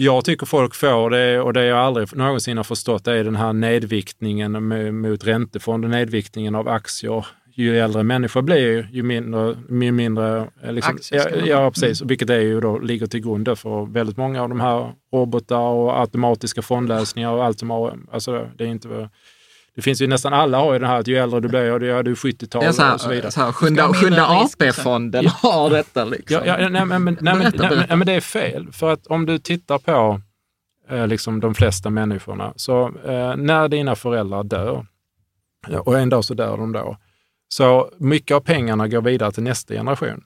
jag 0.00 0.24
tycker 0.24 0.46
folk 0.46 0.74
får, 0.74 1.10
det, 1.10 1.40
och 1.40 1.52
det 1.52 1.64
jag 1.64 1.78
aldrig 1.78 2.16
någonsin 2.16 2.56
har 2.56 2.64
förstått, 2.64 3.06
är 3.06 3.24
den 3.24 3.36
här 3.36 3.52
nedviktningen 3.52 4.52
mot 5.00 5.24
räntefond 5.24 5.84
och 5.84 5.90
nedviktningen 5.90 6.54
av 6.54 6.68
aktier. 6.68 7.26
Ju 7.54 7.78
äldre 7.78 8.02
människa 8.02 8.42
blir, 8.42 8.88
ju 8.92 9.02
mindre... 9.02 9.56
Ju 9.70 9.92
mindre 9.92 10.48
eh, 10.62 10.72
liksom, 10.72 10.94
Aktier 10.94 11.42
ja, 11.46 11.46
ja, 11.46 11.70
precis. 11.70 12.02
Vilket 12.02 12.30
är 12.30 12.40
ju 12.40 12.60
då, 12.60 12.78
ligger 12.78 13.06
till 13.06 13.20
grund 13.20 13.58
för 13.58 13.92
väldigt 13.92 14.16
många 14.16 14.42
av 14.42 14.48
de 14.48 14.60
här 14.60 14.92
robotar 15.14 15.60
och 15.60 16.00
automatiska 16.00 16.62
fondlösningar 16.62 17.32
och 17.32 17.44
allt 17.44 17.58
som 17.58 17.70
har... 17.70 17.98
Alltså 18.12 18.48
det 18.56 18.64
är 18.64 18.68
inte... 18.68 19.10
Det 19.78 19.82
finns 19.82 20.02
ju 20.02 20.06
nästan 20.06 20.32
alla 20.32 20.58
har 20.58 20.72
ju 20.72 20.78
den 20.78 20.88
här 20.88 20.98
att 20.98 21.08
ju 21.08 21.16
äldre 21.16 21.40
du 21.40 21.48
blir, 21.48 21.60
ja, 21.60 21.78
du 21.78 22.10
är 22.10 22.14
70-tal 22.14 22.62
Det 22.62 22.68
är 22.68 22.72
så 22.72 22.94
och 22.94 23.00
så 23.00 23.08
vidare. 23.08 23.30
så 23.30 23.40
här 23.40 23.52
sjunde, 23.52 23.82
sjunde. 23.82 24.26
AP-fonden 24.26 25.26
har 25.26 25.70
detta 25.70 26.04
liksom. 26.04 26.42
Ja, 26.44 26.58
ja, 26.60 26.68
nej, 26.68 26.84
men, 26.84 27.04
nej, 27.04 27.16
men, 27.20 27.38
Berätta, 27.38 27.58
nej, 27.58 27.68
berätta. 27.68 27.86
men, 27.88 27.98
men 27.98 28.06
det 28.06 28.12
är 28.12 28.20
fel. 28.20 28.72
För 28.72 28.92
att 28.92 29.06
om 29.06 29.26
du 29.26 29.38
tittar 29.38 29.78
på 29.78 30.20
eh, 30.90 31.06
liksom 31.06 31.40
de 31.40 31.54
flesta 31.54 31.90
människorna, 31.90 32.52
så 32.56 32.86
eh, 32.86 33.36
när 33.36 33.68
dina 33.68 33.94
föräldrar 33.94 34.44
dör, 34.44 34.86
och 35.78 35.98
en 35.98 36.08
dag 36.08 36.24
så 36.24 36.34
dör 36.34 36.56
de 36.56 36.72
då, 36.72 36.96
så 37.48 37.90
mycket 37.98 38.34
av 38.34 38.40
pengarna 38.40 38.88
går 38.88 39.02
vidare 39.02 39.32
till 39.32 39.42
nästa 39.42 39.74
generation. 39.74 40.24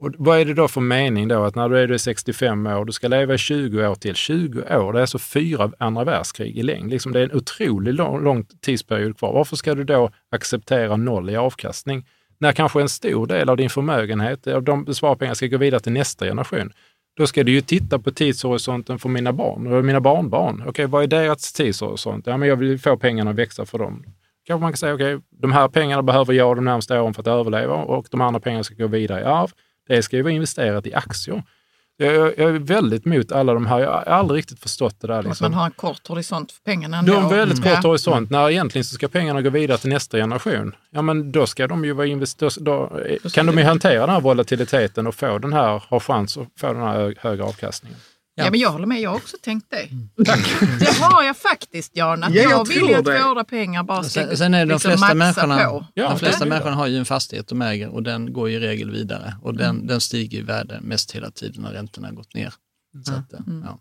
Och 0.00 0.14
vad 0.18 0.40
är 0.40 0.44
det 0.44 0.54
då 0.54 0.68
för 0.68 0.80
mening 0.80 1.28
då 1.28 1.44
att 1.44 1.54
när 1.54 1.68
du 1.68 1.78
är 1.78 1.98
65 1.98 2.66
år, 2.66 2.84
du 2.84 2.92
ska 2.92 3.08
leva 3.08 3.34
i 3.34 3.38
20 3.38 3.88
år 3.88 3.94
till. 3.94 4.14
20 4.14 4.60
år, 4.60 4.92
det 4.92 4.98
är 4.98 5.00
alltså 5.00 5.18
fyra 5.18 5.72
andra 5.78 6.04
världskrig 6.04 6.58
i 6.58 6.62
längd. 6.62 6.90
Liksom 6.90 7.12
det 7.12 7.20
är 7.20 7.24
en 7.24 7.36
otroligt 7.36 7.94
lång, 7.94 8.24
lång 8.24 8.44
tidsperiod 8.44 9.18
kvar. 9.18 9.32
Varför 9.32 9.56
ska 9.56 9.74
du 9.74 9.84
då 9.84 10.10
acceptera 10.30 10.96
noll 10.96 11.30
i 11.30 11.36
avkastning? 11.36 12.06
När 12.38 12.52
kanske 12.52 12.80
en 12.80 12.88
stor 12.88 13.26
del 13.26 13.48
av 13.48 13.56
din 13.56 13.70
förmögenhet, 13.70 14.46
av 14.46 14.62
de 14.62 14.94
sparpengarna, 14.94 15.34
ska 15.34 15.46
gå 15.46 15.56
vidare 15.56 15.80
till 15.80 15.92
nästa 15.92 16.26
generation. 16.26 16.72
Då 17.16 17.26
ska 17.26 17.44
du 17.44 17.52
ju 17.52 17.60
titta 17.60 17.98
på 17.98 18.10
tidshorisonten 18.10 18.98
för 18.98 19.08
mina 19.08 19.32
barn 19.32 19.66
och 19.66 19.84
mina 19.84 20.00
barnbarn. 20.00 20.64
Okej, 20.66 20.86
vad 20.86 21.02
är 21.02 21.06
deras 21.06 21.52
tidshorisont? 21.52 22.26
Ja, 22.26 22.36
men 22.36 22.48
jag 22.48 22.56
vill 22.56 22.78
få 22.78 22.96
pengarna 22.96 23.30
att 23.30 23.36
växa 23.36 23.66
för 23.66 23.78
dem. 23.78 24.04
Kanske 24.46 24.62
man 24.62 24.72
kan 24.72 24.76
säga, 24.76 24.94
okej, 24.94 25.18
de 25.30 25.52
här 25.52 25.68
pengarna 25.68 26.02
behöver 26.02 26.32
jag 26.32 26.56
de 26.56 26.64
närmaste 26.64 27.00
åren 27.00 27.14
för 27.14 27.22
att 27.22 27.26
överleva 27.26 27.74
och 27.74 28.06
de 28.10 28.20
andra 28.20 28.40
pengarna 28.40 28.64
ska 28.64 28.74
gå 28.74 28.86
vidare 28.86 29.20
i 29.20 29.24
arv. 29.24 29.50
Det 29.96 30.02
ska 30.02 30.16
ju 30.16 30.22
vara 30.22 30.32
investerat 30.32 30.86
i 30.86 30.94
aktier. 30.94 31.42
Jag, 31.96 32.14
jag, 32.14 32.38
är 32.38 32.58
väldigt 32.58 33.06
emot 33.06 33.32
alla 33.32 33.54
de 33.54 33.66
här. 33.66 33.80
Jag 33.80 33.90
har 33.90 34.02
aldrig 34.02 34.38
riktigt 34.38 34.60
förstått 34.60 35.00
det 35.00 35.06
där. 35.06 35.18
Att 35.18 35.24
Liksom. 35.24 35.44
man 35.44 35.54
har 35.54 35.64
en 35.64 35.70
kort 35.70 36.06
horisont 36.08 36.52
för 36.52 36.62
pengarna 36.62 36.98
ändå. 36.98 37.12
Du 37.12 37.18
har 37.18 37.22
en 37.32 37.36
väldigt 37.36 37.58
Mm. 37.64 37.74
kort 37.74 37.84
horisont. 37.84 38.30
När 38.30 38.50
egentligen 38.50 38.84
så 38.84 38.94
ska 38.94 39.08
pengarna 39.08 39.42
gå 39.42 39.50
vidare 39.50 39.78
till 39.78 39.90
nästa 39.90 40.16
generation. 40.18 40.74
Ja, 40.90 41.02
men 41.02 41.32
då 41.32 41.46
ska 41.46 41.66
de 41.66 41.84
ju 41.84 41.92
vara 41.92 42.06
investerade. 42.06 42.54
Då, 42.60 43.00
kan 43.32 43.46
de 43.46 43.58
ju 43.58 43.64
hantera 43.64 44.00
den 44.00 44.10
här 44.10 44.20
volatiliteten 44.20 45.06
och 45.06 45.14
få 45.14 45.38
den 45.38 45.52
här, 45.52 45.82
ha 45.88 46.00
chans 46.00 46.36
att 46.38 46.48
få 46.60 46.66
den 46.72 46.82
här 46.82 46.94
hö- 46.94 47.14
högre 47.18 47.44
avkastningen. 47.44 47.98
Ja. 48.44 48.50
men 48.50 48.60
jag 48.60 48.70
håller 48.70 48.86
med, 48.86 49.00
jag 49.00 49.10
har 49.10 49.16
också 49.16 49.36
tänkt 49.42 49.70
det. 49.70 49.88
Det 50.80 50.92
har 51.00 51.22
jag 51.22 51.36
faktiskt 51.36 51.96
Jan, 51.96 52.24
att 52.24 52.34
Ja, 52.34 52.42
jag 52.42 52.52
jag, 52.52 52.68
vill 52.68 52.94
att 52.94 53.04
det. 53.04 53.22
våra 53.22 53.44
pengar 53.44 53.82
bara 53.82 54.02
ska 54.02 54.20
Sen, 54.26 54.36
sen 54.36 54.54
är 54.54 54.58
det 54.58 54.64
de 54.64 54.72
liksom 54.74 54.90
flesta 54.90 55.14
människorna, 55.14 55.64
på. 55.64 55.86
Ja, 55.94 56.08
de 56.08 56.18
flesta 56.18 56.46
människorna 56.46 56.76
har 56.76 56.86
ju 56.86 56.96
en 56.98 57.04
fastighet 57.04 57.48
de 57.48 57.62
äger 57.62 57.88
och 57.88 58.02
den 58.02 58.32
går 58.32 58.50
ju 58.50 58.56
i 58.56 58.60
regel 58.60 58.90
vidare 58.90 59.34
och 59.42 59.54
den, 59.56 59.86
den 59.86 60.00
stiger 60.00 60.38
i 60.38 60.42
värde 60.42 60.78
mest 60.82 61.12
hela 61.12 61.30
tiden 61.30 61.62
när 61.62 61.70
räntorna 61.72 62.08
har 62.08 62.14
gått 62.14 62.34
ner. 62.34 62.54
Så 63.06 63.12
att, 63.12 63.32
eh, 63.32 63.40
ja. 63.64 63.78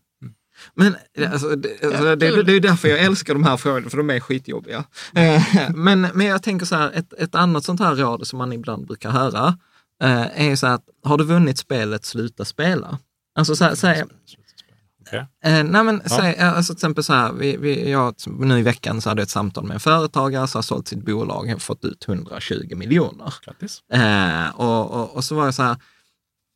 Men 0.75 0.95
alltså, 1.31 1.55
det, 1.55 1.83
alltså, 1.83 2.15
det, 2.15 2.43
det 2.43 2.53
är 2.53 2.59
därför 2.59 2.87
jag 2.87 2.99
älskar 2.99 3.33
de 3.33 3.43
här 3.43 3.57
frågorna, 3.57 3.89
för 3.89 3.97
de 3.97 4.09
är 4.09 4.19
skitjobbiga. 4.19 4.83
Eh, 5.15 5.43
Men, 5.75 6.01
men 6.01 6.25
jag 6.27 6.43
tänker 6.43 6.65
så 6.65 6.75
här, 6.75 6.91
ett, 6.91 7.13
ett 7.13 7.35
annat 7.35 7.63
sånt 7.63 7.79
här 7.79 7.95
råd 7.95 8.27
som 8.27 8.37
man 8.37 8.53
ibland 8.53 8.87
brukar 8.87 9.09
höra 9.09 9.57
eh, 10.03 10.49
är 10.49 10.55
så 10.55 10.67
här 10.67 10.73
att 10.75 10.83
har 11.03 11.17
du 11.17 11.23
vunnit 11.23 11.57
spelet, 11.57 12.05
sluta 12.05 12.45
spela. 12.45 12.99
Alltså 13.35 13.55
så 13.55 13.63
här, 13.63 13.75
säg, 13.75 14.03
Eh, 15.17 15.63
nej 15.63 15.83
men, 15.83 16.01
säg, 16.09 16.33
eh, 16.33 16.57
alltså 16.57 16.73
till 16.73 16.77
exempel 16.77 17.03
så 17.03 17.13
här, 17.13 17.33
vi, 17.33 17.57
vi, 17.57 17.91
jag, 17.91 18.15
nu 18.27 18.59
i 18.59 18.61
veckan 18.61 19.01
så 19.01 19.09
hade 19.09 19.21
jag 19.21 19.25
ett 19.25 19.29
samtal 19.29 19.63
med 19.63 19.73
en 19.73 19.79
företagare 19.79 20.47
som 20.47 20.57
har 20.57 20.63
sålt 20.63 20.87
sitt 20.87 21.05
bolag 21.05 21.53
och 21.55 21.61
fått 21.61 21.85
ut 21.85 22.05
120 22.07 22.75
miljoner. 22.75 23.33
Eh, 23.93 24.49
och, 24.55 24.91
och, 24.91 25.15
och 25.15 25.23
så 25.23 25.35
var 25.35 25.45
jag 25.45 25.53
så 25.53 25.63
här, 25.63 25.77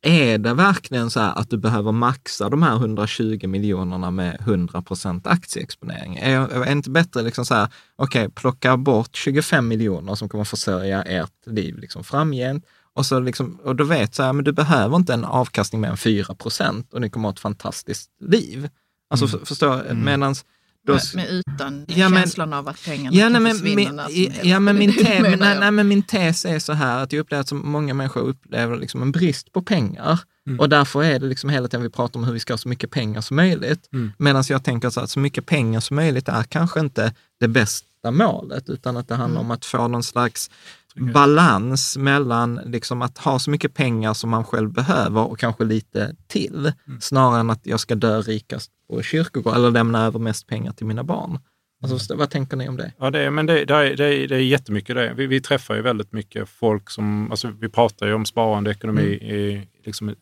är 0.06 0.38
det 0.38 0.54
verkligen 0.54 1.10
så 1.10 1.20
här 1.20 1.38
att 1.38 1.50
du 1.50 1.56
behöver 1.56 1.92
maxa 1.92 2.48
de 2.48 2.62
här 2.62 2.76
120 2.76 3.46
miljonerna 3.46 4.10
med 4.10 4.36
100 4.40 4.82
procent 4.82 5.26
aktieexponering? 5.26 6.16
Är, 6.16 6.40
är 6.40 6.64
det 6.64 6.72
inte 6.72 6.90
bättre 6.90 7.22
liksom 7.22 7.46
så 7.46 7.54
här, 7.54 7.68
okej, 7.96 8.30
plocka 8.30 8.76
bort 8.76 9.16
25 9.16 9.68
miljoner 9.68 10.14
som 10.14 10.28
kommer 10.28 10.44
försörja 10.44 11.02
ert 11.02 11.46
liv 11.46 11.78
liksom 11.78 12.04
framgent 12.04 12.66
och, 12.94 13.06
så 13.06 13.20
liksom, 13.20 13.58
och 13.64 13.76
du 13.76 13.84
vet 13.84 14.14
så 14.14 14.22
här, 14.22 14.32
men 14.32 14.44
du 14.44 14.52
behöver 14.52 14.96
inte 14.96 15.14
en 15.14 15.24
avkastning 15.24 15.80
med 15.80 15.90
en 15.90 15.96
4 15.96 16.34
procent 16.34 16.92
och 16.92 17.00
ni 17.00 17.10
kommer 17.10 17.28
ha 17.28 17.32
ett 17.32 17.40
fantastiskt 17.40 18.10
liv. 18.20 18.68
Alltså 19.10 19.28
för, 19.28 19.38
förstår, 19.46 19.94
medans 19.94 20.44
då, 20.86 20.92
Med, 20.92 21.02
med 21.14 21.26
utan 21.30 21.84
Ja, 21.88 22.08
men- 22.08 22.22
känslan 22.22 22.52
av 22.52 22.68
att 22.68 22.84
pengarna 22.84 23.16
Ja, 23.16 23.24
kan 23.30 23.42
men, 23.42 23.52
försvinna 23.54 23.76
min, 23.76 23.96
när 23.96 24.04
som 24.04 24.14
ja, 24.16 24.30
helst. 24.30 24.44
ja, 24.44 24.60
men 24.60 24.78
min, 24.78 24.92
te, 24.96 25.22
men, 25.22 25.38
nej, 25.38 25.58
nej, 25.60 25.70
men 25.70 25.88
min 25.88 26.02
tes 26.02 26.44
är 26.44 26.58
så 26.58 26.72
här 26.72 27.02
att 27.02 27.12
jag 27.12 27.20
upplever 27.20 27.40
att 27.40 27.48
så 27.48 27.54
många 27.54 27.94
människor 27.94 28.20
upplever 28.20 28.76
liksom 28.76 29.02
en 29.02 29.12
brist 29.12 29.52
på 29.52 29.62
pengar. 29.62 30.18
Och 30.58 30.68
därför 30.68 31.04
är 31.04 31.18
det 31.18 31.26
liksom 31.26 31.50
hela 31.50 31.68
tiden 31.68 31.82
vi 31.82 31.90
pratar 31.90 32.20
om 32.20 32.24
hur 32.24 32.32
vi 32.32 32.40
ska 32.40 32.52
ha 32.52 32.58
så 32.58 32.68
mycket 32.68 32.90
pengar 32.90 33.20
som 33.20 33.36
möjligt. 33.36 33.88
Medan 34.18 34.44
jag 34.48 34.64
tänker 34.64 34.90
så 34.90 35.00
att 35.00 35.10
så 35.10 35.18
mycket 35.18 35.46
pengar 35.46 35.80
som 35.80 35.96
möjligt 35.96 36.28
är 36.28 36.42
kanske 36.42 36.80
inte 36.80 37.14
det 37.40 37.48
bästa 37.48 38.10
målet, 38.10 38.68
utan 38.68 38.96
att 38.96 39.08
det 39.08 39.14
handlar 39.14 39.40
om 39.40 39.50
att 39.50 39.64
få 39.64 39.88
någon 39.88 40.02
slags 40.02 40.50
balans 40.98 41.96
mellan 41.96 42.60
liksom 42.64 43.02
att 43.02 43.18
ha 43.18 43.38
så 43.38 43.50
mycket 43.50 43.74
pengar 43.74 44.14
som 44.14 44.30
man 44.30 44.44
själv 44.44 44.72
behöver 44.72 45.20
och 45.30 45.38
kanske 45.38 45.64
lite 45.64 46.16
till, 46.26 46.72
snarare 47.00 47.40
än 47.40 47.50
att 47.50 47.66
jag 47.66 47.80
ska 47.80 47.94
dö 47.94 48.20
rikast 48.20 48.70
på 48.90 49.02
kyrkogård 49.02 49.54
eller 49.54 49.70
lämna 49.70 50.04
över 50.04 50.18
mest 50.18 50.46
pengar 50.46 50.72
till 50.72 50.86
mina 50.86 51.04
barn. 51.04 51.38
Alltså, 51.82 51.98
förstå- 51.98 52.16
vad 52.16 52.30
tänker 52.30 52.56
ni 52.56 52.68
om 52.68 52.76
det? 52.76 52.92
Ja, 52.98 53.10
det 53.10 53.20
är, 53.20 53.30
men 53.30 53.46
det, 53.46 53.64
det, 53.64 53.74
är, 53.74 53.96
det, 53.96 54.04
är, 54.14 54.28
det 54.28 54.36
är 54.36 54.40
jättemycket 54.40 54.96
det. 54.96 55.14
Vi, 55.16 55.26
vi 55.26 55.40
träffar 55.40 55.74
ju 55.74 55.82
väldigt 55.82 56.12
mycket 56.12 56.48
folk 56.48 56.90
som, 56.90 57.30
alltså 57.30 57.48
vi 57.60 57.68
pratar 57.68 58.06
ju 58.06 58.14
om 58.14 58.24
sparande 58.24 58.70
ekonomi 58.70 59.02
i, 59.12 59.68
liksom, 59.84 60.08
eh, 60.08 60.14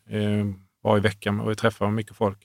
varje 0.83 1.01
vecka 1.01 1.31
och 1.31 1.51
vi 1.51 1.55
träffar 1.55 1.91
mycket 1.91 2.15
folk. 2.15 2.37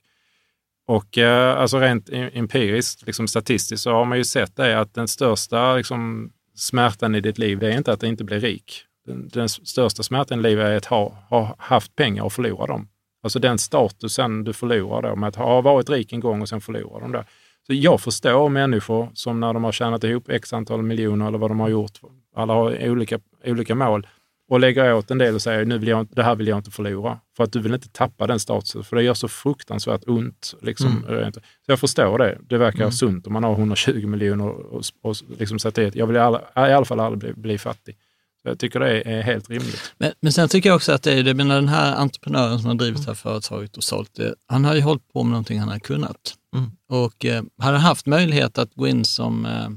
Och 0.87 1.19
eh, 1.19 1.59
alltså 1.61 1.79
rent 1.79 2.09
i- 2.09 2.31
empiriskt, 2.35 3.07
liksom 3.07 3.29
statistiskt, 3.29 3.83
så 3.83 3.93
har 3.93 4.05
man 4.05 4.19
ju 4.19 4.25
sett 4.25 4.57
det 4.57 4.81
att 4.81 4.95
den 4.95 5.09
största 5.09 5.75
liksom, 5.77 6.31
smärtan 6.59 7.15
i 7.15 7.21
ditt 7.21 7.39
liv, 7.39 7.59
det 7.59 7.67
är 7.67 7.77
inte 7.77 7.93
att 7.93 8.03
inte 8.03 8.25
bli 8.25 8.39
rik. 8.39 8.85
Den, 9.07 9.29
den 9.29 9.49
största 9.49 10.03
smärtan 10.03 10.39
i 10.39 10.43
livet 10.43 10.67
är 10.67 10.77
att 10.77 10.85
ha, 10.85 11.27
ha 11.31 11.55
haft 11.59 11.97
pengar 11.97 12.23
och 12.25 12.33
förlora 12.33 12.67
dem. 12.67 12.89
Alltså 13.23 13.39
den 13.39 13.59
statusen 13.59 14.45
du 14.45 14.53
förlorar 14.53 15.11
då 15.11 15.17
med 15.17 15.29
att 15.29 15.37
ha 15.37 15.61
varit 15.61 15.91
rik 15.91 16.13
en 16.13 16.21
gång 16.21 16.43
och 16.43 16.49
sen 16.49 16.61
förlora 16.61 17.01
dem 17.01 17.13
där. 17.13 17.25
Så 17.67 17.75
jag 17.75 18.01
förstår 18.01 18.49
människor 18.49 19.11
som 19.15 19.41
när 19.41 19.53
de 19.53 19.65
har 19.65 19.73
tjänat 19.73 20.05
ihop 20.05 20.29
x 20.29 20.53
antal 20.53 20.83
miljoner 20.83 21.29
eller 21.29 21.39
vad 21.39 21.51
de 21.51 21.61
har 21.61 21.69
gjort, 21.69 22.01
alla 22.37 22.55
har 22.55 22.89
olika, 22.89 23.21
olika 23.45 23.75
mål, 23.75 24.07
och 24.49 24.61
lägger 24.61 24.95
åt 24.95 25.11
en 25.11 25.19
del 25.19 25.35
och 25.35 25.43
säger 25.43 25.65
nu 25.65 25.79
vill 25.79 25.89
jag, 25.89 26.09
det 26.11 26.23
här 26.23 26.35
vill 26.35 26.47
jag 26.47 26.59
inte 26.59 26.71
förlora. 26.71 27.19
För 27.37 27.45
att 27.45 27.53
du 27.53 27.61
vill 27.61 27.75
inte 27.75 27.89
tappa 27.89 28.27
den 28.27 28.41
statusen, 28.41 28.85
för 28.85 28.97
det 28.97 29.03
gör 29.03 29.15
så 29.15 29.29
fruktansvärt 29.29 30.03
ont. 30.07 30.55
Liksom, 30.63 31.05
rent. 31.09 31.35
Så 31.35 31.41
jag 31.67 31.81
förstår 31.81 32.19
det. 32.19 32.39
Det 32.49 32.59
verkar 32.59 32.91
sunt 32.91 33.27
om 33.27 33.33
man 33.33 33.45
har 33.45 33.53
120 33.53 34.07
miljoner 34.07 34.49
och, 34.49 34.83
och 35.03 35.17
liksom 35.39 35.59
sätter 35.59 35.83
ett, 35.83 35.95
jag 35.95 36.07
vill 36.07 36.17
i 36.17 36.21
alla, 36.21 36.41
i 36.41 36.73
alla 36.73 36.85
fall 36.85 37.01
aldrig 37.01 37.35
bli, 37.35 37.43
bli 37.43 37.59
fattig. 37.59 37.97
Så 38.43 38.49
jag 38.49 38.59
tycker 38.59 38.81
det 38.81 39.01
är, 39.01 39.23
helt 39.23 39.51
rimligt. 39.51 39.95
Men, 39.99 40.13
men 40.21 40.33
sen 40.33 40.49
tycker 40.49 40.69
jag 40.69 40.77
också 40.77 40.93
att 40.93 41.03
det 41.03 41.13
är, 41.13 41.23
det 41.23 41.35
menar 41.35 41.55
den 41.55 41.69
här 41.69 41.97
entreprenören 41.97 42.59
som 42.59 42.69
har 42.69 42.75
drivit 42.75 43.05
det 43.05 43.11
här 43.11 43.15
företaget 43.15 43.77
och 43.77 43.85
sålt 43.85 44.15
det, 44.15 44.35
han 44.47 44.65
har 44.65 44.75
ju 44.75 44.81
hållit 44.81 45.13
på 45.13 45.23
med 45.23 45.31
någonting 45.31 45.59
han 45.59 45.69
har 45.69 45.79
kunnat. 45.79 46.35
Mm. 46.57 46.71
Och 46.89 47.25
eh, 47.25 47.43
hade 47.59 47.79
haft 47.79 48.07
möjlighet 48.07 48.59
att 48.59 48.75
gå 48.75 48.89
in 48.89 49.05
som 49.05 49.47
eh, 49.47 49.69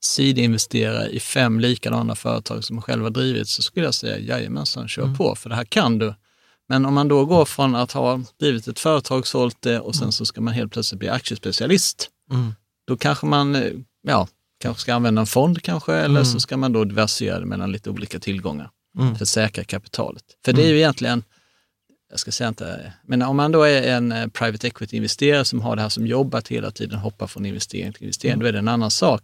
sidinvesterare 0.00 1.08
i 1.08 1.20
fem 1.20 1.60
likadana 1.60 2.14
företag 2.14 2.64
som 2.64 2.82
själv 2.82 3.02
har 3.02 3.10
drivit 3.10 3.48
så 3.48 3.62
skulle 3.62 3.86
jag 3.86 3.94
säga 3.94 4.18
jajamensan, 4.18 4.88
kör 4.88 5.14
på, 5.14 5.34
för 5.34 5.48
det 5.50 5.56
här 5.56 5.64
kan 5.64 5.98
du. 5.98 6.14
Men 6.68 6.86
om 6.86 6.94
man 6.94 7.08
då 7.08 7.24
går 7.24 7.44
från 7.44 7.74
att 7.74 7.92
ha 7.92 8.20
drivit 8.40 8.68
ett 8.68 8.78
företag, 8.78 9.26
sålt 9.26 9.56
det 9.62 9.80
och 9.80 9.94
sen 9.94 10.12
så 10.12 10.26
ska 10.26 10.40
man 10.40 10.54
helt 10.54 10.72
plötsligt 10.72 10.98
bli 10.98 11.08
aktiespecialist, 11.08 12.10
Mm. 12.30 12.54
då 12.86 12.96
kanske 12.96 13.26
man 13.26 13.54
eh, 13.54 13.72
ja, 14.02 14.28
kanske 14.60 14.80
ska 14.80 14.94
använda 14.94 15.20
en 15.20 15.26
fond 15.26 15.62
kanske, 15.62 15.94
eller 15.94 16.24
så 16.24 16.40
ska 16.40 16.56
man 16.56 16.72
då 16.72 16.84
diversifiera 16.84 17.40
det 17.40 17.46
mellan 17.46 17.72
lite 17.72 17.90
olika 17.90 18.18
tillgångar 18.18 18.70
Mm. 18.98 19.16
för 19.16 19.24
att 19.24 19.28
säkra 19.28 19.64
kapitalet. 19.64 20.22
För 20.44 20.52
det 20.52 20.62
är 20.64 20.68
ju 20.68 20.76
egentligen, 20.76 21.24
jag 22.10 22.20
ska 22.20 22.32
säga 22.32 22.48
inte, 22.48 22.92
men 23.06 23.22
om 23.22 23.36
man 23.36 23.52
då 23.52 23.62
är 23.62 23.82
en 23.82 24.12
eh, 24.12 24.26
private 24.26 24.66
equity-investerare 24.68 25.44
som 25.44 25.60
har 25.60 25.76
det 25.76 25.82
här 25.82 25.88
som 25.88 26.06
jobb 26.06 26.34
att 26.34 26.48
hela 26.48 26.70
tiden 26.70 26.98
hoppa 26.98 27.28
från 27.28 27.46
investering 27.46 27.92
till 27.92 28.02
investering, 28.02 28.38
då 28.38 28.46
är 28.46 28.52
det 28.52 28.58
en 28.58 28.68
annan 28.68 28.90
sak. 28.90 29.22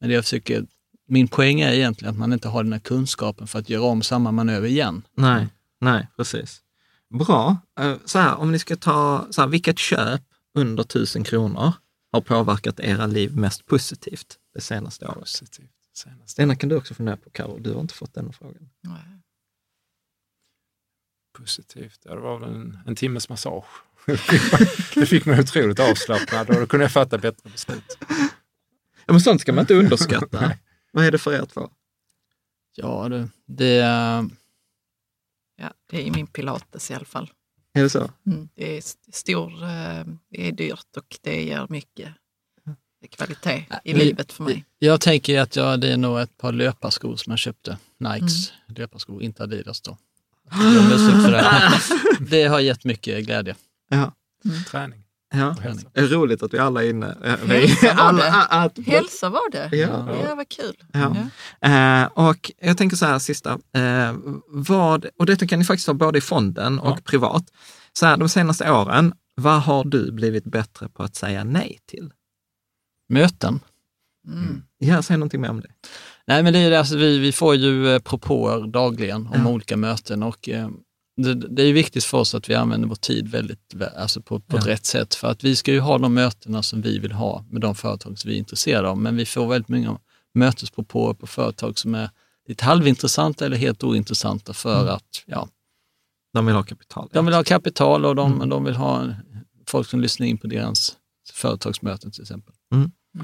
Men 0.00 0.08
det 0.08 0.14
jag 0.14 0.24
försöker, 0.24 0.66
min 1.08 1.28
poäng 1.28 1.60
är 1.60 1.72
egentligen 1.72 2.14
att 2.14 2.18
man 2.18 2.32
inte 2.32 2.48
har 2.48 2.62
den 2.62 2.72
här 2.72 2.80
kunskapen 2.80 3.46
för 3.46 3.58
att 3.58 3.68
göra 3.70 3.82
om 3.84 4.02
samma 4.02 4.32
manöver 4.32 4.68
igen. 4.68 5.02
Nej, 5.14 5.48
nej, 5.80 6.08
precis. 6.16 6.62
Bra. 7.10 7.56
Eh, 7.80 7.96
Så 8.04 8.18
här, 8.18 8.36
om 8.36 8.52
ni 8.52 8.58
ska 8.58 8.76
ta, 8.76 9.26
så 9.30 9.40
här, 9.40 9.48
vilket 9.48 9.78
köp 9.78 10.22
under 10.54 10.82
1000 10.82 11.24
kronor 11.24 11.72
har 12.12 12.20
påverkat 12.20 12.80
era 12.80 13.06
liv 13.06 13.36
mest 13.36 13.66
positivt 13.66 14.38
det 14.54 14.60
senaste 14.60 15.06
året? 15.06 15.18
Positivt. 15.18 15.70
Senast. 15.94 16.36
Denna 16.36 16.56
kan 16.56 16.68
du 16.68 16.76
också 16.76 16.94
fundera 16.94 17.16
på, 17.16 17.30
Carro. 17.30 17.58
Du 17.58 17.72
har 17.72 17.80
inte 17.80 17.94
fått 17.94 18.14
den 18.14 18.32
frågan. 18.32 18.68
Nej. 18.80 19.20
Positivt. 21.38 22.00
Det 22.02 22.16
var 22.16 22.38
väl 22.38 22.48
en, 22.54 22.78
en 22.86 22.96
timmes 22.96 23.28
massage. 23.28 23.64
det 24.94 25.06
fick 25.06 25.26
mig 25.26 25.40
otroligt 25.40 25.80
avslappnad 25.80 26.50
och 26.50 26.60
då 26.60 26.66
kunde 26.66 26.84
jag 26.84 26.92
fatta 26.92 27.18
bättre 27.18 27.50
beslut. 27.50 27.98
Ja, 29.06 29.12
men 29.12 29.20
sånt 29.20 29.40
ska 29.40 29.52
man 29.52 29.62
inte 29.62 29.74
underskatta. 29.74 30.52
Vad 30.92 31.04
är 31.06 31.10
det 31.10 31.18
för 31.18 31.32
er 31.32 31.44
två? 31.46 31.70
Ja, 32.74 33.08
det, 33.08 33.28
det 33.46 33.74
Ja, 35.58 35.72
det 35.90 36.06
är 36.08 36.10
min 36.10 36.26
pilates 36.26 36.90
i 36.90 36.94
alla 36.94 37.04
fall. 37.04 37.30
Är 37.72 37.82
det 37.82 37.90
så? 37.90 38.10
Mm. 38.26 38.48
Det 38.54 38.74
är 38.74 38.78
st- 38.78 39.12
stor, 39.12 39.62
eh, 39.62 40.04
det 40.30 40.48
är 40.48 40.52
dyrt 40.52 40.96
och 40.96 41.18
det 41.22 41.42
ger 41.42 41.66
mycket 41.68 42.08
kvalitet 43.10 43.64
i 43.84 43.92
vi- 43.92 43.98
livet 44.04 44.32
för 44.32 44.44
mig. 44.44 44.64
Jag 44.78 45.00
tänker 45.00 45.40
att 45.40 45.56
jag, 45.56 45.80
det 45.80 45.92
är 45.92 45.96
nog 45.96 46.20
ett 46.20 46.36
par 46.36 46.52
löparskor 46.52 47.16
som 47.16 47.30
jag 47.30 47.38
köpte. 47.38 47.78
Nikes 47.98 48.52
löparskor, 48.66 49.22
inte 49.22 49.42
Adidas 49.42 49.80
då. 49.80 49.98
Jag 50.50 51.22
för 51.24 51.30
det. 51.30 51.80
Det 52.30 52.44
har 52.44 52.60
gett 52.60 52.84
mycket 52.84 53.24
glädje. 53.24 53.56
Ja. 53.88 54.12
Träning. 54.70 55.02
Ja. 55.36 55.56
Det 55.92 56.00
är 56.00 56.06
roligt 56.06 56.42
att 56.42 56.54
vi 56.54 56.58
alla 56.58 56.84
är 56.84 56.90
inne. 56.90 57.16
Eh, 57.24 57.36
Hälsa 57.48 57.86
var 57.94 58.02
alla- 58.02 58.24
det. 58.24 58.46
att- 58.50 58.78
Hälsa 58.86 59.28
var 59.28 59.50
det. 59.52 59.76
Ja. 59.76 60.16
Ja, 60.28 60.34
vad 60.34 60.48
kul. 60.48 60.74
Ja. 60.92 61.16
Ja. 61.60 62.02
Eh, 62.02 62.06
och 62.28 62.50
jag 62.60 62.78
tänker 62.78 62.96
så 62.96 63.06
här 63.06 63.18
sista, 63.18 63.52
eh, 63.52 64.14
vad, 64.48 65.06
och 65.18 65.26
detta 65.26 65.46
kan 65.46 65.58
ni 65.58 65.64
faktiskt 65.64 65.86
ha 65.86 65.94
både 65.94 66.18
i 66.18 66.20
fonden 66.20 66.78
och 66.78 66.90
Ja. 66.98 67.02
privat. 67.04 67.44
Så 67.92 68.06
här, 68.06 68.16
de 68.16 68.28
senaste 68.28 68.70
åren, 68.70 69.12
vad 69.34 69.62
har 69.62 69.84
du 69.84 70.12
blivit 70.12 70.44
bättre 70.44 70.88
på 70.88 71.02
att 71.02 71.14
säga 71.16 71.44
nej 71.44 71.78
till? 71.86 72.10
Möten. 73.08 73.60
Mm. 74.28 74.62
Ja, 74.78 75.02
säg 75.02 75.16
någonting 75.16 75.40
mer 75.40 75.50
om 75.50 75.60
det. 75.60 75.68
Nej, 76.26 76.42
men 76.42 76.52
det 76.52 76.58
är 76.58 76.70
det, 76.70 76.78
alltså, 76.78 76.96
vi, 76.96 77.18
vi 77.18 77.32
får 77.32 77.54
ju 77.54 77.94
eh, 77.94 77.98
propåer 77.98 78.66
dagligen 78.66 79.26
om 79.26 79.40
Ja. 79.44 79.48
olika 79.48 79.76
möten 79.76 80.22
och 80.22 80.48
eh, 80.48 80.68
det, 81.16 81.34
det 81.34 81.62
är 81.62 81.72
viktigt 81.72 82.04
för 82.04 82.18
oss 82.18 82.34
att 82.34 82.50
vi 82.50 82.54
använder 82.54 82.88
vår 82.88 82.94
tid 82.96 83.28
väldigt, 83.28 83.74
vä- 83.74 83.96
alltså 83.98 84.20
på, 84.22 84.40
på 84.40 84.56
ett 84.56 84.66
Ja. 84.66 84.72
rätt 84.72 84.86
sätt. 84.86 85.14
För 85.14 85.28
att 85.28 85.44
vi 85.44 85.56
ska 85.56 85.72
ju 85.72 85.80
ha 85.80 85.98
de 85.98 86.14
mötena 86.14 86.62
som 86.62 86.82
vi 86.82 86.98
vill 86.98 87.12
ha 87.12 87.44
med 87.50 87.60
de 87.60 87.74
företag 87.74 88.18
som 88.18 88.28
vi 88.28 88.34
är 88.34 88.38
intresserade 88.38 88.88
av. 88.88 88.98
Men 88.98 89.16
vi 89.16 89.26
får 89.26 89.46
väldigt 89.48 89.68
många 89.68 89.98
mötespropåer 90.34 91.14
på 91.14 91.26
företag 91.26 91.78
som 91.78 91.94
är 91.94 92.10
lite 92.48 92.64
halvintressanta 92.64 93.46
eller 93.46 93.56
helt 93.56 93.84
ointressanta 93.84 94.52
för 94.52 94.80
Mm. 94.82 94.94
att 94.94 95.22
ja, 95.26 95.48
De 96.32 96.46
vill 96.46 96.54
ha 96.54 96.62
kapital. 96.62 97.08
de 97.12 97.24
vill 97.26 97.34
ha 97.34 97.44
kapital 97.44 98.04
och 98.04 98.14
de, 98.16 98.32
Mm. 98.34 98.48
de 98.48 98.64
vill 98.64 98.76
ha 98.76 99.08
folk 99.66 99.88
som 99.88 100.00
lyssnar 100.00 100.26
in 100.26 100.38
på 100.38 100.46
deras 100.46 100.96
företagsmöten 101.32 102.10
till 102.10 102.22
exempel. 102.22 102.54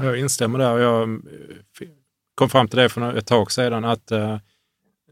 Jag 0.01 0.19
instämmer 0.19 0.59
där. 0.59 0.78
Jag 0.78 1.02
eh, 1.12 1.19
kom 2.35 2.48
fram 2.51 2.69
till 2.69 2.78
det 2.78 2.89
för 2.89 3.14
ett 3.14 3.27
tag 3.27 3.52
sedan 3.52 3.85
att 3.85 4.10
eh, 4.10 4.39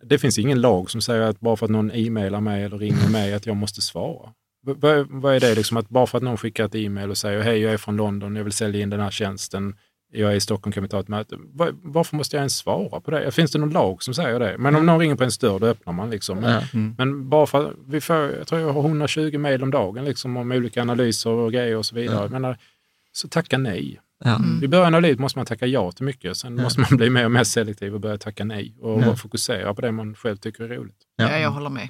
det 0.03 0.19
finns 0.19 0.39
ingen 0.39 0.61
lag 0.61 0.91
som 0.91 1.01
säger 1.01 1.21
att 1.23 1.41
bara 1.41 1.57
för 1.57 1.67
att 1.67 1.71
någon 1.71 1.91
e-mailar 1.95 2.41
mig 2.41 2.63
eller 2.65 2.79
ringer 2.79 3.09
mig 3.13 3.35
att 3.35 3.47
jag 3.47 3.57
måste 3.57 3.81
svara. 3.81 4.29
V- 4.67 5.05
Vad, 5.09 5.35
är 5.35 5.41
det 5.41 5.55
liksom 5.55 5.77
att 5.77 5.89
bara 5.89 6.07
för 6.07 6.19
att 6.19 6.25
någon 6.25 6.37
skickar 6.37 6.65
ett 6.65 6.75
e-mail 6.75 7.11
och 7.11 7.19
säger 7.19 7.41
hej, 7.43 7.59
jag 7.59 7.73
är 7.73 7.77
från 7.77 7.97
London, 7.97 8.37
jag 8.37 8.45
vill 8.45 8.53
sälja 8.53 8.81
in 8.81 8.91
den 8.91 9.01
här 9.01 9.11
tjänsten, 9.11 9.77
jag 10.13 10.33
är 10.33 10.37
i 10.37 10.41
Stockholm, 10.41 10.73
kan 10.73 10.83
vi 10.83 10.89
ta 10.89 11.01
ett 11.01 11.09
möte? 11.09 11.37
Va- 11.55 11.71
Varför 11.83 12.17
måste 12.17 12.37
jag 12.37 12.41
ens 12.41 12.57
svara 12.57 13.01
på 13.01 13.11
det? 13.11 13.31
Finns 13.31 13.51
det 13.53 13.59
någon 13.59 13.71
lag 13.71 14.03
som 14.03 14.15
säger 14.15 14.41
det? 14.41 14.59
Men 14.59 14.77
om 14.77 14.87
någon 14.87 14.99
ringer 15.01 15.15
på 15.17 15.25
en 15.25 15.31
dörr, 15.41 15.59
då 15.59 15.67
öppnar 15.67 15.93
man 15.93 16.11
liksom. 16.11 16.39
Men, 16.39 16.51
Ja. 16.53 16.63
men 16.99 17.29
bara 17.29 17.47
för 17.47 17.75
vi 17.87 18.01
får, 18.01 18.17
jag 18.17 18.47
tror 18.47 18.61
jag 18.61 18.73
har 18.73 18.81
120 18.83 19.39
mejl 19.39 19.63
om 19.63 19.71
dagen 19.71 20.05
liksom, 20.05 20.37
om 20.37 20.53
olika 20.53 20.83
analyser 20.83 21.31
och 21.31 21.53
grejer 21.53 21.77
och 21.77 21.87
så 21.87 21.95
vidare. 21.95 22.23
Jag 22.23 22.31
menar, 22.31 22.59
så 23.13 23.29
tacka 23.29 23.59
nej. 23.59 24.01
Ja. 24.25 24.41
I 24.63 24.69
början 24.69 24.95
av 24.95 25.03
livet 25.03 25.19
måste 25.19 25.39
man 25.39 25.47
tacka 25.47 25.67
ja 25.67 25.93
till 25.93 26.05
mycket. 26.05 26.37
Sen 26.37 26.57
Ja. 26.57 26.63
måste 26.63 26.81
man 26.81 26.97
bli 26.97 27.11
mer 27.11 27.25
och 27.25 27.31
mer 27.31 27.45
selektiv 27.45 27.95
och 27.95 28.01
börja 28.01 28.19
tacka 28.19 28.45
nej 28.45 28.75
och 28.81 29.03
Ja. 29.03 29.17
fokusera 29.17 29.75
på 29.75 29.81
det 29.81 29.93
man 29.93 30.15
själv 30.15 30.37
tycker 30.37 30.65
är 30.65 30.69
roligt. 30.69 30.97
Ja, 31.17 31.39
jag 31.39 31.51
håller 31.51 31.71
med. 31.71 31.89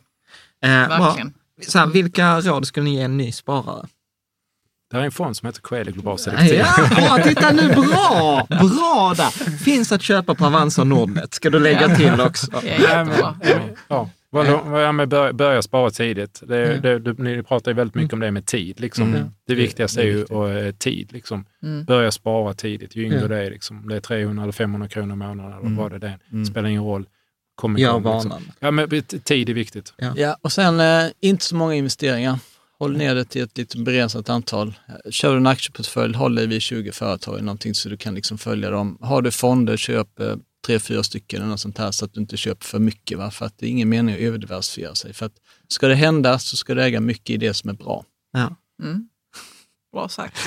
Eh. 0.64 0.70
Verkligen. 0.88 1.34
Så 1.66 1.78
här, 1.78 1.86
vilka 1.86 2.40
råd 2.40 2.66
skulle 2.66 2.84
ni 2.84 2.94
ge 2.94 3.02
en 3.02 3.16
ny 3.16 3.32
sparare? 3.32 3.86
Det 4.90 4.96
här 4.96 5.00
är 5.00 5.04
en 5.06 5.12
fond 5.12 5.36
som 5.36 5.46
heter 5.46 5.60
Coeli 5.60 5.92
Global 5.92 6.18
Selektiv. 6.18 6.54
Ja, 6.58 6.88
bra, 6.96 7.18
titta 7.24 7.50
nu, 7.52 7.68
bra! 7.68 8.46
Bra 8.48 9.14
där! 9.16 9.56
Finns 9.58 9.92
att 9.92 10.02
köpa 10.02 10.34
på 10.34 10.46
Avanza 10.46 10.80
och 10.80 10.86
Nordnet, 10.86 11.34
ska 11.34 11.50
du 11.50 11.58
lägga 11.58 11.96
till 11.96 12.20
också. 12.20 12.46
Det 12.62 12.70
är 12.70 12.80
jättebra. 12.80 13.36
Ja, 13.88 14.10
vad 14.30 14.84
jag 14.84 14.94
med 14.94 15.08
börja, 15.08 15.32
börja 15.32 15.62
spara 15.62 15.90
tidigt. 15.90 16.42
Det, 16.46 16.58
Ja. 16.58 16.80
det, 16.80 16.98
det, 16.98 17.18
ni 17.18 17.42
pratar 17.42 17.70
ju 17.70 17.74
väldigt 17.76 17.94
mycket 17.94 18.12
om 18.12 18.20
det 18.20 18.30
med 18.30 18.46
tid. 18.46 18.80
Liksom. 18.80 19.14
Mm. 19.14 19.28
Det 19.46 19.54
viktigaste 19.54 20.00
Det 20.00 20.06
är 20.08 20.12
är 20.12 20.16
ju 20.16 20.24
och, 20.24 20.50
eh, 20.50 20.72
tid. 20.72 21.12
Liksom. 21.12 21.44
Mm. 21.62 21.84
Börja 21.84 22.10
spara 22.10 22.54
tidigt. 22.54 22.96
Ju 22.96 23.04
yngre 23.04 23.18
Ja. 23.20 23.28
det 23.28 23.36
är, 23.46 23.50
liksom. 23.50 23.78
om 23.82 23.88
det 23.88 23.96
är 23.96 24.00
300 24.00 24.42
eller 24.42 24.52
500 24.52 24.88
kronor 24.88 25.12
i 25.12 25.16
månaden 25.16 25.52
eller 25.52 25.60
Mm. 25.66 25.76
vad 25.76 26.00
det 26.00 26.06
är, 26.06 26.18
Mm. 26.32 26.44
spelar 26.46 26.68
ingen 26.68 26.84
roll. 26.84 27.06
Kom 27.54 27.78
Gör 27.78 27.98
igång, 27.98 28.14
liksom. 28.14 28.30
vanan. 28.30 28.42
Ja, 28.60 28.70
men 28.70 28.88
tid 29.24 29.48
är 29.48 29.54
viktigt. 29.54 29.94
Ja, 30.16 30.36
och 30.42 30.52
sen 30.52 30.80
eh, 30.80 31.04
inte 31.20 31.44
så 31.44 31.56
många 31.56 31.74
investeringar. 31.74 32.38
Håll 32.78 32.96
ner 32.96 33.14
det 33.14 33.24
till 33.24 33.42
ett 33.42 33.58
lite 33.58 33.78
begränsat 33.78 34.28
antal. 34.28 34.68
Eh, 34.88 35.10
Kör 35.10 35.30
du 35.30 35.36
en 35.36 35.46
aktieportfölj, 35.46 36.14
håll 36.14 36.34
dig 36.34 36.46
vid 36.46 36.62
20 36.62 36.92
företag 36.92 37.34
eller 37.34 37.44
någonting 37.44 37.74
så 37.74 37.88
du 37.88 37.96
kan 37.96 38.14
liksom 38.14 38.38
följa 38.38 38.70
dem. 38.70 38.98
Har 39.00 39.22
du 39.22 39.30
fonder, 39.30 39.76
köp 39.76 40.20
eh, 40.20 40.34
tre, 40.66 40.78
fyra 40.78 41.02
stycken 41.02 41.40
eller 41.40 41.50
något 41.50 41.60
sånt 41.60 41.78
här 41.78 41.90
så 41.90 42.04
att 42.04 42.14
du 42.14 42.20
inte 42.20 42.36
köper 42.36 42.66
för 42.66 42.78
mycket. 42.78 43.18
Va? 43.18 43.30
För 43.30 43.46
att 43.46 43.58
det 43.58 43.66
är 43.66 43.70
ingen 43.70 43.88
mening 43.88 44.14
att 44.14 44.20
överdiversifiera 44.20 44.94
sig. 44.94 45.12
För 45.12 45.26
att 45.26 45.34
ska 45.68 45.88
det 45.88 45.94
hända 45.94 46.38
så 46.38 46.56
ska 46.56 46.74
du 46.74 46.82
äga 46.82 47.00
mycket 47.00 47.30
i 47.30 47.36
det 47.36 47.54
som 47.54 47.70
är 47.70 47.74
bra. 47.74 48.04
Ja. 48.32 48.56
Mm. 48.82 49.08
Bra 49.92 50.08
sagt. 50.08 50.38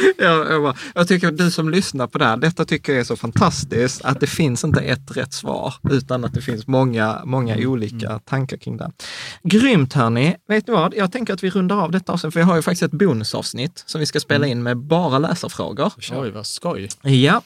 Jag, 0.18 0.50
jag, 0.52 0.62
bara, 0.62 0.74
jag 0.94 1.08
tycker 1.08 1.28
att 1.28 1.38
du 1.38 1.50
som 1.50 1.68
lyssnar 1.70 2.06
på 2.06 2.18
det 2.18 2.24
här, 2.24 2.36
detta 2.36 2.64
tycker 2.64 2.92
jag 2.92 3.00
är 3.00 3.04
så 3.04 3.16
fantastiskt, 3.16 4.04
att 4.04 4.20
det 4.20 4.26
finns 4.26 4.64
inte 4.64 4.80
ett 4.80 5.16
rätt 5.16 5.32
svar, 5.34 5.74
utan 5.90 6.24
att 6.24 6.34
det 6.34 6.40
finns 6.42 6.66
många, 6.66 7.20
många 7.24 7.56
olika 7.56 8.18
tankar 8.18 8.56
kring 8.56 8.76
det. 8.76 8.90
Grymt 9.42 9.92
hörni! 9.92 10.36
Vet 10.48 10.66
ni 10.66 10.72
vad? 10.74 10.94
Jag 10.94 11.12
tänker 11.12 11.34
att 11.34 11.42
vi 11.44 11.50
rundar 11.50 11.76
av 11.76 11.90
detta 11.90 12.12
avsnitt, 12.12 12.32
för 12.32 12.40
vi 12.40 12.44
har 12.44 12.56
ju 12.56 12.62
faktiskt 12.62 12.82
ett 12.82 12.90
bonusavsnitt 12.92 13.82
som 13.86 13.98
vi 14.00 14.06
ska 14.06 14.20
spela 14.20 14.46
in 14.46 14.62
med 14.62 14.76
bara 14.76 15.18
läsarfrågor. 15.18 15.92
Oj, 16.12 16.30
vad 16.30 16.46
skoj. 16.46 16.88
Ja, 17.02 17.42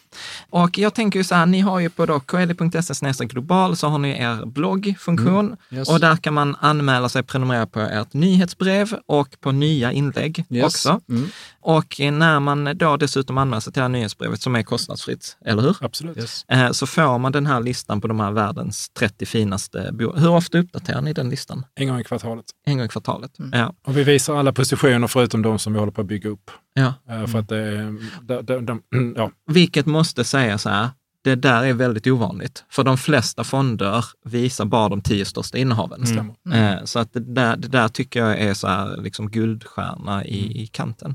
och 0.50 0.78
jag 0.78 0.94
tänker 0.94 1.18
ju 1.18 1.24
så 1.24 1.34
här, 1.34 1.46
ni 1.46 1.60
har 1.60 1.80
ju 1.80 1.90
på 1.90 2.06
då 2.06 2.20
koeli.se 2.20 3.24
global 3.24 3.76
så 3.76 3.88
har 3.88 3.98
ni 3.98 4.10
er 4.10 4.46
bloggfunktion 4.46 5.56
Yes. 5.70 5.88
och 5.88 6.00
där 6.00 6.16
kan 6.16 6.34
man 6.34 6.56
anmäla 6.60 7.08
sig, 7.08 7.22
prenumerera 7.22 7.66
på 7.66 7.80
ert 7.80 8.12
nyhetsbrev 8.12 8.94
och 9.06 9.28
på 9.40 9.52
nya 9.52 9.92
inlägg 9.92 10.44
Yes. 10.50 10.64
också. 10.64 11.00
Mm. 11.08 11.28
Och 11.60 11.96
när 12.00 12.40
man 12.44 12.78
då 12.78 12.96
dessutom 12.96 13.38
anmäler 13.38 13.60
sig 13.60 13.72
till 13.72 13.80
det 13.80 13.84
här 13.84 13.88
nyhetsbrevet 13.88 14.42
som 14.42 14.56
är 14.56 14.62
kostnadsfritt, 14.62 15.36
eller 15.44 15.62
hur? 15.62 15.76
Absolut. 15.80 16.16
Yes. 16.18 16.44
Eh, 16.48 16.70
Så 16.70 16.86
får 16.86 17.18
man 17.18 17.32
den 17.32 17.46
här 17.46 17.60
listan 17.60 18.00
på 18.00 18.08
de 18.08 18.20
här 18.20 18.30
världens 18.32 18.88
30 18.98 19.26
finaste 19.26 19.90
bo- 19.92 20.16
Hur 20.16 20.28
ofta 20.30 20.58
uppdaterar 20.58 21.00
ni 21.00 21.12
den 21.12 21.30
listan? 21.30 21.64
En 21.74 21.88
gång 21.88 22.00
i 22.00 22.04
kvartalet. 22.04 22.44
En 22.66 22.76
gång 22.76 22.86
i 22.86 22.88
kvartalet? 22.88 23.38
Mm. 23.38 23.60
Ja. 23.60 23.74
Och 23.86 23.96
vi 23.98 24.04
visar 24.04 24.36
alla 24.36 24.52
positioner 24.52 25.06
förutom 25.06 25.42
de 25.42 25.58
som 25.58 25.72
vi 25.72 25.78
håller 25.78 25.92
på 25.92 26.00
att 26.00 26.06
bygga 26.06 26.30
upp. 26.30 26.50
ja. 26.74 26.94
Eh, 27.10 27.26
För 27.26 27.38
att 27.38 27.48
det 27.48 27.56
är, 27.58 27.96
de, 28.22 28.42
de, 28.42 28.66
de, 28.66 28.82
ja, 29.16 29.30
Vilket 29.46 29.86
måste 29.86 30.24
säga 30.24 30.58
så 30.58 30.68
här, 30.70 30.88
det 31.24 31.34
där 31.34 31.64
är 31.64 31.72
väldigt 31.72 32.06
ovanligt. 32.06 32.64
För 32.70 32.84
de 32.84 32.98
flesta 32.98 33.44
fonder 33.44 34.04
visar 34.24 34.64
bara 34.64 34.88
de 34.88 35.00
tio 35.02 35.24
största 35.24 35.58
innehaven. 35.58 36.06
stämmer. 36.06 36.34
Eh, 36.74 36.84
Så 36.84 36.98
att 36.98 37.12
det 37.12 37.20
där, 37.20 37.56
det 37.56 37.68
där 37.68 37.88
tycker 37.88 38.20
jag 38.20 38.38
är 38.40 38.54
så 38.54 38.66
här, 38.68 38.96
liksom 39.02 39.30
guldstjärna 39.30 40.24
i, 40.24 40.62
i 40.62 40.66
kanten. 40.66 41.14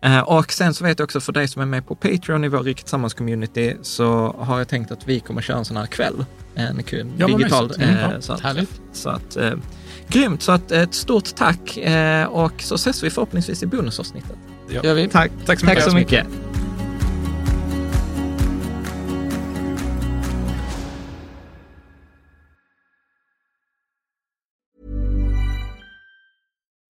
Eh, 0.00 0.18
Och 0.20 0.52
sen 0.52 0.74
så 0.74 0.84
vet 0.84 0.98
jag 0.98 1.04
också 1.06 1.20
för 1.20 1.32
dig 1.32 1.48
som 1.48 1.62
är 1.62 1.66
med 1.66 1.86
på 1.86 1.94
Patreon 1.94 2.44
i 2.44 2.48
vår 2.48 2.62
Riket 2.62 2.88
Sammans-community 2.88 3.76
så 3.82 4.36
har 4.38 4.58
jag 4.58 4.68
tänkt 4.68 4.90
att 4.92 5.08
vi 5.08 5.20
kommer 5.20 5.42
köra 5.42 5.58
en 5.58 5.64
sån 5.64 5.76
här 5.76 5.86
kväll. 5.86 6.24
En 6.54 6.82
kul, 6.82 7.06
Ja, 7.18 7.26
digital. 7.26 7.72
Mm, 7.78 7.88
eh, 7.96 8.00
ja. 8.14 8.20
så 8.20 8.32
att, 8.32 8.40
Härligt. 8.40 8.80
så 8.92 9.08
att, 9.10 9.36
eh, 9.36 9.52
grymt, 10.08 10.42
så 10.42 10.52
att 10.52 10.72
ett 10.72 10.94
stort 10.94 11.34
tack 11.34 11.76
eh, 11.76 12.24
och 12.26 12.62
så 12.62 12.74
ses 12.74 13.02
vi 13.02 13.10
förhoppningsvis 13.10 13.62
i 13.62 13.66
bonusavsnittet. 13.66 14.36
Ja. 14.72 14.80
Gör 14.84 14.94
vi. 14.94 15.08
Tack, 15.08 15.30
Tack 15.46 15.60
så 15.60 15.66
tack 15.66 15.74
mycket. 15.76 15.90
så 15.90 15.94
mycket. 15.96 16.26